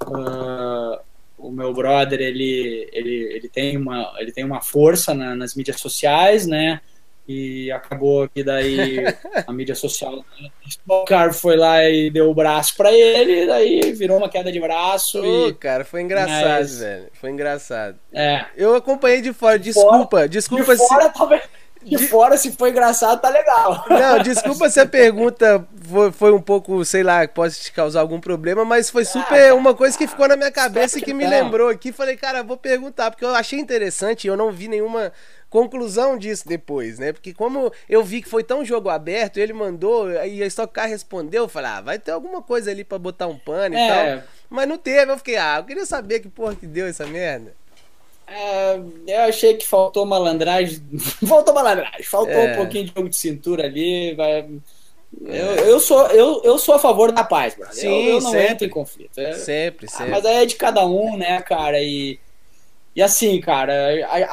uh, 0.06 1.00
o 1.38 1.52
meu 1.52 1.74
brother 1.74 2.22
ele, 2.22 2.88
ele, 2.92 3.16
ele, 3.34 3.50
tem, 3.50 3.78
uma, 3.78 4.14
ele 4.20 4.32
tem 4.32 4.44
uma 4.44 4.62
força 4.62 5.14
na, 5.14 5.36
nas 5.36 5.56
mídias 5.56 5.80
sociais, 5.80 6.46
né? 6.46 6.82
E 7.28 7.72
acabou 7.72 8.28
que 8.28 8.44
daí 8.44 9.06
a 9.48 9.54
mídia 9.54 9.76
social 9.76 10.26
o 10.88 11.06
cara 11.06 11.32
foi 11.32 11.56
lá 11.56 11.88
e 11.88 12.10
deu 12.10 12.30
o 12.30 12.34
braço 12.34 12.76
para 12.76 12.92
ele, 12.92 13.46
daí 13.46 13.94
virou 13.94 14.18
uma 14.18 14.28
queda 14.30 14.52
de 14.52 14.60
braço. 14.60 15.22
Ô, 15.22 15.48
e... 15.48 15.54
cara, 15.54 15.86
foi 15.86 16.02
engraçado, 16.02 16.60
Mas... 16.60 16.80
velho. 16.80 17.08
Foi 17.14 17.30
engraçado. 17.30 17.98
É. 18.12 18.46
Eu 18.56 18.76
acompanhei 18.76 19.22
de 19.22 19.32
fora, 19.34 19.58
desculpa, 19.58 20.08
fora, 20.10 20.30
desculpa 20.30 20.76
de 20.76 20.82
se... 20.82 20.88
fora, 20.88 21.10
talvez 21.10 21.42
de, 21.84 21.98
fora, 22.08 22.38
se 22.38 22.52
foi 22.52 22.70
engraçado, 22.70 23.20
tá 23.20 23.30
legal. 23.30 23.86
Não, 23.90 24.20
desculpa 24.20 24.70
se 24.70 24.80
a 24.80 24.86
pergunta 24.86 25.66
foi, 25.90 26.12
foi 26.12 26.32
um 26.32 26.42
pouco, 26.42 26.86
sei 26.86 27.02
lá, 27.02 27.28
pode 27.28 27.56
te 27.56 27.72
causar 27.72 28.02
algum 28.02 28.20
problema, 28.20 28.64
mas 28.64 28.90
foi 28.90 29.04
super 29.04 29.50
ah, 29.50 29.56
uma 29.56 29.74
coisa 29.74 29.98
que 29.98 30.08
ficou 30.08 30.28
na 30.28 30.36
minha 30.36 30.52
cabeça 30.52 31.00
e 31.00 31.02
que 31.02 31.14
me 31.14 31.26
lembrou 31.26 31.70
aqui. 31.70 31.92
Falei, 31.92 32.16
cara, 32.16 32.44
vou 32.44 32.58
perguntar, 32.58 33.10
porque 33.10 33.26
eu 33.26 33.34
achei 33.34 33.60
interessante 33.60 34.26
e 34.26 34.28
eu 34.28 34.38
não 34.38 34.52
vi 34.52 34.68
nenhuma 34.68 35.12
conclusão 35.52 36.18
disso 36.18 36.48
depois, 36.48 36.98
né? 36.98 37.12
Porque 37.12 37.34
como 37.34 37.72
eu 37.88 38.02
vi 38.04 38.22
que 38.22 38.30
foi 38.30 38.42
tão 38.42 38.64
jogo 38.64 38.90
aberto, 38.90 39.38
ele 39.38 39.52
mandou 39.52 40.10
e 40.10 40.42
a 40.42 40.48
Stock 40.48 40.74
Car 40.74 40.88
respondeu, 40.88 41.44
eu 41.44 41.50
falei, 41.50 41.70
ah, 41.72 41.82
vai 41.82 42.00
ter 42.00 42.12
alguma 42.12 42.42
coisa 42.42 42.72
ali 42.72 42.86
para 42.86 42.98
botar 42.98 43.28
um 43.28 43.38
pano 43.38 43.76
é. 43.76 43.86
e 43.86 43.90
tal. 44.18 44.28
Mas 44.50 44.68
não 44.68 44.78
teve, 44.78 45.12
eu 45.12 45.18
fiquei, 45.18 45.36
ah, 45.36 45.58
eu 45.58 45.66
queria 45.66 45.86
saber 45.86 46.22
que 46.22 46.30
porra 46.30 46.56
que 46.56 46.66
deu 46.66 46.88
essa 46.88 47.06
merda. 47.06 47.54
É, 48.26 48.80
eu 49.08 49.22
achei 49.24 49.56
que 49.56 49.68
faltou 49.68 50.06
malandragem. 50.06 50.82
faltou 51.28 51.54
malandragem, 51.54 52.04
faltou 52.04 52.34
é. 52.34 52.54
um 52.54 52.56
pouquinho 52.56 52.86
de 52.86 52.94
jogo 52.96 53.10
de 53.10 53.18
cintura 53.18 53.66
ali. 53.66 54.16
Vai... 54.16 54.48
Eu, 55.22 55.56
eu, 55.66 55.80
sou, 55.82 56.08
eu, 56.08 56.42
eu 56.46 56.58
sou 56.58 56.76
a 56.76 56.80
favor 56.80 57.12
da 57.12 57.26
paz, 57.26 57.56
brother. 57.56 57.76
Sim, 57.76 58.06
eu, 58.06 58.16
eu 58.16 58.22
não 58.22 58.32
sempre, 58.32 58.52
entro 58.54 58.68
em 58.68 58.70
conflito. 58.70 59.20
É... 59.20 59.34
Sempre, 59.34 59.90
sempre. 59.90 60.06
Ah, 60.06 60.08
mas 60.08 60.26
aí 60.26 60.44
é 60.44 60.46
de 60.46 60.56
cada 60.56 60.86
um, 60.86 61.18
né, 61.18 61.42
cara? 61.42 61.84
E, 61.84 62.18
e 62.96 63.02
assim, 63.02 63.40
cara, 63.40 63.74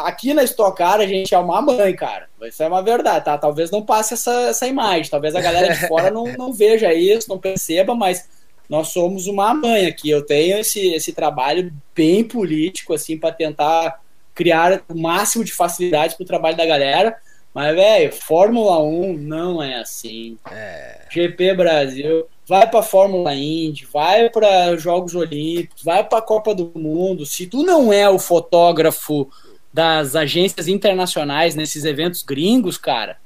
aqui 0.04 0.34
na 0.34 0.42
Stock 0.42 0.76
Car 0.76 1.00
a 1.00 1.06
gente 1.06 1.32
é 1.34 1.38
uma 1.38 1.62
mãe, 1.62 1.94
cara. 1.94 2.28
Isso 2.42 2.62
é 2.62 2.66
uma 2.66 2.82
verdade, 2.82 3.24
tá? 3.24 3.38
Talvez 3.38 3.70
não 3.70 3.82
passe 3.82 4.14
essa, 4.14 4.32
essa 4.48 4.66
imagem. 4.66 5.10
Talvez 5.10 5.34
a 5.36 5.40
galera 5.40 5.72
de 5.72 5.86
fora 5.86 6.10
não, 6.10 6.24
não 6.36 6.52
veja 6.52 6.92
isso, 6.92 7.28
não 7.28 7.38
perceba, 7.38 7.94
mas 7.94 8.28
nós 8.68 8.88
somos 8.88 9.28
uma 9.28 9.54
mãe 9.54 9.86
aqui. 9.86 10.10
Eu 10.10 10.26
tenho 10.26 10.58
esse, 10.58 10.92
esse 10.92 11.12
trabalho 11.12 11.72
bem 11.94 12.24
político, 12.24 12.94
assim, 12.94 13.16
para 13.16 13.32
tentar 13.32 14.00
criar 14.34 14.82
o 14.88 14.98
máximo 14.98 15.44
de 15.44 15.52
facilidade 15.52 16.16
para 16.16 16.24
o 16.24 16.26
trabalho 16.26 16.56
da 16.56 16.66
galera. 16.66 17.16
Mas, 17.54 17.74
velho, 17.74 18.12
Fórmula 18.12 18.82
1 18.82 19.18
não 19.18 19.62
é 19.62 19.76
assim. 19.76 20.36
É. 20.50 21.02
GP 21.10 21.54
Brasil, 21.54 22.26
vai 22.48 22.68
para 22.68 22.82
Fórmula 22.82 23.34
Indy, 23.34 23.86
vai 23.92 24.30
para 24.30 24.74
Jogos 24.76 25.14
Olímpicos, 25.14 25.82
vai 25.84 26.02
para 26.02 26.18
a 26.18 26.22
Copa 26.22 26.54
do 26.54 26.72
Mundo. 26.74 27.26
Se 27.26 27.46
tu 27.46 27.62
não 27.62 27.92
é 27.92 28.08
o 28.08 28.18
fotógrafo 28.18 29.30
das 29.72 30.16
agências 30.16 30.66
internacionais 30.66 31.54
nesses 31.54 31.84
eventos 31.84 32.22
gringos, 32.22 32.78
cara, 32.78 33.18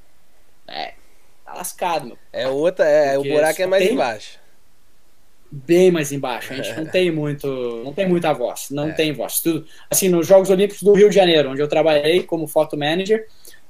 é, 0.66 0.94
tá 1.44 1.54
lascado, 1.54 2.06
meu. 2.06 2.18
É 2.32 2.48
outra, 2.48 2.84
é, 2.84 3.14
Porque 3.14 3.30
o 3.30 3.32
buraco 3.32 3.62
é 3.62 3.66
mais 3.66 3.84
tem... 3.84 3.92
embaixo 3.94 4.42
bem 5.52 5.90
mais 5.90 6.10
embaixo. 6.10 6.54
A 6.54 6.56
gente 6.56 6.72
não 6.80 6.86
tem 6.86 7.10
muito, 7.10 7.46
não 7.84 7.92
tem 7.92 8.08
muita 8.08 8.32
voz, 8.32 8.68
não 8.70 8.88
é. 8.88 8.92
tem 8.92 9.12
voz. 9.12 9.40
Tudo, 9.40 9.66
assim, 9.90 10.08
nos 10.08 10.26
Jogos 10.26 10.48
Olímpicos 10.48 10.82
do 10.82 10.94
Rio 10.94 11.10
de 11.10 11.14
Janeiro, 11.14 11.50
onde 11.50 11.60
eu 11.60 11.68
trabalhei 11.68 12.22
como 12.22 12.48
foto 12.48 12.76
manager, 12.76 13.28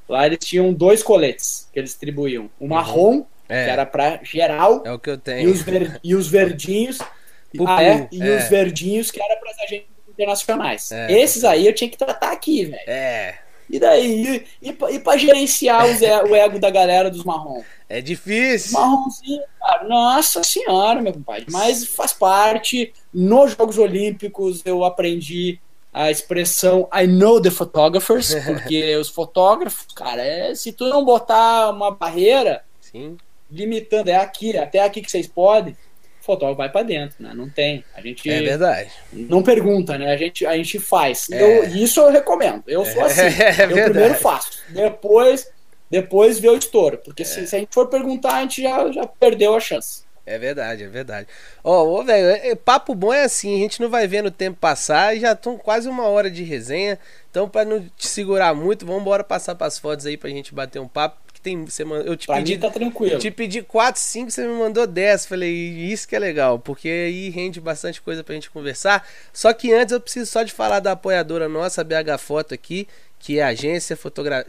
lá 0.08 0.24
eles 0.24 0.38
tinham 0.38 0.72
dois 0.72 1.02
coletes 1.02 1.68
que 1.72 1.80
eles 1.80 1.90
distribuíam, 1.90 2.48
o 2.60 2.68
marrom 2.68 3.24
é. 3.52 3.64
que 3.64 3.70
era 3.70 3.86
para 3.86 4.20
geral, 4.22 4.82
é 4.84 4.92
o 4.92 4.98
que 4.98 5.10
eu 5.10 5.18
tenho, 5.18 5.48
e 5.48 5.52
os, 5.52 5.62
ver, 5.62 6.00
e 6.02 6.14
os 6.14 6.28
verdinhos, 6.28 6.98
ah, 7.66 7.82
é, 7.82 8.08
e 8.10 8.18
os 8.18 8.44
é. 8.44 8.48
verdinhos 8.48 9.10
que 9.10 9.22
era 9.22 9.36
para 9.36 9.50
as 9.50 9.58
agências 9.60 9.88
internacionais. 10.08 10.92
É. 10.92 11.12
Esses 11.12 11.44
aí 11.44 11.66
eu 11.66 11.74
tinha 11.74 11.90
que 11.90 11.98
tratar 11.98 12.32
aqui, 12.32 12.66
velho. 12.66 12.82
É. 12.86 13.38
E 13.70 13.78
daí? 13.78 14.44
E, 14.60 14.68
e, 14.70 14.94
e 14.94 14.98
pra 14.98 15.16
gerenciar 15.16 15.86
o 16.28 16.36
ego 16.36 16.58
da 16.58 16.68
galera 16.68 17.10
dos 17.10 17.24
marrom? 17.24 17.62
É 17.88 18.02
difícil. 18.02 18.78
Marronzinho, 18.78 19.42
cara. 19.58 19.84
Nossa 19.84 20.42
senhora, 20.42 21.00
meu 21.00 21.12
compadre. 21.12 21.46
Mas 21.50 21.86
faz 21.86 22.12
parte. 22.12 22.92
Nos 23.12 23.52
Jogos 23.52 23.78
Olímpicos 23.78 24.60
eu 24.66 24.84
aprendi 24.84 25.58
a 25.92 26.10
expressão 26.10 26.88
I 26.94 27.06
know 27.06 27.40
the 27.40 27.50
photographers, 27.50 28.34
porque 28.44 28.96
os 28.96 29.08
fotógrafos, 29.08 29.86
cara, 29.94 30.22
é, 30.22 30.54
se 30.54 30.72
tu 30.72 30.88
não 30.88 31.04
botar 31.04 31.70
uma 31.70 31.90
barreira 31.90 32.64
Sim. 32.80 33.16
Limitando, 33.52 34.08
é 34.08 34.16
aqui, 34.16 34.56
até 34.56 34.80
aqui 34.80 35.02
que 35.02 35.10
vocês 35.10 35.26
podem, 35.26 35.76
fotógrafo 36.22 36.56
vai 36.56 36.70
para 36.70 36.84
dentro, 36.84 37.16
né? 37.22 37.32
Não 37.34 37.48
tem. 37.48 37.84
A 37.94 38.00
gente 38.00 38.28
é 38.30 38.40
verdade. 38.40 38.90
Não 39.12 39.42
pergunta, 39.42 39.98
né? 39.98 40.12
A 40.12 40.16
gente, 40.16 40.46
a 40.46 40.56
gente 40.56 40.78
faz. 40.78 41.28
É. 41.30 41.42
Eu, 41.42 41.64
isso 41.76 42.00
eu 42.00 42.10
recomendo. 42.10 42.62
Eu 42.66 42.84
sou 42.86 43.04
assim. 43.04 43.22
É, 43.42 43.64
eu 43.64 43.90
primeiro 43.90 44.14
faço. 44.14 44.62
Depois, 44.68 45.50
depois 45.90 46.38
vê 46.38 46.48
o 46.48 46.56
estouro. 46.56 46.98
Porque 46.98 47.22
é. 47.22 47.24
se, 47.24 47.46
se, 47.46 47.56
a 47.56 47.58
gente 47.58 47.74
for 47.74 47.88
perguntar, 47.88 48.36
a 48.36 48.40
gente 48.42 48.62
já, 48.62 48.90
já 48.90 49.06
perdeu 49.06 49.54
a 49.54 49.60
chance. 49.60 50.04
É 50.24 50.38
verdade, 50.38 50.84
é 50.84 50.88
verdade. 50.88 51.26
Ó, 51.64 51.82
oh, 51.82 52.04
velho, 52.04 52.28
é, 52.28 52.50
é, 52.50 52.54
papo 52.54 52.94
bom 52.94 53.12
é 53.12 53.24
assim, 53.24 53.56
a 53.56 53.58
gente 53.58 53.80
não 53.80 53.90
vai 53.90 54.06
vendo 54.06 54.26
o 54.26 54.30
tempo 54.30 54.56
passar 54.56 55.16
e 55.16 55.20
já 55.20 55.32
estão 55.32 55.58
quase 55.58 55.88
uma 55.88 56.06
hora 56.06 56.30
de 56.30 56.44
resenha. 56.44 56.96
Então, 57.28 57.48
para 57.48 57.64
não 57.64 57.80
te 57.96 58.06
segurar 58.06 58.54
muito, 58.54 58.86
vamos 58.86 59.02
embora 59.02 59.24
passar 59.24 59.56
para 59.56 59.66
as 59.66 59.80
fotos 59.80 60.06
aí 60.06 60.16
pra 60.16 60.30
gente 60.30 60.54
bater 60.54 60.78
um 60.78 60.86
papo 60.86 61.20
tem. 61.42 61.64
Você 61.64 61.84
manda, 61.84 62.04
eu 62.04 62.16
te 62.16 62.26
pra 62.26 62.36
pedi. 62.36 62.54
Mim 62.54 62.60
tá 62.60 62.70
tranquilo. 62.70 63.18
Te 63.18 63.30
pedi 63.30 63.62
4, 63.62 64.00
5, 64.00 64.30
você 64.30 64.46
me 64.46 64.54
mandou 64.54 64.86
10. 64.86 65.26
Falei, 65.26 65.52
isso 65.52 66.06
que 66.06 66.14
é 66.14 66.18
legal, 66.18 66.58
porque 66.58 66.88
aí 66.88 67.28
rende 67.30 67.60
bastante 67.60 68.00
coisa 68.00 68.22
pra 68.22 68.34
gente 68.34 68.50
conversar. 68.50 69.06
Só 69.32 69.52
que 69.52 69.72
antes 69.72 69.92
eu 69.92 70.00
preciso 70.00 70.30
só 70.30 70.42
de 70.42 70.52
falar 70.52 70.80
da 70.80 70.92
apoiadora 70.92 71.48
nossa, 71.48 71.84
BH 71.84 72.18
Foto 72.18 72.54
aqui 72.54 72.86
que 73.22 73.38
é 73.38 73.44
a 73.44 73.48
agência 73.48 73.96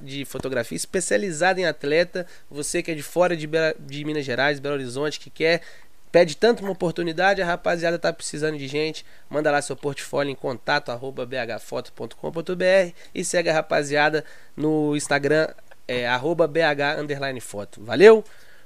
de 0.01 0.25
fotografia 0.25 0.75
especializada 0.75 1.61
em 1.61 1.65
atleta. 1.65 2.25
Você 2.49 2.81
que 2.81 2.89
é 2.89 2.95
de 2.95 3.03
fora 3.03 3.37
de, 3.37 3.47
de 3.79 4.03
Minas 4.03 4.25
Gerais, 4.25 4.59
Belo 4.59 4.73
Horizonte, 4.73 5.19
que 5.19 5.29
quer 5.29 5.61
pede 6.13 6.37
tanto 6.37 6.61
uma 6.61 6.71
oportunidade, 6.71 7.41
a 7.41 7.45
rapaziada 7.45 7.97
tá 7.97 8.13
precisando 8.13 8.55
de 8.55 8.67
gente, 8.67 9.03
manda 9.27 9.49
lá 9.49 9.59
seu 9.63 9.75
portfólio 9.75 10.29
em 10.29 10.35
contato 10.35 10.91
arroba 10.91 11.25
bhfoto.com.br 11.25 12.93
e 13.15 13.25
segue 13.25 13.49
a 13.49 13.53
rapaziada 13.53 14.23
no 14.55 14.95
Instagram 14.95 15.49
é 15.87 16.07
arroba 16.07 16.47
BH 16.47 16.99
underline 16.99 17.39
foto. 17.39 17.83
Valeu? 17.83 18.23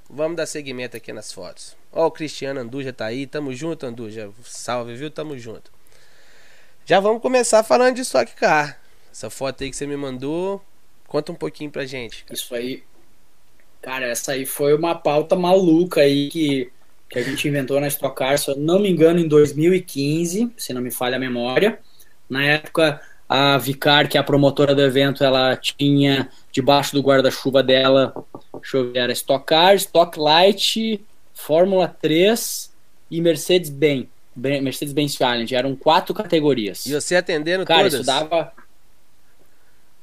Vamos 0.09 0.38
dar 0.38 0.45
seguimento 0.45 0.95
aqui 0.95 1.11
nas 1.11 1.32
fotos. 1.32 1.76
Ó, 1.91 2.07
o 2.07 2.11
Cristiano 2.11 2.59
Anduja 2.59 2.93
tá 2.93 3.05
aí. 3.05 3.28
Tamo 3.28 3.53
junto, 3.53 3.86
Anduja. 3.86 4.30
Salve, 4.43 4.95
viu? 4.95 5.11
Tamo 5.11 5.38
junto. 5.38 5.72
Já 6.86 6.99
vamos 6.99 7.22
começar 7.22 7.63
falando 7.63 7.95
de 7.95 8.01
Stock 8.01 8.34
Car. 8.36 8.80
Essa 9.11 9.30
foto 9.30 9.63
aí 9.63 9.70
que 9.70 9.76
você 9.76 9.86
me 9.86 9.97
mandou. 9.97 10.61
Conta 11.07 11.32
um 11.32 11.36
pouquinho 11.36 11.70
pra 11.70 11.86
gente. 11.86 12.24
Cara. 12.24 12.34
Isso 12.34 12.55
aí. 12.55 12.84
Cara, 13.82 14.05
essa 14.05 14.34
aí 14.34 14.45
foi 14.45 14.74
uma 14.74 14.95
pauta 14.95 15.36
maluca 15.36 16.01
aí 16.01 16.30
que, 16.30 16.72
que 17.09 17.20
a 17.20 17.24
gente 17.24 17.47
inventou 17.47 17.80
na 17.80 17.88
Stock 17.88 18.15
Car, 18.15 18.38
se 18.38 18.49
eu 18.49 18.55
não 18.55 18.80
me 18.80 18.89
engano, 18.89 19.20
em 19.20 19.28
2015, 19.28 20.53
se 20.57 20.74
não 20.74 20.82
me 20.82 20.91
falha 20.91 21.18
a 21.18 21.20
memória. 21.20 21.80
Na 22.30 22.43
época, 22.43 23.01
a 23.30 23.57
Vicar, 23.57 24.07
que 24.07 24.17
é 24.17 24.21
a 24.21 24.23
promotora 24.23 24.73
do 24.73 24.82
evento, 24.82 25.23
ela 25.23 25.55
tinha 25.57 26.30
debaixo 26.51 26.93
do 26.93 27.01
guarda-chuva 27.01 27.61
dela, 27.61 28.13
deixa 28.53 28.78
eu 28.78 28.91
ver, 28.91 28.99
era 28.99 29.11
Stock 29.11 29.45
Car, 29.45 29.75
Stock 29.75 30.17
Light, 30.17 31.01
Fórmula 31.34 31.88
3 31.88 32.71
e 33.11 33.21
Mercedes-Benz. 33.21 34.07
Mercedes-Benz 34.36 35.15
Challenge, 35.15 35.55
eram 35.55 35.75
quatro 35.75 36.13
categorias. 36.13 36.86
E 36.86 36.93
você 36.93 37.15
atendendo 37.15 37.65
Cara, 37.65 37.89
todas? 37.89 37.93
isso 37.95 38.05
dava... 38.05 38.53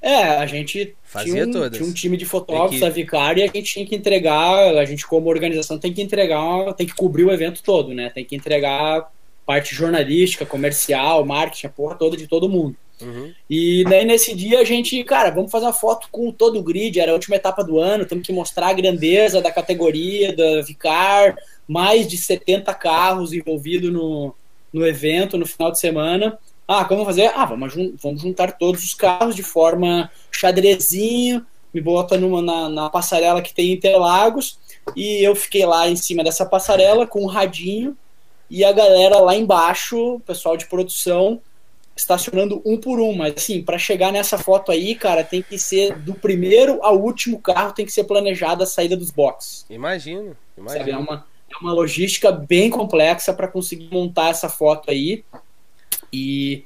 É, 0.03 0.37
a 0.37 0.45
gente 0.45 0.95
Fazia 1.03 1.33
tinha, 1.33 1.47
um, 1.47 1.53
todas. 1.53 1.79
tinha 1.79 1.89
um 1.89 1.93
time 1.93 2.17
de 2.17 2.27
fotógrafos 2.27 2.79
da 2.79 2.91
Vicar 2.91 3.39
e 3.39 3.43
a 3.43 3.47
gente 3.47 3.63
tinha 3.63 3.87
que 3.87 3.95
entregar, 3.95 4.77
a 4.77 4.85
gente 4.85 5.07
como 5.07 5.31
organização 5.31 5.79
tem 5.79 5.95
que 5.95 6.03
entregar, 6.03 6.75
tem 6.75 6.87
que 6.87 6.95
cobrir 6.95 7.25
o 7.25 7.33
evento 7.33 7.63
todo, 7.63 7.95
né? 7.95 8.11
Tem 8.11 8.23
que 8.23 8.37
entregar 8.37 9.11
parte 9.47 9.75
jornalística, 9.75 10.45
comercial, 10.45 11.25
marketing, 11.25 11.69
a 11.69 11.71
porra 11.71 11.95
toda 11.95 12.19
de 12.19 12.27
todo 12.27 12.51
mundo. 12.51 12.77
Uhum. 13.01 13.33
E 13.51 13.85
daí 13.85 14.05
nesse 14.05 14.35
dia 14.35 14.61
a 14.61 14.65
gente, 14.65 15.03
cara, 15.05 15.31
vamos 15.31 15.51
fazer 15.51 15.67
uma 15.67 15.73
foto 15.73 16.09
com 16.11 16.31
todo 16.31 16.59
o 16.59 16.63
grid, 16.63 16.99
era 16.99 17.11
a 17.11 17.15
última 17.15 17.37
etapa 17.37 17.63
do 17.63 17.79
ano, 17.79 18.07
temos 18.07 18.27
que 18.27 18.33
mostrar 18.33 18.69
a 18.69 18.73
grandeza 18.73 19.43
da 19.43 19.51
categoria, 19.51 20.35
da 20.35 20.63
Vicar, 20.63 21.37
mais 21.67 22.07
de 22.07 22.17
70 22.17 22.73
carros 22.75 23.33
envolvidos 23.33 23.93
no, 23.93 24.35
no 24.73 24.87
evento 24.87 25.37
no 25.37 25.47
final 25.47 25.73
de 25.73 25.81
semana. 25.81 26.39
Ah, 26.67 26.85
como 26.85 27.05
fazer? 27.05 27.31
Ah, 27.35 27.45
vamos, 27.45 27.75
vamos 28.03 28.23
juntar 28.23 28.53
todos 28.53 28.83
os 28.83 28.95
carros 28.95 29.37
de 29.37 29.43
forma 29.43 30.11
xadrezinho, 30.31 31.45
me 31.73 31.81
bota 31.81 32.17
numa, 32.17 32.41
na, 32.41 32.69
na 32.69 32.91
passarela 32.91 33.43
que 33.43 33.53
tem 33.53 33.73
Interlagos, 33.73 34.59
e 34.95 35.23
eu 35.23 35.35
fiquei 35.35 35.67
lá 35.67 35.89
em 35.89 35.97
cima 35.97 36.23
dessa 36.23 36.47
passarela 36.47 37.07
com 37.07 37.23
um 37.23 37.27
radinho 37.27 37.97
e 38.49 38.65
a 38.65 38.73
galera 38.73 39.19
lá 39.19 39.35
embaixo, 39.35 40.15
o 40.15 40.21
pessoal 40.21 40.57
de 40.57 40.67
produção, 40.67 41.41
estacionando 41.97 42.61
um 42.65 42.79
por 42.79 43.01
um. 43.01 43.15
Mas 43.15 43.35
assim, 43.37 43.63
para 43.63 43.79
chegar 43.79 44.13
nessa 44.13 44.39
foto 44.39 44.73
aí, 44.73 44.95
cara, 44.95 45.23
tem 45.25 45.43
que 45.43 45.59
ser 45.59 45.97
do 45.99 46.15
primeiro 46.15 46.83
ao 46.83 47.01
último 47.01 47.41
carro, 47.41 47.73
tem 47.73 47.87
que 47.87 47.93
ser 47.93 48.05
planejada 48.05 48.65
a 48.65 48.67
saída 48.67 48.97
dos 48.97 49.11
boxes. 49.11 49.65
Imagino, 49.71 50.37
imagino. 50.57 50.79
Sabe, 50.79 50.91
é, 50.91 50.97
uma, 50.97 51.27
é 51.53 51.57
uma 51.61 51.73
logística 51.73 52.33
bem 52.33 52.71
complexa 52.71 53.33
para 53.33 53.49
conseguir 53.49 53.89
montar 53.91 54.31
essa 54.31 54.49
foto 54.49 54.91
aí. 54.91 55.25
E 56.13 56.65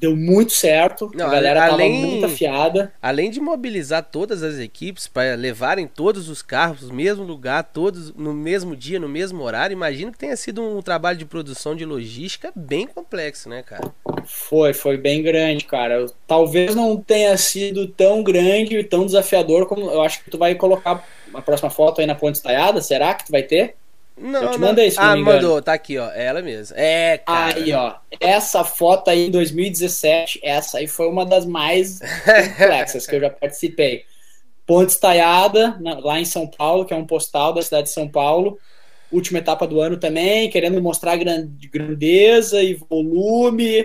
deu 0.00 0.16
muito 0.16 0.52
certo. 0.52 1.10
Não, 1.14 1.26
a 1.26 1.30
galera 1.30 1.66
além, 1.66 1.92
tava 1.92 2.06
muito 2.06 2.26
afiada. 2.26 2.92
Além 3.02 3.30
de 3.30 3.38
mobilizar 3.38 4.02
todas 4.02 4.42
as 4.42 4.58
equipes 4.58 5.06
para 5.06 5.34
levarem 5.34 5.86
todos 5.86 6.30
os 6.30 6.40
carros 6.40 6.88
no 6.88 6.94
mesmo 6.94 7.22
lugar, 7.22 7.64
todos 7.64 8.14
no 8.14 8.32
mesmo 8.32 8.74
dia, 8.74 8.98
no 8.98 9.08
mesmo 9.08 9.42
horário, 9.42 9.74
imagino 9.74 10.10
que 10.10 10.18
tenha 10.18 10.36
sido 10.36 10.62
um 10.62 10.80
trabalho 10.80 11.18
de 11.18 11.26
produção 11.26 11.76
de 11.76 11.84
logística 11.84 12.50
bem 12.56 12.86
complexo, 12.86 13.48
né, 13.50 13.62
cara? 13.62 13.92
Foi, 14.24 14.72
foi 14.72 14.96
bem 14.96 15.22
grande, 15.22 15.66
cara. 15.66 16.06
Talvez 16.26 16.74
não 16.74 16.96
tenha 16.96 17.36
sido 17.36 17.86
tão 17.86 18.22
grande 18.22 18.78
e 18.78 18.84
tão 18.84 19.04
desafiador 19.04 19.66
como 19.66 19.90
eu 19.90 20.00
acho 20.00 20.24
que 20.24 20.30
tu 20.30 20.38
vai 20.38 20.54
colocar 20.54 21.06
a 21.34 21.42
próxima 21.42 21.68
foto 21.68 22.00
aí 22.00 22.06
na 22.06 22.14
ponte 22.14 22.36
estaiada. 22.36 22.80
Será 22.80 23.12
que 23.12 23.26
tu 23.26 23.32
vai 23.32 23.42
ter? 23.42 23.76
Não, 24.20 24.42
eu 24.42 24.50
te 24.50 24.58
mandei 24.58 24.86
isso. 24.88 25.00
Ah, 25.00 25.16
mandou, 25.16 25.62
tá 25.62 25.72
aqui, 25.72 25.96
ó. 25.98 26.10
É 26.10 26.26
ela 26.26 26.42
mesmo. 26.42 26.76
É, 26.78 27.18
cara. 27.18 27.56
Aí, 27.56 27.72
ó. 27.72 27.94
Essa 28.20 28.62
foto 28.62 29.08
aí 29.08 29.26
em 29.26 29.30
2017, 29.30 30.40
essa 30.42 30.78
aí 30.78 30.86
foi 30.86 31.08
uma 31.08 31.24
das 31.24 31.46
mais 31.46 32.00
complexas 32.58 33.06
que 33.06 33.16
eu 33.16 33.20
já 33.20 33.30
participei. 33.30 34.04
Ponte 34.66 34.90
Estaiada, 34.90 35.78
lá 35.80 36.20
em 36.20 36.24
São 36.24 36.46
Paulo, 36.46 36.84
que 36.84 36.92
é 36.92 36.96
um 36.96 37.06
postal 37.06 37.52
da 37.52 37.62
cidade 37.62 37.84
de 37.84 37.92
São 37.92 38.06
Paulo. 38.06 38.58
Última 39.10 39.38
etapa 39.38 39.66
do 39.66 39.80
ano 39.80 39.96
também, 39.96 40.48
querendo 40.50 40.80
mostrar 40.80 41.16
grandeza 41.16 42.62
e 42.62 42.74
volume. 42.74 43.84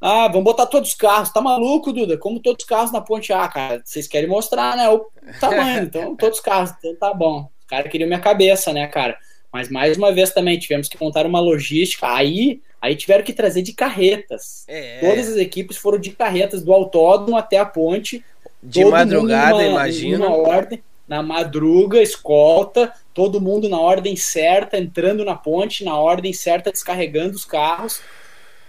Ah, 0.00 0.28
vamos 0.28 0.44
botar 0.44 0.66
todos 0.66 0.90
os 0.90 0.94
carros. 0.94 1.30
Tá 1.30 1.40
maluco, 1.40 1.92
Duda? 1.92 2.16
Como 2.16 2.40
todos 2.40 2.64
os 2.64 2.68
carros 2.68 2.92
na 2.92 3.00
ponte 3.00 3.32
A, 3.32 3.46
cara? 3.48 3.82
Vocês 3.84 4.06
querem 4.06 4.28
mostrar, 4.28 4.76
né? 4.76 4.88
O 4.88 5.06
tamanho. 5.40 5.84
Então, 5.84 6.16
todos 6.16 6.38
os 6.38 6.44
carros. 6.44 6.70
Então, 6.78 6.94
tá 6.96 7.12
bom. 7.12 7.50
O 7.64 7.66
cara 7.66 7.88
queria 7.88 8.06
minha 8.06 8.20
cabeça, 8.20 8.72
né, 8.72 8.86
cara? 8.86 9.18
Mas 9.54 9.68
mais 9.68 9.96
uma 9.96 10.10
vez 10.10 10.32
também 10.32 10.58
tivemos 10.58 10.88
que 10.88 11.00
montar 11.00 11.24
uma 11.24 11.38
logística. 11.38 12.12
Aí, 12.12 12.60
aí 12.82 12.96
tiveram 12.96 13.22
que 13.22 13.32
trazer 13.32 13.62
de 13.62 13.72
carretas. 13.72 14.64
É. 14.66 14.98
Todas 14.98 15.28
as 15.28 15.36
equipes 15.36 15.76
foram 15.76 15.96
de 15.96 16.10
carretas 16.10 16.60
do 16.60 16.72
autódromo 16.72 17.36
até 17.36 17.58
a 17.58 17.64
ponte. 17.64 18.24
De 18.60 18.84
madrugada, 18.84 19.62
imagina. 19.62 20.18
Na 20.18 20.34
ordem, 20.34 20.82
na 21.06 21.22
madruga, 21.22 22.02
escolta, 22.02 22.92
todo 23.14 23.40
mundo 23.40 23.68
na 23.68 23.78
ordem 23.78 24.16
certa, 24.16 24.76
entrando 24.76 25.24
na 25.24 25.36
ponte, 25.36 25.84
na 25.84 25.96
ordem 25.96 26.32
certa, 26.32 26.72
descarregando 26.72 27.36
os 27.36 27.44
carros 27.44 28.00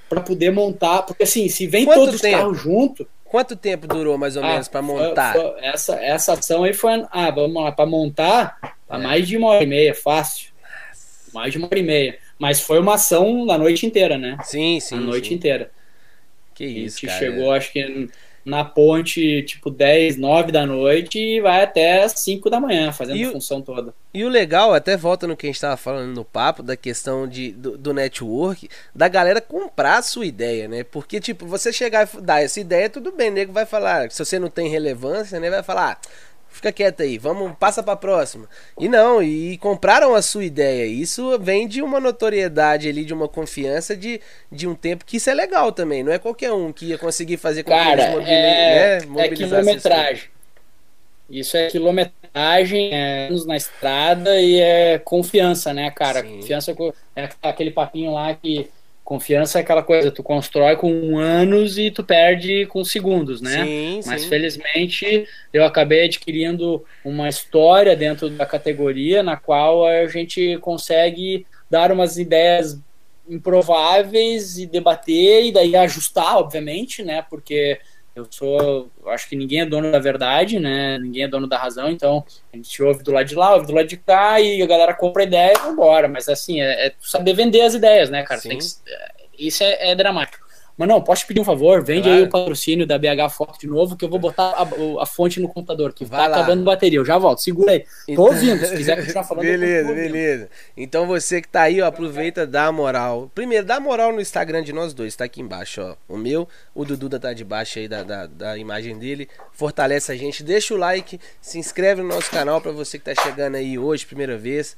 para 0.07 0.21
poder 0.21 0.51
montar. 0.51 1.01
Porque 1.01 1.23
assim, 1.23 1.49
se 1.49 1.65
vem 1.65 1.85
Quanto 1.85 1.97
todos 1.97 2.21
tempo? 2.21 2.35
os 2.35 2.41
carros 2.41 2.61
junto. 2.61 3.07
Quanto 3.23 3.55
tempo 3.55 3.87
durou 3.87 4.19
mais 4.19 4.37
ou 4.37 4.43
ah, 4.43 4.49
menos 4.49 4.67
para 4.67 4.83
montar? 4.83 5.33
Foi, 5.33 5.41
foi, 5.41 5.65
essa, 5.65 5.95
essa 5.95 6.33
ação 6.33 6.63
aí 6.63 6.75
foi. 6.75 7.03
Ah, 7.09 7.31
vamos 7.31 7.55
lá, 7.55 7.71
para 7.71 7.87
montar, 7.87 8.77
é. 8.87 8.97
mais 8.99 9.27
de 9.27 9.35
uma 9.35 9.47
hora 9.47 9.63
e 9.63 9.67
meia, 9.67 9.95
fácil 9.95 10.53
mais 11.35 11.51
de 11.51 11.59
uma 11.59 11.67
hora 11.67 11.77
e 11.77 11.83
meia. 11.83 12.17
Mas 12.39 12.61
foi 12.61 12.79
uma 12.79 12.95
ação 12.95 13.45
na 13.45 13.57
noite 13.57 13.85
inteira, 13.85 14.17
né? 14.17 14.37
Sim, 14.43 14.79
sim. 14.79 14.95
A 14.95 14.99
noite 14.99 15.27
sim. 15.27 15.35
inteira. 15.35 15.69
Que 16.55 16.65
isso, 16.65 16.97
A 16.97 17.01
gente 17.01 17.05
cara. 17.07 17.19
chegou, 17.19 17.51
acho 17.51 17.71
que 17.71 18.09
na 18.45 18.63
ponte, 18.63 19.41
tipo, 19.41 19.71
10, 19.71 20.17
9 20.17 20.51
da 20.51 20.67
noite 20.67 21.17
e 21.17 21.41
vai 21.41 21.63
até 21.63 22.07
5 22.07 22.47
da 22.47 22.59
manhã, 22.59 22.91
fazendo 22.91 23.27
a 23.27 23.31
função 23.31 23.59
toda. 23.59 23.91
E 24.13 24.23
o 24.23 24.29
legal, 24.29 24.71
até 24.71 24.95
volta 24.95 25.25
no 25.25 25.35
que 25.35 25.47
a 25.47 25.49
gente 25.49 25.55
estava 25.55 25.75
falando 25.75 26.13
no 26.13 26.23
papo, 26.23 26.61
da 26.61 26.77
questão 26.77 27.27
de, 27.27 27.51
do, 27.51 27.75
do, 27.75 27.91
network, 27.91 28.69
da 28.93 29.07
galera 29.07 29.41
comprar 29.41 29.97
a 29.97 30.03
sua 30.03 30.27
ideia, 30.27 30.67
né? 30.67 30.83
Porque, 30.83 31.19
tipo, 31.19 31.47
você 31.47 31.73
chegar 31.73 32.07
e 32.13 32.21
dar 32.21 32.43
essa 32.43 32.59
ideia, 32.59 32.87
tudo 32.87 33.11
bem, 33.11 33.31
nego 33.31 33.51
vai 33.51 33.65
falar, 33.65 34.11
se 34.11 34.23
você 34.23 34.37
não 34.37 34.49
tem 34.49 34.69
relevância, 34.69 35.39
né? 35.39 35.49
Vai 35.49 35.63
falar, 35.63 35.93
ah, 35.93 36.07
fica 36.55 36.71
quieto 36.71 37.03
aí, 37.03 37.17
vamos, 37.17 37.53
passa 37.59 37.83
pra 37.83 37.95
próxima. 37.95 38.49
E 38.79 38.87
não, 38.87 39.21
e 39.21 39.57
compraram 39.57 40.15
a 40.15 40.21
sua 40.21 40.45
ideia. 40.45 40.85
Isso 40.85 41.37
vem 41.39 41.67
de 41.67 41.81
uma 41.81 41.99
notoriedade 41.99 42.87
ali, 42.87 43.03
de 43.03 43.13
uma 43.13 43.27
confiança 43.27 43.95
de, 43.95 44.21
de 44.51 44.67
um 44.67 44.73
tempo 44.73 45.05
que 45.05 45.17
isso 45.17 45.29
é 45.29 45.33
legal 45.33 45.71
também. 45.71 46.03
Não 46.03 46.11
é 46.11 46.17
qualquer 46.17 46.51
um 46.53 46.71
que 46.71 46.87
ia 46.87 46.97
conseguir 46.97 47.37
fazer 47.37 47.63
com 47.63 47.71
Cara, 47.71 48.13
que 48.13 48.29
é, 48.29 49.05
né, 49.05 49.25
é 49.25 49.29
quilometragem. 49.29 50.29
Isso 51.29 51.57
é 51.57 51.67
quilometragem, 51.67 52.93
é 52.93 53.27
anos 53.27 53.45
na 53.45 53.57
estrada 53.57 54.39
e 54.39 54.59
é 54.59 54.99
confiança, 54.99 55.73
né, 55.73 55.89
cara? 55.91 56.21
Sim. 56.21 56.37
Confiança 56.37 56.75
é 57.15 57.29
aquele 57.41 57.71
papinho 57.71 58.13
lá 58.13 58.33
que 58.35 58.69
Confiança 59.05 59.59
é 59.59 59.61
aquela 59.61 59.83
coisa, 59.83 60.09
tu 60.09 60.23
constrói 60.23 60.75
com 60.75 61.19
anos 61.19 61.77
e 61.77 61.91
tu 61.91 62.03
perde 62.03 62.65
com 62.65 62.83
segundos, 62.83 63.39
né? 63.39 63.63
Sim, 63.63 64.01
Mas 64.03 64.23
sim. 64.23 64.29
felizmente 64.29 65.27
eu 65.53 65.63
acabei 65.63 66.05
adquirindo 66.05 66.83
uma 67.03 67.29
história 67.29 67.95
dentro 67.95 68.31
da 68.31 68.47
categoria 68.47 69.21
na 69.21 69.37
qual 69.37 69.85
a 69.85 70.07
gente 70.07 70.57
consegue 70.57 71.45
dar 71.69 71.91
umas 71.91 72.17
ideias 72.17 72.79
improváveis 73.29 74.57
e 74.57 74.65
debater 74.65 75.45
e 75.45 75.51
daí 75.51 75.75
ajustar, 75.75 76.37
obviamente, 76.37 77.03
né? 77.03 77.23
Porque 77.29 77.79
eu 78.15 78.25
sou, 78.29 78.89
eu 79.03 79.09
acho 79.09 79.27
que 79.27 79.35
ninguém 79.35 79.61
é 79.61 79.65
dono 79.65 79.91
da 79.91 79.99
verdade, 79.99 80.57
né? 80.57 80.97
Ninguém 80.97 81.23
é 81.23 81.27
dono 81.27 81.47
da 81.47 81.57
razão, 81.57 81.89
então 81.89 82.23
a 82.53 82.55
gente 82.55 82.81
ouve 82.81 83.03
do 83.03 83.11
lado 83.11 83.27
de 83.27 83.35
lá, 83.35 83.53
ouve 83.53 83.67
do 83.67 83.73
lado 83.73 83.87
de 83.87 83.97
cá 83.97 84.39
e 84.39 84.61
a 84.61 84.65
galera 84.65 84.93
compra 84.93 85.23
a 85.23 85.25
ideia 85.25 85.53
e 85.53 85.59
vai 85.59 85.71
embora. 85.71 86.07
Mas 86.07 86.29
assim, 86.29 86.61
é, 86.61 86.87
é 86.87 86.93
saber 87.01 87.33
vender 87.33 87.61
as 87.61 87.73
ideias, 87.73 88.09
né, 88.09 88.23
cara? 88.23 88.39
Que, 88.39 88.57
isso 89.37 89.63
é, 89.63 89.91
é 89.91 89.95
dramático. 89.95 90.44
Mas 90.77 90.87
não, 90.87 91.01
posso 91.01 91.21
te 91.21 91.27
pedir 91.27 91.39
um 91.39 91.45
favor? 91.45 91.81
Vende 91.83 92.03
claro. 92.03 92.17
aí 92.17 92.23
o 92.23 92.29
patrocínio 92.29 92.85
da 92.85 92.97
BH 92.97 93.29
Foto 93.31 93.57
de 93.57 93.67
novo, 93.67 93.95
que 93.95 94.03
eu 94.03 94.09
vou 94.09 94.19
botar 94.19 94.49
a, 94.49 94.67
a 95.01 95.05
fonte 95.05 95.39
no 95.39 95.47
computador, 95.47 95.93
que 95.93 96.03
vai 96.03 96.29
tá 96.29 96.35
acabando 96.35 96.63
bateria. 96.63 96.99
Eu 96.99 97.05
já 97.05 97.17
volto, 97.17 97.39
segura 97.39 97.71
aí. 97.71 97.79
Tô 97.79 97.87
então... 98.07 98.23
ouvindo, 98.25 98.65
se 98.65 98.75
quiser 98.75 98.97
continuar 98.97 99.23
falando. 99.25 99.45
Beleza, 99.45 99.93
beleza. 99.93 100.49
Então 100.75 101.07
você 101.07 101.41
que 101.41 101.47
tá 101.47 101.61
aí, 101.61 101.81
ó, 101.81 101.87
aproveita, 101.87 102.45
dá 102.45 102.71
moral. 102.71 103.31
Primeiro, 103.33 103.65
dá 103.65 103.79
moral 103.79 104.11
no 104.11 104.19
Instagram 104.19 104.63
de 104.63 104.73
nós 104.73 104.93
dois, 104.93 105.15
tá 105.15 105.23
aqui 105.23 105.41
embaixo, 105.41 105.81
ó. 105.81 105.95
O 106.13 106.17
meu, 106.17 106.47
o 106.73 106.83
do 106.83 106.97
Duda 106.97 107.19
tá 107.19 107.31
debaixo 107.31 107.79
aí 107.79 107.87
da, 107.87 108.03
da, 108.03 108.25
da 108.27 108.57
imagem 108.57 108.97
dele. 108.97 109.29
Fortalece 109.53 110.11
a 110.11 110.15
gente, 110.15 110.43
deixa 110.43 110.73
o 110.73 110.77
like, 110.77 111.19
se 111.39 111.57
inscreve 111.57 112.01
no 112.01 112.09
nosso 112.09 112.29
canal 112.29 112.59
pra 112.59 112.71
você 112.71 112.99
que 112.99 113.05
tá 113.05 113.15
chegando 113.15 113.55
aí 113.55 113.79
hoje, 113.79 114.05
primeira 114.05 114.37
vez. 114.37 114.75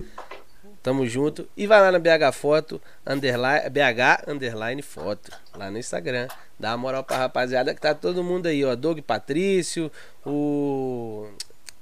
Tamo 0.81 1.05
junto. 1.05 1.47
E 1.57 1.67
vai 1.67 1.81
lá 1.81 1.91
na 1.91 1.99
BH 1.99 2.33
Foto, 2.33 2.81
underline, 3.05 3.69
BH 3.69 4.29
Underline 4.29 4.81
Foto, 4.81 5.31
lá 5.55 5.69
no 5.69 5.77
Instagram. 5.77 6.27
Dá 6.59 6.71
uma 6.71 6.77
moral 6.77 7.03
pra 7.03 7.17
rapaziada 7.17 7.73
que 7.73 7.81
tá 7.81 7.93
todo 7.93 8.23
mundo 8.23 8.47
aí, 8.47 8.63
ó. 8.63 8.75
Doug 8.75 8.99
Patrício, 8.99 9.91
o 10.25 11.27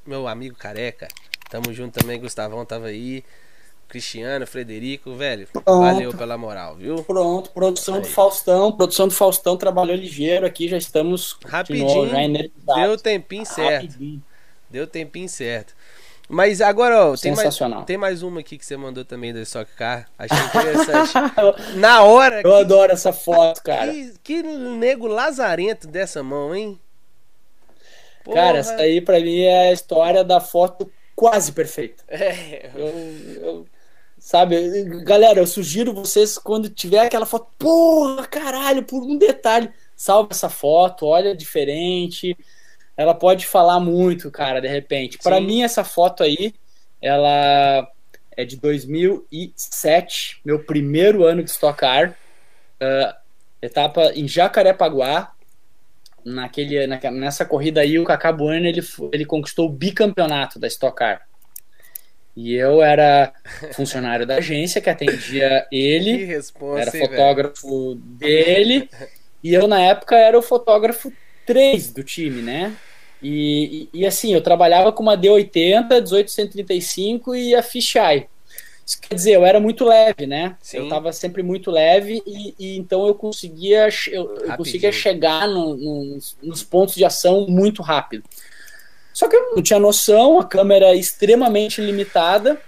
meu 0.05 0.27
amigo 0.27 0.55
Careca. 0.55 1.07
Tamo 1.49 1.71
junto 1.71 1.99
também, 1.99 2.19
Gustavão 2.19 2.65
tava 2.65 2.87
aí. 2.87 3.23
Cristiano, 3.87 4.47
Frederico, 4.47 5.13
velho. 5.13 5.47
Pronto. 5.53 5.79
Valeu 5.79 6.11
pela 6.11 6.37
moral, 6.37 6.75
viu? 6.75 7.03
Pronto, 7.03 7.51
produção 7.51 7.95
aí. 7.95 8.01
do 8.01 8.07
Faustão. 8.07 8.71
Produção 8.71 9.07
do 9.07 9.13
Faustão 9.13 9.55
trabalhou 9.55 9.95
ligeiro 9.95 10.45
aqui, 10.45 10.67
já 10.67 10.77
estamos 10.77 11.37
rapidinho. 11.45 11.87
Novo, 11.87 12.09
já 12.09 12.87
deu 12.87 12.97
tempinho 12.97 13.45
certo. 13.45 13.85
Rapidinho. 13.85 14.23
Deu 14.69 14.87
tempinho 14.87 15.29
certo. 15.29 15.75
Mas 16.27 16.59
agora, 16.59 17.05
ó, 17.05 17.15
tem 17.15 17.35
mais, 17.35 17.59
tem 17.85 17.97
mais 17.97 18.23
uma 18.23 18.39
aqui 18.39 18.57
que 18.57 18.65
você 18.65 18.75
mandou 18.75 19.05
também 19.05 19.31
do 19.31 19.39
Stock 19.39 19.71
Car. 19.73 20.09
Achei 20.17 20.37
interessante. 20.37 21.13
Na 21.77 22.03
hora. 22.03 22.41
Eu 22.41 22.51
que, 22.51 22.61
adoro 22.61 22.91
essa 22.91 23.13
foto, 23.13 23.61
cara. 23.61 23.91
Que, 23.91 24.13
que 24.23 24.43
nego 24.43 25.07
lazarento 25.07 25.87
dessa 25.87 26.23
mão, 26.23 26.55
hein? 26.55 26.79
Porra. 28.23 28.37
Cara, 28.37 28.57
essa 28.57 28.75
aí 28.75 29.01
pra 29.01 29.19
mim 29.19 29.41
é 29.41 29.69
a 29.69 29.73
história 29.73 30.23
da 30.23 30.39
foto 30.39 30.91
quase 31.15 31.51
perfeita. 31.51 32.03
É. 32.07 32.71
Eu, 32.73 32.87
eu, 33.43 33.65
sabe, 34.17 34.83
galera, 35.03 35.39
eu 35.39 35.45
sugiro 35.45 35.93
vocês, 35.93 36.39
quando 36.39 36.69
tiver 36.69 37.05
aquela 37.05 37.27
foto, 37.27 37.47
porra, 37.59 38.25
caralho, 38.25 38.81
por 38.81 39.03
um 39.03 39.15
detalhe, 39.15 39.69
salva 39.95 40.29
essa 40.31 40.49
foto, 40.49 41.05
olha 41.05 41.35
diferente 41.35 42.35
ela 42.97 43.13
pode 43.13 43.45
falar 43.45 43.79
muito, 43.79 44.31
cara, 44.31 44.61
de 44.61 44.67
repente. 44.67 45.17
Para 45.17 45.41
mim, 45.41 45.63
essa 45.63 45.83
foto 45.83 46.23
aí, 46.23 46.53
ela 47.01 47.87
é 48.37 48.45
de 48.45 48.57
2007, 48.57 50.41
meu 50.45 50.63
primeiro 50.63 51.25
ano 51.25 51.43
de 51.43 51.49
Stock 51.49 51.77
Car, 51.77 52.15
uh, 52.81 53.13
etapa 53.61 54.11
em 54.15 54.27
Jacarepaguá. 54.27 55.31
Naquele, 56.23 56.87
na, 56.87 56.99
nessa 57.11 57.45
corrida 57.45 57.81
aí, 57.81 57.99
o 57.99 58.03
Cacá 58.03 58.31
Bueno, 58.31 58.65
ele, 58.65 58.81
ele 59.11 59.25
conquistou 59.25 59.67
o 59.67 59.71
bicampeonato 59.71 60.57
da 60.57 60.67
Stock 60.67 60.97
Car. 60.97 61.21
E 62.35 62.53
eu 62.55 62.81
era 62.81 63.31
funcionário 63.73 64.25
da 64.25 64.37
agência 64.37 64.81
que 64.81 64.89
atendia 64.89 65.67
ele, 65.71 66.33
era 66.77 66.91
fotógrafo 66.91 67.95
dele, 67.95 68.89
e 69.43 69.53
eu 69.53 69.67
na 69.67 69.79
época 69.79 70.17
era 70.17 70.37
o 70.37 70.41
fotógrafo 70.41 71.13
3 71.45 71.93
do 71.93 72.03
time, 72.03 72.41
né? 72.41 72.75
E, 73.27 73.89
e, 73.91 74.01
e, 74.01 74.05
assim, 74.05 74.35
eu 74.35 74.41
trabalhava 74.41 74.91
com 74.91 75.01
uma 75.01 75.17
D80, 75.17 75.89
1835 75.89 77.33
e 77.33 77.55
a 77.55 77.63
Fisheye. 77.63 78.27
Isso 78.85 79.01
quer 79.01 79.15
dizer, 79.15 79.31
eu 79.31 79.43
era 79.43 79.59
muito 79.59 79.83
leve, 79.83 80.27
né? 80.27 80.55
Sim. 80.61 80.77
Eu 80.77 80.83
estava 80.83 81.11
sempre 81.11 81.41
muito 81.41 81.71
leve 81.71 82.21
e, 82.23 82.53
e, 82.59 82.77
então 82.77 83.07
eu 83.07 83.15
conseguia, 83.15 83.89
eu, 84.11 84.35
eu 84.35 84.55
conseguia 84.55 84.91
chegar 84.91 85.47
no, 85.47 85.75
no, 85.75 86.19
nos 86.43 86.61
pontos 86.61 86.93
de 86.93 87.03
ação 87.03 87.47
muito 87.49 87.81
rápido. 87.81 88.23
Só 89.11 89.27
que 89.27 89.35
eu 89.35 89.55
não 89.55 89.63
tinha 89.63 89.79
noção, 89.79 90.39
a 90.39 90.45
câmera 90.45 90.89
é 90.89 90.95
extremamente 90.95 91.81
limitada. 91.81 92.61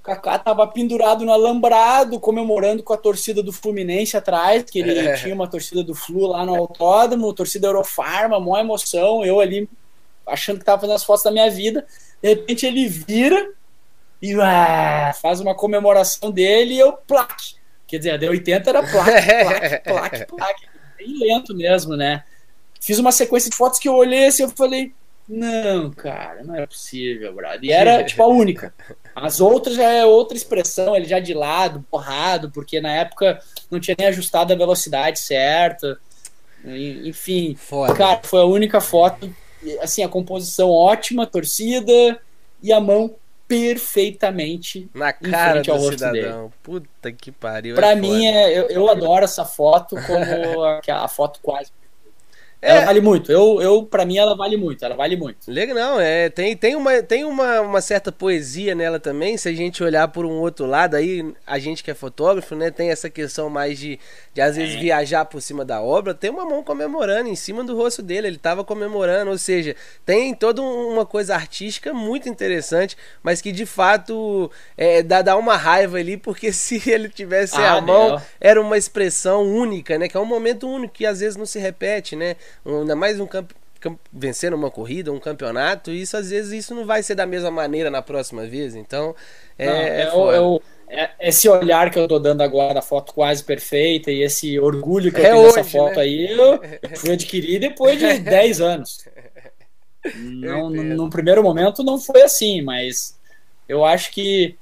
O 0.00 0.02
Kaká 0.02 0.38
tava 0.38 0.66
pendurado 0.66 1.24
no 1.24 1.32
alambrado, 1.32 2.20
comemorando 2.20 2.82
com 2.82 2.92
a 2.92 2.98
torcida 2.98 3.42
do 3.42 3.50
Fluminense 3.50 4.14
atrás, 4.14 4.62
que 4.64 4.78
ele 4.80 4.98
é. 4.98 5.14
tinha 5.16 5.34
uma 5.34 5.48
torcida 5.48 5.82
do 5.82 5.94
Flu 5.94 6.26
lá 6.26 6.44
no 6.44 6.54
autódromo, 6.54 7.32
torcida 7.32 7.68
Eurofarma, 7.68 8.38
maior 8.38 8.60
emoção, 8.60 9.24
eu 9.24 9.40
ali 9.40 9.66
achando 10.26 10.58
que 10.58 10.64
tava 10.64 10.80
fazendo 10.80 10.96
as 10.96 11.04
fotos 11.04 11.24
da 11.24 11.30
minha 11.30 11.50
vida. 11.50 11.86
De 12.22 12.28
repente 12.28 12.66
ele 12.66 12.88
vira 12.88 13.50
e 14.20 14.34
ué, 14.34 15.12
faz 15.20 15.40
uma 15.40 15.54
comemoração 15.54 16.30
dele 16.30 16.74
e 16.74 16.78
eu 16.78 16.92
plaque. 16.92 17.54
Quer 17.86 17.98
dizer, 17.98 18.10
a 18.12 18.18
D80 18.18 18.66
era 18.66 18.82
plaque, 18.82 19.26
plaque, 19.44 19.82
plaque, 19.84 20.26
plaque. 20.26 20.66
Bem 20.98 21.18
lento 21.18 21.54
mesmo, 21.54 21.96
né? 21.96 22.24
Fiz 22.80 22.98
uma 22.98 23.12
sequência 23.12 23.50
de 23.50 23.56
fotos 23.56 23.78
que 23.78 23.88
eu 23.88 23.94
olhei 23.94 24.26
assim, 24.26 24.42
eu 24.42 24.48
falei, 24.50 24.92
não, 25.28 25.90
cara, 25.90 26.44
não 26.44 26.54
é 26.54 26.66
possível, 26.66 27.34
brother. 27.34 27.64
E 27.64 27.72
era, 27.72 28.04
tipo, 28.04 28.22
a 28.22 28.28
única. 28.28 28.72
As 29.14 29.40
outras 29.40 29.74
já 29.74 29.90
é 29.90 30.04
outra 30.04 30.36
expressão, 30.36 30.94
ele 30.94 31.06
já 31.06 31.18
de 31.18 31.34
lado, 31.34 31.84
borrado, 31.90 32.50
porque 32.50 32.80
na 32.80 32.92
época 32.92 33.40
não 33.70 33.80
tinha 33.80 33.96
nem 33.98 34.06
ajustado 34.08 34.52
a 34.52 34.56
velocidade 34.56 35.18
certa. 35.18 35.98
Enfim, 36.64 37.56
Foda. 37.56 37.94
cara, 37.94 38.20
foi 38.22 38.40
a 38.40 38.44
única 38.44 38.80
foto. 38.80 39.34
Assim, 39.80 40.02
a 40.02 40.08
composição 40.08 40.70
ótima, 40.70 41.26
torcida 41.26 42.20
e 42.62 42.72
a 42.72 42.80
mão 42.80 43.14
perfeitamente 43.48 44.90
na 44.92 45.12
cara 45.12 45.62
do 45.62 45.90
cidadão. 45.90 46.12
Dele. 46.12 46.52
Puta 46.62 47.12
que 47.12 47.30
pariu. 47.30 47.74
Pra 47.74 47.92
é 47.92 47.94
mim, 47.94 48.26
é, 48.26 48.58
eu, 48.58 48.68
eu 48.68 48.90
adoro 48.90 49.24
essa 49.24 49.44
foto 49.44 49.96
como 50.06 50.62
a, 50.64 51.04
a 51.04 51.08
foto 51.08 51.38
quase 51.42 51.70
ela 52.60 52.80
é. 52.80 52.84
vale 52.84 53.00
muito. 53.00 53.30
Eu, 53.30 53.60
eu 53.60 53.82
para 53.84 54.04
mim, 54.04 54.16
ela 54.16 54.34
vale 54.34 54.56
muito. 54.56 54.84
Ela 54.84 54.96
vale 54.96 55.16
muito. 55.16 55.50
Legal, 55.50 55.74
não. 55.74 56.00
É, 56.00 56.30
tem, 56.30 56.56
tem, 56.56 56.74
uma, 56.74 57.02
tem 57.02 57.24
uma, 57.24 57.60
uma 57.60 57.80
certa 57.80 58.10
poesia 58.10 58.74
nela 58.74 58.98
também. 58.98 59.36
Se 59.36 59.48
a 59.48 59.52
gente 59.52 59.84
olhar 59.84 60.08
por 60.08 60.24
um 60.24 60.40
outro 60.40 60.66
lado, 60.66 60.96
aí 60.96 61.34
a 61.46 61.58
gente 61.58 61.84
que 61.84 61.90
é 61.90 61.94
fotógrafo, 61.94 62.54
né, 62.54 62.70
tem 62.70 62.90
essa 62.90 63.10
questão 63.10 63.50
mais 63.50 63.78
de, 63.78 63.98
de 64.32 64.40
às 64.40 64.56
vezes 64.56 64.76
é. 64.76 64.78
viajar 64.78 65.26
por 65.26 65.40
cima 65.42 65.64
da 65.64 65.82
obra. 65.82 66.14
Tem 66.14 66.30
uma 66.30 66.44
mão 66.46 66.62
comemorando 66.64 67.28
em 67.28 67.36
cima 67.36 67.62
do 67.62 67.76
rosto 67.76 68.02
dele. 68.02 68.26
Ele 68.26 68.38
tava 68.38 68.64
comemorando, 68.64 69.30
ou 69.30 69.38
seja, 69.38 69.76
tem 70.04 70.34
toda 70.34 70.62
uma 70.62 71.04
coisa 71.04 71.34
artística 71.34 71.92
muito 71.92 72.28
interessante, 72.28 72.96
mas 73.22 73.42
que 73.42 73.52
de 73.52 73.66
fato 73.66 74.50
é, 74.76 75.02
dá, 75.02 75.20
dá 75.20 75.36
uma 75.36 75.56
raiva 75.56 75.98
ali, 75.98 76.16
porque 76.16 76.50
se 76.54 76.90
ele 76.90 77.10
tivesse 77.10 77.56
ah, 77.56 77.74
a 77.74 77.80
mão, 77.82 78.20
era 78.40 78.60
uma 78.60 78.78
expressão 78.78 79.42
única, 79.42 79.98
né? 79.98 80.08
Que 80.08 80.16
é 80.16 80.20
um 80.20 80.24
momento 80.24 80.66
único 80.66 80.94
que 80.94 81.04
às 81.04 81.20
vezes 81.20 81.36
não 81.36 81.46
se 81.46 81.58
repete, 81.58 82.16
né? 82.16 82.34
Um, 82.64 82.80
ainda 82.80 82.96
mais 82.96 83.20
um 83.20 83.26
campo 83.26 83.54
vencendo 84.12 84.54
uma 84.54 84.70
corrida, 84.70 85.12
um 85.12 85.20
campeonato, 85.20 85.90
e 85.90 86.00
isso 86.00 86.16
às 86.16 86.30
vezes 86.30 86.52
isso 86.52 86.74
não 86.74 86.84
vai 86.84 87.02
ser 87.02 87.14
da 87.14 87.26
mesma 87.26 87.50
maneira 87.50 87.90
na 87.90 88.02
próxima 88.02 88.46
vez. 88.46 88.74
Então, 88.74 89.14
é, 89.58 89.66
não, 89.66 89.72
é, 89.74 90.02
é, 90.02 90.38
eu, 90.38 90.62
é, 90.88 91.10
esse 91.20 91.48
olhar 91.48 91.90
que 91.90 91.98
eu 91.98 92.08
tô 92.08 92.18
dando 92.18 92.42
agora 92.42 92.74
da 92.74 92.82
foto 92.82 93.12
quase 93.12 93.44
perfeita 93.44 94.10
e 94.10 94.22
esse 94.22 94.58
orgulho 94.58 95.12
que 95.12 95.20
eu 95.20 95.24
é 95.24 95.30
tenho 95.30 95.42
hoje, 95.42 95.70
foto 95.70 95.96
né? 95.96 96.02
aí, 96.02 96.32
eu, 96.32 96.60
eu 96.82 96.96
fui 96.96 97.12
adquirir 97.12 97.60
depois 97.60 97.98
de 97.98 98.18
10 98.20 98.60
anos. 98.60 99.04
Não, 100.14 100.70
no, 100.70 100.82
no 100.82 101.10
primeiro 101.10 101.42
momento 101.42 101.82
não 101.82 101.98
foi 101.98 102.22
assim, 102.22 102.62
mas 102.62 103.18
eu 103.68 103.84
acho 103.84 104.12
que 104.12 104.56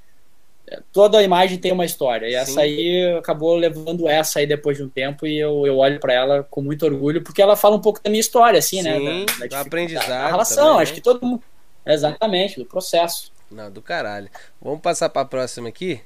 toda 0.91 1.19
a 1.19 1.23
imagem 1.23 1.57
tem 1.57 1.71
uma 1.71 1.85
história. 1.85 2.27
E 2.27 2.31
Sim. 2.31 2.37
essa 2.37 2.61
aí 2.61 3.15
acabou 3.17 3.55
levando 3.55 4.07
essa 4.07 4.39
aí 4.39 4.47
depois 4.47 4.77
de 4.77 4.83
um 4.83 4.89
tempo 4.89 5.25
e 5.27 5.37
eu, 5.37 5.65
eu 5.65 5.77
olho 5.77 5.99
para 5.99 6.13
ela 6.13 6.43
com 6.43 6.61
muito 6.61 6.85
orgulho, 6.85 7.23
porque 7.23 7.41
ela 7.41 7.55
fala 7.55 7.75
um 7.75 7.81
pouco 7.81 8.01
da 8.03 8.09
minha 8.09 8.19
história, 8.19 8.59
assim, 8.59 8.81
né? 8.81 8.97
Sim, 8.97 9.05
né? 9.05 9.25
Da, 9.25 9.39
da, 9.39 9.47
da 9.47 9.61
aprendizado. 9.61 10.07
Da 10.07 10.27
relação, 10.27 10.67
também, 10.67 10.81
acho 10.81 10.91
né? 10.91 10.95
que 10.95 11.01
todo 11.01 11.25
mundo. 11.25 11.43
Exatamente, 11.85 12.59
do 12.59 12.65
processo. 12.65 13.31
Não, 13.51 13.69
do 13.69 13.81
caralho. 13.81 14.29
Vamos 14.61 14.81
passar 14.81 15.09
para 15.09 15.21
a 15.21 15.25
próxima 15.25 15.69
aqui? 15.69 16.01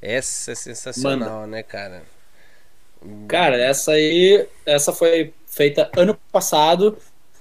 Essa 0.00 0.52
é 0.52 0.54
sensacional, 0.54 1.40
Manda. 1.40 1.46
né, 1.46 1.62
cara? 1.62 2.02
Cara, 3.26 3.56
essa 3.56 3.92
aí, 3.92 4.46
essa 4.66 4.92
foi 4.92 5.32
feita 5.46 5.90
ano 5.96 6.16
passado 6.30 6.98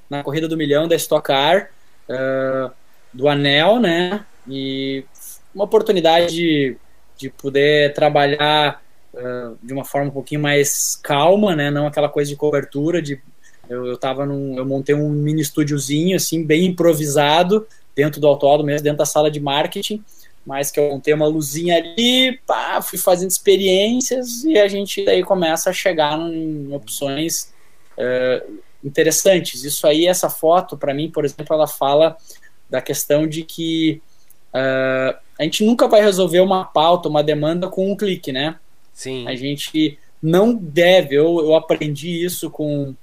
na 0.10 0.24
corrida 0.24 0.48
do 0.48 0.58
milhão 0.58 0.88
da 0.88 0.96
Stock 0.96 1.28
Car, 1.28 1.70
uh, 2.10 2.72
do 3.14 3.28
Anel, 3.28 3.80
né? 3.80 4.26
E 4.48 5.06
uma 5.54 5.66
oportunidade 5.66 6.34
de, 6.34 6.78
de 7.18 7.30
poder 7.30 7.94
trabalhar 7.94 8.82
uh, 9.14 9.58
de 9.62 9.74
uma 9.74 9.86
forma 9.86 10.10
um 10.10 10.14
pouquinho 10.14 10.42
mais 10.42 10.96
calma, 11.02 11.56
né? 11.56 11.70
Não 11.70 11.88
aquela 11.88 12.10
coisa 12.10 12.30
de 12.30 12.36
cobertura, 12.36 13.02
de 13.02 13.22
eu, 13.70 13.86
eu 13.86 13.98
tava 13.98 14.26
num, 14.26 14.58
eu 14.58 14.66
montei 14.66 14.94
um 14.94 15.10
mini 15.10 15.42
estúdiozinho 15.42 16.16
assim, 16.16 16.44
bem 16.44 16.66
improvisado, 16.66 17.66
dentro 17.96 18.20
do 18.20 18.28
autódromo 18.28 18.68
mesmo, 18.68 18.84
dentro 18.84 18.98
da 18.98 19.06
sala 19.06 19.32
de 19.32 19.40
marketing, 19.40 20.04
mas 20.46 20.72
que 20.72 20.80
eu 20.80 20.90
montei 20.90 21.14
uma 21.14 21.28
luzinha 21.28 21.78
ali, 21.78 22.40
pá, 22.46 22.82
fui 22.82 22.98
fazendo 22.98 23.30
experiências 23.30 24.44
e 24.44 24.58
a 24.58 24.68
gente 24.68 25.06
daí 25.06 25.24
começa 25.24 25.70
a 25.70 25.74
chegar 25.74 26.20
em 26.20 26.74
opções 26.74 27.54
uh, 27.98 28.60
interessantes. 28.84 29.64
Isso 29.64 29.86
aí, 29.86 30.08
essa 30.08 30.30
foto, 30.30 30.78
para 30.78 30.94
mim, 30.94 31.12
por 31.12 31.24
exemplo, 31.24 31.54
ela 31.54 31.68
fala 31.68 32.18
da 32.70 32.82
questão 32.82 33.28
de 33.28 33.44
que 33.44 34.02
uh, 34.54 35.18
a 35.42 35.44
gente 35.44 35.66
nunca 35.66 35.88
vai 35.88 36.04
resolver 36.04 36.40
uma 36.40 36.64
pauta, 36.64 37.10
uma 37.10 37.24
demanda 37.24 37.68
com 37.68 37.92
um 37.92 37.98
clique, 37.98 38.32
né? 38.32 38.58
Sim. 38.94 39.28
A 39.28 39.34
gente 39.34 39.98
não 40.22 40.54
deve, 40.54 41.16
eu, 41.16 41.40
eu 41.40 41.56
aprendi 41.56 42.24
isso 42.24 42.48
com. 42.52 42.94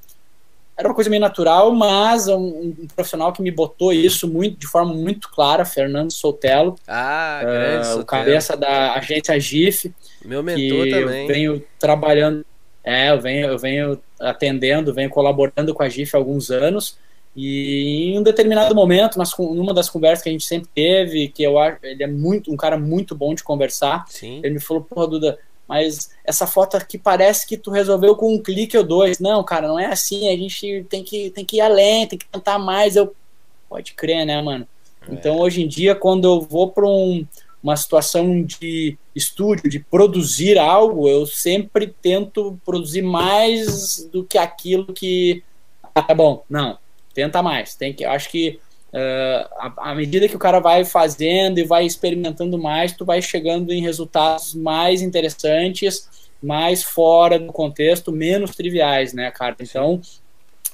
Era 0.76 0.86
uma 0.86 0.94
coisa 0.94 1.10
meio 1.10 1.20
natural, 1.20 1.74
mas 1.74 2.28
um, 2.28 2.36
um 2.36 2.86
profissional 2.94 3.32
que 3.32 3.42
me 3.42 3.50
botou 3.50 3.92
isso 3.92 4.28
muito, 4.28 4.56
de 4.56 4.68
forma 4.68 4.94
muito 4.94 5.28
clara, 5.28 5.64
Fernando 5.64 6.12
Sotelo. 6.12 6.76
Ah, 6.86 7.40
grande 7.42 7.88
uh, 7.88 8.00
O 8.02 8.04
cabeça 8.04 8.56
da 8.56 8.94
agência 8.94 9.40
GIF. 9.40 9.92
Meu 10.24 10.40
mentor 10.40 10.88
também. 10.88 11.22
Eu 11.22 11.26
venho 11.26 11.64
trabalhando, 11.76 12.46
é, 12.84 13.10
eu 13.10 13.20
venho, 13.20 13.46
eu 13.48 13.58
venho 13.58 14.00
atendendo, 14.20 14.94
venho 14.94 15.10
colaborando 15.10 15.74
com 15.74 15.82
a 15.82 15.88
GIF 15.88 16.14
há 16.14 16.18
alguns 16.18 16.52
anos. 16.52 16.96
E 17.40 18.10
em 18.10 18.18
um 18.18 18.22
determinado 18.24 18.74
momento, 18.74 19.16
nas, 19.16 19.30
numa 19.38 19.72
das 19.72 19.88
conversas 19.88 20.24
que 20.24 20.28
a 20.28 20.32
gente 20.32 20.44
sempre 20.44 20.68
teve, 20.74 21.28
que 21.28 21.44
eu 21.44 21.56
acho 21.56 21.78
ele 21.84 22.02
é 22.02 22.06
muito 22.08 22.52
um 22.52 22.56
cara 22.56 22.76
muito 22.76 23.14
bom 23.14 23.32
de 23.32 23.44
conversar, 23.44 24.04
Sim. 24.08 24.40
ele 24.42 24.54
me 24.54 24.60
falou, 24.60 24.82
porra, 24.82 25.06
Duda, 25.06 25.38
mas 25.68 26.10
essa 26.24 26.48
foto 26.48 26.76
aqui 26.76 26.98
parece 26.98 27.46
que 27.46 27.56
tu 27.56 27.70
resolveu 27.70 28.16
com 28.16 28.34
um 28.34 28.42
clique 28.42 28.76
ou 28.76 28.82
dois. 28.82 29.20
Não, 29.20 29.44
cara, 29.44 29.68
não 29.68 29.78
é 29.78 29.86
assim, 29.86 30.28
a 30.28 30.36
gente 30.36 30.84
tem 30.90 31.04
que, 31.04 31.30
tem 31.30 31.44
que 31.44 31.58
ir 31.58 31.60
além, 31.60 32.08
tem 32.08 32.18
que 32.18 32.26
tentar 32.26 32.58
mais. 32.58 32.96
Eu, 32.96 33.14
pode 33.68 33.92
crer, 33.92 34.26
né, 34.26 34.42
mano? 34.42 34.66
É. 35.08 35.14
Então, 35.14 35.38
hoje 35.38 35.62
em 35.62 35.68
dia, 35.68 35.94
quando 35.94 36.24
eu 36.24 36.40
vou 36.40 36.72
para 36.72 36.88
um, 36.88 37.24
uma 37.62 37.76
situação 37.76 38.42
de 38.42 38.98
estúdio, 39.14 39.70
de 39.70 39.78
produzir 39.78 40.58
algo, 40.58 41.08
eu 41.08 41.24
sempre 41.24 41.86
tento 42.02 42.58
produzir 42.66 43.02
mais 43.02 44.08
do 44.10 44.24
que 44.24 44.38
aquilo 44.38 44.92
que. 44.92 45.44
Ah, 45.94 46.02
tá 46.02 46.14
bom, 46.14 46.42
não 46.50 46.76
tenta 47.18 47.42
mais. 47.42 47.74
Tem 47.74 47.92
que, 47.92 48.04
acho 48.04 48.30
que 48.30 48.60
uh, 48.92 49.72
à 49.78 49.92
medida 49.92 50.28
que 50.28 50.36
o 50.36 50.38
cara 50.38 50.60
vai 50.60 50.84
fazendo 50.84 51.58
e 51.58 51.64
vai 51.64 51.84
experimentando 51.84 52.56
mais, 52.56 52.92
tu 52.92 53.04
vai 53.04 53.20
chegando 53.20 53.72
em 53.72 53.82
resultados 53.82 54.54
mais 54.54 55.02
interessantes, 55.02 56.08
mais 56.40 56.84
fora 56.84 57.36
do 57.36 57.52
contexto, 57.52 58.12
menos 58.12 58.54
triviais, 58.54 59.12
né, 59.12 59.32
cara? 59.32 59.56
Então, 59.58 60.00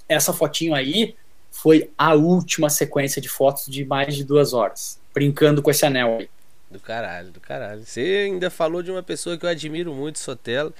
essa 0.06 0.34
fotinho 0.34 0.74
aí 0.74 1.16
foi 1.50 1.90
a 1.96 2.12
última 2.12 2.68
sequência 2.68 3.22
de 3.22 3.28
fotos 3.30 3.64
de 3.66 3.86
mais 3.86 4.14
de 4.14 4.22
duas 4.22 4.52
horas, 4.52 5.00
brincando 5.14 5.62
com 5.62 5.70
esse 5.70 5.86
anel 5.86 6.18
aí. 6.20 6.28
Do 6.70 6.78
caralho, 6.78 7.30
do 7.30 7.40
caralho. 7.40 7.86
Você 7.86 8.26
ainda 8.26 8.50
falou 8.50 8.82
de 8.82 8.90
uma 8.90 9.02
pessoa 9.02 9.38
que 9.38 9.46
eu 9.46 9.48
admiro 9.48 9.94
muito, 9.94 10.18
Sotelo 10.18 10.74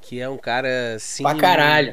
que 0.00 0.20
é 0.20 0.28
um 0.28 0.38
cara 0.38 0.96
sim, 0.98 1.24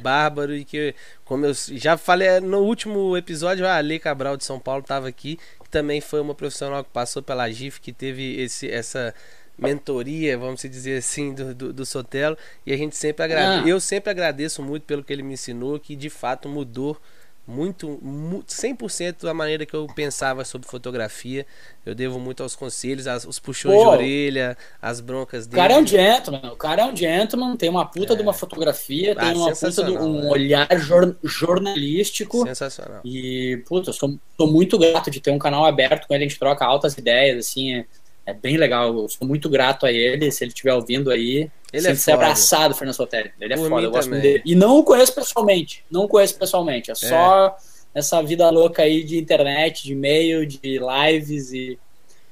bárbaro 0.01 0.55
e 0.55 0.63
que, 0.63 0.93
como 1.25 1.45
eu 1.45 1.53
já 1.53 1.97
falei 1.97 2.39
no 2.39 2.59
último 2.59 3.17
episódio, 3.17 3.65
a 3.65 3.75
Ale 3.75 3.99
Cabral 3.99 4.37
de 4.37 4.45
São 4.45 4.59
Paulo 4.59 4.81
estava 4.81 5.07
aqui, 5.07 5.39
que 5.63 5.69
também 5.69 5.99
foi 5.99 6.21
uma 6.21 6.35
profissional 6.35 6.83
que 6.83 6.89
passou 6.91 7.23
pela 7.23 7.49
GIF, 7.49 7.79
que 7.79 7.91
teve 7.91 8.39
esse, 8.41 8.69
essa 8.69 9.13
mentoria, 9.57 10.37
vamos 10.37 10.61
dizer 10.61 10.97
assim, 10.97 11.33
do, 11.33 11.53
do, 11.53 11.73
do 11.73 11.85
Sotelo, 11.85 12.37
e 12.65 12.73
a 12.73 12.77
gente 12.77 12.95
sempre 12.95 13.23
agradece, 13.23 13.63
ah. 13.65 13.69
eu 13.69 13.79
sempre 13.79 14.11
agradeço 14.11 14.61
muito 14.61 14.83
pelo 14.83 15.03
que 15.03 15.13
ele 15.13 15.23
me 15.23 15.33
ensinou, 15.33 15.79
que 15.79 15.95
de 15.95 16.09
fato 16.09 16.49
mudou 16.49 16.99
muito, 17.45 17.99
100% 18.47 19.29
a 19.29 19.33
maneira 19.33 19.65
que 19.65 19.73
eu 19.73 19.85
pensava 19.93 20.45
sobre 20.45 20.67
fotografia. 20.67 21.45
Eu 21.85 21.93
devo 21.93 22.17
muito 22.17 22.41
aos 22.41 22.55
conselhos, 22.55 23.05
aos, 23.05 23.25
os 23.25 23.37
puxões 23.37 23.75
Pô, 23.75 23.81
de 23.81 23.87
orelha, 23.89 24.57
as 24.81 25.01
broncas 25.01 25.45
dele. 25.45 25.59
O 25.59 25.63
cara 25.63 25.73
é 25.73 25.77
um 25.77 25.85
gentleman, 25.85 26.51
o 26.53 26.55
cara 26.55 26.81
é 26.83 26.85
um 26.85 26.95
gentleman, 26.95 27.57
tem 27.57 27.69
uma 27.69 27.85
puta 27.85 28.13
é. 28.13 28.15
de 28.15 28.21
uma 28.21 28.33
fotografia, 28.33 29.13
ah, 29.17 29.25
tem 29.25 29.35
uma 29.35 29.51
puta 29.51 29.83
de 29.83 29.91
um 29.91 30.21
né? 30.21 30.29
olhar 30.29 30.67
jor, 30.79 31.17
jornalístico. 31.21 32.43
Sensacional. 32.47 33.01
E, 33.03 33.61
puta, 33.67 33.89
eu 33.89 33.93
sou, 33.93 34.17
sou, 34.37 34.47
muito 34.47 34.77
grato 34.79 35.11
de 35.11 35.19
ter 35.19 35.31
um 35.31 35.39
canal 35.39 35.65
aberto 35.65 36.07
com 36.07 36.13
ele, 36.13 36.23
a 36.23 36.27
gente 36.27 36.39
troca 36.39 36.65
altas 36.65 36.97
ideias, 36.97 37.45
assim, 37.45 37.75
é, 37.75 37.85
é 38.25 38.33
bem 38.33 38.57
legal. 38.57 38.95
Eu 38.95 39.09
sou 39.09 39.27
muito 39.27 39.49
grato 39.49 39.85
a 39.85 39.91
ele, 39.91 40.31
se 40.31 40.43
ele 40.43 40.51
estiver 40.51 40.73
ouvindo 40.73 41.11
aí. 41.11 41.49
Ele 41.71 41.87
é 41.87 41.95
ser 41.95 42.11
abraçado, 42.11 42.75
Fernando 42.75 42.95
Sotelli. 42.95 43.31
Ele 43.39 43.53
é 43.53 43.57
Por 43.57 43.69
foda, 43.69 43.85
eu 43.85 43.91
gosto 43.91 44.11
dele. 44.11 44.43
E 44.45 44.55
não 44.55 44.77
o 44.77 44.83
conheço 44.83 45.13
pessoalmente. 45.13 45.83
Não 45.89 46.03
o 46.03 46.07
conheço 46.07 46.37
pessoalmente. 46.37 46.89
É, 46.89 46.93
é 46.93 46.95
só 46.95 47.57
essa 47.93 48.21
vida 48.21 48.49
louca 48.49 48.83
aí 48.83 49.03
de 49.03 49.17
internet, 49.17 49.83
de 49.83 49.93
e-mail, 49.93 50.45
de 50.45 50.59
lives 50.79 51.51
e, 51.51 51.77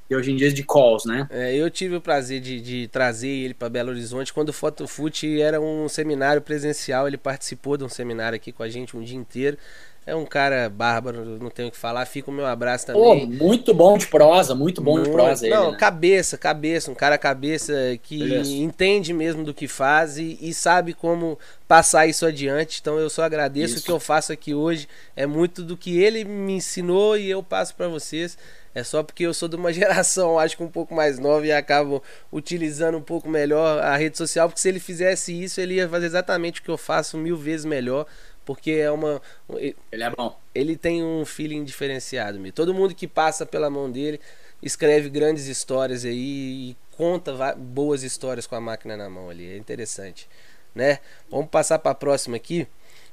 e 0.10 0.16
hoje 0.16 0.32
em 0.32 0.36
dia 0.36 0.52
de 0.52 0.64
calls, 0.64 1.06
né? 1.06 1.28
É, 1.30 1.56
eu 1.56 1.70
tive 1.70 1.96
o 1.96 2.02
prazer 2.02 2.40
de, 2.40 2.62
de 2.62 2.88
trazer 2.88 3.30
ele 3.30 3.54
para 3.54 3.70
Belo 3.70 3.90
Horizonte 3.90 4.32
quando 4.32 4.50
o 4.50 4.54
Fotofoot 4.54 5.42
era 5.42 5.60
um 5.60 5.90
seminário 5.90 6.42
presencial. 6.42 7.08
Ele 7.08 7.18
participou 7.18 7.78
de 7.78 7.84
um 7.84 7.90
seminário 7.90 8.36
aqui 8.36 8.52
com 8.52 8.64
a 8.64 8.70
gente 8.70 8.96
um 8.96 9.04
dia 9.04 9.18
inteiro. 9.18 9.58
É 10.04 10.16
um 10.16 10.26
cara 10.26 10.68
bárbaro, 10.68 11.38
não 11.40 11.52
tenho 11.52 11.68
o 11.68 11.72
que 11.72 11.78
falar. 11.78 12.08
Fica 12.08 12.32
o 12.32 12.34
meu 12.34 12.48
abraço 12.48 12.88
também. 12.88 13.02
Oh, 13.04 13.26
muito 13.28 13.72
bom 13.72 13.96
de 14.00 14.08
prosa, 14.08 14.56
muito 14.56 14.82
bom 14.82 14.94
muito, 14.94 15.06
de 15.06 15.12
prosa. 15.12 15.48
Não, 15.48 15.64
ele, 15.66 15.72
né? 15.74 15.78
cabeça, 15.78 16.38
cabeça. 16.40 16.90
Um 16.90 16.96
cara 16.96 17.20
cabeça 17.20 17.74
que 18.02 18.16
isso. 18.16 18.52
entende 18.52 19.14
mesmo 19.14 19.44
do 19.44 19.54
que 19.54 19.68
faz 19.68 20.18
e, 20.18 20.40
e, 20.42 20.56
sabe 20.56 20.96
como 20.96 21.38
passar 21.68 22.08
isso 22.08 22.26
adiante. 22.26 22.80
Então 22.82 22.98
eu 22.98 23.12
só 23.12 23.24
agradeço. 23.24 23.76
Isso. 23.76 23.84
O 23.84 23.86
que 23.86 23.92
eu 23.92 24.00
faço 24.00 24.34
aqui 24.34 24.56
hoje 24.56 24.88
é 25.16 25.28
muito 25.28 25.62
do 25.64 25.78
que 25.78 26.02
ele 26.02 26.24
me 26.24 26.54
ensinou 26.54 27.16
e 27.16 27.30
eu 27.30 27.44
passo 27.44 27.76
para 27.76 27.88
vocês. 27.88 28.36
É 28.74 28.84
só 28.84 29.04
porque 29.04 29.24
eu 29.24 29.34
sou 29.36 29.48
de 29.48 29.56
uma 29.56 29.72
geração, 29.74 30.40
acho 30.40 30.58
que 30.58 30.64
um 30.64 30.70
pouco 30.70 30.96
mais 30.96 31.20
nova 31.20 31.46
e 31.46 31.52
acabo 31.52 32.02
utilizando 32.32 32.98
um 32.98 33.02
pouco 33.02 33.30
melhor 33.30 33.80
a 33.84 33.96
rede 33.96 34.18
social. 34.18 34.48
Porque 34.50 34.62
se 34.62 34.70
ele 34.70 34.80
fizesse 34.80 35.32
isso, 35.32 35.62
ele 35.62 35.76
ia 35.76 35.88
fazer 35.88 36.08
exatamente 36.08 36.60
o 36.60 36.64
que 36.64 36.70
eu 36.70 36.78
faço 36.78 37.18
mil 37.18 37.38
vezes 37.38 37.66
melhor 37.66 38.08
porque 38.52 38.72
é 38.72 38.92
uma. 38.92 39.22
Ele 39.50 40.04
é 40.04 40.10
bom. 40.10 40.38
Ele 40.54 40.76
tem 40.76 41.02
um 41.02 41.24
feeling 41.26 41.64
diferenciado, 41.64 42.38
meu. 42.38 42.52
Todo 42.52 42.74
mundo 42.74 42.94
que 42.94 43.08
passa 43.08 43.46
pela 43.46 43.70
mão 43.70 43.90
dele 43.90 44.20
escreve 44.62 45.10
grandes 45.10 45.48
histórias 45.48 46.04
aí 46.04 46.72
e 46.72 46.78
conta 46.98 47.56
boas 47.56 48.04
histórias 48.04 48.46
com 48.46 48.54
a 48.56 48.60
máquina 48.60 48.98
na 48.98 49.10
mão 49.10 49.30
ali. 49.30 49.54
É 49.54 49.56
interessante, 49.56 50.28
né? 50.76 51.00
Vamos 51.30 51.48
passar 51.48 51.80
para 51.80 51.92
a 51.92 51.96
próxima 51.96 52.36
aqui. 52.36 52.68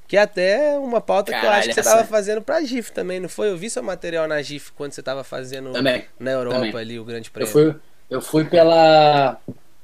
Que 0.08 0.16
é 0.16 0.22
até 0.22 0.76
uma 0.76 1.00
pauta 1.00 1.30
Caralho, 1.30 1.42
que 1.42 1.46
eu 1.46 1.58
acho 1.58 1.68
que 1.68 1.74
você 1.74 1.80
estava 1.80 2.04
fazendo 2.04 2.42
para 2.42 2.56
a 2.56 2.62
GIF 2.64 2.90
também, 2.90 3.20
não 3.20 3.28
foi? 3.28 3.50
Eu 3.50 3.56
vi 3.56 3.70
seu 3.70 3.82
material 3.82 4.26
na 4.26 4.42
GIF 4.42 4.72
quando 4.72 4.92
você 4.92 5.00
estava 5.00 5.22
fazendo 5.22 5.70
também, 5.70 6.04
na 6.18 6.32
Europa 6.32 6.56
também. 6.56 6.76
ali 6.76 6.98
o 6.98 7.04
Grande 7.04 7.30
Prêmio. 7.30 7.48
Eu 7.48 7.52
fui, 7.52 7.80
eu 8.10 8.20
fui 8.20 8.44
pela 8.44 9.38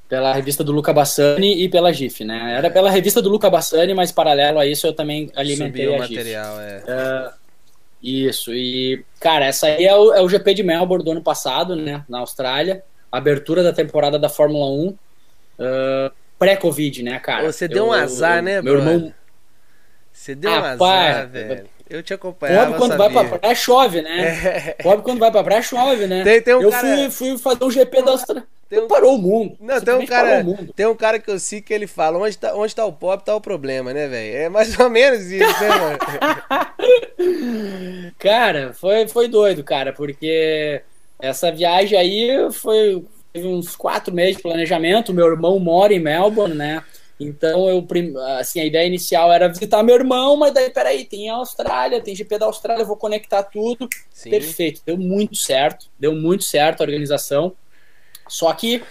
pela 0.07 0.33
revista 0.33 0.63
do 0.63 0.71
Luca 0.71 0.93
Bassani 0.93 1.63
e 1.63 1.69
pela 1.69 1.91
GIF, 1.91 2.23
né? 2.23 2.55
Era 2.57 2.69
pela 2.69 2.89
revista 2.89 3.21
do 3.21 3.29
Luca 3.29 3.49
Bassani, 3.49 3.93
mas 3.93 4.11
paralelo 4.11 4.59
a 4.59 4.65
isso 4.65 4.85
eu 4.85 4.93
também 4.93 5.31
alimentei 5.35 5.85
Subiu 5.85 6.01
a 6.01 6.05
GIF. 6.05 6.17
material, 6.17 6.59
é. 6.59 6.77
Uh, 6.77 7.33
isso, 8.03 8.53
e 8.53 9.03
cara, 9.19 9.45
essa 9.45 9.67
aí 9.67 9.83
é 9.83 9.95
o, 9.95 10.13
é 10.13 10.21
o, 10.21 10.29
GP 10.29 10.53
de 10.53 10.63
Melbourne 10.63 11.03
do 11.03 11.11
ano 11.11 11.23
passado, 11.23 11.75
né? 11.75 12.03
Na 12.07 12.19
Austrália, 12.19 12.83
abertura 13.11 13.63
da 13.63 13.73
temporada 13.73 14.19
da 14.19 14.29
Fórmula 14.29 14.67
1, 14.67 14.87
uh, 14.87 14.97
ah, 15.59 16.11
pré-Covid, 16.37 17.01
né, 17.01 17.17
cara? 17.19 17.51
Você 17.51 17.67
deu 17.67 17.85
eu, 17.85 17.89
um 17.89 17.93
azar, 17.93 18.37
eu, 18.37 18.43
né, 18.43 18.61
meu 18.61 18.75
irmão? 18.75 19.13
Você 20.13 20.35
deu 20.35 20.51
um 20.51 20.63
azar, 20.63 21.27
velho. 21.29 21.65
Eu 21.89 22.01
te 22.01 22.13
acompanhava. 22.13 22.65
Pobre 22.65 22.79
quando 22.79 22.91
sabia. 22.91 23.09
vai 23.09 23.27
pra 23.27 23.39
praia 23.39 23.55
chove, 23.55 24.01
né? 24.01 24.19
É. 24.19 24.75
Pobre 24.81 25.03
quando 25.03 25.19
vai 25.19 25.31
pra 25.31 25.43
praia 25.43 25.61
chove, 25.61 26.07
né? 26.07 26.23
Tem, 26.23 26.41
tem 26.41 26.55
um 26.55 26.61
eu 26.61 26.71
cara... 26.71 27.09
fui, 27.09 27.11
fui 27.11 27.37
fazer 27.37 27.63
um 27.63 27.71
GP 27.71 28.01
da 28.01 28.11
Austrália. 28.11 28.47
Tem 28.69 28.79
um... 28.79 28.87
Parou 28.87 29.15
o 29.15 29.17
mundo. 29.17 29.57
Não, 29.59 29.79
tem 29.79 29.93
um 29.93 30.05
cara, 30.05 30.45
tem 30.75 30.85
um 30.87 30.95
cara 30.95 31.19
que 31.19 31.29
eu 31.29 31.39
sei 31.39 31.61
que 31.61 31.73
ele 31.73 31.87
fala, 31.87 32.17
onde 32.17 32.37
tá, 32.37 32.55
onde 32.55 32.75
tá 32.75 32.85
o 32.85 32.91
pop, 32.93 33.23
tá 33.23 33.35
o 33.35 33.41
problema, 33.41 33.93
né, 33.93 34.07
velho? 34.07 34.37
É 34.37 34.49
mais 34.49 34.79
ou 34.79 34.89
menos 34.89 35.31
isso, 35.31 35.61
né, 35.61 35.69
mano? 35.69 35.99
cara, 38.17 38.73
foi, 38.73 39.07
foi 39.07 39.27
doido, 39.27 39.63
cara, 39.63 39.93
porque 39.93 40.81
essa 41.19 41.51
viagem 41.51 41.97
aí 41.97 42.51
foi 42.51 43.03
teve 43.35 43.47
uns 43.47 43.75
quatro 43.75 44.13
meses 44.13 44.37
de 44.37 44.41
planejamento. 44.41 45.13
Meu 45.13 45.27
irmão 45.27 45.59
mora 45.59 45.93
em 45.93 45.99
Melbourne, 45.99 46.55
né? 46.55 46.81
Então 47.19 47.69
eu 47.69 47.85
assim 48.39 48.59
a 48.59 48.65
ideia 48.65 48.87
inicial 48.87 49.31
era 49.31 49.47
visitar 49.47 49.83
meu 49.83 49.95
irmão, 49.95 50.35
mas 50.35 50.53
daí 50.53 50.69
peraí, 50.69 51.05
tem 51.05 51.29
a 51.29 51.35
Austrália, 51.35 52.01
tem 52.01 52.15
GP 52.15 52.37
da 52.37 52.45
Austrália, 52.45 52.83
vou 52.83 52.97
conectar 52.97 53.43
tudo. 53.43 53.87
Sim. 54.11 54.29
Perfeito, 54.29 54.81
deu 54.85 54.97
muito 54.97 55.35
certo, 55.35 55.87
deu 55.99 56.13
muito 56.13 56.43
certo 56.43 56.81
a 56.81 56.83
organização. 56.83 57.53
Só 58.27 58.53
que 58.53 58.81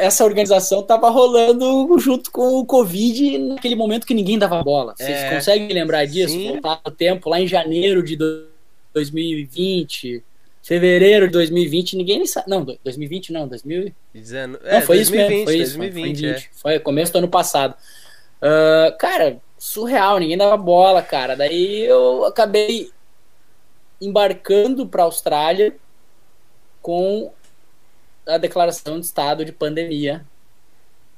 essa 0.00 0.24
organização 0.24 0.80
estava 0.80 1.08
rolando 1.08 1.96
junto 1.98 2.32
com 2.32 2.58
o 2.58 2.66
Covid 2.66 3.38
naquele 3.38 3.76
momento 3.76 4.06
que 4.06 4.14
ninguém 4.14 4.38
dava 4.38 4.62
bola. 4.62 4.94
Vocês 4.96 5.18
é, 5.18 5.34
conseguem 5.34 5.68
lembrar 5.68 6.04
disso? 6.04 6.34
Sim. 6.34 6.52
Voltar 6.52 6.80
o 6.84 6.90
tempo 6.90 7.30
lá 7.30 7.40
em 7.40 7.46
janeiro 7.46 8.02
de 8.02 8.16
2020, 8.92 10.24
fevereiro 10.62 11.26
de 11.26 11.32
2020, 11.32 11.96
ninguém 11.96 12.18
nem 12.18 12.26
sabe. 12.26 12.50
Não, 12.50 12.64
2020 12.64 13.32
não, 13.32 13.46
2019. 13.46 13.94
É, 14.64 14.74
não, 14.74 14.82
foi 14.82 14.96
2020, 14.96 15.40
isso 15.40 15.78
mesmo. 15.78 15.78
Foi 15.78 15.90
2020, 15.90 16.16
isso. 16.16 16.24
Foi, 16.24 16.32
foi, 16.32 16.72
é. 16.72 16.76
foi 16.76 16.80
começo 16.80 17.12
do 17.12 17.18
ano 17.18 17.28
passado. 17.28 17.74
Uh, 18.42 18.96
cara, 18.98 19.40
surreal, 19.56 20.18
ninguém 20.18 20.36
dava 20.36 20.56
bola, 20.56 21.02
cara. 21.02 21.36
Daí 21.36 21.84
eu 21.84 22.24
acabei 22.24 22.90
embarcando 24.00 24.86
para 24.86 25.02
a 25.02 25.06
Austrália 25.06 25.74
com 26.82 27.32
a 28.28 28.38
declaração 28.38 29.00
de 29.00 29.06
estado 29.06 29.44
de 29.44 29.52
pandemia, 29.52 30.24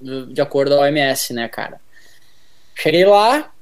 de 0.00 0.40
acordo 0.40 0.74
com 0.74 0.82
a 0.82 0.84
OMS, 0.84 1.34
né, 1.34 1.48
cara? 1.48 1.80
Cheguei 2.74 3.04
lá, 3.04 3.52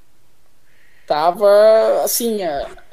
tava 1.07 2.03
assim, 2.05 2.39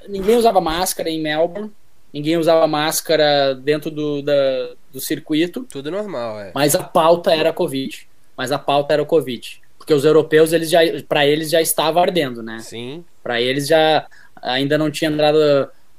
ninguém 0.07 0.37
usava 0.37 0.59
máscara 0.61 1.09
em 1.09 1.21
Melbourne, 1.21 1.71
ninguém 2.13 2.37
usava 2.37 2.65
máscara 2.65 3.53
dentro 3.53 3.91
do, 3.91 4.21
da, 4.21 4.71
do 4.91 4.99
circuito. 4.99 5.67
Tudo 5.69 5.91
normal, 5.91 6.39
é. 6.39 6.51
Mas 6.55 6.73
a 6.73 6.83
pauta 6.83 7.33
era 7.33 7.53
Covid. 7.53 8.07
Mas 8.35 8.51
a 8.51 8.57
pauta 8.57 8.93
era 8.93 9.03
o 9.03 9.05
Covid. 9.05 9.61
Porque 9.77 9.93
os 9.93 10.03
europeus, 10.03 10.51
eles 10.51 10.69
já, 10.69 10.79
para 11.07 11.27
eles 11.27 11.49
já 11.49 11.61
estava 11.61 12.01
ardendo, 12.01 12.41
né? 12.41 12.59
Sim. 12.59 13.05
Para 13.21 13.39
eles 13.39 13.67
já 13.67 14.07
ainda 14.41 14.77
não 14.77 14.89
tinha 14.89 15.11
entrado 15.11 15.37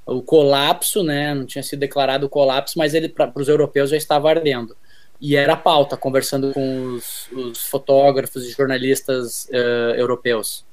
o 0.07 0.23
colapso, 0.23 1.03
né? 1.03 1.35
Não 1.35 1.45
tinha 1.45 1.63
sido 1.63 1.81
declarado 1.81 2.27
o 2.27 2.31
colapso, 2.31 2.79
mas 2.79 2.95
ele 2.95 3.09
para 3.09 3.33
os 3.35 3.49
europeus 3.49 3.91
já 3.91 3.97
estava 3.97 4.31
ardendo. 4.31 4.77
E 5.21 5.35
era 5.35 5.55
a 5.55 5.57
pauta, 5.57 5.97
conversando 5.97 6.53
com 6.53 6.95
os, 6.95 7.29
os 7.33 7.63
fotógrafos 7.65 8.45
e 8.45 8.53
jornalistas 8.53 9.49
uh, 9.51 9.95
europeus. 9.97 10.65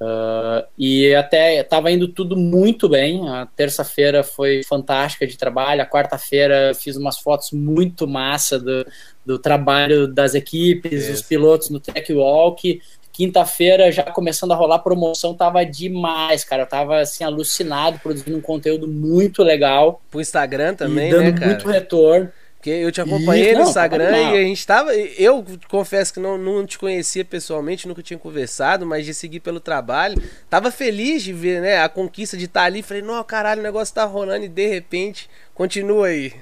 Uh, 0.00 0.66
e 0.76 1.14
até 1.14 1.60
estava 1.60 1.90
indo 1.90 2.08
tudo 2.08 2.36
muito 2.36 2.88
bem. 2.88 3.28
A 3.28 3.46
terça-feira 3.46 4.24
foi 4.24 4.62
fantástica 4.64 5.26
de 5.26 5.38
trabalho. 5.38 5.82
A 5.82 5.86
quarta-feira 5.86 6.72
fiz 6.74 6.96
umas 6.96 7.18
fotos 7.18 7.52
muito 7.52 8.08
massa 8.08 8.58
do, 8.58 8.86
do 9.24 9.38
trabalho 9.38 10.08
das 10.08 10.34
equipes, 10.34 11.08
os 11.08 11.22
pilotos 11.22 11.70
no 11.70 11.78
Tech 11.78 12.12
Walk. 12.12 12.80
Quinta-feira, 13.14 13.92
já 13.92 14.02
começando 14.02 14.50
a 14.50 14.56
rolar 14.56 14.80
promoção, 14.80 15.34
tava 15.34 15.64
demais, 15.64 16.42
cara. 16.42 16.62
Eu 16.62 16.66
tava 16.66 16.98
assim, 16.98 17.22
alucinado, 17.22 18.00
produzindo 18.00 18.36
um 18.36 18.40
conteúdo 18.40 18.88
muito 18.88 19.40
legal. 19.44 20.02
Pro 20.10 20.20
Instagram 20.20 20.74
também, 20.74 21.12
dando 21.12 21.22
né, 21.22 21.32
cara? 21.32 21.46
muito 21.46 21.68
retorno. 21.68 22.32
Porque 22.56 22.70
eu 22.70 22.90
te 22.90 23.00
acompanhei 23.00 23.50
e, 23.50 23.52
no 23.52 23.60
não, 23.60 23.68
Instagram 23.68 24.10
e 24.10 24.38
a 24.38 24.42
gente 24.42 24.66
tava. 24.66 24.92
Eu 24.96 25.44
confesso 25.68 26.12
que 26.12 26.18
não, 26.18 26.36
não 26.36 26.66
te 26.66 26.76
conhecia 26.76 27.24
pessoalmente, 27.24 27.86
nunca 27.86 28.02
tinha 28.02 28.18
conversado, 28.18 28.84
mas 28.84 29.06
de 29.06 29.14
seguir 29.14 29.38
pelo 29.38 29.60
trabalho. 29.60 30.20
Tava 30.50 30.72
feliz 30.72 31.22
de 31.22 31.32
ver, 31.32 31.60
né, 31.60 31.80
a 31.80 31.88
conquista 31.88 32.36
de 32.36 32.46
estar 32.46 32.62
tá 32.62 32.66
ali. 32.66 32.82
Falei, 32.82 33.02
não, 33.02 33.22
caralho, 33.22 33.60
o 33.60 33.62
negócio 33.62 33.94
tá 33.94 34.04
rolando 34.04 34.46
e 34.46 34.48
de 34.48 34.66
repente 34.66 35.30
continua 35.54 36.08
aí. 36.08 36.32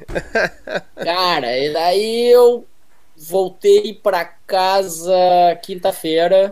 Cara, 0.97 1.59
e 1.59 1.70
daí 1.70 2.32
eu 2.32 2.65
voltei 3.15 3.93
para 3.93 4.24
casa 4.24 5.12
quinta-feira 5.62 6.51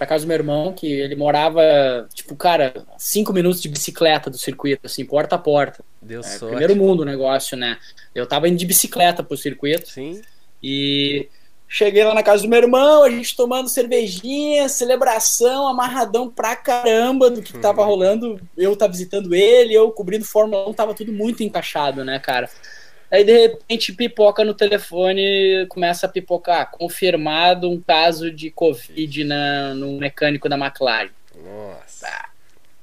pra 0.00 0.06
casa 0.06 0.24
do 0.24 0.28
meu 0.28 0.34
irmão, 0.34 0.72
que 0.72 0.90
ele 0.90 1.14
morava, 1.14 2.08
tipo, 2.14 2.34
cara, 2.34 2.72
cinco 2.96 3.34
minutos 3.34 3.60
de 3.60 3.68
bicicleta 3.68 4.30
do 4.30 4.38
circuito, 4.38 4.86
assim, 4.86 5.04
porta 5.04 5.34
a 5.36 5.38
porta. 5.38 5.84
Deu 6.00 6.20
é, 6.20 6.22
sorte. 6.22 6.56
Primeiro 6.56 6.74
mundo 6.74 7.00
o 7.00 7.04
negócio, 7.04 7.54
né? 7.54 7.76
Eu 8.14 8.26
tava 8.26 8.48
indo 8.48 8.56
de 8.56 8.64
bicicleta 8.64 9.22
pro 9.22 9.36
circuito. 9.36 9.90
Sim. 9.90 10.22
E 10.62 11.28
cheguei 11.68 12.02
lá 12.02 12.14
na 12.14 12.22
casa 12.22 12.42
do 12.42 12.48
meu 12.48 12.60
irmão, 12.62 13.02
a 13.02 13.10
gente 13.10 13.36
tomando 13.36 13.68
cervejinha, 13.68 14.70
celebração, 14.70 15.68
amarradão 15.68 16.30
pra 16.30 16.56
caramba 16.56 17.28
do 17.28 17.42
que, 17.42 17.52
que 17.52 17.58
tava 17.58 17.82
uhum. 17.82 17.88
rolando. 17.88 18.40
Eu 18.56 18.74
tava 18.74 18.92
visitando 18.92 19.34
ele, 19.34 19.74
eu 19.74 19.90
cobrindo 19.90 20.24
Fórmula 20.24 20.66
1, 20.66 20.72
tava 20.72 20.94
tudo 20.94 21.12
muito 21.12 21.42
encaixado, 21.42 22.06
né, 22.06 22.18
cara? 22.18 22.48
Aí 23.10 23.24
de 23.24 23.32
repente 23.32 23.92
pipoca 23.92 24.44
no 24.44 24.54
telefone, 24.54 25.66
começa 25.68 26.06
a 26.06 26.08
pipocar. 26.08 26.70
Confirmado 26.70 27.68
um 27.68 27.80
caso 27.80 28.30
de 28.30 28.50
Covid 28.50 29.24
na, 29.24 29.74
no 29.74 29.98
mecânico 29.98 30.48
da 30.48 30.56
McLaren. 30.56 31.10
Nossa. 31.34 32.30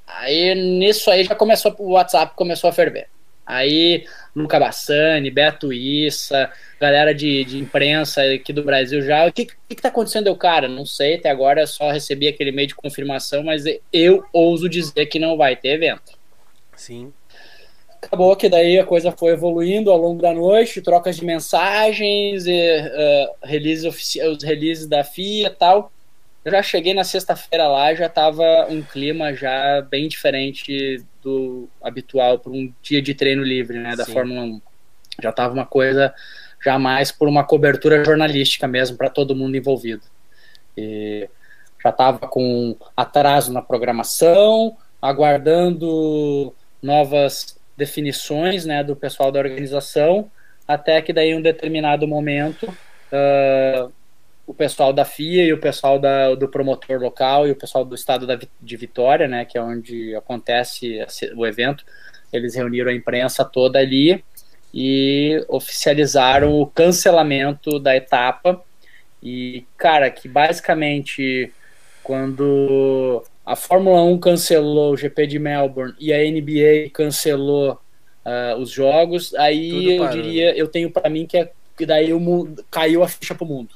Aí 0.06 0.54
nisso 0.56 1.10
aí 1.10 1.24
já 1.24 1.36
começou, 1.36 1.74
o 1.80 1.92
WhatsApp 1.92 2.36
começou 2.36 2.70
a 2.70 2.74
ferver. 2.74 3.08
Aí 3.46 4.06
Luca 4.36 4.60
Bassani, 4.60 5.32
Beto 5.32 5.72
Issa, 5.72 6.52
galera 6.82 7.16
de, 7.16 7.46
de 7.46 7.58
imprensa 7.58 8.22
aqui 8.34 8.52
do 8.52 8.62
Brasil 8.62 9.02
já. 9.02 9.26
O 9.26 9.32
que, 9.32 9.46
que, 9.46 9.76
que 9.76 9.82
tá 9.82 9.88
acontecendo, 9.88 10.28
eu, 10.28 10.36
cara? 10.36 10.68
Não 10.68 10.86
sei, 10.86 11.16
até 11.16 11.30
agora 11.30 11.66
só 11.66 11.90
recebi 11.90 12.28
aquele 12.28 12.50
e-mail 12.50 12.68
de 12.68 12.76
confirmação, 12.76 13.44
mas 13.44 13.64
eu 13.94 14.26
ouso 14.34 14.68
dizer 14.68 15.06
que 15.06 15.18
não 15.18 15.38
vai 15.38 15.56
ter 15.56 15.70
evento. 15.70 16.18
Sim. 16.76 17.14
Acabou 18.08 18.34
que 18.38 18.48
daí 18.48 18.80
a 18.80 18.86
coisa 18.86 19.12
foi 19.12 19.34
evoluindo 19.34 19.92
ao 19.92 19.98
longo 19.98 20.22
da 20.22 20.34
noite, 20.34 20.82
trocas 20.82 21.18
de 21.18 21.26
mensagens, 21.26 22.48
e, 22.48 22.52
uh, 22.54 23.36
release 23.44 23.86
os 23.86 24.44
releases 24.44 24.88
da 24.88 25.04
FIA 25.04 25.48
e 25.48 25.50
tal. 25.50 25.92
Eu 26.46 26.52
já 26.54 26.64
cheguei 26.64 26.94
na 26.94 27.04
sexta-feira 27.04 27.68
lá, 27.68 27.94
já 27.94 28.08
tava 28.08 28.68
um 28.70 28.82
clima 28.82 29.34
já 29.34 29.82
bem 29.82 30.08
diferente 30.08 31.04
do 31.22 31.68
habitual 31.84 32.40
para 32.40 32.54
um 32.54 32.72
dia 32.82 33.02
de 33.02 33.14
treino 33.14 33.44
livre, 33.44 33.78
né, 33.78 33.94
da 33.94 34.06
Sim. 34.06 34.14
Fórmula 34.14 34.42
1. 34.42 34.62
Já 35.22 35.34
tava 35.34 35.54
uma 35.54 35.66
coisa 35.66 36.14
já 36.64 36.80
mais 36.80 37.12
por 37.12 37.28
uma 37.28 37.44
cobertura 37.44 38.06
jornalística 38.06 38.66
mesmo 38.70 38.96
para 38.96 39.10
todo 39.10 39.36
mundo 39.36 39.58
envolvido. 39.58 40.04
E 40.78 41.28
já 41.84 41.92
tava 41.92 42.20
com 42.20 42.78
atraso 42.96 43.52
na 43.52 43.62
programação, 43.62 44.78
aguardando 45.02 46.54
novas 46.82 47.57
definições, 47.78 48.66
né, 48.66 48.84
do 48.84 48.96
pessoal 48.96 49.32
da 49.32 49.40
organização, 49.40 50.30
até 50.68 51.02
que 51.02 51.14
daí 51.14 51.30
em 51.30 51.36
um 51.36 51.42
determinado 51.42 52.08
momento 52.08 52.64
uh, 52.66 53.92
o 54.46 54.54
pessoal 54.54 54.92
da 54.92 55.06
FIA 55.06 55.46
e 55.46 55.54
o 55.54 55.60
pessoal 55.60 56.00
da, 56.00 56.34
do 56.34 56.48
promotor 56.48 57.00
local 57.00 57.48
e 57.48 57.52
o 57.52 57.56
pessoal 57.56 57.86
do 57.86 57.96
estado 57.96 58.26
da, 58.26 58.40
de 58.60 58.78
Vitória, 58.78 59.28
né, 59.28 59.46
que 59.46 59.58
é 59.58 59.62
onde 59.62 60.16
acontece 60.16 61.06
o 61.36 61.46
evento, 61.46 61.86
eles 62.34 62.56
reuniram 62.56 62.90
a 62.90 62.94
imprensa 62.94 63.46
toda 63.46 63.80
ali 63.80 64.24
e 64.74 65.46
oficializaram 65.48 66.60
o 66.60 66.66
cancelamento 66.66 67.80
da 67.80 67.96
etapa. 67.96 68.62
E, 69.22 69.66
cara, 69.78 70.10
que 70.10 70.28
basicamente 70.28 71.52
quando 72.04 73.24
a 73.48 73.56
Fórmula 73.56 74.04
1 74.04 74.20
cancelou 74.20 74.92
o 74.92 74.98
GP 74.98 75.26
de 75.26 75.40
Melbourne 75.40 75.96
e 75.98 76.12
a 76.12 76.18
NBA 76.18 76.90
cancelou 76.94 77.80
uh, 78.26 78.60
os 78.60 78.70
jogos, 78.70 79.34
aí 79.36 79.96
eu 79.96 80.10
diria, 80.10 80.54
eu 80.58 80.68
tenho 80.68 80.92
para 80.92 81.10
mim 81.10 81.26
que, 81.26 81.38
é, 81.38 81.50
que 81.78 81.86
daí 81.86 82.12
o 82.12 82.20
mundo, 82.20 82.62
caiu 82.70 83.02
a 83.04 83.08
ficha 83.08 83.34
pro 83.34 83.46
mundo 83.46 83.70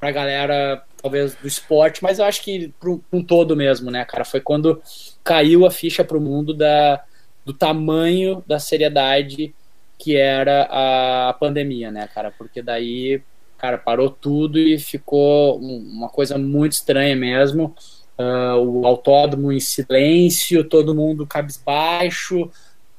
pra 0.00 0.10
galera, 0.10 0.82
talvez, 1.02 1.34
do 1.34 1.46
esporte, 1.46 2.02
mas 2.02 2.18
eu 2.18 2.24
acho 2.24 2.42
que 2.42 2.72
para 2.80 2.90
um 3.12 3.22
todo 3.22 3.56
mesmo, 3.56 3.90
né, 3.90 4.02
cara? 4.04 4.24
Foi 4.24 4.40
quando 4.40 4.80
caiu 5.22 5.66
a 5.66 5.70
ficha 5.70 6.04
pro 6.04 6.20
mundo 6.20 6.54
da, 6.54 7.02
do 7.44 7.52
tamanho 7.52 8.42
da 8.46 8.58
seriedade 8.58 9.54
que 9.98 10.16
era 10.16 10.68
a 10.70 11.32
pandemia, 11.34 11.90
né, 11.90 12.08
cara? 12.14 12.30
Porque 12.30 12.62
daí, 12.62 13.20
cara, 13.58 13.76
parou 13.76 14.08
tudo 14.08 14.58
e 14.58 14.78
ficou 14.78 15.58
uma 15.58 16.08
coisa 16.08 16.38
muito 16.38 16.72
estranha 16.72 17.16
mesmo. 17.16 17.74
Uh, 18.18 18.58
o 18.58 18.86
autódromo 18.86 19.52
em 19.52 19.60
silêncio, 19.60 20.64
todo 20.64 20.94
mundo 20.94 21.26
cabisbaixo, 21.26 22.50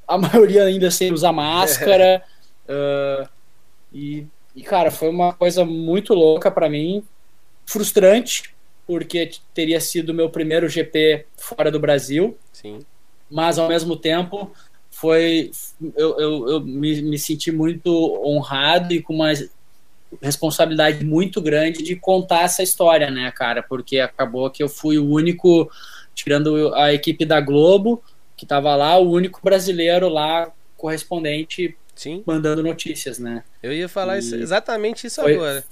a 0.07 0.17
maioria 0.17 0.63
ainda 0.63 0.89
sem 0.89 1.11
usar 1.11 1.33
máscara. 1.33 2.23
Uh, 2.65 3.27
e 3.93 4.27
e, 4.59 4.61
cara, 4.61 4.91
foi 4.91 5.07
uma 5.09 5.31
coisa 5.31 5.63
muito 5.63 6.13
louca 6.13 6.49
para 6.51 6.69
mim, 6.69 7.01
frustrante, 7.65 8.53
porque 8.85 9.31
teria 9.53 9.79
sido 9.79 10.13
meu 10.13 10.29
primeiro 10.29 10.67
GP 10.67 11.25
fora 11.37 11.71
do 11.71 11.79
Brasil. 11.79 12.37
Sim. 12.51 12.79
Mas, 13.31 13.57
ao 13.57 13.69
mesmo 13.69 13.95
tempo, 13.95 14.51
foi. 14.89 15.51
Eu, 15.95 16.19
eu, 16.19 16.49
eu 16.49 16.59
me, 16.59 17.01
me 17.03 17.17
senti 17.17 17.53
muito 17.53 17.89
honrado 18.21 18.93
e 18.93 19.01
com 19.01 19.13
uma 19.13 19.31
responsabilidade 20.22 21.06
muito 21.06 21.41
grande 21.41 21.84
de 21.84 21.95
contar 21.95 22.44
essa 22.44 22.64
história, 22.64 23.11
né, 23.11 23.31
cara? 23.31 23.61
Porque 23.61 23.99
acabou 23.99 24.49
que 24.49 24.64
eu 24.64 24.69
fui 24.69 24.98
o 24.98 25.07
único, 25.07 25.69
tirando 26.15 26.73
a 26.76 26.94
equipe 26.94 27.26
da 27.26 27.40
Globo, 27.40 28.03
que 28.36 28.45
estava 28.45 28.76
lá, 28.76 28.98
o 28.98 29.11
único 29.11 29.40
brasileiro 29.44 30.10
lá 30.10 30.52
correspondente 30.76 31.77
Sim. 31.94 32.23
mandando 32.26 32.64
notícias, 32.64 33.19
né? 33.19 33.44
Eu 33.61 33.73
ia 33.73 33.90
falar 33.90 34.15
e... 34.15 34.19
isso, 34.19 34.36
exatamente 34.36 35.07
isso 35.07 35.22
Foi... 35.22 35.36
agora. 35.36 35.64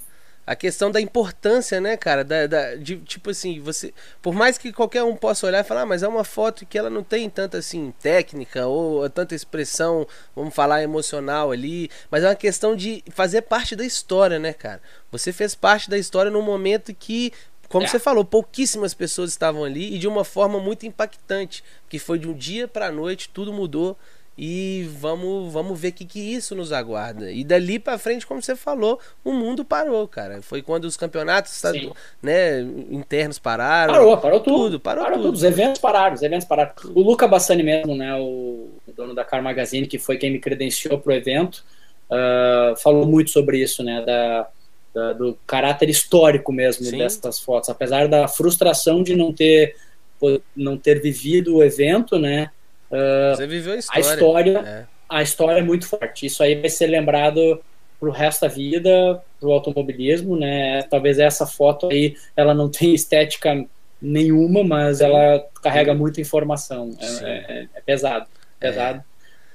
A 0.48 0.56
questão 0.56 0.90
da 0.90 0.98
importância, 0.98 1.78
né, 1.78 1.94
cara? 1.94 2.24
Da, 2.24 2.46
da, 2.46 2.74
de, 2.74 2.96
tipo 3.00 3.28
assim, 3.28 3.60
você. 3.60 3.92
Por 4.22 4.32
mais 4.32 4.56
que 4.56 4.72
qualquer 4.72 5.02
um 5.02 5.14
possa 5.14 5.46
olhar 5.46 5.60
e 5.60 5.64
falar, 5.64 5.82
ah, 5.82 5.86
mas 5.86 6.02
é 6.02 6.08
uma 6.08 6.24
foto 6.24 6.64
que 6.64 6.78
ela 6.78 6.88
não 6.88 7.02
tem 7.02 7.28
tanta 7.28 7.58
assim 7.58 7.92
técnica 8.00 8.66
ou 8.66 9.08
tanta 9.10 9.34
expressão, 9.34 10.06
vamos 10.34 10.54
falar, 10.54 10.82
emocional 10.82 11.52
ali. 11.52 11.90
Mas 12.10 12.24
é 12.24 12.28
uma 12.28 12.34
questão 12.34 12.74
de 12.74 13.04
fazer 13.10 13.42
parte 13.42 13.76
da 13.76 13.84
história, 13.84 14.38
né, 14.38 14.54
cara? 14.54 14.80
Você 15.12 15.34
fez 15.34 15.54
parte 15.54 15.90
da 15.90 15.98
história 15.98 16.30
num 16.30 16.42
momento 16.42 16.94
que 16.94 17.30
como 17.68 17.84
é. 17.84 17.88
você 17.88 17.98
falou, 17.98 18.24
pouquíssimas 18.24 18.94
pessoas 18.94 19.30
estavam 19.30 19.62
ali 19.62 19.94
e 19.94 19.98
de 19.98 20.08
uma 20.08 20.24
forma 20.24 20.58
muito 20.58 20.86
impactante, 20.86 21.62
que 21.88 21.98
foi 21.98 22.18
de 22.18 22.26
um 22.26 22.32
dia 22.32 22.66
para 22.66 22.86
a 22.86 22.92
noite, 22.92 23.28
tudo 23.28 23.52
mudou 23.52 23.96
e 24.40 24.88
vamos, 25.00 25.52
vamos 25.52 25.78
ver 25.78 25.88
o 25.88 25.92
que, 25.92 26.04
que 26.04 26.20
isso 26.20 26.54
nos 26.54 26.70
aguarda. 26.70 27.32
E 27.32 27.42
dali 27.42 27.76
para 27.76 27.98
frente, 27.98 28.24
como 28.24 28.40
você 28.40 28.54
falou, 28.54 29.00
o 29.24 29.32
mundo 29.32 29.64
parou, 29.64 30.06
cara. 30.06 30.40
Foi 30.42 30.62
quando 30.62 30.84
os 30.84 30.96
campeonatos 30.96 31.60
né, 32.22 32.60
internos 32.88 33.36
pararam. 33.40 33.94
Parou, 33.94 34.16
parou 34.16 34.38
tudo. 34.38 34.56
tudo 34.56 34.80
parou, 34.80 35.02
parou 35.02 35.18
tudo. 35.18 35.26
tudo. 35.30 35.34
Os 35.34 35.42
eventos 35.42 35.80
pararam, 35.80 36.14
os 36.14 36.22
eventos 36.22 36.46
pararam. 36.46 36.70
O 36.94 37.02
Luca 37.02 37.26
Bassani 37.26 37.64
mesmo, 37.64 37.96
né, 37.96 38.14
o 38.14 38.68
dono 38.96 39.12
da 39.12 39.24
Car 39.24 39.42
Magazine, 39.42 39.88
que 39.88 39.98
foi 39.98 40.16
quem 40.16 40.30
me 40.30 40.38
credenciou 40.38 41.00
pro 41.00 41.12
evento, 41.12 41.64
uh, 42.08 42.76
falou 42.76 43.04
muito 43.04 43.30
sobre 43.30 43.60
isso, 43.60 43.82
né, 43.82 44.04
da, 44.06 44.48
da 44.94 45.12
do 45.14 45.36
caráter 45.48 45.90
histórico 45.90 46.52
mesmo 46.52 46.84
Sim. 46.84 46.98
dessas 46.98 47.40
fotos. 47.40 47.70
Apesar 47.70 48.06
da 48.06 48.28
frustração 48.28 49.02
de 49.02 49.16
não 49.16 49.32
ter 49.32 49.74
não 50.56 50.76
ter 50.76 51.00
vivido 51.00 51.56
o 51.56 51.62
evento, 51.62 52.18
né, 52.18 52.50
Uh, 52.90 53.36
Você 53.36 53.46
viveu 53.46 53.74
a 53.74 53.76
história. 53.76 54.10
A 54.10 54.14
história, 54.14 54.58
é. 54.58 54.84
a 55.08 55.22
história 55.22 55.60
é 55.60 55.62
muito 55.62 55.86
forte. 55.86 56.26
Isso 56.26 56.42
aí 56.42 56.54
vai 56.54 56.70
ser 56.70 56.86
lembrado 56.86 57.60
pro 57.98 58.10
resto 58.10 58.42
da 58.42 58.48
vida, 58.48 59.22
pro 59.40 59.50
automobilismo, 59.52 60.36
né? 60.36 60.82
Talvez 60.82 61.18
essa 61.18 61.46
foto 61.46 61.88
aí, 61.90 62.16
ela 62.36 62.54
não 62.54 62.68
tenha 62.70 62.94
estética 62.94 63.64
nenhuma, 64.00 64.62
mas 64.62 65.00
ela 65.00 65.44
carrega 65.62 65.94
muita 65.94 66.20
informação. 66.20 66.96
É, 67.00 67.26
é, 67.26 67.66
é, 67.74 67.80
pesado, 67.80 68.26
pesado. 68.58 69.02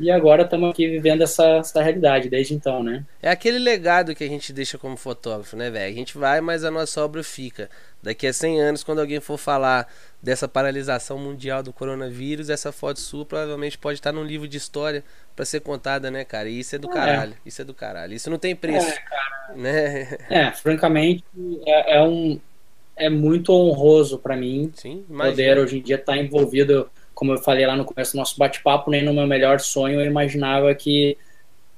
E 0.04 0.12
agora 0.12 0.44
estamos 0.44 0.70
aqui 0.70 0.86
vivendo 0.86 1.22
essa, 1.22 1.46
essa 1.60 1.82
realidade 1.82 2.30
desde 2.30 2.54
então, 2.54 2.84
né? 2.84 3.06
É 3.22 3.30
aquele 3.30 3.58
legado 3.58 4.14
que 4.14 4.22
a 4.22 4.28
gente 4.28 4.52
deixa 4.52 4.78
como 4.78 4.98
fotógrafo, 4.98 5.56
né, 5.56 5.70
velho? 5.70 5.94
A 5.94 5.96
gente 5.96 6.18
vai, 6.18 6.42
mas 6.42 6.66
a 6.66 6.70
nossa 6.70 7.02
obra 7.02 7.24
fica. 7.24 7.70
Daqui 8.02 8.28
a 8.28 8.34
100 8.34 8.62
anos, 8.62 8.84
quando 8.84 9.00
alguém 9.00 9.22
for 9.22 9.38
falar 9.38 9.88
dessa 10.22 10.46
paralisação 10.46 11.18
mundial 11.18 11.64
do 11.64 11.72
coronavírus, 11.72 12.50
essa 12.50 12.70
foto 12.70 13.00
sua 13.00 13.26
provavelmente 13.26 13.78
pode 13.78 14.00
estar 14.00 14.12
num 14.12 14.26
livro 14.26 14.46
de 14.46 14.58
história 14.58 15.06
para 15.34 15.46
ser 15.46 15.62
contada, 15.62 16.12
né, 16.12 16.26
cara? 16.26 16.50
E 16.50 16.60
isso 16.60 16.76
é 16.76 16.78
do 16.78 16.90
é. 16.90 16.94
caralho. 16.94 17.34
Isso 17.46 17.62
é 17.62 17.66
do 17.66 17.74
caralho. 17.74 18.14
Isso 18.14 18.30
não 18.30 18.38
tem 18.38 18.54
preço. 18.54 18.90
É, 18.90 18.98
cara. 18.98 19.56
Né? 19.56 20.18
É, 20.30 20.52
francamente, 20.52 21.24
é, 21.66 21.96
é 21.96 22.04
um. 22.04 22.38
É 22.96 23.10
muito 23.10 23.52
honroso 23.54 24.20
para 24.20 24.36
mim 24.36 24.72
Sim, 24.76 25.04
poder 25.08 25.58
hoje 25.58 25.80
em 25.80 25.82
dia 25.82 25.96
estar 25.96 26.14
tá 26.14 26.18
envolvido, 26.18 26.92
como 27.14 27.34
eu 27.34 27.38
falei 27.38 27.66
lá 27.66 27.76
no 27.76 27.86
começo 27.86 28.14
do 28.14 28.18
nosso 28.18 28.38
bate-papo, 28.38 28.92
nem 28.92 29.04
no 29.04 29.14
meu 29.14 29.28
melhor 29.28 29.60
sonho 29.60 30.00
eu 30.00 30.06
imaginava 30.06 30.74
que 30.74 31.18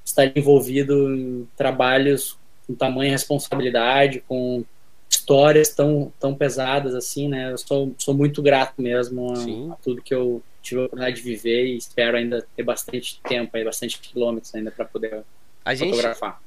estaria 0.03 0.33
envolvido 0.35 1.13
em 1.13 1.47
trabalhos 1.55 2.37
com 2.67 2.75
tamanha 2.75 3.11
responsabilidade, 3.11 4.23
com 4.27 4.63
histórias 5.09 5.69
tão, 5.69 6.11
tão 6.19 6.35
pesadas 6.35 6.93
assim, 6.95 7.27
né? 7.27 7.51
Eu 7.51 7.57
sou, 7.57 7.93
sou 7.97 8.13
muito 8.13 8.41
grato 8.41 8.81
mesmo 8.81 9.33
a, 9.33 9.73
a, 9.73 9.75
tudo 9.77 10.01
que 10.01 10.13
eu 10.13 10.41
tive 10.61 10.81
a 10.81 10.85
oportunidade 10.85 11.17
de 11.17 11.21
viver 11.21 11.65
e 11.65 11.77
espero 11.77 12.17
ainda 12.17 12.45
ter 12.55 12.63
bastante 12.63 13.19
tempo 13.21 13.55
aí, 13.55 13.63
bastante 13.63 13.99
quilômetros 13.99 14.53
ainda 14.55 14.71
para 14.71 14.85
poder 14.85 15.23
a 15.65 15.73
gente, 15.73 15.97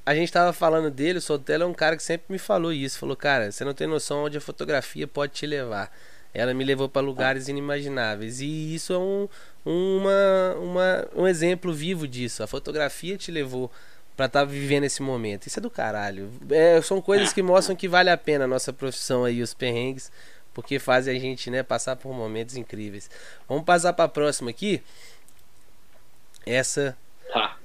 a 0.06 0.14
gente 0.14 0.32
tava 0.32 0.52
falando 0.52 0.92
dele, 0.92 1.18
o 1.18 1.20
Sotelo 1.20 1.64
é 1.64 1.66
um 1.66 1.74
cara 1.74 1.96
que 1.96 2.02
sempre 2.04 2.26
me 2.28 2.38
falou 2.38 2.72
isso. 2.72 3.00
Falou, 3.00 3.16
cara, 3.16 3.50
você 3.50 3.64
não 3.64 3.74
tem 3.74 3.88
noção 3.88 4.22
onde 4.22 4.38
a 4.38 4.40
fotografia 4.40 5.08
pode 5.08 5.32
te 5.32 5.44
levar. 5.44 5.92
Ela 6.38 6.54
me 6.54 6.64
levou 6.64 6.88
para 6.88 7.02
lugares 7.02 7.48
inimagináveis. 7.48 8.40
E 8.40 8.74
isso 8.74 8.92
é 8.92 8.98
um, 8.98 9.28
uma, 9.64 10.54
uma, 10.60 11.08
um 11.16 11.26
exemplo 11.26 11.72
vivo 11.72 12.06
disso. 12.06 12.42
A 12.42 12.46
fotografia 12.46 13.16
te 13.16 13.30
levou 13.30 13.70
para 14.16 14.26
estar 14.26 14.40
tá 14.40 14.44
vivendo 14.44 14.84
esse 14.84 15.02
momento. 15.02 15.46
Isso 15.46 15.58
é 15.58 15.62
do 15.62 15.70
caralho. 15.70 16.30
É, 16.50 16.80
são 16.82 17.00
coisas 17.00 17.32
que 17.32 17.42
mostram 17.42 17.76
que 17.76 17.88
vale 17.88 18.10
a 18.10 18.16
pena 18.16 18.44
a 18.44 18.48
nossa 18.48 18.72
profissão 18.72 19.24
aí, 19.24 19.42
os 19.42 19.54
perrengues, 19.54 20.10
porque 20.52 20.78
fazem 20.78 21.16
a 21.16 21.20
gente, 21.20 21.50
né, 21.50 21.62
passar 21.62 21.96
por 21.96 22.12
momentos 22.12 22.56
incríveis. 22.56 23.10
Vamos 23.48 23.64
passar 23.64 23.92
para 23.92 24.04
a 24.06 24.08
próxima 24.08 24.50
aqui. 24.50 24.82
Essa 26.46 26.96
tá. 27.32 27.56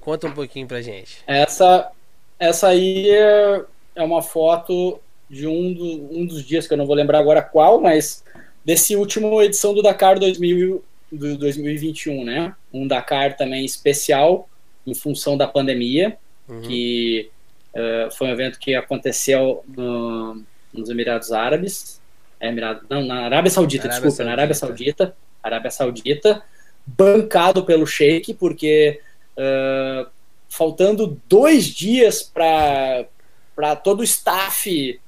Conta 0.00 0.26
um 0.26 0.32
pouquinho 0.32 0.66
pra 0.66 0.80
gente. 0.80 1.22
Essa 1.26 1.90
essa 2.38 2.68
aí 2.68 3.10
é, 3.10 3.64
é 3.96 4.02
uma 4.02 4.22
foto 4.22 5.00
de 5.28 5.46
um, 5.46 5.72
do, 5.72 6.18
um 6.18 6.26
dos 6.26 6.44
dias 6.44 6.66
que 6.66 6.72
eu 6.72 6.78
não 6.78 6.86
vou 6.86 6.96
lembrar 6.96 7.18
agora 7.18 7.42
qual, 7.42 7.80
mas 7.80 8.24
desse 8.64 8.96
último 8.96 9.40
edição 9.42 9.74
do 9.74 9.82
Dakar 9.82 10.18
2000 10.18 10.84
do 11.10 11.38
2021, 11.38 12.24
né? 12.24 12.54
Um 12.72 12.86
Dakar 12.86 13.36
também 13.36 13.64
especial 13.64 14.48
em 14.86 14.94
função 14.94 15.36
da 15.36 15.46
pandemia, 15.46 16.16
uhum. 16.48 16.60
que 16.62 17.30
uh, 17.74 18.10
foi 18.14 18.28
um 18.28 18.30
evento 18.30 18.58
que 18.58 18.74
aconteceu 18.74 19.64
no, 19.66 20.42
nos 20.72 20.90
Emirados 20.90 21.32
Árabes, 21.32 22.00
é, 22.40 22.48
Emirado, 22.48 22.86
não, 22.88 23.04
na 23.04 23.24
Arábia 23.24 23.50
Saudita, 23.50 23.84
Arábia 23.84 24.00
desculpa, 24.00 24.16
Saudita. 24.16 24.24
na 24.24 24.32
Arábia 24.32 24.54
Saudita, 24.54 25.16
Arábia 25.42 25.70
Saudita, 25.70 26.42
bancado 26.86 27.64
pelo 27.64 27.86
Sheik, 27.86 28.34
porque 28.34 29.00
uh, 29.36 30.08
faltando 30.48 31.20
dois 31.28 31.66
dias 31.66 32.22
para 32.22 33.76
todo 33.82 34.00
o 34.00 34.04
staff 34.04 35.00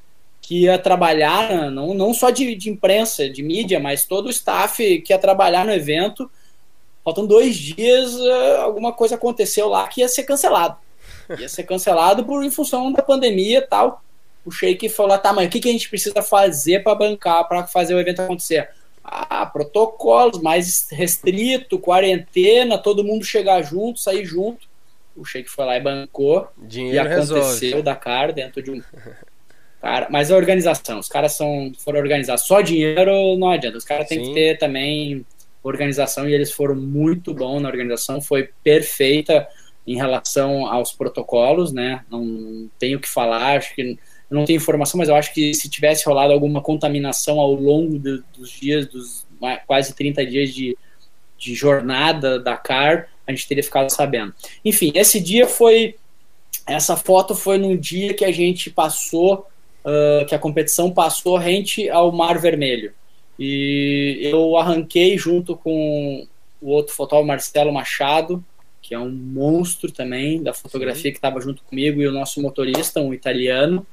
que 0.51 0.63
ia 0.63 0.77
trabalhar, 0.77 1.71
não, 1.71 1.95
não 1.95 2.13
só 2.13 2.31
de, 2.31 2.57
de 2.57 2.69
imprensa, 2.69 3.31
de 3.31 3.41
mídia, 3.41 3.79
mas 3.79 4.05
todo 4.05 4.27
o 4.27 4.31
staff 4.31 5.01
que 5.03 5.13
ia 5.13 5.19
trabalhar 5.19 5.65
no 5.65 5.71
evento, 5.71 6.29
faltam 7.05 7.25
dois 7.25 7.55
dias, 7.55 8.17
uh, 8.17 8.57
alguma 8.63 8.93
coisa 8.93 9.15
aconteceu 9.15 9.69
lá 9.69 9.87
que 9.87 10.01
ia 10.01 10.09
ser 10.09 10.25
cancelado. 10.25 10.77
Ia 11.39 11.49
ser 11.49 11.63
cancelado 11.63 12.25
por 12.25 12.45
em 12.45 12.51
função 12.51 12.93
da 12.93 13.01
pandemia 13.01 13.59
e 13.59 13.67
tal. 13.69 14.03
O 14.45 14.51
Sheik 14.51 14.89
falou: 14.89 15.17
tá, 15.19 15.33
mas 15.33 15.47
o 15.47 15.51
que, 15.51 15.61
que 15.61 15.69
a 15.69 15.73
gente 15.73 15.89
precisa 15.89 16.21
fazer 16.21 16.83
para 16.83 16.97
bancar, 16.97 17.47
para 17.47 17.69
fazer 17.69 17.95
o 17.95 18.01
evento 18.01 18.23
acontecer? 18.23 18.71
Ah, 19.05 19.47
protocolos 19.47 20.43
mais 20.43 20.89
restrito, 20.91 21.79
quarentena, 21.79 22.77
todo 22.77 23.05
mundo 23.05 23.25
chegar 23.25 23.63
junto, 23.63 24.01
sair 24.01 24.25
junto. 24.25 24.67
O 25.17 25.25
Sheik 25.25 25.49
foi 25.49 25.65
lá 25.65 25.77
e 25.77 25.81
bancou. 25.81 26.49
Dinheiro 26.59 26.97
e 26.97 26.99
aconteceu 26.99 27.37
resolve. 27.37 27.83
da 27.83 27.95
cara 27.95 28.33
dentro 28.33 28.61
de 28.61 28.73
um. 28.73 28.83
Cara, 29.81 30.09
mas 30.11 30.31
a 30.31 30.37
organização, 30.37 30.99
os 30.99 31.09
caras 31.09 31.33
são, 31.33 31.73
foram 31.79 32.01
organizar 32.01 32.37
só 32.37 32.61
dinheiro, 32.61 33.37
não 33.39 33.51
adianta. 33.51 33.79
Os 33.79 33.85
caras 33.85 34.07
têm 34.09 34.23
que 34.23 34.35
ter 34.35 34.59
também 34.59 35.25
organização 35.63 36.29
e 36.29 36.35
eles 36.35 36.53
foram 36.53 36.75
muito 36.75 37.33
bons 37.35 37.61
na 37.61 37.69
organização, 37.69 38.21
foi 38.21 38.51
perfeita 38.63 39.47
em 39.87 39.97
relação 39.97 40.67
aos 40.67 40.93
protocolos, 40.93 41.73
né? 41.73 42.05
Não 42.11 42.69
tenho 42.79 42.99
o 42.99 43.01
que 43.01 43.09
falar, 43.09 43.57
acho 43.57 43.75
que 43.75 43.99
não 44.31 44.45
tenho 44.45 44.59
informação, 44.59 44.99
mas 44.99 45.09
eu 45.09 45.17
acho 45.17 45.35
que 45.35 45.53
se 45.55 45.69
tivesse 45.69 46.07
rolado 46.07 46.33
alguma 46.33 46.63
contaminação 46.63 47.41
ao 47.41 47.53
longo 47.53 47.99
de, 47.99 48.23
dos 48.37 48.51
dias, 48.51 48.87
dos 48.87 49.27
quase 49.67 49.95
30 49.95 50.25
dias 50.27 50.55
de, 50.55 50.77
de 51.37 51.55
jornada 51.55 52.39
da 52.39 52.57
CAR, 52.57 53.09
a 53.27 53.33
gente 53.33 53.49
teria 53.49 53.65
ficado 53.65 53.91
sabendo. 53.91 54.35
Enfim, 54.65 54.93
esse 54.95 55.19
dia 55.19 55.47
foi. 55.47 55.97
Essa 56.67 56.97
foto 56.97 57.35
foi 57.35 57.59
num 57.59 57.77
dia 57.77 58.15
que 58.15 58.25
a 58.25 58.31
gente 58.31 58.71
passou 58.71 59.47
uh, 59.85 60.25
que 60.27 60.35
a 60.35 60.39
competição 60.39 60.91
passou 60.91 61.37
rente 61.37 61.89
ao 61.89 62.13
Mar 62.13 62.39
Vermelho. 62.39 62.93
E 63.39 64.21
eu 64.23 64.57
arranquei 64.57 65.17
junto 65.17 65.57
com 65.57 66.27
o 66.61 66.71
outro 66.71 66.95
fotógrafo, 66.95 67.27
Marcelo 67.27 67.73
Machado, 67.73 68.45
que 68.83 68.95
é 68.95 68.99
um 68.99 69.11
monstro 69.11 69.91
também 69.91 70.43
da 70.43 70.53
fotografia 70.53 71.11
que 71.11 71.19
estava 71.19 71.41
junto 71.41 71.63
comigo, 71.63 72.03
e 72.03 72.07
o 72.07 72.13
nosso 72.13 72.41
motorista, 72.43 73.01
um 73.01 73.15
italiano. 73.15 73.87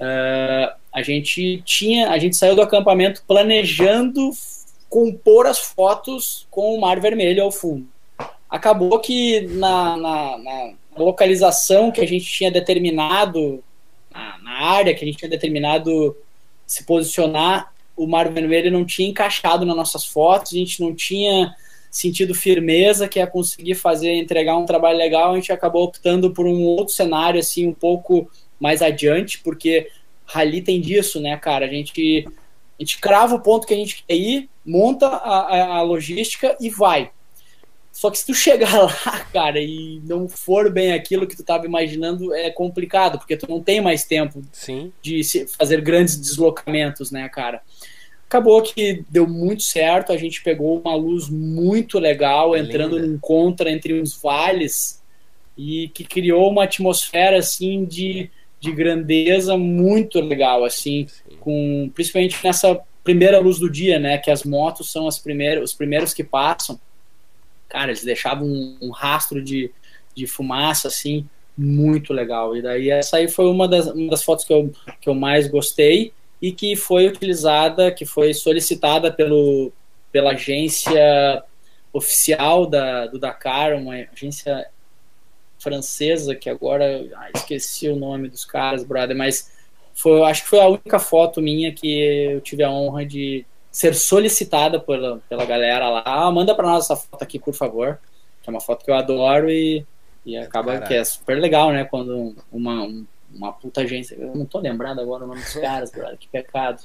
Uh, 0.00 0.74
a 0.92 1.02
gente 1.02 1.62
tinha, 1.64 2.10
a 2.10 2.18
gente 2.18 2.36
saiu 2.36 2.54
do 2.54 2.62
acampamento 2.62 3.22
planejando 3.26 4.30
compor 4.88 5.46
as 5.46 5.58
fotos 5.58 6.46
com 6.50 6.74
o 6.74 6.80
Mar 6.80 7.00
Vermelho 7.00 7.42
ao 7.42 7.50
fundo. 7.50 7.86
Acabou 8.48 9.00
que 9.00 9.40
na, 9.40 9.96
na, 9.96 10.38
na 10.38 10.74
localização 10.96 11.90
que 11.90 12.00
a 12.00 12.06
gente 12.06 12.24
tinha 12.24 12.50
determinado 12.50 13.62
na, 14.42 14.64
área 14.66 14.94
que 14.94 15.04
a 15.04 15.06
gente 15.06 15.18
tinha 15.18 15.28
determinado 15.28 16.16
se 16.66 16.84
posicionar, 16.84 17.72
o 17.96 18.06
Mar 18.06 18.30
Vermelho 18.30 18.70
não 18.70 18.84
tinha 18.84 19.08
encaixado 19.08 19.66
nas 19.66 19.76
nossas 19.76 20.04
fotos, 20.04 20.52
a 20.52 20.56
gente 20.56 20.80
não 20.80 20.94
tinha 20.94 21.54
sentido 21.90 22.34
firmeza 22.34 23.06
que 23.06 23.18
ia 23.18 23.26
conseguir 23.26 23.74
fazer, 23.74 24.12
entregar 24.14 24.56
um 24.56 24.66
trabalho 24.66 24.98
legal, 24.98 25.32
a 25.32 25.34
gente 25.36 25.52
acabou 25.52 25.84
optando 25.84 26.32
por 26.32 26.46
um 26.46 26.62
outro 26.64 26.94
cenário, 26.94 27.38
assim, 27.38 27.68
um 27.68 27.74
pouco 27.74 28.28
mais 28.58 28.82
adiante, 28.82 29.38
porque 29.38 29.88
rally 30.24 30.62
tem 30.62 30.80
disso, 30.80 31.20
né, 31.20 31.36
cara? 31.36 31.66
A 31.66 31.68
gente, 31.68 32.26
a 32.26 32.82
gente 32.82 32.98
crava 32.98 33.36
o 33.36 33.40
ponto 33.40 33.66
que 33.66 33.74
a 33.74 33.76
gente 33.76 34.02
quer 34.06 34.16
ir, 34.16 34.48
monta 34.64 35.06
a, 35.06 35.40
a, 35.40 35.76
a 35.76 35.82
logística 35.82 36.56
e 36.60 36.68
vai. 36.68 37.10
Só 37.94 38.10
que 38.10 38.18
se 38.18 38.26
tu 38.26 38.34
chegar 38.34 38.74
lá, 38.82 39.20
cara, 39.32 39.60
e 39.60 40.02
não 40.04 40.28
for 40.28 40.68
bem 40.68 40.92
aquilo 40.92 41.28
que 41.28 41.36
tu 41.36 41.42
estava 41.42 41.64
imaginando, 41.64 42.34
é 42.34 42.50
complicado, 42.50 43.18
porque 43.18 43.36
tu 43.36 43.48
não 43.48 43.62
tem 43.62 43.80
mais 43.80 44.04
tempo 44.04 44.42
Sim. 44.50 44.92
de 45.00 45.22
fazer 45.56 45.80
grandes 45.80 46.16
deslocamentos, 46.16 47.12
né, 47.12 47.28
cara? 47.28 47.62
Acabou 48.26 48.60
que 48.62 49.04
deu 49.08 49.28
muito 49.28 49.62
certo, 49.62 50.12
a 50.12 50.16
gente 50.16 50.42
pegou 50.42 50.80
uma 50.80 50.96
luz 50.96 51.28
muito 51.28 52.00
legal, 52.00 52.56
é 52.56 52.58
entrando 52.58 52.96
linda. 52.96 53.06
num 53.06 53.18
contra 53.18 53.70
entre 53.70 53.94
uns 53.94 54.20
vales, 54.20 55.00
e 55.56 55.86
que 55.94 56.02
criou 56.02 56.50
uma 56.50 56.64
atmosfera, 56.64 57.38
assim, 57.38 57.84
de, 57.84 58.28
de 58.58 58.72
grandeza 58.72 59.56
muito 59.56 60.18
legal, 60.20 60.64
assim, 60.64 61.06
Sim. 61.06 61.36
com 61.38 61.90
principalmente 61.94 62.36
nessa 62.42 62.80
primeira 63.04 63.38
luz 63.38 63.60
do 63.60 63.70
dia, 63.70 64.00
né, 64.00 64.18
que 64.18 64.32
as 64.32 64.42
motos 64.42 64.90
são 64.90 65.06
as 65.06 65.16
primeiras, 65.16 65.62
os 65.62 65.74
primeiros 65.74 66.12
que 66.12 66.24
passam, 66.24 66.80
cara, 67.74 67.90
eles 67.90 68.04
deixavam 68.04 68.46
um, 68.46 68.78
um 68.80 68.90
rastro 68.90 69.42
de, 69.42 69.68
de 70.14 70.28
fumaça, 70.28 70.86
assim, 70.86 71.28
muito 71.58 72.12
legal. 72.12 72.56
E 72.56 72.62
daí 72.62 72.88
essa 72.88 73.16
aí 73.16 73.26
foi 73.26 73.46
uma 73.46 73.66
das, 73.66 73.88
uma 73.88 74.10
das 74.10 74.22
fotos 74.22 74.44
que 74.44 74.52
eu, 74.52 74.72
que 75.00 75.08
eu 75.08 75.14
mais 75.14 75.48
gostei 75.48 76.12
e 76.40 76.52
que 76.52 76.76
foi 76.76 77.08
utilizada, 77.08 77.90
que 77.90 78.06
foi 78.06 78.32
solicitada 78.32 79.12
pelo, 79.12 79.72
pela 80.12 80.30
agência 80.30 81.42
oficial 81.92 82.64
da, 82.64 83.08
do 83.08 83.18
Dakar, 83.18 83.74
uma 83.74 83.94
agência 84.12 84.68
francesa, 85.58 86.36
que 86.36 86.48
agora 86.48 87.04
ah, 87.16 87.30
esqueci 87.34 87.88
o 87.88 87.96
nome 87.96 88.28
dos 88.28 88.44
caras, 88.44 88.84
brother, 88.84 89.16
mas 89.16 89.50
foi, 89.94 90.22
acho 90.22 90.44
que 90.44 90.48
foi 90.48 90.60
a 90.60 90.68
única 90.68 91.00
foto 91.00 91.42
minha 91.42 91.72
que 91.72 92.00
eu 92.34 92.40
tive 92.40 92.62
a 92.62 92.70
honra 92.70 93.04
de, 93.04 93.44
ser 93.74 93.92
solicitada 93.92 94.78
pela, 94.78 95.20
pela 95.28 95.44
galera 95.44 95.90
lá. 95.90 96.04
Ah, 96.06 96.30
manda 96.30 96.54
para 96.54 96.68
nós 96.68 96.84
essa 96.84 96.94
foto 96.94 97.20
aqui, 97.20 97.40
por 97.40 97.52
favor. 97.52 97.98
Que 98.40 98.48
é 98.48 98.50
uma 98.52 98.60
foto 98.60 98.84
que 98.84 98.90
eu 98.90 98.94
adoro 98.94 99.50
e, 99.50 99.84
e 100.24 100.36
acaba 100.36 100.74
Caraca. 100.74 100.86
que 100.86 100.94
é 100.94 101.02
super 101.02 101.40
legal, 101.40 101.72
né? 101.72 101.84
Quando 101.84 102.36
uma, 102.52 102.88
uma 103.34 103.52
puta 103.52 103.80
agência. 103.80 104.14
Eu 104.14 104.32
não 104.32 104.46
tô 104.46 104.60
lembrado 104.60 105.00
agora 105.00 105.24
o 105.24 105.26
nome 105.26 105.40
dos 105.40 105.54
caras, 105.58 105.90
brother, 105.90 106.16
que 106.16 106.28
pecado. 106.28 106.84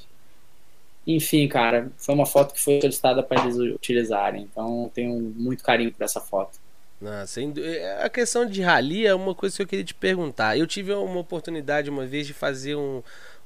Enfim, 1.06 1.46
cara, 1.46 1.92
foi 1.96 2.12
uma 2.12 2.26
foto 2.26 2.54
que 2.54 2.60
foi 2.60 2.80
solicitada 2.80 3.22
para 3.22 3.40
eles 3.44 3.56
utilizarem. 3.56 4.48
Então 4.50 4.90
tenho 4.92 5.14
muito 5.20 5.62
carinho 5.62 5.92
por 5.92 6.02
essa 6.02 6.20
foto. 6.20 6.58
Não, 7.00 7.24
sem, 7.24 7.54
a 8.02 8.08
questão 8.08 8.44
de 8.44 8.60
rally 8.62 9.06
é 9.06 9.14
uma 9.14 9.34
coisa 9.34 9.54
que 9.54 9.62
eu 9.62 9.66
queria 9.66 9.84
te 9.84 9.94
perguntar. 9.94 10.58
Eu 10.58 10.66
tive 10.66 10.92
uma 10.92 11.20
oportunidade 11.20 11.88
uma 11.88 12.04
vez 12.04 12.26
de 12.26 12.34
fazer 12.34 12.74
um, 12.74 13.00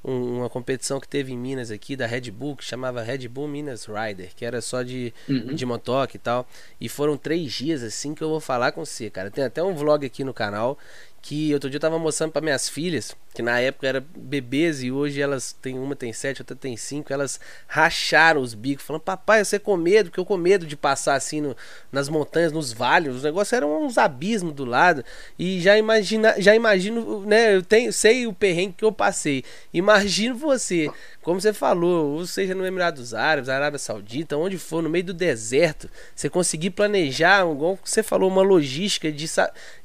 um, 0.04 0.38
uma 0.38 0.50
competição 0.50 1.00
que 1.00 1.08
teve 1.08 1.32
em 1.32 1.38
Minas 1.38 1.70
aqui, 1.70 1.96
da 1.96 2.06
Red 2.06 2.30
Bull, 2.30 2.56
que 2.56 2.64
chamava 2.64 3.02
Red 3.02 3.26
Bull 3.28 3.48
Minas 3.48 3.86
Rider, 3.86 4.34
que 4.36 4.44
era 4.44 4.60
só 4.60 4.82
de, 4.82 5.12
uhum. 5.28 5.54
de 5.54 5.64
motoque 5.64 6.16
e 6.16 6.20
tal. 6.20 6.46
E 6.80 6.88
foram 6.88 7.16
três 7.16 7.52
dias 7.52 7.82
assim 7.82 8.14
que 8.14 8.22
eu 8.22 8.28
vou 8.28 8.40
falar 8.40 8.72
com 8.72 8.84
você, 8.84 9.08
cara. 9.08 9.30
Tem 9.30 9.44
até 9.44 9.62
um 9.62 9.74
vlog 9.74 10.04
aqui 10.04 10.22
no 10.22 10.34
canal 10.34 10.78
que 11.24 11.54
outro 11.54 11.70
dia 11.70 11.78
eu 11.78 11.80
tava 11.80 11.98
mostrando 11.98 12.32
para 12.32 12.42
minhas 12.42 12.68
filhas, 12.68 13.16
que 13.32 13.40
na 13.40 13.58
época 13.58 13.88
era 13.88 14.04
bebês 14.14 14.82
e 14.82 14.92
hoje 14.92 15.22
elas 15.22 15.54
têm 15.54 15.78
uma 15.78 15.96
tem 15.96 16.12
sete, 16.12 16.42
outra 16.42 16.54
tem 16.54 16.76
cinco, 16.76 17.14
elas 17.14 17.40
racharam 17.66 18.42
os 18.42 18.52
bicos, 18.52 18.84
falando, 18.84 19.00
papai, 19.00 19.42
você 19.42 19.58
com 19.58 19.74
medo, 19.74 20.10
porque 20.10 20.20
eu 20.20 20.26
com 20.26 20.36
medo 20.36 20.66
de 20.66 20.76
passar 20.76 21.14
assim 21.14 21.40
no, 21.40 21.56
nas 21.90 22.10
montanhas, 22.10 22.52
nos 22.52 22.74
vales, 22.74 23.14
os 23.14 23.22
negócios 23.22 23.54
eram 23.54 23.86
uns 23.86 23.96
abismos 23.96 24.52
do 24.52 24.66
lado, 24.66 25.02
e 25.38 25.62
já 25.62 25.78
imagina, 25.78 26.34
já 26.38 26.54
imagino, 26.54 27.24
né, 27.24 27.56
eu 27.56 27.62
tenho, 27.62 27.90
sei 27.90 28.26
o 28.26 28.32
perrengue 28.34 28.74
que 28.76 28.84
eu 28.84 28.92
passei, 28.92 29.44
imagino 29.72 30.36
você 30.36 30.90
como 31.24 31.40
você 31.40 31.54
falou, 31.54 32.12
ou 32.12 32.26
seja 32.26 32.54
no 32.54 32.66
Emirados 32.66 33.14
Árabes, 33.14 33.48
Arábia 33.48 33.78
Saudita, 33.78 34.36
onde 34.36 34.58
for, 34.58 34.82
no 34.82 34.90
meio 34.90 35.04
do 35.04 35.14
deserto, 35.14 35.88
você 36.14 36.28
conseguir 36.28 36.70
planejar, 36.70 37.50
igual 37.50 37.78
você 37.82 38.02
falou, 38.02 38.28
uma 38.30 38.42
logística 38.42 39.10
de, 39.10 39.26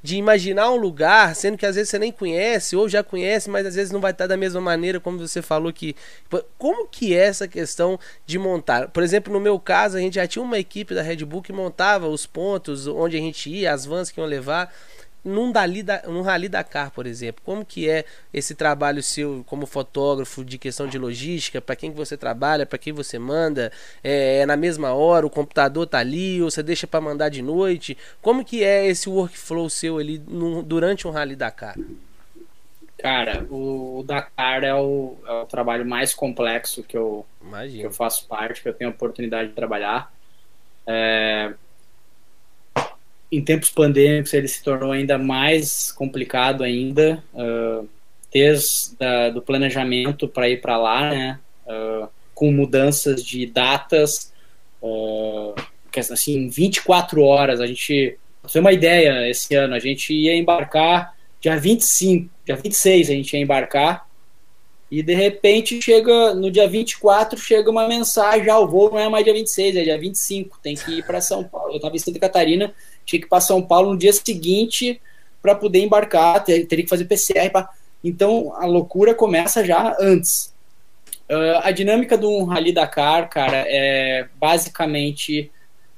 de 0.04 0.18
imaginar 0.18 0.70
um 0.70 0.76
lugar, 0.76 1.34
sendo 1.34 1.58
que 1.58 1.66
às 1.66 1.76
vezes 1.76 1.90
você 1.90 1.98
nem 1.98 2.12
conhece, 2.12 2.76
ou 2.76 2.90
já 2.90 3.02
conhece, 3.02 3.50
mas 3.50 3.66
às 3.66 3.76
vezes 3.76 3.90
não 3.90 4.02
vai 4.02 4.12
estar 4.12 4.28
da 4.28 4.36
mesma 4.36 4.60
maneira, 4.60 5.00
como 5.00 5.18
você 5.18 5.42
falou 5.42 5.72
que. 5.72 5.96
Como 6.58 6.86
que 6.86 7.16
é 7.16 7.28
essa 7.28 7.48
questão 7.48 7.98
de 8.26 8.38
montar? 8.38 8.90
Por 8.90 9.02
exemplo, 9.02 9.32
no 9.32 9.40
meu 9.40 9.58
caso, 9.58 9.96
a 9.96 10.02
gente 10.02 10.16
já 10.16 10.28
tinha 10.28 10.44
uma 10.44 10.60
equipe 10.60 10.94
da 10.94 11.02
Red 11.02 11.24
Bull 11.24 11.42
que 11.42 11.54
montava 11.54 12.10
os 12.10 12.26
pontos 12.26 12.86
onde 12.86 13.16
a 13.16 13.20
gente 13.20 13.50
ia, 13.50 13.74
as 13.74 13.86
vans 13.86 14.12
que 14.12 14.20
iam 14.20 14.28
levar 14.28 14.74
num, 15.24 15.52
Dali 15.52 15.84
da, 15.84 16.02
num 16.08 16.22
Rally 16.22 16.48
Dakar, 16.48 16.92
por 16.92 17.06
exemplo, 17.06 17.42
como 17.46 17.66
que 17.66 17.90
é 17.90 18.06
esse 18.34 18.56
trabalho 18.56 19.04
seu 19.04 19.44
como 19.46 19.66
fotógrafo 19.66 20.44
de 20.44 20.58
questão 20.58 20.88
de 20.88 20.98
logística, 20.98 21.62
para 21.62 21.76
quem 21.76 21.92
que 21.92 21.98
você 21.98 22.16
trabalha, 22.16 22.66
para 22.66 22.78
quem 22.78 22.94
você 22.94 23.20
manda, 23.20 23.72
é, 24.04 24.40
é, 24.40 24.46
na 24.46 24.56
mesma 24.56 24.94
hora, 24.94 25.26
o 25.26 25.30
computador 25.30 25.86
tá 25.88 26.00
ali, 26.00 26.42
ou 26.42 26.50
você 26.50 26.64
deixa 26.64 26.88
para 26.88 27.02
mandar 27.02 27.30
de 27.30 27.42
noite, 27.42 27.98
como 28.22 28.46
que 28.46 28.64
é 28.64 28.88
esse 28.88 29.10
workflow 29.10 29.70
seu 29.70 29.98
ali 29.98 30.22
no, 30.28 30.64
durante 30.64 31.08
um 31.08 31.12
Rally 31.12 31.36
Dakar? 31.36 31.76
Cara, 32.98 33.46
o, 33.50 34.00
o 34.00 34.04
Dakar 34.04 34.64
é 34.64 34.74
o, 34.76 35.16
é 35.26 35.32
o, 35.32 35.46
trabalho 35.46 35.86
mais 35.86 36.14
complexo 36.14 36.84
que 36.84 36.98
eu, 36.98 37.26
que 37.72 37.82
eu 37.82 37.92
faço 37.92 38.28
parte, 38.28 38.62
que 38.62 38.68
eu 38.68 38.74
tenho 38.74 38.90
a 38.90 38.94
oportunidade 38.94 39.50
de 39.50 39.56
trabalhar. 39.56 40.12
É, 40.86 41.54
em 43.32 43.42
tempos 43.44 43.70
pandêmicos 43.70 44.34
ele 44.34 44.48
se 44.48 44.64
tornou 44.64 44.92
ainda 44.92 45.18
mais 45.18 45.92
complicado 45.92 46.64
ainda, 46.64 47.24
uh, 47.34 47.88
desde 48.32 48.96
do 49.34 49.42
planejamento 49.42 50.28
para 50.28 50.50
ir 50.50 50.62
para 50.62 50.78
lá, 50.78 51.10
né, 51.10 51.40
uh, 51.66 52.08
com 52.34 52.52
mudanças 52.52 53.24
de 53.24 53.46
datas, 53.46 54.34
uh, 54.82 55.54
assim, 56.12 56.48
24 56.48 57.22
horas, 57.24 57.60
a 57.60 57.68
gente, 57.68 58.18
pra 58.42 58.52
ter 58.52 58.60
uma 58.60 58.72
ideia, 58.72 59.30
esse 59.30 59.54
ano 59.56 59.76
a 59.76 59.80
gente 59.80 60.14
ia 60.14 60.36
embarcar 60.36 61.14
dia 61.42 61.58
25, 61.58 62.30
dia 62.46 62.56
26 62.56 63.10
a 63.10 63.14
gente 63.14 63.34
ia 63.34 63.42
embarcar, 63.42 64.08
e 64.92 65.04
de 65.04 65.14
repente 65.14 65.80
chega 65.82 66.34
no 66.34 66.50
dia 66.50 66.68
24, 66.68 67.40
chega 67.40 67.70
uma 67.70 67.88
mensagem, 67.88 68.50
ah, 68.50 68.60
o 68.60 68.68
voo 68.68 68.90
não 68.90 69.00
é 69.00 69.08
mais 69.08 69.24
dia 69.24 69.34
26, 69.34 69.76
é 69.76 69.84
dia 69.84 70.00
25, 70.00 70.60
tem 70.64 70.76
que 70.76 71.00
ir 71.00 71.06
para 71.06 71.22
São 71.22 71.44
Paulo. 71.44 71.72
Eu 71.72 71.76
estava 71.76 71.96
em 71.96 72.00
Santa 72.00 72.20
Catarina, 72.20 72.74
tinha 73.06 73.20
que 73.20 73.28
ir 73.28 73.30
para 73.30 73.40
São 73.40 73.62
Paulo 73.62 73.92
no 73.92 73.98
dia 73.98 74.12
seguinte 74.12 75.00
para 75.42 75.54
poder 75.54 75.80
embarcar, 75.80 76.44
ter, 76.44 76.66
teria 76.66 76.84
que 76.84 76.90
fazer 76.90 77.06
PCR. 77.06 77.52
Pra... 77.52 77.70
Então 78.04 78.54
a 78.56 78.66
loucura 78.66 79.14
começa 79.14 79.64
já 79.64 79.96
antes. 80.00 80.54
Uh, 81.30 81.62
a 81.62 81.70
dinâmica 81.70 82.18
do 82.18 82.44
Rally 82.46 82.72
Dakar, 82.72 83.30
cara, 83.30 83.64
é 83.68 84.28
basicamente 84.40 85.52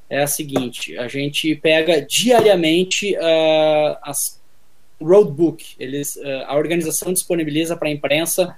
é 0.09 0.21
a 0.21 0.27
seguinte: 0.27 0.97
a 0.97 1.07
gente 1.07 1.55
pega 1.55 2.01
diariamente 2.01 3.15
uh, 3.15 3.97
as 4.03 4.41
roadbook, 5.01 5.75
eles, 5.79 6.17
uh, 6.17 6.43
a 6.47 6.57
organização 6.57 7.13
disponibiliza 7.13 7.77
para 7.77 7.87
a 7.87 7.91
imprensa 7.91 8.55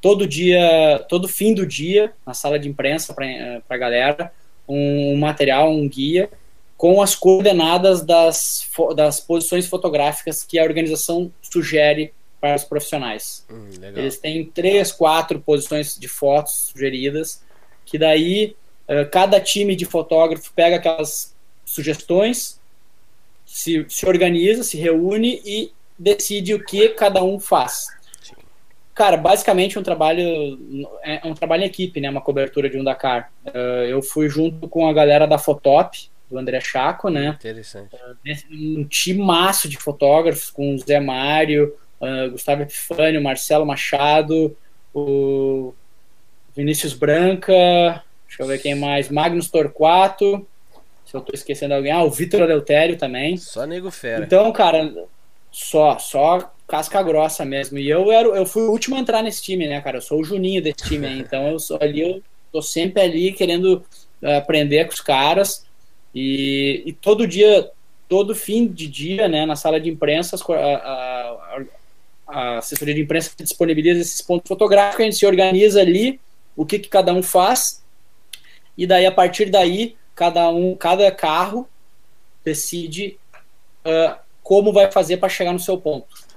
todo 0.00 0.26
dia, 0.26 1.04
todo 1.08 1.28
fim 1.28 1.54
do 1.54 1.66
dia, 1.66 2.12
na 2.26 2.34
sala 2.34 2.58
de 2.58 2.68
imprensa 2.68 3.14
para 3.14 3.62
a 3.68 3.76
galera, 3.76 4.32
um, 4.68 5.16
material, 5.16 5.70
um 5.70 5.88
guia 5.88 6.30
com 6.76 7.02
as 7.02 7.14
coordenadas 7.14 8.00
das, 8.00 8.66
das 8.96 9.20
posições 9.20 9.66
fotográficas 9.66 10.44
que 10.44 10.58
a 10.58 10.64
organização 10.64 11.30
sugere 11.42 12.10
para 12.40 12.56
os 12.56 12.64
profissionais. 12.64 13.44
Hum, 13.50 13.68
Eles 13.94 14.16
têm 14.16 14.46
três, 14.46 14.90
quatro 14.90 15.38
posições 15.40 15.98
de 15.98 16.08
fotos 16.08 16.70
sugeridas, 16.72 17.42
que 17.84 17.98
daí 17.98 18.56
uh, 18.88 19.06
cada 19.10 19.38
time 19.38 19.76
de 19.76 19.84
fotógrafo 19.84 20.50
pega 20.54 20.76
aquelas 20.76 21.36
sugestões, 21.66 22.58
se, 23.44 23.84
se 23.88 24.06
organiza, 24.06 24.62
se 24.62 24.78
reúne 24.78 25.42
e 25.44 25.72
decide 25.98 26.54
o 26.54 26.64
que 26.64 26.88
cada 26.90 27.22
um 27.22 27.38
faz. 27.38 27.88
Cara, 29.00 29.16
basicamente 29.16 29.78
um 29.78 29.82
trabalho 29.82 30.58
é 31.02 31.22
um 31.24 31.32
trabalho 31.32 31.62
em 31.62 31.66
equipe, 31.66 32.02
né? 32.02 32.10
Uma 32.10 32.20
cobertura 32.20 32.68
de 32.68 32.76
um 32.76 32.84
Dakar. 32.84 33.32
Uh, 33.46 33.86
eu 33.88 34.02
fui 34.02 34.28
junto 34.28 34.68
com 34.68 34.86
a 34.86 34.92
galera 34.92 35.26
da 35.26 35.38
Fotop, 35.38 36.10
do 36.30 36.36
André 36.36 36.60
Chaco, 36.60 37.08
né? 37.08 37.28
Interessante. 37.28 37.96
Um 38.52 38.84
time 38.84 39.22
maço 39.22 39.70
de 39.70 39.78
fotógrafos 39.78 40.50
com 40.50 40.74
o 40.74 40.78
Zé 40.78 41.00
Mário, 41.00 41.74
uh, 41.98 42.30
Gustavo 42.30 42.60
Epifânio, 42.60 43.22
Marcelo 43.22 43.64
Machado, 43.64 44.54
o 44.92 45.72
Vinícius 46.54 46.92
Branca, 46.92 48.04
deixa 48.28 48.42
eu 48.42 48.46
ver 48.46 48.60
quem 48.60 48.74
mais, 48.74 49.08
Magnus 49.08 49.50
Torquato, 49.50 50.46
se 51.06 51.16
eu 51.16 51.22
tô 51.22 51.32
esquecendo 51.32 51.72
alguém, 51.72 51.90
ah, 51.90 52.02
o 52.02 52.10
Vitor 52.10 52.42
Eleutério 52.42 52.98
também. 52.98 53.38
Só 53.38 53.64
nego 53.64 53.90
fera. 53.90 54.26
Então, 54.26 54.52
cara, 54.52 54.92
só, 55.50 55.98
só 55.98 56.52
casca 56.70 57.02
grossa 57.02 57.44
mesmo. 57.44 57.78
E 57.78 57.90
eu 57.90 58.12
era, 58.12 58.28
eu 58.28 58.46
fui 58.46 58.62
o 58.62 58.70
último 58.70 58.94
a 58.94 59.00
entrar 59.00 59.22
nesse 59.22 59.42
time, 59.42 59.66
né, 59.66 59.80
cara? 59.80 59.98
Eu 59.98 60.02
sou 60.02 60.20
o 60.20 60.24
Juninho 60.24 60.62
desse 60.62 60.88
time, 60.88 61.06
aí, 61.06 61.18
então 61.18 61.48
eu 61.48 61.58
sou 61.58 61.76
ali, 61.80 62.00
eu 62.00 62.22
tô 62.52 62.62
sempre 62.62 63.02
ali 63.02 63.32
querendo 63.32 63.84
uh, 64.22 64.36
aprender 64.38 64.84
com 64.86 64.92
os 64.92 65.00
caras. 65.00 65.66
E, 66.14 66.84
e, 66.86 66.92
todo 66.92 67.26
dia, 67.26 67.68
todo 68.08 68.36
fim 68.36 68.68
de 68.68 68.86
dia, 68.86 69.28
né, 69.28 69.44
na 69.44 69.56
sala 69.56 69.80
de 69.80 69.90
imprensa, 69.90 70.36
a, 70.36 70.54
a, 70.54 71.62
a 72.28 72.58
assessoria 72.58 72.94
de 72.94 73.02
imprensa 73.02 73.32
disponibiliza 73.36 74.00
esses 74.00 74.22
pontos 74.22 74.48
fotográficos, 74.48 75.00
a 75.00 75.04
gente 75.04 75.16
se 75.16 75.26
organiza 75.26 75.80
ali, 75.80 76.20
o 76.56 76.64
que, 76.64 76.78
que 76.78 76.88
cada 76.88 77.12
um 77.12 77.22
faz, 77.22 77.82
e 78.78 78.86
daí 78.86 79.06
a 79.06 79.12
partir 79.12 79.50
daí, 79.50 79.96
cada 80.14 80.48
um, 80.50 80.74
cada 80.76 81.10
carro 81.10 81.68
decide 82.44 83.18
uh, 83.84 84.18
como 84.42 84.72
vai 84.72 84.90
fazer 84.90 85.16
para 85.16 85.28
chegar 85.28 85.52
no 85.52 85.58
seu 85.58 85.78
ponto. 85.78 86.29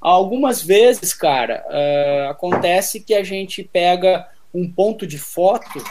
Algumas 0.00 0.62
vezes, 0.62 1.12
cara, 1.12 1.64
uh, 1.68 2.30
acontece 2.30 3.00
que 3.00 3.14
a 3.14 3.24
gente 3.24 3.64
pega 3.64 4.28
um 4.54 4.70
ponto 4.70 5.06
de 5.06 5.18
foto 5.18 5.82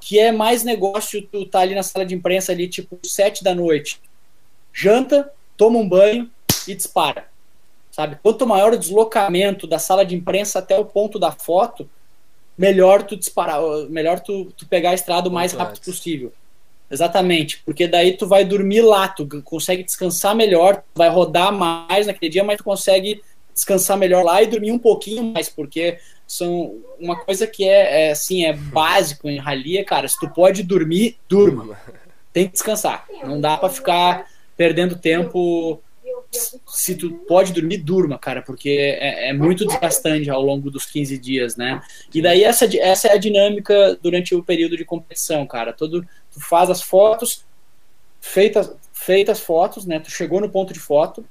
que 0.00 0.18
é 0.18 0.30
mais 0.30 0.62
negócio 0.62 1.22
tu 1.22 1.46
tá 1.46 1.60
ali 1.60 1.74
na 1.74 1.82
sala 1.82 2.04
de 2.04 2.14
imprensa 2.14 2.52
ali 2.52 2.68
tipo 2.68 2.98
sete 3.04 3.42
da 3.42 3.54
noite, 3.54 4.00
janta, 4.72 5.30
toma 5.56 5.78
um 5.78 5.88
banho 5.88 6.30
e 6.68 6.74
dispara, 6.74 7.28
sabe? 7.90 8.18
Quanto 8.22 8.46
maior 8.46 8.74
o 8.74 8.78
deslocamento 8.78 9.66
da 9.66 9.78
sala 9.78 10.04
de 10.04 10.14
imprensa 10.14 10.58
até 10.58 10.78
o 10.78 10.84
ponto 10.84 11.18
da 11.18 11.32
foto, 11.32 11.88
melhor 12.56 13.02
tu 13.02 13.16
disparar, 13.16 13.60
melhor 13.88 14.20
tu, 14.20 14.52
tu 14.56 14.66
pegar 14.66 14.90
a 14.90 14.94
estrada 14.94 15.28
o 15.28 15.32
mais 15.32 15.52
Muito 15.52 15.62
rápido 15.62 15.78
antes. 15.78 15.94
possível. 15.94 16.32
Exatamente, 16.88 17.62
porque 17.64 17.88
daí 17.88 18.16
tu 18.16 18.28
vai 18.28 18.44
dormir 18.44 18.82
lá, 18.82 19.08
tu 19.08 19.26
consegue 19.42 19.82
descansar 19.82 20.36
melhor, 20.36 20.84
vai 20.94 21.08
rodar 21.08 21.52
mais 21.52 22.06
naquele 22.06 22.30
dia, 22.30 22.44
mas 22.44 22.58
tu 22.58 22.64
consegue 22.64 23.20
descansar 23.56 23.96
melhor 23.96 24.22
lá 24.22 24.42
e 24.42 24.46
dormir 24.46 24.70
um 24.70 24.78
pouquinho 24.78 25.24
mais, 25.24 25.48
porque 25.48 25.98
são 26.26 26.78
uma 27.00 27.16
coisa 27.16 27.46
que 27.46 27.64
é, 27.64 28.08
é 28.08 28.10
assim, 28.10 28.44
é 28.44 28.52
básico 28.52 29.30
em 29.30 29.38
rally, 29.38 29.82
cara, 29.82 30.06
se 30.06 30.20
tu 30.20 30.28
pode 30.28 30.62
dormir, 30.62 31.16
durma. 31.26 31.78
Tem 32.34 32.46
que 32.46 32.52
descansar. 32.52 33.06
Não 33.24 33.40
dá 33.40 33.56
para 33.56 33.70
ficar 33.70 34.26
perdendo 34.56 34.94
tempo. 34.98 35.80
Se 36.66 36.96
tu 36.96 37.10
pode 37.26 37.54
dormir, 37.54 37.78
durma, 37.78 38.18
cara, 38.18 38.42
porque 38.42 38.68
é, 38.68 39.30
é, 39.30 39.32
muito 39.32 39.64
desgastante 39.64 40.28
ao 40.28 40.42
longo 40.42 40.70
dos 40.70 40.84
15 40.84 41.16
dias, 41.16 41.56
né? 41.56 41.80
E 42.12 42.20
daí 42.20 42.44
essa, 42.44 42.66
essa 42.76 43.08
é 43.08 43.12
a 43.12 43.16
dinâmica 43.16 43.98
durante 44.02 44.34
o 44.34 44.42
período 44.42 44.76
de 44.76 44.84
competição, 44.84 45.46
cara. 45.46 45.72
Todo, 45.72 46.06
tu 46.30 46.40
faz 46.40 46.68
as 46.68 46.82
fotos, 46.82 47.46
feitas, 48.20 48.70
feitas 48.92 49.40
fotos, 49.40 49.86
né? 49.86 49.98
Tu 49.98 50.10
chegou 50.10 50.40
no 50.40 50.50
ponto 50.50 50.74
de 50.74 50.80
foto, 50.80 51.24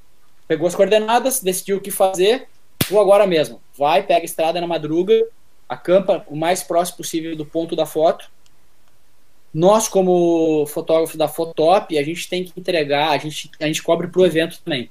pegou 0.48 0.68
as 0.68 0.76
coordenadas, 0.76 1.42
decidiu 1.42 1.78
o 1.78 1.82
que 1.82 1.92
fazer, 1.92 2.48
vou 2.90 3.02
agora 3.02 3.26
mesmo. 3.26 3.62
Vai, 3.78 4.04
pega 4.04 4.22
a 4.22 4.26
estrada 4.26 4.62
na 4.62 4.68
madruga, 4.68 5.14
acampa 5.68 6.26
o 6.28 6.36
mais 6.36 6.64
próximo 6.64 6.98
possível 6.98 7.36
do 7.36 7.46
ponto 7.46 7.76
da 7.76 7.86
foto. 7.86 8.30
Nós, 9.54 9.88
como 9.88 10.66
fotógrafo 10.68 11.18
da 11.18 11.30
Fotop, 11.30 11.98
a 11.98 12.04
gente 12.04 12.28
tem 12.28 12.44
que 12.44 12.60
entregar, 12.60 13.12
a 13.12 13.18
gente, 13.18 13.50
a 13.60 13.66
gente 13.66 13.82
cobre 13.82 14.08
para 14.08 14.22
o 14.22 14.26
evento 14.26 14.60
também. 14.64 14.90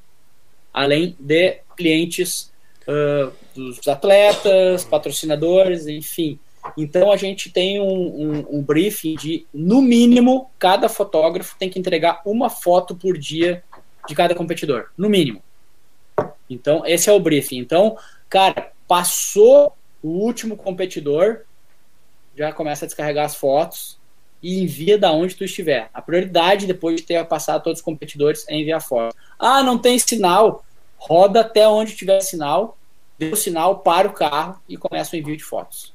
Além 0.72 1.14
de 1.20 1.58
clientes 1.76 2.50
uh, 2.88 3.30
dos 3.54 3.86
atletas, 3.86 4.84
patrocinadores, 4.84 5.86
enfim. 5.86 6.38
Então 6.78 7.12
a 7.12 7.16
gente 7.16 7.50
tem 7.50 7.78
um, 7.78 7.86
um, 7.86 8.56
um, 8.56 8.62
briefing 8.62 9.16
de, 9.16 9.46
no 9.52 9.82
mínimo, 9.82 10.50
cada 10.58 10.88
fotógrafo 10.88 11.56
tem 11.58 11.68
que 11.68 11.78
entregar 11.78 12.22
uma 12.24 12.48
foto 12.48 12.94
por 12.94 13.18
dia 13.18 13.62
de 14.08 14.14
cada 14.14 14.34
competidor, 14.34 14.86
no 14.96 15.10
mínimo. 15.10 15.42
Então, 16.48 16.84
esse 16.86 17.08
é 17.08 17.12
o 17.12 17.20
briefing. 17.20 17.58
Então, 17.58 17.96
cara, 18.28 18.72
passou 18.86 19.76
o 20.02 20.08
último 20.08 20.56
competidor, 20.56 21.40
já 22.36 22.52
começa 22.52 22.84
a 22.84 22.88
descarregar 22.88 23.24
as 23.24 23.34
fotos 23.34 23.98
e 24.42 24.60
envia 24.60 24.98
da 24.98 25.10
onde 25.10 25.34
tu 25.34 25.44
estiver. 25.44 25.88
A 25.94 26.02
prioridade, 26.02 26.66
depois 26.66 26.96
de 26.96 27.06
ter 27.06 27.24
passado 27.24 27.62
todos 27.62 27.80
os 27.80 27.84
competidores, 27.84 28.46
é 28.48 28.54
enviar 28.54 28.82
foto. 28.82 29.16
Ah, 29.38 29.62
não 29.62 29.78
tem 29.78 29.98
sinal. 29.98 30.64
Roda 30.98 31.40
até 31.40 31.66
onde 31.66 31.96
tiver 31.96 32.20
sinal, 32.20 32.76
dê 33.18 33.26
o 33.26 33.36
sinal, 33.36 33.78
para 33.78 34.08
o 34.08 34.12
carro 34.12 34.60
e 34.68 34.76
começa 34.76 35.16
o 35.16 35.18
envio 35.18 35.36
de 35.36 35.44
fotos. 35.44 35.92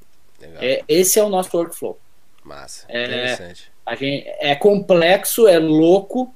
É, 0.59 0.83
esse 0.87 1.19
é 1.19 1.23
o 1.23 1.29
nosso 1.29 1.55
workflow. 1.55 1.99
Massa, 2.43 2.85
é, 2.87 3.03
interessante. 3.05 3.71
A 3.85 3.95
gente, 3.95 4.27
é 4.39 4.55
complexo, 4.55 5.47
é 5.47 5.59
louco, 5.59 6.33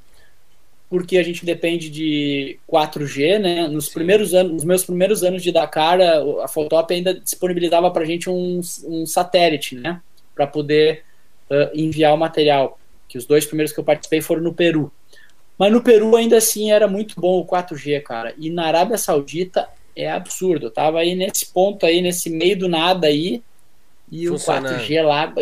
porque 0.93 1.17
a 1.17 1.23
gente 1.23 1.43
depende 1.43 1.89
de 1.89 2.59
4G, 2.71 3.39
né? 3.39 3.67
Nos 3.67 3.87
Sim. 3.87 3.93
primeiros 3.95 4.31
anos, 4.35 4.51
nos 4.51 4.63
meus 4.63 4.85
primeiros 4.85 5.23
anos 5.23 5.41
de 5.41 5.51
Dakar, 5.51 5.99
a, 5.99 6.43
a 6.43 6.47
Fotop 6.47 6.93
ainda 6.93 7.15
disponibilizava 7.15 7.89
para 7.89 8.03
a 8.03 8.05
gente 8.05 8.29
um, 8.29 8.61
um, 8.85 9.03
satélite, 9.03 9.73
né? 9.73 9.99
Para 10.35 10.45
poder 10.45 11.01
uh, 11.49 11.71
enviar 11.73 12.13
o 12.13 12.17
material. 12.17 12.79
Que 13.09 13.17
os 13.17 13.25
dois 13.25 13.43
primeiros 13.43 13.73
que 13.73 13.79
eu 13.79 13.83
participei 13.83 14.21
foram 14.21 14.43
no 14.43 14.53
Peru. 14.53 14.93
Mas 15.57 15.71
no 15.71 15.81
Peru 15.81 16.15
ainda 16.15 16.37
assim 16.37 16.71
era 16.71 16.87
muito 16.87 17.19
bom 17.19 17.39
o 17.39 17.47
4G, 17.47 17.99
cara. 18.03 18.35
E 18.37 18.51
na 18.51 18.67
Arábia 18.67 18.99
Saudita 18.99 19.67
é 19.95 20.11
absurdo. 20.11 20.67
Eu 20.67 20.71
tava 20.71 20.99
aí 20.99 21.15
nesse 21.15 21.47
ponto 21.47 21.87
aí, 21.87 22.03
nesse 22.03 22.29
meio 22.29 22.55
do 22.55 22.69
nada 22.69 23.07
aí, 23.07 23.41
e 24.11 24.29
o 24.29 24.35
4G 24.35 25.01
lá 25.01 25.33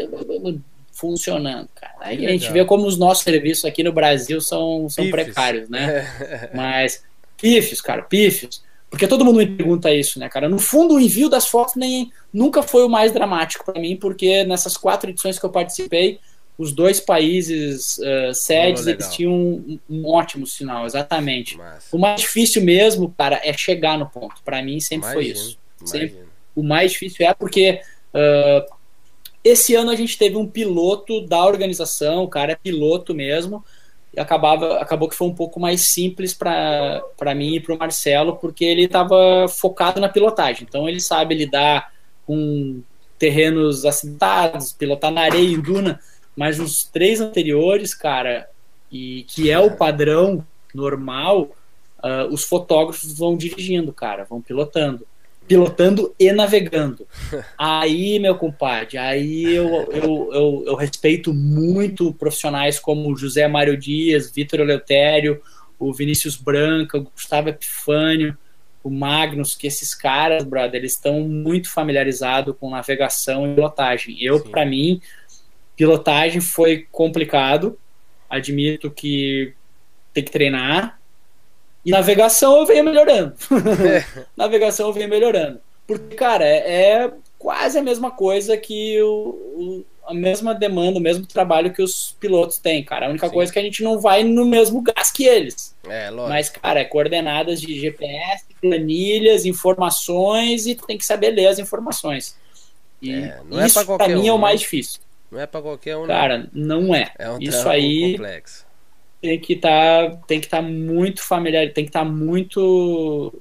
funcionando, 1.01 1.67
cara. 1.73 1.95
Aí 1.99 2.25
a 2.27 2.29
gente 2.29 2.51
vê 2.51 2.63
como 2.63 2.85
os 2.85 2.97
nossos 2.97 3.23
serviços 3.23 3.65
aqui 3.65 3.83
no 3.83 3.91
Brasil 3.91 4.39
são, 4.39 4.87
são 4.87 5.09
precários, 5.09 5.67
né? 5.67 6.07
Mas 6.53 7.03
pífios, 7.35 7.81
cara, 7.81 8.03
pífios. 8.03 8.63
Porque 8.87 9.07
todo 9.07 9.25
mundo 9.25 9.37
me 9.37 9.47
pergunta 9.47 9.91
isso, 9.91 10.19
né, 10.19 10.29
cara? 10.29 10.47
No 10.47 10.59
fundo, 10.59 10.95
o 10.95 10.99
envio 10.99 11.29
das 11.29 11.47
fotos 11.47 11.75
nem 11.75 12.11
nunca 12.31 12.61
foi 12.61 12.83
o 12.83 12.89
mais 12.89 13.11
dramático 13.11 13.65
para 13.65 13.81
mim, 13.81 13.95
porque 13.95 14.43
nessas 14.43 14.77
quatro 14.77 15.09
edições 15.09 15.39
que 15.39 15.45
eu 15.45 15.49
participei, 15.49 16.19
os 16.57 16.71
dois 16.71 16.99
países 16.99 17.97
uh, 17.97 18.33
sedes, 18.33 18.85
oh, 18.85 18.89
eles 18.89 19.07
tinham 19.07 19.33
um, 19.33 19.79
um, 19.89 20.07
ótimo 20.07 20.45
sinal, 20.45 20.85
exatamente. 20.85 21.57
Massa. 21.57 21.87
O 21.91 21.97
mais 21.97 22.21
difícil 22.21 22.61
mesmo, 22.61 23.13
cara, 23.17 23.41
é 23.43 23.51
chegar 23.53 23.97
no 23.97 24.07
ponto. 24.07 24.35
Para 24.43 24.61
mim 24.61 24.79
sempre 24.79 25.09
imagino, 25.09 25.35
foi 25.35 25.41
isso. 25.41 25.57
Sempre, 25.83 26.17
o 26.53 26.61
mais 26.61 26.91
difícil 26.91 27.25
é 27.25 27.33
porque 27.33 27.81
uh, 28.13 28.80
esse 29.43 29.75
ano 29.75 29.91
a 29.91 29.95
gente 29.95 30.17
teve 30.17 30.37
um 30.37 30.47
piloto 30.47 31.21
da 31.21 31.43
organização, 31.45 32.23
o 32.23 32.27
cara 32.27 32.51
é 32.51 32.55
piloto 32.55 33.13
mesmo, 33.13 33.63
e 34.13 34.19
acabava, 34.19 34.77
acabou 34.79 35.07
que 35.07 35.15
foi 35.15 35.27
um 35.27 35.33
pouco 35.33 35.59
mais 35.59 35.87
simples 35.87 36.33
para 36.33 37.35
mim 37.35 37.55
e 37.55 37.59
para 37.59 37.73
o 37.73 37.77
Marcelo, 37.77 38.35
porque 38.35 38.65
ele 38.65 38.83
estava 38.83 39.47
focado 39.47 39.99
na 39.99 40.09
pilotagem. 40.09 40.65
Então 40.67 40.87
ele 40.87 40.99
sabe 40.99 41.33
lidar 41.33 41.93
com 42.25 42.81
terrenos 43.17 43.85
acidentados, 43.85 44.73
pilotar 44.73 45.11
na 45.11 45.21
areia 45.21 45.47
em 45.47 45.59
duna, 45.59 45.99
mas 46.35 46.59
os 46.59 46.83
três 46.83 47.21
anteriores, 47.21 47.93
cara, 47.93 48.49
e 48.91 49.23
que 49.27 49.49
é 49.49 49.59
o 49.59 49.77
padrão 49.77 50.45
normal, 50.73 51.49
uh, 52.03 52.27
os 52.31 52.43
fotógrafos 52.43 53.17
vão 53.17 53.37
dirigindo, 53.37 53.93
cara, 53.93 54.25
vão 54.25 54.41
pilotando 54.41 55.05
pilotando 55.51 56.15
e 56.17 56.31
navegando. 56.31 57.05
Aí, 57.57 58.17
meu 58.19 58.37
compadre, 58.37 58.97
aí 58.97 59.53
eu, 59.53 59.67
eu, 59.91 60.29
eu, 60.31 60.63
eu, 60.67 60.75
respeito 60.75 61.33
muito 61.33 62.13
profissionais 62.13 62.79
como 62.79 63.17
José 63.17 63.45
Mário 63.49 63.75
Dias, 63.75 64.31
Vitor 64.31 64.61
Eleutério, 64.61 65.41
o 65.77 65.91
Vinícius 65.91 66.37
Branca, 66.37 66.97
o 66.97 67.03
Gustavo 67.03 67.49
Epifânio, 67.49 68.37
o 68.81 68.89
Magnus, 68.89 69.53
que 69.53 69.67
esses 69.67 69.93
caras, 69.93 70.45
brother, 70.45 70.79
eles 70.79 70.93
estão 70.93 71.19
muito 71.19 71.69
familiarizados 71.69 72.55
com 72.57 72.69
navegação 72.69 73.51
e 73.51 73.53
pilotagem. 73.53 74.23
Eu, 74.23 74.39
para 74.39 74.65
mim, 74.65 75.01
pilotagem 75.75 76.39
foi 76.39 76.87
complicado, 76.89 77.77
admito 78.29 78.89
que 78.89 79.53
tem 80.13 80.23
que 80.23 80.31
treinar, 80.31 80.97
e 81.85 81.91
navegação 81.91 82.57
eu 82.59 82.65
venho 82.65 82.83
melhorando. 82.83 83.33
É. 83.87 84.25
navegação 84.37 84.87
eu 84.87 84.93
venho 84.93 85.09
melhorando. 85.09 85.59
Porque, 85.87 86.15
cara, 86.15 86.45
é, 86.45 87.03
é 87.03 87.11
quase 87.37 87.77
a 87.77 87.83
mesma 87.83 88.11
coisa 88.11 88.55
que 88.55 89.01
o, 89.01 89.07
o, 89.09 89.85
a 90.05 90.13
mesma 90.13 90.53
demanda, 90.53 90.99
o 90.99 91.01
mesmo 91.01 91.25
trabalho 91.25 91.73
que 91.73 91.81
os 91.81 92.15
pilotos 92.19 92.59
têm, 92.59 92.83
cara. 92.83 93.07
A 93.07 93.09
única 93.09 93.27
Sim. 93.27 93.33
coisa 93.33 93.51
é 93.51 93.53
que 93.53 93.59
a 93.59 93.63
gente 93.63 93.83
não 93.83 93.99
vai 93.99 94.23
no 94.23 94.45
mesmo 94.45 94.81
gás 94.81 95.11
que 95.11 95.25
eles. 95.25 95.75
É, 95.89 96.09
lógico. 96.09 96.29
Mas, 96.29 96.49
cara, 96.49 96.79
é 96.79 96.85
coordenadas 96.85 97.59
de 97.59 97.79
GPS, 97.79 98.45
planilhas, 98.61 99.45
informações 99.45 100.67
e 100.67 100.75
tu 100.75 100.85
tem 100.85 100.97
que 100.97 101.05
saber 101.05 101.31
ler 101.31 101.47
as 101.47 101.59
informações. 101.59 102.37
E 103.01 103.11
é, 103.11 103.41
é 103.53 103.65
isso, 103.65 103.83
pra, 103.85 103.97
pra 103.97 104.07
mim, 104.07 104.21
um, 104.21 104.27
é 104.27 104.33
o 104.33 104.37
mais 104.37 104.59
né? 104.59 104.59
difícil. 104.59 104.99
Não 105.31 105.39
é 105.39 105.47
pra 105.47 105.61
qualquer 105.61 105.97
um. 105.97 106.05
Cara, 106.05 106.47
não 106.53 106.93
é. 106.93 107.11
É 107.17 107.29
um 107.31 107.39
isso 107.39 107.67
aí. 107.67 108.11
Complexo 108.11 108.70
tem 109.21 109.39
que 109.39 109.53
estar 109.53 110.09
tá, 110.09 110.17
tem 110.27 110.39
que 110.39 110.47
estar 110.47 110.61
tá 110.61 110.63
muito 110.63 111.23
familiar, 111.23 111.71
tem 111.71 111.85
que 111.85 111.89
estar 111.89 112.03
tá 112.03 112.05
muito 112.05 113.33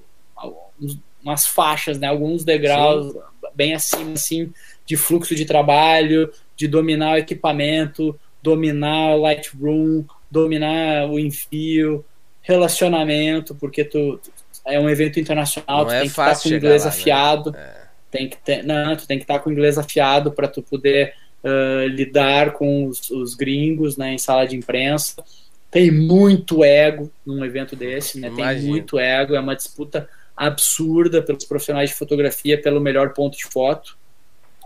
umas 1.23 1.47
faixas, 1.47 1.99
né, 1.99 2.07
alguns 2.07 2.45
degraus 2.45 3.13
Sim. 3.13 3.21
bem 3.55 3.75
acima 3.75 4.13
assim 4.13 4.53
de 4.87 4.97
fluxo 4.97 5.35
de 5.35 5.45
trabalho, 5.45 6.33
de 6.57 6.67
dominar 6.67 7.15
o 7.15 7.19
equipamento, 7.19 8.19
dominar 8.43 9.15
o 9.15 9.21
Lightroom, 9.21 10.05
dominar 10.31 11.09
o 11.11 11.19
envio, 11.19 12.05
relacionamento, 12.43 13.55
porque 13.55 13.85
tu 13.85 14.19
é 14.67 14.79
um 14.79 14.89
evento 14.89 15.21
internacional, 15.21 15.81
não 15.81 15.87
tu 15.87 15.93
é 15.93 16.01
tem 16.01 16.09
que 16.09 16.21
estar 16.21 16.41
com 16.41 16.49
o 16.49 16.53
inglês 16.53 16.85
lá, 16.85 16.91
né? 16.91 16.97
afiado. 16.97 17.53
Né? 17.53 17.59
É. 17.61 17.81
Tem 18.11 18.29
que 18.29 18.37
ter, 18.39 18.65
não, 18.65 18.97
tu 18.97 19.07
tem 19.07 19.19
que 19.19 19.25
estar 19.25 19.39
com 19.39 19.51
o 19.51 19.53
inglês 19.53 19.79
afiado 19.79 20.33
para 20.33 20.49
tu 20.49 20.63
poder 20.63 21.15
uh, 21.45 21.87
lidar 21.87 22.53
com 22.53 22.87
os, 22.87 23.09
os 23.11 23.35
gringos, 23.35 23.97
né, 23.97 24.15
em 24.15 24.19
sala 24.19 24.47
de 24.47 24.57
imprensa. 24.57 25.23
Tem 25.71 25.91
muito 25.91 26.65
ego 26.65 27.11
num 27.25 27.45
evento 27.45 27.77
desse, 27.77 28.19
né? 28.19 28.29
Imagina. 28.29 28.61
Tem 28.61 28.69
muito 28.69 28.99
ego, 28.99 29.35
é 29.35 29.41
uma 29.41 29.55
disputa 29.55 30.09
absurda 30.37 31.23
pelos 31.23 31.45
profissionais 31.45 31.91
de 31.91 31.97
fotografia 31.97 32.61
pelo 32.61 32.81
melhor 32.81 33.13
ponto 33.13 33.37
de 33.37 33.45
foto 33.45 33.97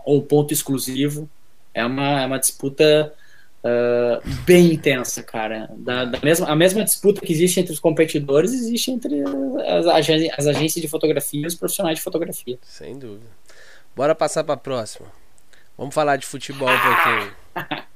ou 0.05 0.21
ponto 0.23 0.53
exclusivo. 0.53 1.29
É 1.73 1.85
uma, 1.85 2.21
é 2.21 2.25
uma 2.25 2.39
disputa 2.39 3.13
uh, 3.61 4.29
bem 4.45 4.73
intensa, 4.73 5.21
cara. 5.21 5.69
Da, 5.75 6.05
da, 6.05 6.19
mesma, 6.21 6.47
a 6.47 6.55
mesma 6.55 6.83
disputa 6.83 7.21
que 7.21 7.33
existe 7.33 7.59
entre 7.59 7.73
os 7.73 7.79
competidores 7.79 8.53
existe 8.53 8.89
entre 8.89 9.21
as, 9.67 9.85
as 10.37 10.47
agências 10.47 10.81
de 10.81 10.87
fotografia 10.87 11.41
e 11.41 11.45
os 11.45 11.55
profissionais 11.55 11.97
de 11.97 12.03
fotografia. 12.03 12.57
Sem 12.63 12.97
dúvida. 12.97 13.29
Bora 13.95 14.15
passar 14.15 14.43
para 14.43 14.53
a 14.55 14.57
próxima. 14.57 15.07
Vamos 15.77 15.93
falar 15.93 16.15
de 16.15 16.25
futebol 16.25 16.69
um 16.69 16.79
pouquinho. 16.79 17.85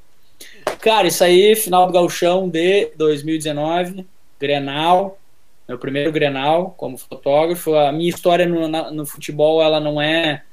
Cara, 0.81 1.07
isso 1.07 1.23
aí, 1.23 1.55
final 1.55 1.87
do 1.87 1.93
Galchão 1.93 2.47
de 2.47 2.91
2019, 2.95 4.05
Grenal, 4.39 5.19
meu 5.67 5.77
primeiro 5.77 6.11
Grenal 6.11 6.73
como 6.77 6.97
fotógrafo. 6.97 7.75
A 7.75 7.91
minha 7.91 8.09
história 8.09 8.45
no, 8.45 8.67
na, 8.67 8.89
no 8.89 9.05
futebol, 9.05 9.61
ela 9.61 9.79
não 9.79 10.01
é 10.01 10.43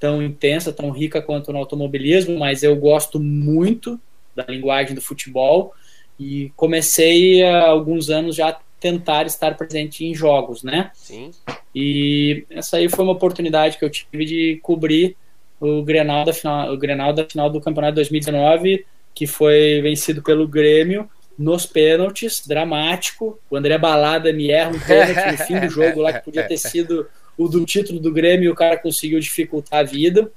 tão 0.00 0.22
intensa, 0.22 0.72
tão 0.72 0.90
rica 0.90 1.20
quanto 1.20 1.52
no 1.52 1.58
automobilismo, 1.58 2.38
mas 2.38 2.62
eu 2.62 2.74
gosto 2.76 3.20
muito 3.20 4.00
da 4.34 4.44
linguagem 4.48 4.94
do 4.94 5.00
futebol 5.00 5.74
e 6.18 6.50
comecei 6.56 7.42
há 7.42 7.66
alguns 7.66 8.08
anos 8.10 8.34
já 8.34 8.48
a 8.48 8.58
tentar 8.80 9.26
estar 9.26 9.56
presente 9.56 10.04
em 10.04 10.14
jogos, 10.14 10.62
né? 10.62 10.90
Sim. 10.94 11.30
E 11.74 12.46
essa 12.50 12.78
aí 12.78 12.88
foi 12.88 13.04
uma 13.04 13.12
oportunidade 13.12 13.78
que 13.78 13.84
eu 13.84 13.90
tive 13.90 14.24
de 14.24 14.60
cobrir 14.62 15.16
o 15.60 15.82
Grenal 15.82 16.24
da 16.24 16.32
final, 16.32 16.72
o 16.72 16.76
Grenal 16.76 17.12
da 17.12 17.24
final 17.24 17.50
do 17.50 17.60
Campeonato 17.60 17.94
2019 17.96 18.84
que 19.16 19.26
foi 19.26 19.80
vencido 19.80 20.22
pelo 20.22 20.46
Grêmio 20.46 21.08
nos 21.38 21.64
pênaltis, 21.64 22.46
dramático. 22.46 23.40
O 23.50 23.56
André 23.56 23.78
Balada 23.78 24.30
me 24.30 24.50
erra 24.50 24.70
um 24.70 24.78
pênalti 24.78 25.32
no 25.32 25.46
fim 25.46 25.58
do 25.58 25.70
jogo 25.70 26.02
lá, 26.02 26.12
que 26.12 26.24
podia 26.26 26.46
ter 26.46 26.58
sido 26.60 27.08
o 27.36 27.48
do 27.48 27.64
título 27.64 27.98
do 27.98 28.12
Grêmio, 28.12 28.44
e 28.44 28.50
o 28.50 28.54
cara 28.54 28.76
conseguiu 28.76 29.18
dificultar 29.18 29.80
a 29.80 29.82
vida. 29.82 30.30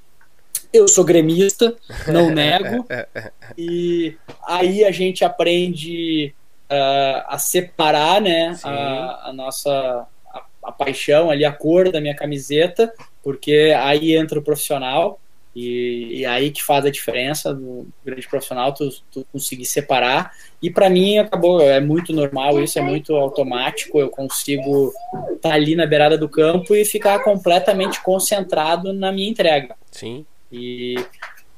Eu 0.72 0.88
sou 0.88 1.04
gremista, 1.04 1.76
não 2.08 2.32
nego. 2.34 2.86
E 3.58 4.16
aí 4.48 4.86
a 4.86 4.92
gente 4.92 5.26
aprende 5.26 6.34
uh, 6.72 7.24
a 7.28 7.38
separar 7.38 8.22
né, 8.22 8.58
a, 8.64 9.30
a, 9.30 9.34
nossa 9.34 10.08
a, 10.34 10.46
a 10.64 10.72
paixão 10.72 11.30
ali, 11.30 11.44
a 11.44 11.52
cor 11.52 11.92
da 11.92 12.00
minha 12.00 12.16
camiseta, 12.16 12.94
porque 13.22 13.74
aí 13.78 14.16
entra 14.16 14.40
o 14.40 14.44
profissional. 14.44 15.20
E, 15.56 16.20
e, 16.20 16.26
aí 16.26 16.52
que 16.52 16.64
faz 16.64 16.86
a 16.86 16.92
diferença 16.92 17.54
no 17.54 17.88
grande 18.06 18.28
profissional, 18.28 18.74
tu, 18.74 18.90
tu 19.12 19.26
conseguir 19.32 19.66
separar. 19.66 20.32
E 20.62 20.70
para 20.70 20.90
mim 20.90 21.18
acabou, 21.18 21.60
é 21.60 21.80
muito 21.80 22.14
normal 22.14 22.62
isso, 22.62 22.78
é 22.78 22.82
muito 22.82 23.16
automático. 23.16 24.00
Eu 24.00 24.10
consigo 24.10 24.94
estar 25.34 25.50
tá 25.50 25.56
ali 25.56 25.76
na 25.76 25.86
beirada 25.86 26.18
do 26.18 26.30
campo 26.30 26.76
e 26.76 26.86
ficar 26.86 27.24
completamente 27.24 28.02
concentrado 28.04 28.94
na 28.94 29.12
minha 29.12 29.30
entrega. 29.30 29.76
Sim. 29.92 30.26
E, 30.52 30.96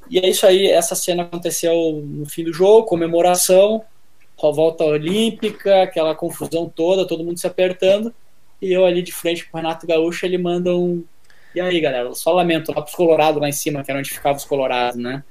e 0.08 0.18
é 0.18 0.28
isso 0.28 0.46
aí. 0.46 0.66
Essa 0.66 0.94
cena 0.94 1.24
aconteceu 1.24 2.02
no 2.04 2.26
fim 2.26 2.44
do 2.44 2.52
jogo, 2.52 2.86
comemoração, 2.86 3.84
volta 4.36 4.84
olímpica, 4.84 5.82
aquela 5.82 6.14
confusão 6.14 6.68
toda, 6.68 7.06
todo 7.06 7.22
mundo 7.22 7.38
se 7.38 7.46
apertando. 7.46 8.12
E 8.60 8.72
eu 8.72 8.84
ali 8.84 9.02
de 9.02 9.12
frente 9.12 9.48
com 9.48 9.58
o 9.58 9.60
Renato 9.60 9.86
Gaúcho, 9.86 10.24
ele 10.24 10.38
manda 10.38 10.74
um 10.74 11.04
e 11.54 11.60
aí, 11.60 11.80
galera, 11.80 12.12
só 12.14 12.32
lamento 12.32 12.72
lá 12.72 12.82
pros 12.82 12.94
Colorados 12.94 13.40
lá 13.40 13.48
em 13.48 13.52
cima, 13.52 13.82
que 13.82 13.90
era 13.90 14.00
onde 14.00 14.10
ficavam 14.10 14.36
os 14.36 14.44
Colorados, 14.44 15.00
né? 15.00 15.22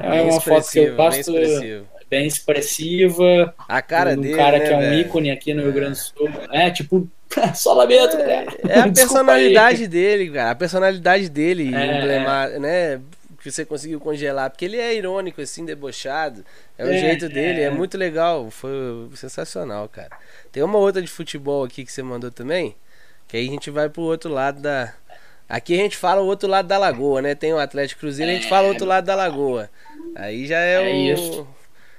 É 0.00 0.10
bem 0.10 0.20
uma 0.22 0.40
foto 0.40 0.70
que 0.70 0.78
eu 0.78 0.96
gosto 0.96 1.32
bem, 1.32 1.86
bem 2.08 2.26
expressiva. 2.26 3.54
A 3.68 3.82
cara 3.82 4.12
um 4.12 4.20
dele. 4.20 4.34
Um 4.34 4.36
cara 4.36 4.58
né, 4.58 4.66
que 4.66 4.72
é 4.72 4.76
um 4.76 4.80
velho? 4.80 5.00
ícone 5.00 5.30
aqui 5.30 5.52
no 5.52 5.60
é. 5.60 5.64
Rio 5.64 5.72
Grande 5.72 5.90
do 5.90 5.96
Sul. 5.96 6.28
É, 6.50 6.70
tipo, 6.70 7.08
só 7.54 7.74
lamento, 7.74 8.16
é, 8.16 8.46
É 8.66 8.80
a 8.80 8.88
personalidade 8.92 9.86
dele, 9.86 10.30
cara. 10.30 10.50
A 10.50 10.54
personalidade 10.54 11.28
dele, 11.28 11.74
é, 11.74 11.98
emblemar, 11.98 12.50
né? 12.58 13.00
Que 13.42 13.50
você 13.50 13.64
conseguiu 13.64 14.00
congelar. 14.00 14.48
Porque 14.50 14.64
ele 14.64 14.78
é 14.78 14.94
irônico, 14.94 15.40
assim, 15.40 15.66
debochado. 15.66 16.44
É 16.78 16.84
o 16.84 16.90
é, 16.90 16.98
jeito 16.98 17.28
dele, 17.28 17.60
é. 17.60 17.64
é 17.64 17.70
muito 17.70 17.98
legal. 17.98 18.50
Foi 18.50 18.70
sensacional, 19.14 19.86
cara. 19.88 20.16
Tem 20.50 20.62
uma 20.62 20.78
outra 20.78 21.02
de 21.02 21.08
futebol 21.08 21.62
aqui 21.62 21.84
que 21.84 21.92
você 21.92 22.02
mandou 22.02 22.30
também. 22.30 22.74
Que 23.28 23.36
aí 23.36 23.46
a 23.46 23.50
gente 23.50 23.70
vai 23.70 23.88
pro 23.88 24.02
outro 24.02 24.30
lado 24.30 24.60
da, 24.60 24.94
Aqui 25.48 25.74
a 25.74 25.82
gente 25.82 25.96
fala 25.96 26.22
o 26.22 26.26
outro 26.26 26.48
lado 26.48 26.66
da 26.66 26.78
lagoa, 26.78 27.20
né? 27.20 27.34
Tem 27.34 27.52
o 27.52 27.58
Atlético 27.58 28.00
Cruzeiro, 28.00 28.32
a 28.32 28.34
gente 28.34 28.48
fala 28.48 28.66
o 28.66 28.70
outro 28.70 28.86
lado 28.86 29.04
da 29.04 29.14
lagoa. 29.14 29.70
Aí 30.16 30.46
já 30.46 30.58
é, 30.58 30.74
é 30.74 30.80
o. 30.80 31.14
Isso. 31.14 31.46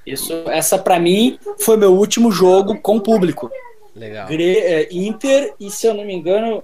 Isso, 0.06 0.34
essa 0.48 0.78
para 0.78 1.00
mim 1.00 1.40
foi 1.60 1.78
meu 1.78 1.94
último 1.94 2.32
jogo 2.32 2.80
com 2.80 3.00
público. 3.00 3.50
Legal. 3.96 4.28
É, 4.30 4.88
Inter 4.92 5.54
e 5.60 5.72
se 5.72 5.88
eu 5.88 5.94
não 5.94 6.06
me 6.06 6.14
engano, 6.14 6.64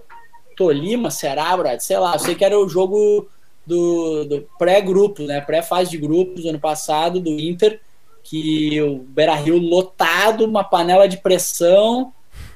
Tolima, 0.56 1.10
Ceará, 1.10 1.56
Brad, 1.58 1.80
sei 1.80 1.98
lá, 1.98 2.14
eu 2.14 2.20
sei 2.20 2.36
que 2.36 2.46
era 2.46 2.58
o 2.60 2.70
jogo 2.70 3.28
do, 3.66 4.26
do 4.26 4.48
pré-grupo, 4.60 5.24
né? 5.24 5.42
Pré-fase 5.42 5.90
de 5.90 5.98
grupos 5.98 6.46
ano 6.46 6.60
passado 6.60 7.20
do 7.20 7.32
Inter, 7.32 7.80
que 8.24 8.80
o 8.82 8.98
Beira 8.98 9.34
Rio 9.36 9.58
lotado, 9.58 10.46
uma 10.46 10.64
panela 10.64 11.08
de 11.08 11.18
pressão, 11.18 12.14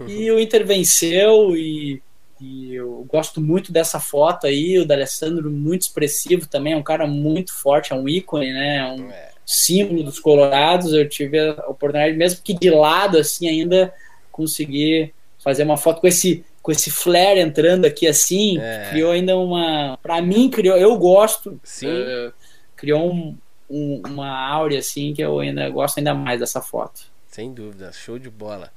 e 0.07 0.30
o 0.30 0.39
Inter 0.39 0.65
venceu 0.65 1.56
e 1.56 2.02
e 2.39 2.75
eu 2.75 3.05
gosto 3.09 3.39
muito 3.39 3.71
dessa 3.71 3.99
foto 3.99 4.47
aí, 4.47 4.77
o 4.77 4.85
D'Alessandro 4.85 5.49
muito 5.49 5.83
expressivo 5.83 6.47
também, 6.47 6.73
é 6.73 6.77
um 6.77 6.83
cara 6.83 7.07
muito 7.07 7.53
forte, 7.53 7.93
é 7.93 7.95
um 7.95 8.07
ícone, 8.07 8.51
né? 8.51 8.77
É 8.77 8.85
um, 8.85 9.09
é. 9.09 9.31
símbolo 9.45 10.03
dos 10.03 10.19
colorados, 10.19 10.93
eu 10.93 11.07
tive 11.07 11.39
a 11.39 11.65
oportunidade, 11.67 12.17
mesmo 12.17 12.41
que 12.43 12.53
de 12.53 12.69
lado, 12.69 13.17
assim, 13.17 13.47
ainda 13.47 13.93
conseguir 14.31 15.13
fazer 15.39 15.63
uma 15.63 15.77
foto 15.77 16.01
com 16.01 16.07
esse 16.07 16.43
com 16.65 16.71
esse 16.71 16.89
flare 16.89 17.39
entrando 17.39 17.85
aqui 17.85 18.07
assim, 18.07 18.57
é. 18.59 18.87
criou 18.89 19.11
ainda 19.11 19.37
uma. 19.37 19.99
para 20.01 20.19
mim, 20.19 20.49
criou. 20.49 20.75
Eu 20.75 20.97
gosto. 20.97 21.59
Sim. 21.63 21.87
Uh, 21.87 22.33
criou 22.75 23.13
um, 23.13 23.37
um, 23.69 24.01
uma 24.07 24.35
áurea 24.35 24.79
assim 24.79 25.13
que 25.13 25.21
eu 25.21 25.39
ainda 25.39 25.69
gosto 25.69 25.99
ainda 25.99 26.15
mais 26.15 26.39
dessa 26.39 26.63
foto. 26.63 27.01
Sem 27.27 27.53
dúvida, 27.53 27.91
show 27.93 28.17
de 28.17 28.31
bola. 28.31 28.71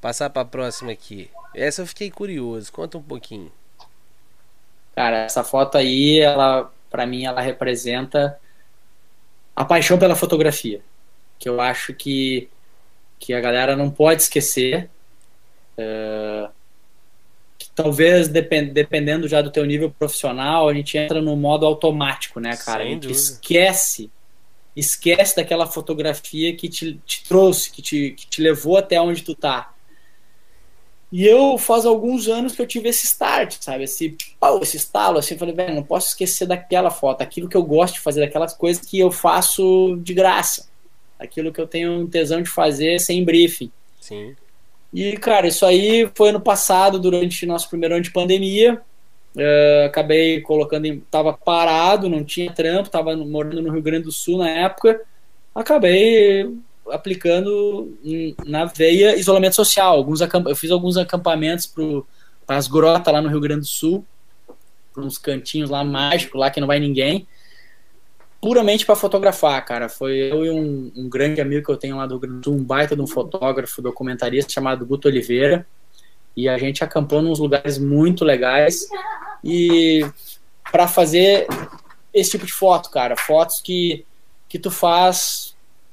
Passar 0.00 0.30
para 0.30 0.42
a 0.42 0.46
próxima 0.46 0.92
aqui. 0.92 1.30
Essa 1.54 1.82
eu 1.82 1.86
fiquei 1.86 2.10
curioso, 2.10 2.72
conta 2.72 2.96
um 2.98 3.02
pouquinho. 3.02 3.52
Cara, 4.94 5.24
essa 5.24 5.44
foto 5.44 5.76
aí, 5.76 6.20
ela, 6.20 6.72
para 6.88 7.06
mim, 7.06 7.24
ela 7.24 7.40
representa 7.40 8.38
a 9.54 9.64
paixão 9.64 9.98
pela 9.98 10.16
fotografia, 10.16 10.80
que 11.38 11.48
eu 11.48 11.60
acho 11.60 11.92
que 11.94 12.48
que 13.20 13.34
a 13.34 13.40
galera 13.40 13.76
não 13.76 13.90
pode 13.90 14.22
esquecer. 14.22 14.88
Uh, 15.78 16.50
talvez 17.74 18.28
depend, 18.28 18.72
dependendo 18.72 19.28
já 19.28 19.42
do 19.42 19.50
teu 19.50 19.64
nível 19.66 19.90
profissional, 19.90 20.68
a 20.68 20.74
gente 20.74 20.96
entra 20.96 21.20
no 21.20 21.36
modo 21.36 21.66
automático, 21.66 22.40
né, 22.40 22.56
cara? 22.56 22.82
Sem 22.82 22.88
a 22.88 22.94
gente 22.94 23.08
dúvida. 23.08 23.20
esquece, 23.20 24.10
esquece 24.74 25.36
daquela 25.36 25.66
fotografia 25.66 26.56
que 26.56 26.68
te, 26.68 26.98
te 27.04 27.24
trouxe, 27.24 27.70
que 27.70 27.82
te, 27.82 28.12
que 28.12 28.26
te 28.26 28.42
levou 28.42 28.78
até 28.78 28.98
onde 28.98 29.22
tu 29.22 29.34
tá. 29.34 29.74
E 31.12 31.26
eu 31.26 31.58
faz 31.58 31.84
alguns 31.84 32.28
anos 32.28 32.54
que 32.54 32.62
eu 32.62 32.66
tive 32.66 32.88
esse 32.88 33.04
start, 33.04 33.56
sabe? 33.60 33.84
Esse, 33.84 34.16
oh, 34.40 34.60
esse 34.62 34.76
estalo, 34.76 35.18
assim, 35.18 35.34
eu 35.34 35.38
falei, 35.38 35.54
velho, 35.54 35.74
não 35.74 35.82
posso 35.82 36.08
esquecer 36.08 36.46
daquela 36.46 36.90
foto, 36.90 37.22
aquilo 37.22 37.48
que 37.48 37.56
eu 37.56 37.64
gosto 37.64 37.94
de 37.94 38.00
fazer, 38.00 38.20
daquelas 38.20 38.54
coisas 38.54 38.84
que 38.84 38.98
eu 38.98 39.10
faço 39.10 39.98
de 40.02 40.14
graça, 40.14 40.68
aquilo 41.18 41.52
que 41.52 41.60
eu 41.60 41.66
tenho 41.66 42.06
tesão 42.06 42.40
de 42.40 42.48
fazer 42.48 43.00
sem 43.00 43.24
briefing. 43.24 43.72
Sim. 44.00 44.36
E, 44.92 45.16
cara, 45.16 45.48
isso 45.48 45.66
aí 45.66 46.08
foi 46.14 46.30
ano 46.30 46.40
passado, 46.40 46.98
durante 46.98 47.46
nosso 47.46 47.68
primeiro 47.68 47.96
ano 47.96 48.04
de 48.04 48.12
pandemia. 48.12 48.80
Uh, 49.34 49.86
acabei 49.86 50.40
colocando, 50.40 50.86
em, 50.86 51.00
tava 51.10 51.32
parado, 51.32 52.08
não 52.08 52.24
tinha 52.24 52.52
trampo, 52.52 52.90
tava 52.90 53.16
morando 53.16 53.62
no 53.62 53.72
Rio 53.72 53.82
Grande 53.82 54.04
do 54.04 54.12
Sul 54.12 54.38
na 54.38 54.50
época. 54.50 55.00
Acabei 55.54 56.52
aplicando 56.88 57.96
na 58.46 58.64
veia 58.64 59.16
isolamento 59.16 59.56
social. 59.56 59.96
Alguns 59.96 60.20
eu 60.20 60.56
fiz 60.56 60.70
alguns 60.70 60.96
acampamentos 60.96 61.66
para 62.46 62.56
as 62.56 62.66
grotas 62.66 63.12
lá 63.12 63.20
no 63.20 63.28
Rio 63.28 63.40
Grande 63.40 63.62
do 63.62 63.66
Sul, 63.66 64.04
para 64.92 65.02
uns 65.02 65.18
cantinhos 65.18 65.70
lá 65.70 65.84
mágicos, 65.84 66.38
lá 66.38 66.50
que 66.50 66.60
não 66.60 66.66
vai 66.66 66.80
ninguém 66.80 67.26
puramente 68.40 68.86
para 68.86 68.96
fotografar, 68.96 69.64
cara. 69.64 69.88
Foi 69.88 70.16
eu 70.16 70.44
e 70.44 70.50
um, 70.50 70.90
um, 70.96 71.08
grande 71.08 71.40
amigo 71.40 71.64
que 71.64 71.70
eu 71.70 71.76
tenho 71.76 71.96
lá 71.96 72.06
do 72.06 72.14
Rio 72.14 72.20
Grande 72.20 72.40
do 72.40 72.44
Sul, 72.44 72.54
um 72.54 72.64
baita 72.64 72.96
de 72.96 73.02
um 73.02 73.06
fotógrafo, 73.06 73.82
documentarista 73.82 74.52
chamado 74.52 74.86
Guto 74.86 75.08
Oliveira. 75.08 75.66
E 76.36 76.48
a 76.48 76.56
gente 76.56 76.82
acampou 76.82 77.20
nos 77.20 77.38
lugares 77.38 77.76
muito 77.76 78.24
legais. 78.24 78.88
E 79.44 80.06
para 80.72 80.88
fazer 80.88 81.46
esse 82.14 82.30
tipo 82.30 82.46
de 82.46 82.52
foto, 82.52 82.90
cara, 82.90 83.16
fotos 83.16 83.60
que, 83.60 84.06
que 84.48 84.58
tu 84.58 84.70
faz 84.70 85.49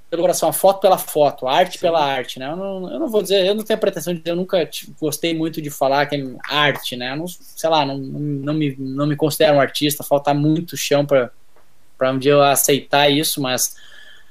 pelo 0.09 0.21
coração, 0.21 0.47
a 0.47 0.53
foto 0.53 0.79
pela 0.79 0.97
foto, 0.97 1.47
a 1.47 1.53
arte 1.53 1.73
Sim. 1.73 1.79
pela 1.79 2.03
arte, 2.03 2.39
né? 2.39 2.49
Eu 2.49 2.55
não, 2.55 2.91
eu 2.91 2.99
não 2.99 3.09
vou 3.09 3.21
dizer, 3.21 3.45
eu 3.45 3.53
não 3.53 3.63
tenho 3.63 3.77
a 3.77 3.79
pretensão 3.79 4.13
de 4.13 4.19
dizer, 4.19 4.31
eu 4.31 4.35
nunca 4.35 4.65
tipo, 4.65 4.93
gostei 4.99 5.33
muito 5.33 5.61
de 5.61 5.69
falar 5.69 6.05
que 6.05 6.15
é 6.15 6.23
arte, 6.49 6.95
né? 6.95 7.11
Eu 7.11 7.17
não, 7.17 7.27
sei 7.27 7.69
lá, 7.69 7.85
não, 7.85 7.97
não, 7.97 8.53
me, 8.53 8.75
não 8.77 9.05
me 9.05 9.15
considero 9.15 9.57
um 9.57 9.61
artista, 9.61 10.03
falta 10.03 10.33
muito 10.33 10.77
chão 10.77 11.05
para 11.05 12.11
um 12.11 12.17
dia 12.17 12.31
eu 12.31 12.41
aceitar 12.41 13.09
isso, 13.09 13.41
mas 13.41 13.75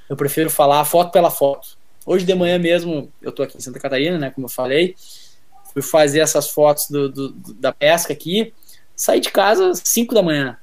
eu 0.08 0.16
prefiro 0.16 0.48
falar 0.48 0.84
foto 0.84 1.12
pela 1.12 1.30
foto. 1.30 1.76
Hoje 2.06 2.24
de 2.24 2.34
manhã 2.34 2.58
mesmo, 2.58 3.12
eu 3.20 3.32
tô 3.32 3.42
aqui 3.42 3.58
em 3.58 3.60
Santa 3.60 3.80
Catarina, 3.80 4.16
né, 4.18 4.30
como 4.30 4.46
eu 4.46 4.50
falei, 4.50 4.94
fui 5.74 5.82
fazer 5.82 6.20
essas 6.20 6.48
fotos 6.48 6.88
do, 6.88 7.08
do, 7.10 7.32
da 7.54 7.70
pesca 7.72 8.14
aqui, 8.14 8.54
saí 8.94 9.20
de 9.20 9.30
casa 9.30 9.70
às 9.70 9.82
5 9.84 10.14
da 10.14 10.22
manhã. 10.22 10.56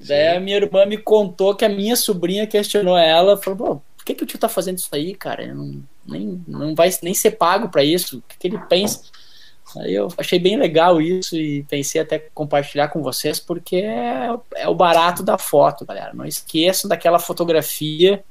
Sim. 0.00 0.08
Daí 0.08 0.36
a 0.36 0.40
minha 0.40 0.56
irmã 0.56 0.84
me 0.86 0.96
contou 0.96 1.54
que 1.54 1.64
a 1.64 1.68
minha 1.68 1.94
sobrinha 1.94 2.46
questionou 2.46 2.96
ela, 2.96 3.36
falou, 3.36 3.82
que, 4.14 4.18
que 4.18 4.24
o 4.24 4.26
tio 4.26 4.38
tá 4.38 4.48
fazendo 4.48 4.78
isso 4.78 4.88
aí, 4.92 5.14
cara? 5.14 5.54
Não, 5.54 5.82
nem, 6.06 6.42
não 6.46 6.74
vai 6.74 6.90
nem 7.02 7.14
ser 7.14 7.32
pago 7.32 7.68
para 7.68 7.84
isso. 7.84 8.18
O 8.18 8.22
que, 8.22 8.38
que 8.38 8.46
ele 8.48 8.58
pensa? 8.68 9.00
Aí 9.76 9.94
eu 9.94 10.08
achei 10.18 10.38
bem 10.38 10.56
legal 10.56 11.00
isso 11.00 11.36
e 11.36 11.62
pensei 11.64 12.00
até 12.00 12.18
compartilhar 12.18 12.88
com 12.88 13.02
vocês, 13.02 13.38
porque 13.38 13.76
é, 13.76 14.28
é 14.56 14.68
o 14.68 14.74
barato 14.74 15.22
da 15.22 15.38
foto, 15.38 15.84
galera. 15.84 16.12
Não 16.12 16.24
esqueçam 16.24 16.88
daquela 16.88 17.18
fotografia 17.18 18.24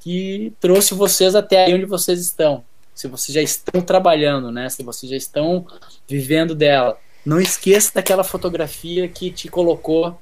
que 0.00 0.52
trouxe 0.60 0.94
vocês 0.94 1.34
até 1.34 1.64
aí 1.64 1.74
onde 1.74 1.86
vocês 1.86 2.20
estão. 2.20 2.62
Se 2.94 3.08
vocês 3.08 3.34
já 3.34 3.42
estão 3.42 3.80
trabalhando, 3.80 4.50
né? 4.50 4.68
Se 4.68 4.82
vocês 4.82 5.08
já 5.08 5.16
estão 5.16 5.66
vivendo 6.06 6.54
dela. 6.54 6.98
Não 7.24 7.40
esqueça 7.40 7.92
daquela 7.94 8.24
fotografia 8.24 9.08
que 9.08 9.30
te 9.30 9.48
colocou 9.48 10.18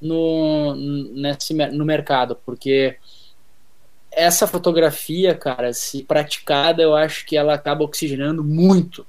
no, 0.00 0.74
nesse, 0.74 1.54
no 1.54 1.84
mercado, 1.84 2.36
porque 2.44 2.96
essa 4.16 4.46
fotografia, 4.46 5.34
cara, 5.34 5.72
se 5.72 6.02
praticada, 6.02 6.82
eu 6.82 6.94
acho 6.94 7.24
que 7.26 7.36
ela 7.36 7.54
acaba 7.54 7.84
oxigenando 7.84 8.42
muito 8.42 9.06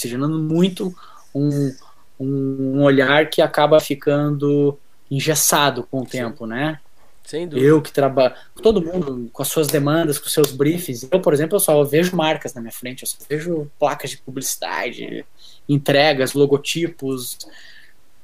oxigenando 0.00 0.38
muito 0.38 0.94
um, 1.34 1.74
um 2.18 2.82
olhar 2.82 3.28
que 3.28 3.42
acaba 3.42 3.80
ficando 3.80 4.78
engessado 5.10 5.82
com 5.90 5.98
o 5.98 6.04
Sim. 6.04 6.10
tempo, 6.10 6.46
né? 6.46 6.78
Sem 7.24 7.46
dúvida. 7.46 7.66
Eu 7.66 7.80
que 7.80 7.92
trabalho, 7.92 8.34
todo 8.60 8.82
mundo 8.82 9.28
com 9.32 9.42
as 9.42 9.48
suas 9.48 9.68
demandas, 9.68 10.18
com 10.18 10.26
os 10.26 10.32
seus 10.32 10.52
briefings. 10.52 11.06
Eu, 11.10 11.20
por 11.20 11.32
exemplo, 11.32 11.56
eu 11.56 11.60
só 11.60 11.82
vejo 11.84 12.16
marcas 12.16 12.54
na 12.54 12.60
minha 12.60 12.72
frente, 12.72 13.02
eu 13.02 13.08
só 13.08 13.18
vejo 13.28 13.70
placas 13.78 14.10
de 14.10 14.18
publicidade, 14.18 15.24
entregas, 15.68 16.32
logotipos. 16.32 17.38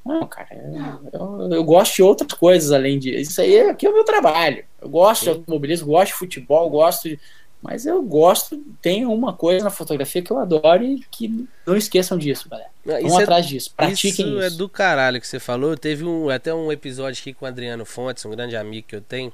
Não, 0.06 0.26
cara, 0.26 0.48
eu, 0.52 1.10
eu, 1.12 1.52
eu 1.52 1.64
gosto 1.64 1.96
de 1.96 2.02
outras 2.02 2.32
coisas 2.32 2.72
além 2.72 2.98
disso. 2.98 3.18
Isso 3.18 3.40
aí 3.40 3.60
aqui 3.60 3.86
é 3.86 3.90
o 3.90 3.94
meu 3.94 4.04
trabalho. 4.04 4.64
Eu 4.80 4.88
gosto 4.88 5.20
Sim. 5.20 5.24
de 5.24 5.38
automobilismo, 5.38 5.88
gosto 5.88 6.12
de 6.12 6.18
futebol, 6.18 6.70
gosto 6.70 7.08
de, 7.08 7.18
mas 7.62 7.84
eu 7.84 8.00
gosto, 8.02 8.62
tem 8.80 9.04
uma 9.06 9.32
coisa 9.32 9.64
na 9.64 9.70
fotografia 9.70 10.22
que 10.22 10.30
eu 10.30 10.38
adoro 10.38 10.84
e 10.84 11.00
que 11.10 11.48
não 11.66 11.76
esqueçam 11.76 12.16
disso, 12.16 12.48
galera. 12.48 12.70
Vão 12.84 13.18
é 13.18 13.22
atrás 13.24 13.46
é, 13.46 13.48
disso, 13.48 13.72
pratiquem 13.76 14.26
isso. 14.26 14.38
Isso 14.38 14.46
é 14.46 14.50
do 14.50 14.68
caralho 14.68 15.20
que 15.20 15.26
você 15.26 15.40
falou. 15.40 15.76
Teve 15.76 16.04
um, 16.04 16.30
até 16.30 16.54
um 16.54 16.70
episódio 16.70 17.20
aqui 17.20 17.32
com 17.32 17.44
o 17.44 17.48
Adriano 17.48 17.84
Fontes, 17.84 18.24
um 18.24 18.30
grande 18.30 18.56
amigo 18.56 18.86
que 18.86 18.94
eu 18.94 19.00
tenho, 19.00 19.32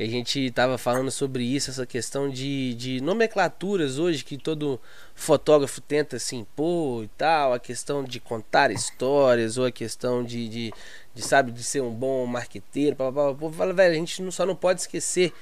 que 0.00 0.04
a 0.04 0.08
gente 0.08 0.50
tava 0.52 0.78
falando 0.78 1.10
sobre 1.10 1.44
isso, 1.44 1.68
essa 1.68 1.84
questão 1.84 2.30
de, 2.30 2.72
de 2.72 3.02
nomenclaturas 3.02 3.98
hoje 3.98 4.24
que 4.24 4.38
todo 4.38 4.80
fotógrafo 5.14 5.78
tenta 5.82 6.18
se 6.18 6.36
impor 6.36 7.04
e 7.04 7.08
tal, 7.18 7.52
a 7.52 7.58
questão 7.58 8.02
de 8.02 8.18
contar 8.18 8.70
histórias, 8.70 9.58
ou 9.58 9.66
a 9.66 9.70
questão 9.70 10.24
de, 10.24 10.48
de, 10.48 10.72
de 11.14 11.22
sabe, 11.22 11.52
de 11.52 11.62
ser 11.62 11.82
um 11.82 11.90
bom 11.90 12.24
marqueteiro, 12.24 12.96
papapá. 12.96 13.52
Fala, 13.52 13.74
velho, 13.74 13.92
a 13.92 13.96
gente 13.96 14.22
não, 14.22 14.30
só 14.30 14.46
não 14.46 14.56
pode 14.56 14.80
esquecer 14.80 15.34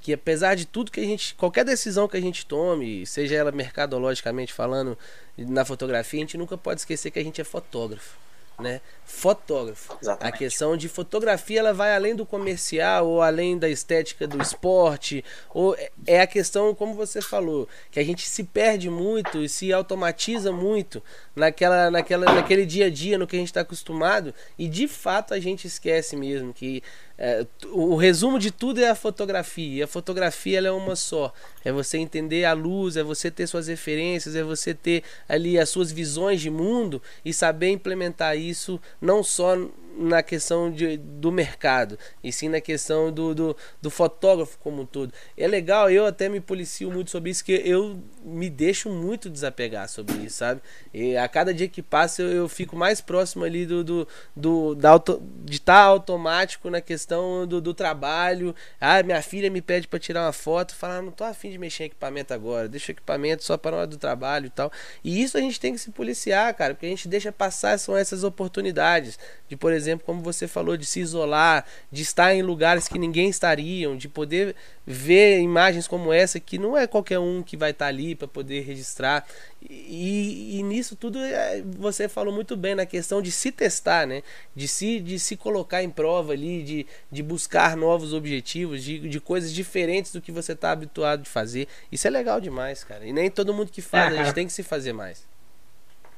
que 0.00 0.14
apesar 0.14 0.54
de 0.54 0.64
tudo 0.64 0.90
que 0.90 1.00
a 1.00 1.04
gente, 1.04 1.34
qualquer 1.34 1.66
decisão 1.66 2.08
que 2.08 2.16
a 2.16 2.20
gente 2.20 2.46
tome, 2.46 3.04
seja 3.06 3.34
ela 3.34 3.52
mercadologicamente 3.52 4.50
falando 4.50 4.96
na 5.36 5.62
fotografia, 5.62 6.20
a 6.20 6.22
gente 6.22 6.38
nunca 6.38 6.56
pode 6.56 6.80
esquecer 6.80 7.10
que 7.10 7.18
a 7.18 7.24
gente 7.24 7.38
é 7.38 7.44
fotógrafo 7.44 8.25
né? 8.58 8.80
Fotógrafo. 9.04 9.96
Exatamente. 10.00 10.34
A 10.34 10.36
questão 10.36 10.76
de 10.76 10.88
fotografia 10.88 11.60
ela 11.60 11.72
vai 11.72 11.94
além 11.94 12.14
do 12.14 12.26
comercial 12.26 13.06
ou 13.06 13.22
além 13.22 13.58
da 13.58 13.68
estética 13.68 14.26
do 14.26 14.40
esporte, 14.40 15.24
ou 15.52 15.74
é, 15.76 15.90
é 16.06 16.20
a 16.20 16.26
questão 16.26 16.74
como 16.74 16.94
você 16.94 17.20
falou, 17.20 17.68
que 17.90 18.00
a 18.00 18.04
gente 18.04 18.26
se 18.26 18.42
perde 18.44 18.90
muito 18.90 19.42
e 19.42 19.48
se 19.48 19.72
automatiza 19.72 20.50
muito 20.50 21.02
naquela, 21.34 21.90
naquela, 21.90 22.32
naquele 22.34 22.66
dia 22.66 22.86
a 22.86 22.90
dia 22.90 23.18
no 23.18 23.26
que 23.26 23.36
a 23.36 23.38
gente 23.38 23.48
está 23.48 23.60
acostumado 23.60 24.34
e 24.58 24.68
de 24.68 24.88
fato 24.88 25.34
a 25.34 25.40
gente 25.40 25.66
esquece 25.66 26.16
mesmo 26.16 26.52
que 26.52 26.82
é, 27.18 27.46
o 27.72 27.96
resumo 27.96 28.38
de 28.38 28.50
tudo 28.50 28.80
é 28.80 28.88
a 28.88 28.94
fotografia. 28.94 29.78
E 29.78 29.82
a 29.82 29.86
fotografia 29.86 30.58
ela 30.58 30.68
é 30.68 30.72
uma 30.72 30.94
só. 30.94 31.32
É 31.64 31.72
você 31.72 31.98
entender 31.98 32.44
a 32.44 32.52
luz, 32.52 32.96
é 32.96 33.02
você 33.02 33.30
ter 33.30 33.46
suas 33.46 33.68
referências, 33.68 34.36
é 34.36 34.42
você 34.42 34.74
ter 34.74 35.02
ali 35.28 35.58
as 35.58 35.68
suas 35.68 35.90
visões 35.90 36.40
de 36.40 36.50
mundo 36.50 37.02
e 37.24 37.32
saber 37.32 37.70
implementar 37.70 38.36
isso 38.36 38.80
não 39.00 39.22
só 39.22 39.56
na 39.96 40.22
questão 40.22 40.70
de, 40.70 40.96
do 40.96 41.32
mercado, 41.32 41.98
e 42.22 42.30
sim 42.32 42.48
na 42.48 42.60
questão 42.60 43.10
do, 43.10 43.34
do, 43.34 43.56
do, 43.80 43.90
fotógrafo 43.90 44.58
como 44.58 44.82
um 44.82 44.86
todo. 44.86 45.12
É 45.36 45.46
legal, 45.46 45.90
eu 45.90 46.06
até 46.06 46.28
me 46.28 46.40
policio 46.40 46.90
muito 46.90 47.10
sobre 47.10 47.30
isso, 47.30 47.44
que 47.44 47.52
eu 47.64 47.98
me 48.22 48.50
deixo 48.50 48.90
muito 48.90 49.30
desapegar 49.30 49.88
sobre 49.88 50.14
isso, 50.16 50.36
sabe? 50.38 50.60
E 50.92 51.16
a 51.16 51.26
cada 51.28 51.54
dia 51.54 51.68
que 51.68 51.82
passa 51.82 52.22
eu, 52.22 52.28
eu 52.28 52.48
fico 52.48 52.76
mais 52.76 53.00
próximo 53.00 53.44
ali 53.44 53.64
do, 53.64 53.82
do, 53.82 54.08
do 54.34 54.74
da 54.74 54.90
auto, 54.90 55.22
de 55.44 55.56
estar 55.56 55.74
tá 55.74 55.82
automático 55.82 56.68
na 56.68 56.80
questão 56.80 57.46
do, 57.46 57.60
do 57.60 57.72
trabalho. 57.72 58.54
Ah, 58.80 59.02
minha 59.02 59.22
filha 59.22 59.50
me 59.50 59.62
pede 59.62 59.88
para 59.88 59.98
tirar 59.98 60.24
uma 60.24 60.32
foto, 60.32 60.74
falar, 60.74 60.98
ah, 60.98 61.02
não 61.02 61.12
tô 61.12 61.24
afim 61.24 61.50
de 61.50 61.58
mexer 61.58 61.84
em 61.84 61.86
equipamento 61.86 62.34
agora, 62.34 62.68
deixa 62.68 62.90
o 62.90 62.94
equipamento 62.94 63.44
só 63.44 63.56
para 63.56 63.76
hora 63.76 63.86
do 63.86 63.96
trabalho 63.96 64.46
e 64.46 64.50
tal. 64.50 64.70
E 65.02 65.22
isso 65.22 65.38
a 65.38 65.40
gente 65.40 65.58
tem 65.58 65.72
que 65.72 65.78
se 65.78 65.90
policiar, 65.90 66.52
cara, 66.54 66.74
porque 66.74 66.86
a 66.86 66.90
gente 66.90 67.08
deixa 67.08 67.32
passar 67.32 67.78
são 67.78 67.96
essas 67.96 68.24
oportunidades 68.24 69.18
de, 69.48 69.56
por 69.56 69.72
exemplo, 69.72 69.85
exemplo, 69.86 70.04
como 70.04 70.20
você 70.20 70.48
falou, 70.48 70.76
de 70.76 70.84
se 70.84 71.00
isolar, 71.00 71.64
de 71.90 72.02
estar 72.02 72.34
em 72.34 72.42
lugares 72.42 72.88
que 72.88 72.98
ninguém 72.98 73.28
estariam, 73.28 73.96
de 73.96 74.08
poder 74.08 74.54
ver 74.86 75.40
imagens 75.40 75.88
como 75.88 76.12
essa, 76.12 76.38
que 76.38 76.58
não 76.58 76.76
é 76.76 76.86
qualquer 76.86 77.18
um 77.18 77.42
que 77.42 77.56
vai 77.56 77.70
estar 77.70 77.86
ali 77.86 78.14
para 78.14 78.28
poder 78.28 78.60
registrar. 78.60 79.26
E, 79.68 80.58
e, 80.58 80.62
nisso 80.62 80.94
tudo 80.94 81.18
é, 81.18 81.62
você 81.78 82.08
falou 82.08 82.32
muito 82.32 82.56
bem 82.56 82.74
na 82.74 82.86
questão 82.86 83.20
de 83.20 83.32
se 83.32 83.50
testar, 83.50 84.06
né? 84.06 84.22
De 84.54 84.68
se, 84.68 85.00
de 85.00 85.18
se 85.18 85.36
colocar 85.36 85.82
em 85.82 85.90
prova 85.90 86.32
ali, 86.32 86.62
de, 86.62 86.86
de 87.10 87.22
buscar 87.22 87.76
novos 87.76 88.12
objetivos, 88.12 88.84
de, 88.84 89.08
de 89.08 89.20
coisas 89.20 89.52
diferentes 89.52 90.12
do 90.12 90.20
que 90.20 90.30
você 90.30 90.52
está 90.52 90.70
habituado 90.70 91.22
de 91.22 91.28
fazer. 91.28 91.66
Isso 91.90 92.06
é 92.06 92.10
legal 92.10 92.40
demais, 92.40 92.84
cara. 92.84 93.04
E 93.04 93.12
nem 93.12 93.30
todo 93.30 93.52
mundo 93.54 93.72
que 93.72 93.82
faz, 93.82 94.14
é, 94.14 94.20
a 94.20 94.24
gente 94.24 94.34
tem 94.34 94.46
que 94.46 94.52
se 94.52 94.62
fazer 94.62 94.92
mais. 94.92 95.26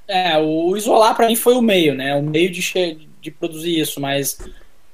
É, 0.07 0.39
o 0.39 0.75
isolar 0.75 1.15
para 1.15 1.27
mim 1.27 1.37
foi 1.37 1.55
o 1.55 1.61
meio, 1.61 1.95
né? 1.95 2.15
O 2.15 2.23
meio 2.23 2.51
de, 2.51 2.63
de 3.21 3.31
produzir 3.31 3.79
isso, 3.79 4.01
mas 4.01 4.39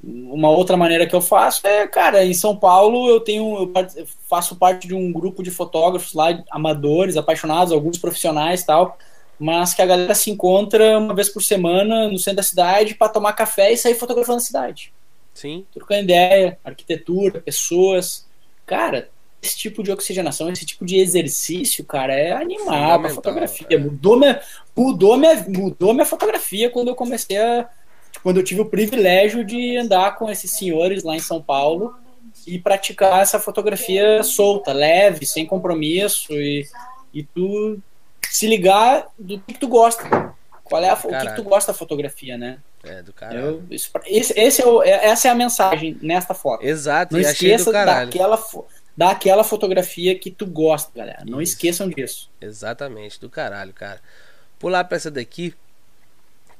uma 0.03 0.51
outra 0.51 0.77
maneira 0.77 1.07
que 1.07 1.15
eu 1.15 1.21
faço 1.21 1.67
é, 1.67 1.87
cara, 1.87 2.25
em 2.25 2.35
São 2.35 2.57
Paulo 2.57 3.09
eu 3.09 3.21
tenho, 3.21 3.73
eu 3.97 4.07
faço 4.29 4.57
parte 4.57 4.87
de 4.87 4.95
um 4.95 5.13
grupo 5.13 5.43
de 5.43 5.51
fotógrafos 5.51 6.13
lá, 6.13 6.43
amadores, 6.51 7.17
apaixonados, 7.17 7.73
alguns 7.73 7.99
profissionais 7.99 8.65
tal, 8.65 8.99
mas 9.39 9.75
que 9.75 9.83
a 9.83 9.87
galera 9.87 10.15
se 10.15 10.31
encontra 10.31 10.99
uma 10.99 11.15
vez 11.15 11.29
por 11.29 11.43
semana 11.43 12.09
no 12.09 12.19
centro 12.19 12.37
da 12.37 12.43
cidade 12.43 12.95
para 12.95 13.09
tomar 13.09 13.33
café 13.33 13.73
e 13.73 13.77
sair 13.77 13.95
fotografando 13.95 14.39
a 14.39 14.41
cidade. 14.41 14.93
Sim. 15.33 15.67
Trocando 15.73 16.05
ideia, 16.05 16.59
arquitetura, 16.65 17.41
pessoas. 17.41 18.27
Cara, 18.65 19.09
esse 19.43 19.59
tipo 19.59 19.83
de 19.83 19.93
oxigenação, 19.93 20.51
esse 20.51 20.65
tipo 20.65 20.85
de 20.85 20.97
exercício, 20.97 21.85
cara, 21.85 22.15
é 22.15 22.33
animal 22.33 23.01
pra 23.01 23.11
fotografia. 23.11 23.67
É. 23.69 23.77
Mudou, 23.77 24.17
minha, 24.17 24.41
mudou, 24.77 25.17
minha, 25.17 25.45
mudou 25.49 25.93
minha 25.93 26.07
fotografia 26.07 26.71
quando 26.71 26.89
eu 26.89 26.95
comecei 26.95 27.37
a. 27.37 27.69
Quando 28.25 28.39
eu 28.39 28.43
tive 28.43 28.63
o 28.63 28.65
privilégio 28.65 29.45
de 29.45 29.77
andar 29.77 30.17
com 30.17 30.31
esses 30.31 30.51
senhores 30.51 31.05
lá 31.05 31.15
em 31.15 31.21
São 31.21 31.43
Paulo 31.43 31.95
e 32.47 32.59
praticar 32.59 33.21
essa 33.21 33.39
fotografia 33.39 34.23
solta, 34.23 34.73
leve, 34.73 35.27
sem 35.27 35.45
compromisso 35.45 36.33
e, 36.33 36.67
e 37.13 37.23
tu 37.23 37.79
se 38.31 38.47
ligar 38.47 39.09
do 39.19 39.39
que, 39.39 39.53
tu 39.53 39.69
gosta. 39.69 40.35
Qual 40.65 40.83
é 40.83 40.89
a, 40.89 40.95
o 40.95 40.97
que, 40.97 41.27
que, 41.27 41.37
tu 41.37 41.43
gosta 41.43 41.71
da 41.73 41.79
fotografia, 41.79 42.39
né? 42.39 42.61
É, 42.83 43.03
do 43.03 43.13
caralho. 43.13 43.39
Eu, 43.39 43.63
isso, 43.71 43.91
esse, 44.07 44.33
esse 44.41 44.63
é 44.63 44.67
o, 44.67 44.83
é, 44.83 45.05
essa 45.05 45.29
é 45.29 45.31
a 45.31 45.35
mensagem 45.35 45.99
nesta 46.01 46.33
foto. 46.33 46.65
Exato, 46.65 47.13
não 47.13 47.21
esqueça 47.21 47.71
daquela, 47.71 48.43
dá 48.97 49.11
aquela 49.11 49.45
fotografia 49.45 50.19
que 50.19 50.31
tu 50.31 50.47
gosta, 50.47 50.91
galera. 50.97 51.25
Não 51.27 51.43
Isso. 51.43 51.53
esqueçam 51.53 51.91
disso. 51.91 52.31
Exatamente, 52.41 53.21
do 53.21 53.29
caralho, 53.29 53.75
cara. 53.75 54.01
Pular 54.59 54.83
pra 54.85 54.97
essa 54.97 55.11
daqui, 55.11 55.55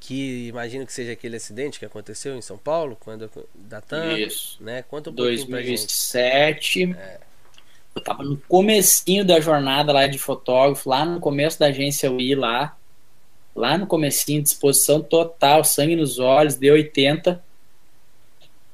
que 0.07 0.49
imagino 0.49 0.85
que 0.85 0.93
seja 0.93 1.13
aquele 1.13 1.37
acidente 1.37 1.79
que 1.79 1.85
aconteceu 1.85 2.37
em 2.37 2.43
São 2.43 2.59
Paulo, 2.59 2.97
quando 3.01 3.31
da 3.55 3.81
TAM, 3.81 4.19
Isso. 4.19 4.63
né? 4.63 4.83
Conta 4.83 5.11
um 5.11 5.15
2007. 5.15 6.93
É. 6.93 7.21
Eu 7.95 8.03
tava 8.03 8.23
no 8.23 8.37
comecinho 8.37 9.25
da 9.25 9.41
jornada 9.41 9.93
lá 9.93 10.07
de 10.07 10.19
fotógrafo, 10.19 10.89
lá 10.89 11.05
no 11.05 11.21
começo 11.21 11.59
da 11.59 11.67
agência 11.67 12.11
UI 12.13 12.35
lá, 12.35 12.77
lá 13.55 13.79
no 13.79 13.87
comecinho, 13.87 14.43
disposição 14.43 15.01
total, 15.01 15.65
sangue 15.65 15.97
nos 15.97 16.19
olhos, 16.19 16.57
deu 16.57 16.75
80 16.75 17.43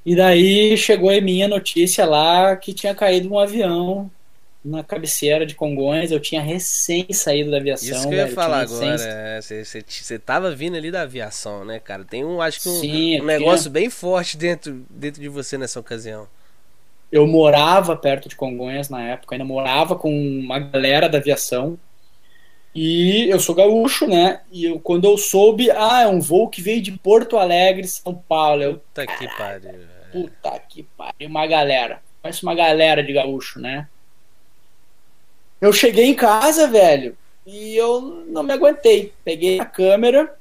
e 0.05 0.17
daí 0.17 0.77
chegou 0.77 1.11
a 1.11 1.21
minha 1.21 1.47
notícia 1.47 2.07
lá 2.07 2.57
que 2.57 2.73
tinha 2.73 2.95
caído 2.95 3.31
um 3.31 3.39
avião 3.39 4.11
na 4.65 4.85
cabeceira 4.85 5.47
de 5.47 5.55
Congonhas. 5.55 6.11
Eu 6.11 6.21
tinha 6.21 6.41
recém 6.41 7.07
saído 7.13 7.51
da 7.51 7.57
aviação. 7.57 7.89
Isso 7.89 8.09
que 8.09 8.15
eu 8.15 8.19
ia 8.19 8.29
falar 8.29 8.61
agora. 8.61 9.41
Você 9.43 10.15
é, 10.15 10.19
tava 10.19 10.55
vindo 10.55 10.77
ali 10.77 10.91
da 10.91 11.03
aviação, 11.03 11.65
né, 11.65 11.79
cara? 11.79 12.05
Tem 12.05 12.25
um, 12.25 12.41
acho 12.41 12.63
que 12.63 12.69
um, 12.69 12.81
Sim, 12.81 13.21
um 13.21 13.25
negócio 13.25 13.63
tinha... 13.63 13.73
bem 13.73 13.91
forte 13.91 14.37
dentro, 14.37 14.85
dentro 14.91 15.21
de 15.21 15.29
você 15.29 15.57
nessa 15.57 15.81
ocasião. 15.81 16.29
Eu 17.11 17.27
morava 17.27 17.97
perto 17.97 18.29
de 18.29 18.37
Congonhas 18.37 18.89
na 18.89 19.03
época, 19.03 19.35
ainda 19.35 19.45
morava 19.45 19.97
com 19.97 20.11
uma 20.11 20.59
galera 20.59 21.09
da 21.09 21.19
aviação. 21.19 21.79
E 22.73 23.29
eu 23.29 23.41
sou 23.41 23.53
gaúcho, 23.53 24.07
né? 24.07 24.43
E 24.53 24.65
eu, 24.67 24.79
quando 24.79 25.05
eu 25.05 25.19
soube, 25.19 25.71
ah, 25.73 26.03
é 26.03 26.07
um 26.07 26.21
voo 26.21 26.49
que 26.49 26.63
veio 26.63 26.81
de 26.81 26.93
Porto 26.93 27.37
Alegre, 27.37 27.87
São 27.89 28.15
Paulo. 28.15 28.63
Eu, 28.63 28.75
puta 28.75 29.07
que 29.09 29.27
pariu. 29.37 29.75
Puta 30.13 30.59
que 30.69 30.83
pariu. 30.97 31.29
Uma 31.29 31.49
galera. 31.49 32.01
Parece 32.23 32.45
uma 32.45 32.55
galera 32.55 33.03
de 33.03 33.13
gaúcho, 33.13 33.59
né? 33.59 33.89
Eu 35.61 35.73
cheguei 35.73 36.07
em 36.07 36.15
casa, 36.15 36.67
velho, 36.67 37.17
e 37.47 37.77
eu 37.77 38.01
não 38.29 38.43
me 38.43 38.53
aguentei. 38.53 39.13
Peguei 39.25 39.61
a 39.61 39.65
câmera 39.65 40.35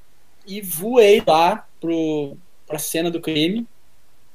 e 0.48 0.62
voei 0.62 1.22
lá 1.26 1.68
pro, 1.80 2.38
pra 2.68 2.80
cena 2.80 3.12
do 3.12 3.20
crime. 3.20 3.68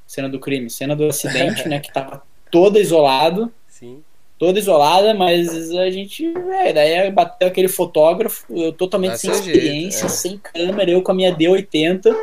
Cena 0.06 0.28
do 0.28 0.39
crime, 0.39 0.69
cena 0.69 0.94
do 0.94 1.06
acidente, 1.06 1.66
né? 1.69 1.81
Que 1.81 1.93
tava 1.93 2.23
toda 2.51 2.78
isolado. 2.78 3.52
Sim 3.69 4.02
toda 4.39 4.59
isolada, 4.59 5.15
mas 5.15 5.70
a 5.70 5.89
gente, 5.90 6.27
é, 6.61 6.73
daí 6.73 7.11
bateu 7.11 7.48
aquele 7.48 7.69
fotógrafo, 7.69 8.44
eu 8.51 8.73
totalmente 8.73 9.19
sem 9.19 9.31
experiência, 9.31 10.01
jeito, 10.01 10.12
é. 10.12 10.16
sem 10.16 10.39
câmera, 10.39 10.90
eu 10.90 11.02
com 11.02 11.12
a 11.12 11.15
minha 11.15 11.35
D80, 11.35 12.15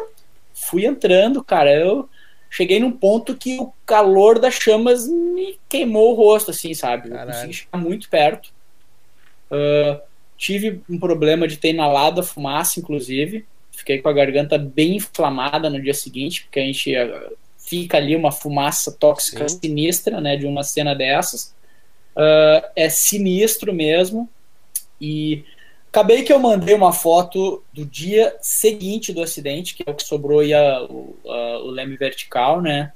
fui 0.54 0.86
entrando, 0.86 1.44
cara, 1.44 1.74
eu 1.74 2.08
cheguei 2.52 2.82
num 2.82 2.92
ponto 2.92 3.36
que 3.36 3.58
o 3.58 3.74
calor 3.86 4.38
das 4.38 4.56
chamas 4.56 5.08
me 5.08 5.58
queimou 5.70 6.12
o 6.12 6.16
rosto, 6.16 6.52
assim, 6.52 6.74
sabe? 6.74 7.10
Eu 7.10 7.26
consegui 7.26 7.54
chegar 7.54 7.78
muito 7.78 8.10
perto. 8.10 8.52
Uh, 9.50 10.00
tive 10.38 10.82
um 10.90 11.00
problema 11.00 11.48
de 11.48 11.56
ter 11.56 11.70
inalado 11.70 12.20
a 12.20 12.24
fumaça, 12.24 12.78
inclusive. 12.78 13.46
Fiquei 13.72 14.02
com 14.02 14.10
a 14.10 14.14
garganta 14.14 14.58
bem 14.58 14.98
inflamada 14.98 15.70
no 15.70 15.82
dia 15.82 15.94
seguinte, 15.94 16.44
porque 16.44 16.60
a 16.60 16.66
gente 16.66 16.94
uh, 16.94 17.38
fica 17.58 17.96
ali 17.96 18.18
uma 18.18 18.34
fumaça 18.34 18.92
tóxica 18.92 19.48
Sim. 19.48 19.60
sinistra, 19.60 20.20
né, 20.20 20.36
de 20.36 20.46
uma 20.46 20.62
cena 20.62 20.94
dessas. 20.94 21.56
Uh, 22.18 22.68
é 22.76 22.90
sinistro 22.90 23.74
mesmo. 23.74 24.30
E 25.00 25.46
acabei 25.92 26.24
que 26.24 26.32
eu 26.32 26.40
mandei 26.40 26.74
uma 26.74 26.94
foto 26.94 27.62
do 27.74 27.86
dia 27.86 28.36
seguinte 28.42 29.12
do 29.12 29.22
acidente, 29.22 29.76
que 29.76 29.84
é 29.86 29.92
o 29.92 29.94
que 29.94 30.04
sobrou 30.04 30.40
aí 30.40 30.54
a, 30.54 30.84
o, 30.84 31.16
a, 31.28 31.58
o 31.60 31.70
leme 31.70 31.98
vertical, 31.98 32.62
né? 32.62 32.94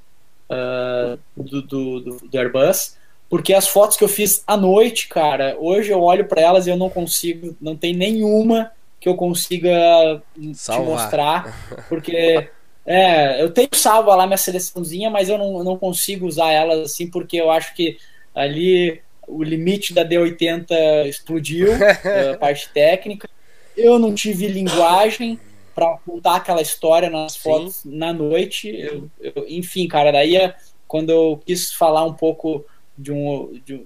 Uh, 0.50 1.20
do, 1.36 1.62
do, 1.62 2.00
do, 2.02 2.38
Airbus. 2.38 2.96
Porque 3.30 3.54
as 3.54 3.68
fotos 3.68 3.98
que 3.98 4.04
eu 4.04 4.08
fiz 4.08 4.44
à 4.48 4.56
noite, 4.56 5.10
cara, 5.10 5.58
hoje 5.60 5.92
eu 5.92 6.02
olho 6.02 6.26
para 6.26 6.42
elas 6.42 6.68
e 6.68 6.70
eu 6.70 6.78
não 6.78 6.90
consigo, 6.90 7.56
não 7.60 7.76
tem 7.76 7.94
nenhuma 7.94 8.72
que 9.00 9.10
eu 9.10 9.16
consiga 9.16 10.22
Salvar. 10.54 10.86
te 10.86 10.90
mostrar, 10.90 11.86
porque 11.90 12.50
é, 12.86 13.42
eu 13.42 13.52
tenho 13.52 13.70
salvo 13.74 14.10
lá 14.16 14.26
minha 14.26 14.38
seleçãozinha, 14.38 15.10
mas 15.10 15.28
eu 15.28 15.38
não, 15.38 15.64
não 15.64 15.78
consigo 15.78 16.28
usar 16.28 16.52
elas 16.52 16.92
assim, 16.92 17.10
porque 17.10 17.38
eu 17.38 17.50
acho 17.50 17.74
que 17.74 17.98
ali 18.34 19.02
o 19.28 19.44
limite 19.44 19.94
da 19.94 20.06
D80 20.06 21.08
explodiu, 21.08 21.70
a 22.34 22.38
parte 22.38 22.70
técnica. 22.70 23.30
Eu 23.76 24.00
não 24.00 24.14
tive 24.14 24.48
linguagem 24.48 25.40
para 25.74 25.98
contar 26.06 26.38
aquela 26.38 26.62
história 26.62 27.10
nas 27.10 27.36
fotos 27.36 27.78
Sim. 27.78 27.98
na 27.98 28.14
noite. 28.14 28.70
Eu, 28.70 29.10
eu, 29.20 29.46
enfim, 29.50 29.88
cara, 29.88 30.12
daí 30.12 30.38
é 30.38 30.56
quando 30.88 31.10
eu 31.10 31.42
quis 31.46 31.74
falar 31.74 32.06
um 32.06 32.14
pouco 32.14 32.66
de 32.98 33.12
um, 33.12 33.60
de 33.66 33.86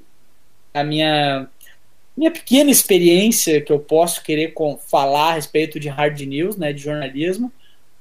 a 0.74 0.84
minha 0.84 1.50
minha 2.16 2.32
pequena 2.32 2.70
experiência 2.70 3.62
que 3.62 3.72
eu 3.72 3.80
posso 3.80 4.22
querer 4.22 4.50
com, 4.50 4.78
falar 4.78 5.30
a 5.30 5.34
respeito 5.36 5.80
de 5.80 5.88
hard 5.88 6.20
news, 6.20 6.58
né, 6.58 6.74
de 6.74 6.82
jornalismo, 6.82 7.50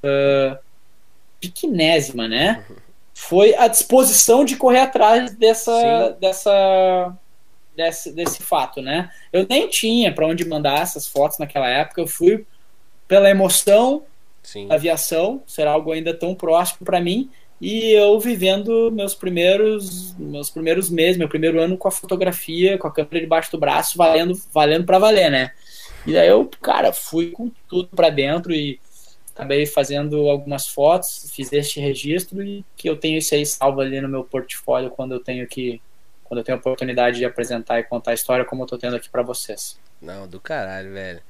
uh, 0.02 0.58
pequenésima, 1.40 2.26
né? 2.26 2.64
Foi 3.14 3.54
a 3.54 3.68
disposição 3.68 4.44
de 4.44 4.56
correr 4.56 4.80
atrás 4.80 5.34
dessa, 5.34 6.16
dessa 6.20 7.16
desse, 7.78 8.12
desse 8.12 8.42
fato, 8.42 8.82
né? 8.82 9.08
Eu 9.32 9.46
nem 9.48 9.68
tinha 9.68 10.12
para 10.12 10.26
onde 10.26 10.44
mandar 10.44 10.80
essas 10.80 11.06
fotos 11.06 11.38
naquela 11.38 11.68
época, 11.68 12.00
eu 12.00 12.08
fui 12.08 12.44
pela 13.06 13.30
emoção 13.30 14.02
Sim. 14.42 14.66
da 14.66 14.74
aviação, 14.74 15.40
será 15.46 15.70
algo 15.70 15.92
ainda 15.92 16.12
tão 16.12 16.34
próximo 16.34 16.84
para 16.84 17.00
mim, 17.00 17.30
e 17.60 17.92
eu 17.92 18.18
vivendo 18.18 18.90
meus 18.90 19.14
primeiros 19.14 20.14
meus 20.18 20.50
primeiros 20.50 20.90
meses, 20.90 21.16
meu 21.16 21.28
primeiro 21.28 21.60
ano 21.60 21.78
com 21.78 21.88
a 21.88 21.92
fotografia, 21.92 22.76
com 22.76 22.88
a 22.88 22.92
câmera 22.92 23.20
debaixo 23.20 23.52
do 23.52 23.58
braço, 23.58 23.96
valendo 23.96 24.34
valendo 24.52 24.84
para 24.84 24.98
valer, 24.98 25.30
né? 25.30 25.52
E 26.06 26.12
daí 26.12 26.28
eu, 26.28 26.48
cara, 26.60 26.92
fui 26.92 27.30
com 27.30 27.50
tudo 27.68 27.88
para 27.88 28.10
dentro 28.10 28.52
e 28.52 28.80
acabei 29.34 29.66
fazendo 29.66 30.28
algumas 30.28 30.66
fotos, 30.66 31.30
fiz 31.34 31.52
este 31.52 31.80
registro 31.80 32.42
e 32.42 32.64
que 32.76 32.88
eu 32.88 32.96
tenho 32.96 33.18
isso 33.18 33.34
aí 33.34 33.44
salvo 33.44 33.80
ali 33.80 34.00
no 34.00 34.08
meu 34.08 34.24
portfólio 34.24 34.90
quando 34.90 35.12
eu 35.12 35.20
tenho 35.20 35.46
que 35.46 35.80
quando 36.28 36.38
eu 36.38 36.44
tenho 36.44 36.58
a 36.58 36.60
oportunidade 36.60 37.16
de 37.16 37.24
apresentar 37.24 37.80
e 37.80 37.84
contar 37.84 38.10
a 38.10 38.14
história 38.14 38.44
como 38.44 38.62
eu 38.62 38.66
tô 38.66 38.76
tendo 38.76 38.94
aqui 38.94 39.08
para 39.08 39.22
vocês. 39.22 39.78
Não, 40.00 40.28
do 40.28 40.38
caralho, 40.38 40.92
velho. 40.92 41.22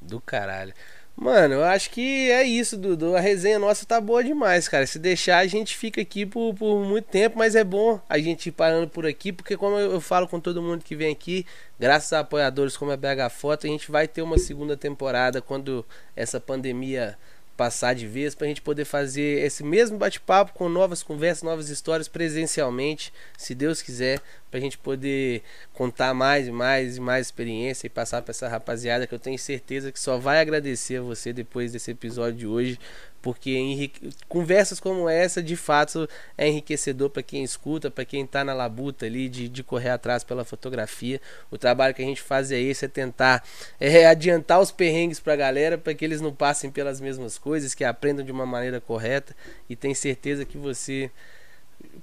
Do 0.00 0.20
caralho. 0.20 0.74
Mano, 1.16 1.54
eu 1.54 1.64
acho 1.64 1.90
que 1.90 2.30
é 2.30 2.42
isso, 2.42 2.76
Dudu. 2.76 3.14
A 3.14 3.20
resenha 3.20 3.58
nossa 3.58 3.84
tá 3.84 4.00
boa 4.00 4.24
demais, 4.24 4.66
cara. 4.68 4.86
Se 4.86 4.98
deixar, 4.98 5.38
a 5.38 5.46
gente 5.46 5.76
fica 5.76 6.00
aqui 6.00 6.24
por, 6.24 6.54
por 6.54 6.84
muito 6.84 7.06
tempo, 7.06 7.38
mas 7.38 7.54
é 7.54 7.62
bom 7.62 8.00
a 8.08 8.18
gente 8.18 8.48
ir 8.48 8.52
parando 8.52 8.88
por 8.88 9.06
aqui, 9.06 9.32
porque 9.32 9.56
como 9.56 9.78
eu, 9.78 9.92
eu 9.92 10.00
falo 10.00 10.26
com 10.26 10.40
todo 10.40 10.62
mundo 10.62 10.82
que 10.82 10.96
vem 10.96 11.12
aqui, 11.12 11.46
graças 11.78 12.12
a 12.12 12.20
apoiadores 12.20 12.76
como 12.76 12.90
a 12.90 12.96
BH 12.96 13.30
Foto, 13.30 13.66
a 13.66 13.70
gente 13.70 13.90
vai 13.90 14.08
ter 14.08 14.22
uma 14.22 14.38
segunda 14.38 14.76
temporada 14.76 15.40
quando 15.42 15.84
essa 16.16 16.40
pandemia 16.40 17.16
passar 17.56 17.94
de 17.94 18.06
vez 18.06 18.34
para 18.34 18.46
a 18.46 18.48
gente 18.48 18.62
poder 18.62 18.84
fazer 18.84 19.44
esse 19.44 19.62
mesmo 19.62 19.98
bate-papo 19.98 20.52
com 20.54 20.68
novas 20.68 21.02
conversas, 21.02 21.42
novas 21.42 21.68
histórias 21.68 22.08
presencialmente, 22.08 23.12
se 23.36 23.54
Deus 23.54 23.82
quiser, 23.82 24.20
para 24.52 24.58
a 24.58 24.62
gente 24.62 24.76
poder 24.76 25.42
contar 25.72 26.12
mais 26.12 26.46
e 26.46 26.52
mais 26.52 26.98
e 26.98 27.00
mais 27.00 27.26
experiência 27.26 27.86
e 27.86 27.90
passar 27.90 28.20
para 28.20 28.32
essa 28.32 28.46
rapaziada 28.46 29.06
que 29.06 29.14
eu 29.14 29.18
tenho 29.18 29.38
certeza 29.38 29.90
que 29.90 29.98
só 29.98 30.18
vai 30.18 30.40
agradecer 30.40 30.98
a 30.98 31.00
você 31.02 31.32
depois 31.32 31.72
desse 31.72 31.90
episódio 31.90 32.38
de 32.38 32.46
hoje, 32.46 32.78
porque 33.22 33.56
enrique... 33.56 34.10
conversas 34.28 34.78
como 34.78 35.08
essa 35.08 35.42
de 35.42 35.56
fato 35.56 36.06
é 36.36 36.48
enriquecedor 36.48 37.08
para 37.08 37.22
quem 37.22 37.42
escuta, 37.42 37.90
para 37.90 38.04
quem 38.04 38.24
está 38.24 38.44
na 38.44 38.52
labuta 38.52 39.06
ali 39.06 39.26
de, 39.26 39.48
de 39.48 39.62
correr 39.62 39.88
atrás 39.88 40.22
pela 40.22 40.44
fotografia. 40.44 41.18
O 41.50 41.56
trabalho 41.56 41.94
que 41.94 42.02
a 42.02 42.06
gente 42.06 42.20
faz 42.20 42.52
é 42.52 42.60
esse, 42.60 42.84
é 42.84 42.88
tentar 42.88 43.42
é, 43.80 44.04
adiantar 44.04 44.60
os 44.60 44.70
perrengues 44.70 45.18
para 45.18 45.32
a 45.32 45.36
galera, 45.36 45.78
para 45.78 45.94
que 45.94 46.04
eles 46.04 46.20
não 46.20 46.34
passem 46.34 46.70
pelas 46.70 47.00
mesmas 47.00 47.38
coisas, 47.38 47.74
que 47.74 47.84
aprendam 47.84 48.22
de 48.22 48.30
uma 48.30 48.44
maneira 48.44 48.82
correta 48.82 49.34
e 49.66 49.74
tenho 49.74 49.96
certeza 49.96 50.44
que 50.44 50.58
você 50.58 51.10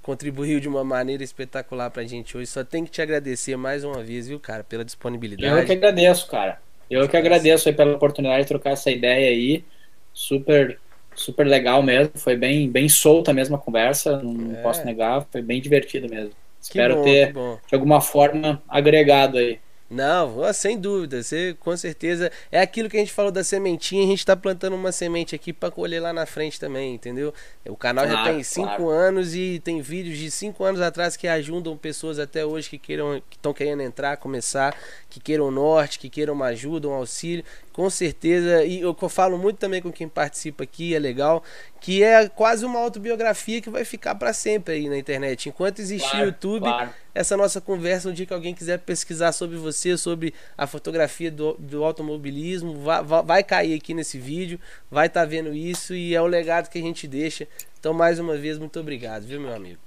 contribuiu 0.02 0.60
de 0.60 0.68
uma 0.68 0.84
maneira 0.84 1.22
espetacular 1.22 1.90
pra 1.90 2.04
gente 2.04 2.36
hoje. 2.36 2.46
Só 2.46 2.64
tem 2.64 2.84
que 2.84 2.90
te 2.90 3.02
agradecer 3.02 3.56
mais 3.56 3.84
uma 3.84 4.02
vez, 4.02 4.28
viu, 4.28 4.40
cara, 4.40 4.64
pela 4.64 4.84
disponibilidade. 4.84 5.60
Eu 5.60 5.64
que 5.64 5.72
agradeço, 5.72 6.28
cara. 6.28 6.60
Eu 6.90 7.08
que 7.08 7.16
agradeço 7.16 7.68
aí 7.68 7.74
pela 7.74 7.94
oportunidade 7.94 8.42
de 8.42 8.48
trocar 8.48 8.70
essa 8.70 8.90
ideia 8.90 9.28
aí. 9.30 9.64
Super 10.12 10.78
super 11.14 11.46
legal 11.46 11.82
mesmo, 11.82 12.12
foi 12.14 12.36
bem, 12.36 12.70
bem 12.70 12.88
solta 12.88 13.32
mesmo 13.32 13.56
a 13.56 13.58
conversa, 13.58 14.22
não 14.22 14.56
é. 14.56 14.62
posso 14.62 14.84
negar, 14.84 15.26
foi 15.30 15.42
bem 15.42 15.60
divertido 15.60 16.08
mesmo. 16.08 16.32
Espero 16.60 16.96
bom, 16.96 17.02
ter, 17.02 17.32
de 17.32 17.74
alguma 17.74 18.00
forma, 18.00 18.62
agregado 18.68 19.38
aí. 19.38 19.58
Não, 19.90 20.52
sem 20.54 20.78
dúvida, 20.78 21.20
você 21.20 21.56
com 21.58 21.76
certeza 21.76 22.30
é 22.52 22.60
aquilo 22.60 22.88
que 22.88 22.96
a 22.96 23.00
gente 23.00 23.12
falou 23.12 23.32
da 23.32 23.42
sementinha, 23.42 24.04
a 24.04 24.06
gente 24.06 24.20
está 24.20 24.36
plantando 24.36 24.76
uma 24.76 24.92
semente 24.92 25.34
aqui 25.34 25.52
para 25.52 25.68
colher 25.68 26.00
lá 26.00 26.12
na 26.12 26.24
frente 26.26 26.60
também, 26.60 26.94
entendeu? 26.94 27.34
O 27.66 27.76
canal 27.76 28.06
já 28.06 28.22
tem 28.22 28.40
cinco 28.44 28.68
claro. 28.68 28.88
anos 28.88 29.34
e 29.34 29.60
tem 29.64 29.82
vídeos 29.82 30.16
de 30.16 30.30
cinco 30.30 30.62
anos 30.62 30.80
atrás 30.80 31.16
que 31.16 31.26
ajudam 31.26 31.76
pessoas 31.76 32.20
até 32.20 32.46
hoje 32.46 32.70
que 32.70 32.78
queiram, 32.78 33.20
que 33.28 33.36
estão 33.36 33.52
querendo 33.52 33.82
entrar, 33.82 34.16
começar, 34.16 34.76
que 35.08 35.18
queiram 35.18 35.50
norte, 35.50 35.98
que 35.98 36.08
queiram 36.08 36.34
uma 36.34 36.46
ajuda, 36.46 36.86
um 36.86 36.92
auxílio, 36.92 37.44
com 37.72 37.90
certeza. 37.90 38.62
E 38.64 38.80
eu, 38.80 38.96
eu 39.00 39.08
falo 39.08 39.36
muito 39.36 39.56
também 39.56 39.82
com 39.82 39.90
quem 39.90 40.08
participa 40.08 40.62
aqui, 40.62 40.94
é 40.94 41.00
legal, 41.00 41.42
que 41.80 42.02
é 42.02 42.28
quase 42.28 42.64
uma 42.64 42.78
autobiografia 42.78 43.60
que 43.60 43.70
vai 43.70 43.84
ficar 43.84 44.14
para 44.14 44.32
sempre 44.32 44.74
aí 44.74 44.88
na 44.88 44.96
internet. 44.96 45.48
Enquanto 45.48 45.80
existir 45.80 46.10
claro, 46.10 46.26
YouTube, 46.26 46.62
claro. 46.62 46.90
Essa 47.14 47.36
nossa 47.36 47.60
conversa, 47.60 48.08
um 48.08 48.12
dia 48.12 48.26
que 48.26 48.32
alguém 48.32 48.54
quiser 48.54 48.78
pesquisar 48.78 49.32
sobre 49.32 49.56
você, 49.56 49.96
sobre 49.96 50.34
a 50.56 50.66
fotografia 50.66 51.30
do, 51.30 51.54
do 51.58 51.84
automobilismo, 51.84 52.74
vai, 52.80 53.02
vai, 53.02 53.42
cair 53.42 53.74
aqui 53.74 53.94
nesse 53.94 54.18
vídeo, 54.18 54.58
vai 54.90 55.06
estar 55.06 55.20
tá 55.20 55.26
vendo 55.26 55.54
isso 55.54 55.94
e 55.94 56.14
é 56.14 56.20
o 56.20 56.26
legado 56.26 56.68
que 56.68 56.78
a 56.78 56.82
gente 56.82 57.06
deixa. 57.06 57.46
Então, 57.78 57.92
mais 57.92 58.18
uma 58.18 58.36
vez, 58.36 58.58
muito 58.58 58.78
obrigado, 58.78 59.24
viu, 59.24 59.40
meu 59.40 59.54
amigo? 59.54 59.78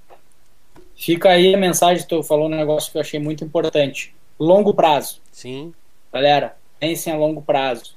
Fica 0.96 1.30
aí 1.30 1.54
a 1.54 1.58
mensagem, 1.58 2.06
tu 2.06 2.22
falou 2.22 2.46
um 2.46 2.56
negócio 2.56 2.90
que 2.90 2.98
eu 2.98 3.02
achei 3.02 3.18
muito 3.18 3.44
importante. 3.44 4.14
Longo 4.38 4.74
prazo. 4.74 5.20
Sim. 5.32 5.72
Galera, 6.12 6.56
pensem 6.78 7.12
a 7.12 7.16
longo 7.16 7.42
prazo. 7.42 7.96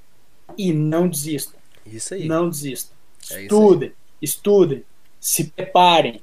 E 0.58 0.72
não 0.74 1.08
desistam. 1.08 1.60
Isso 1.86 2.14
aí. 2.14 2.26
Não 2.26 2.50
desistam 2.50 2.98
é 3.32 3.44
estudem, 3.44 3.92
estudem, 4.22 4.84
se 5.20 5.46
preparem, 5.46 6.22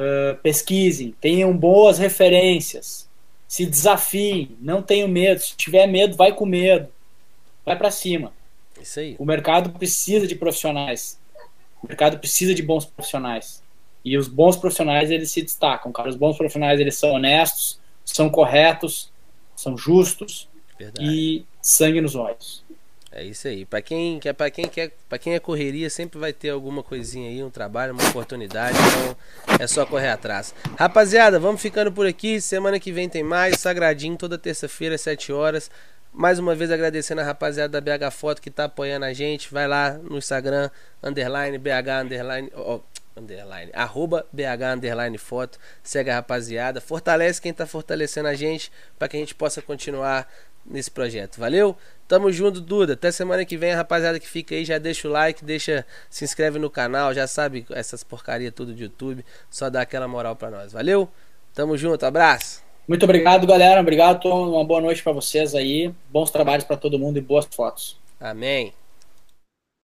uh, 0.00 0.36
pesquisem, 0.42 1.14
tenham 1.20 1.56
boas 1.56 1.98
referências, 1.98 3.08
se 3.46 3.66
desafiem, 3.66 4.56
não 4.60 4.82
tenham 4.82 5.08
medo. 5.08 5.40
Se 5.40 5.56
tiver 5.56 5.86
medo, 5.86 6.16
vai 6.16 6.34
com 6.34 6.46
medo, 6.46 6.88
vai 7.64 7.76
para 7.76 7.90
cima. 7.90 8.32
Isso 8.80 8.98
aí. 8.98 9.16
O 9.18 9.24
mercado 9.24 9.70
precisa 9.70 10.26
de 10.26 10.34
profissionais. 10.34 11.18
O 11.82 11.86
mercado 11.86 12.18
precisa 12.18 12.54
de 12.54 12.62
bons 12.62 12.84
profissionais. 12.84 13.62
E 14.04 14.16
os 14.16 14.28
bons 14.28 14.56
profissionais 14.56 15.10
eles 15.10 15.30
se 15.30 15.42
destacam, 15.42 15.92
cara. 15.92 16.08
Os 16.08 16.16
bons 16.16 16.36
profissionais 16.36 16.80
eles 16.80 16.96
são 16.96 17.10
honestos, 17.10 17.78
são 18.04 18.30
corretos, 18.30 19.10
são 19.54 19.76
justos 19.76 20.48
Verdade. 20.78 21.06
e 21.06 21.44
sangue 21.60 22.00
nos 22.00 22.14
olhos. 22.14 22.64
É 23.12 23.24
isso 23.24 23.48
aí. 23.48 23.64
Para 23.64 23.82
quem 23.82 24.20
quer, 24.20 24.32
para 24.32 24.50
quem 24.50 24.68
quer, 24.68 24.92
para 25.08 25.18
quem 25.18 25.34
é 25.34 25.40
correria, 25.40 25.90
sempre 25.90 26.18
vai 26.18 26.32
ter 26.32 26.50
alguma 26.50 26.82
coisinha 26.82 27.28
aí, 27.28 27.42
um 27.42 27.50
trabalho, 27.50 27.92
uma 27.92 28.08
oportunidade. 28.08 28.78
Então 28.78 29.16
é 29.58 29.66
só 29.66 29.84
correr 29.84 30.10
atrás. 30.10 30.54
Rapaziada, 30.78 31.38
vamos 31.40 31.60
ficando 31.60 31.90
por 31.90 32.06
aqui. 32.06 32.40
Semana 32.40 32.78
que 32.78 32.92
vem 32.92 33.08
tem 33.08 33.24
mais 33.24 33.58
Sagradinho 33.58 34.16
toda 34.16 34.38
terça-feira 34.38 34.94
às 34.94 35.00
7 35.00 35.32
horas. 35.32 35.70
Mais 36.12 36.38
uma 36.38 36.54
vez 36.54 36.70
agradecendo 36.70 37.20
a 37.20 37.24
rapaziada 37.24 37.80
da 37.80 37.98
BH 37.98 38.10
Foto 38.12 38.40
que 38.40 38.50
tá 38.50 38.64
apoiando 38.64 39.04
a 39.04 39.12
gente. 39.12 39.52
Vai 39.52 39.66
lá 39.66 39.92
no 39.92 40.18
Instagram 40.18 40.70
underline 41.02 41.58
BH 41.58 42.04
underline 42.04 42.50
oh, 42.54 42.80
underline 43.16 43.70
arroba 43.74 44.26
BH 44.32 44.74
underline 44.76 45.18
foto. 45.18 45.58
Segue 45.82 46.10
a 46.10 46.16
rapaziada. 46.16 46.80
Fortalece 46.80 47.40
quem 47.40 47.52
tá 47.52 47.66
fortalecendo 47.66 48.28
a 48.28 48.34
gente 48.34 48.70
para 48.98 49.08
que 49.08 49.16
a 49.16 49.20
gente 49.20 49.34
possa 49.34 49.60
continuar 49.60 50.28
nesse 50.64 50.90
projeto. 50.90 51.38
Valeu? 51.38 51.76
Tamo 52.06 52.32
junto, 52.32 52.60
Duda. 52.60 52.94
Até 52.94 53.12
semana 53.12 53.44
que 53.44 53.56
vem, 53.56 53.72
a 53.72 53.76
rapaziada 53.76 54.18
que 54.18 54.28
fica 54.28 54.54
aí, 54.54 54.64
já 54.64 54.78
deixa 54.78 55.06
o 55.06 55.10
like, 55.10 55.44
deixa, 55.44 55.86
se 56.08 56.24
inscreve 56.24 56.58
no 56.58 56.68
canal, 56.68 57.14
já 57.14 57.26
sabe 57.26 57.64
essas 57.70 58.02
porcaria 58.02 58.50
tudo 58.50 58.74
do 58.74 58.80
YouTube, 58.80 59.24
só 59.48 59.70
dá 59.70 59.82
aquela 59.82 60.08
moral 60.08 60.34
para 60.34 60.50
nós. 60.50 60.72
Valeu? 60.72 61.08
Tamo 61.54 61.76
junto, 61.76 62.04
abraço. 62.04 62.62
Muito 62.88 63.04
obrigado, 63.04 63.46
galera. 63.46 63.80
Obrigado, 63.80 64.26
uma 64.28 64.64
boa 64.64 64.80
noite 64.80 65.02
para 65.02 65.12
vocês 65.12 65.54
aí. 65.54 65.94
Bons 66.10 66.30
trabalhos 66.30 66.64
para 66.64 66.76
todo 66.76 66.98
mundo 66.98 67.18
e 67.18 67.20
boas 67.20 67.46
fotos. 67.46 67.96
Amém. 68.18 68.72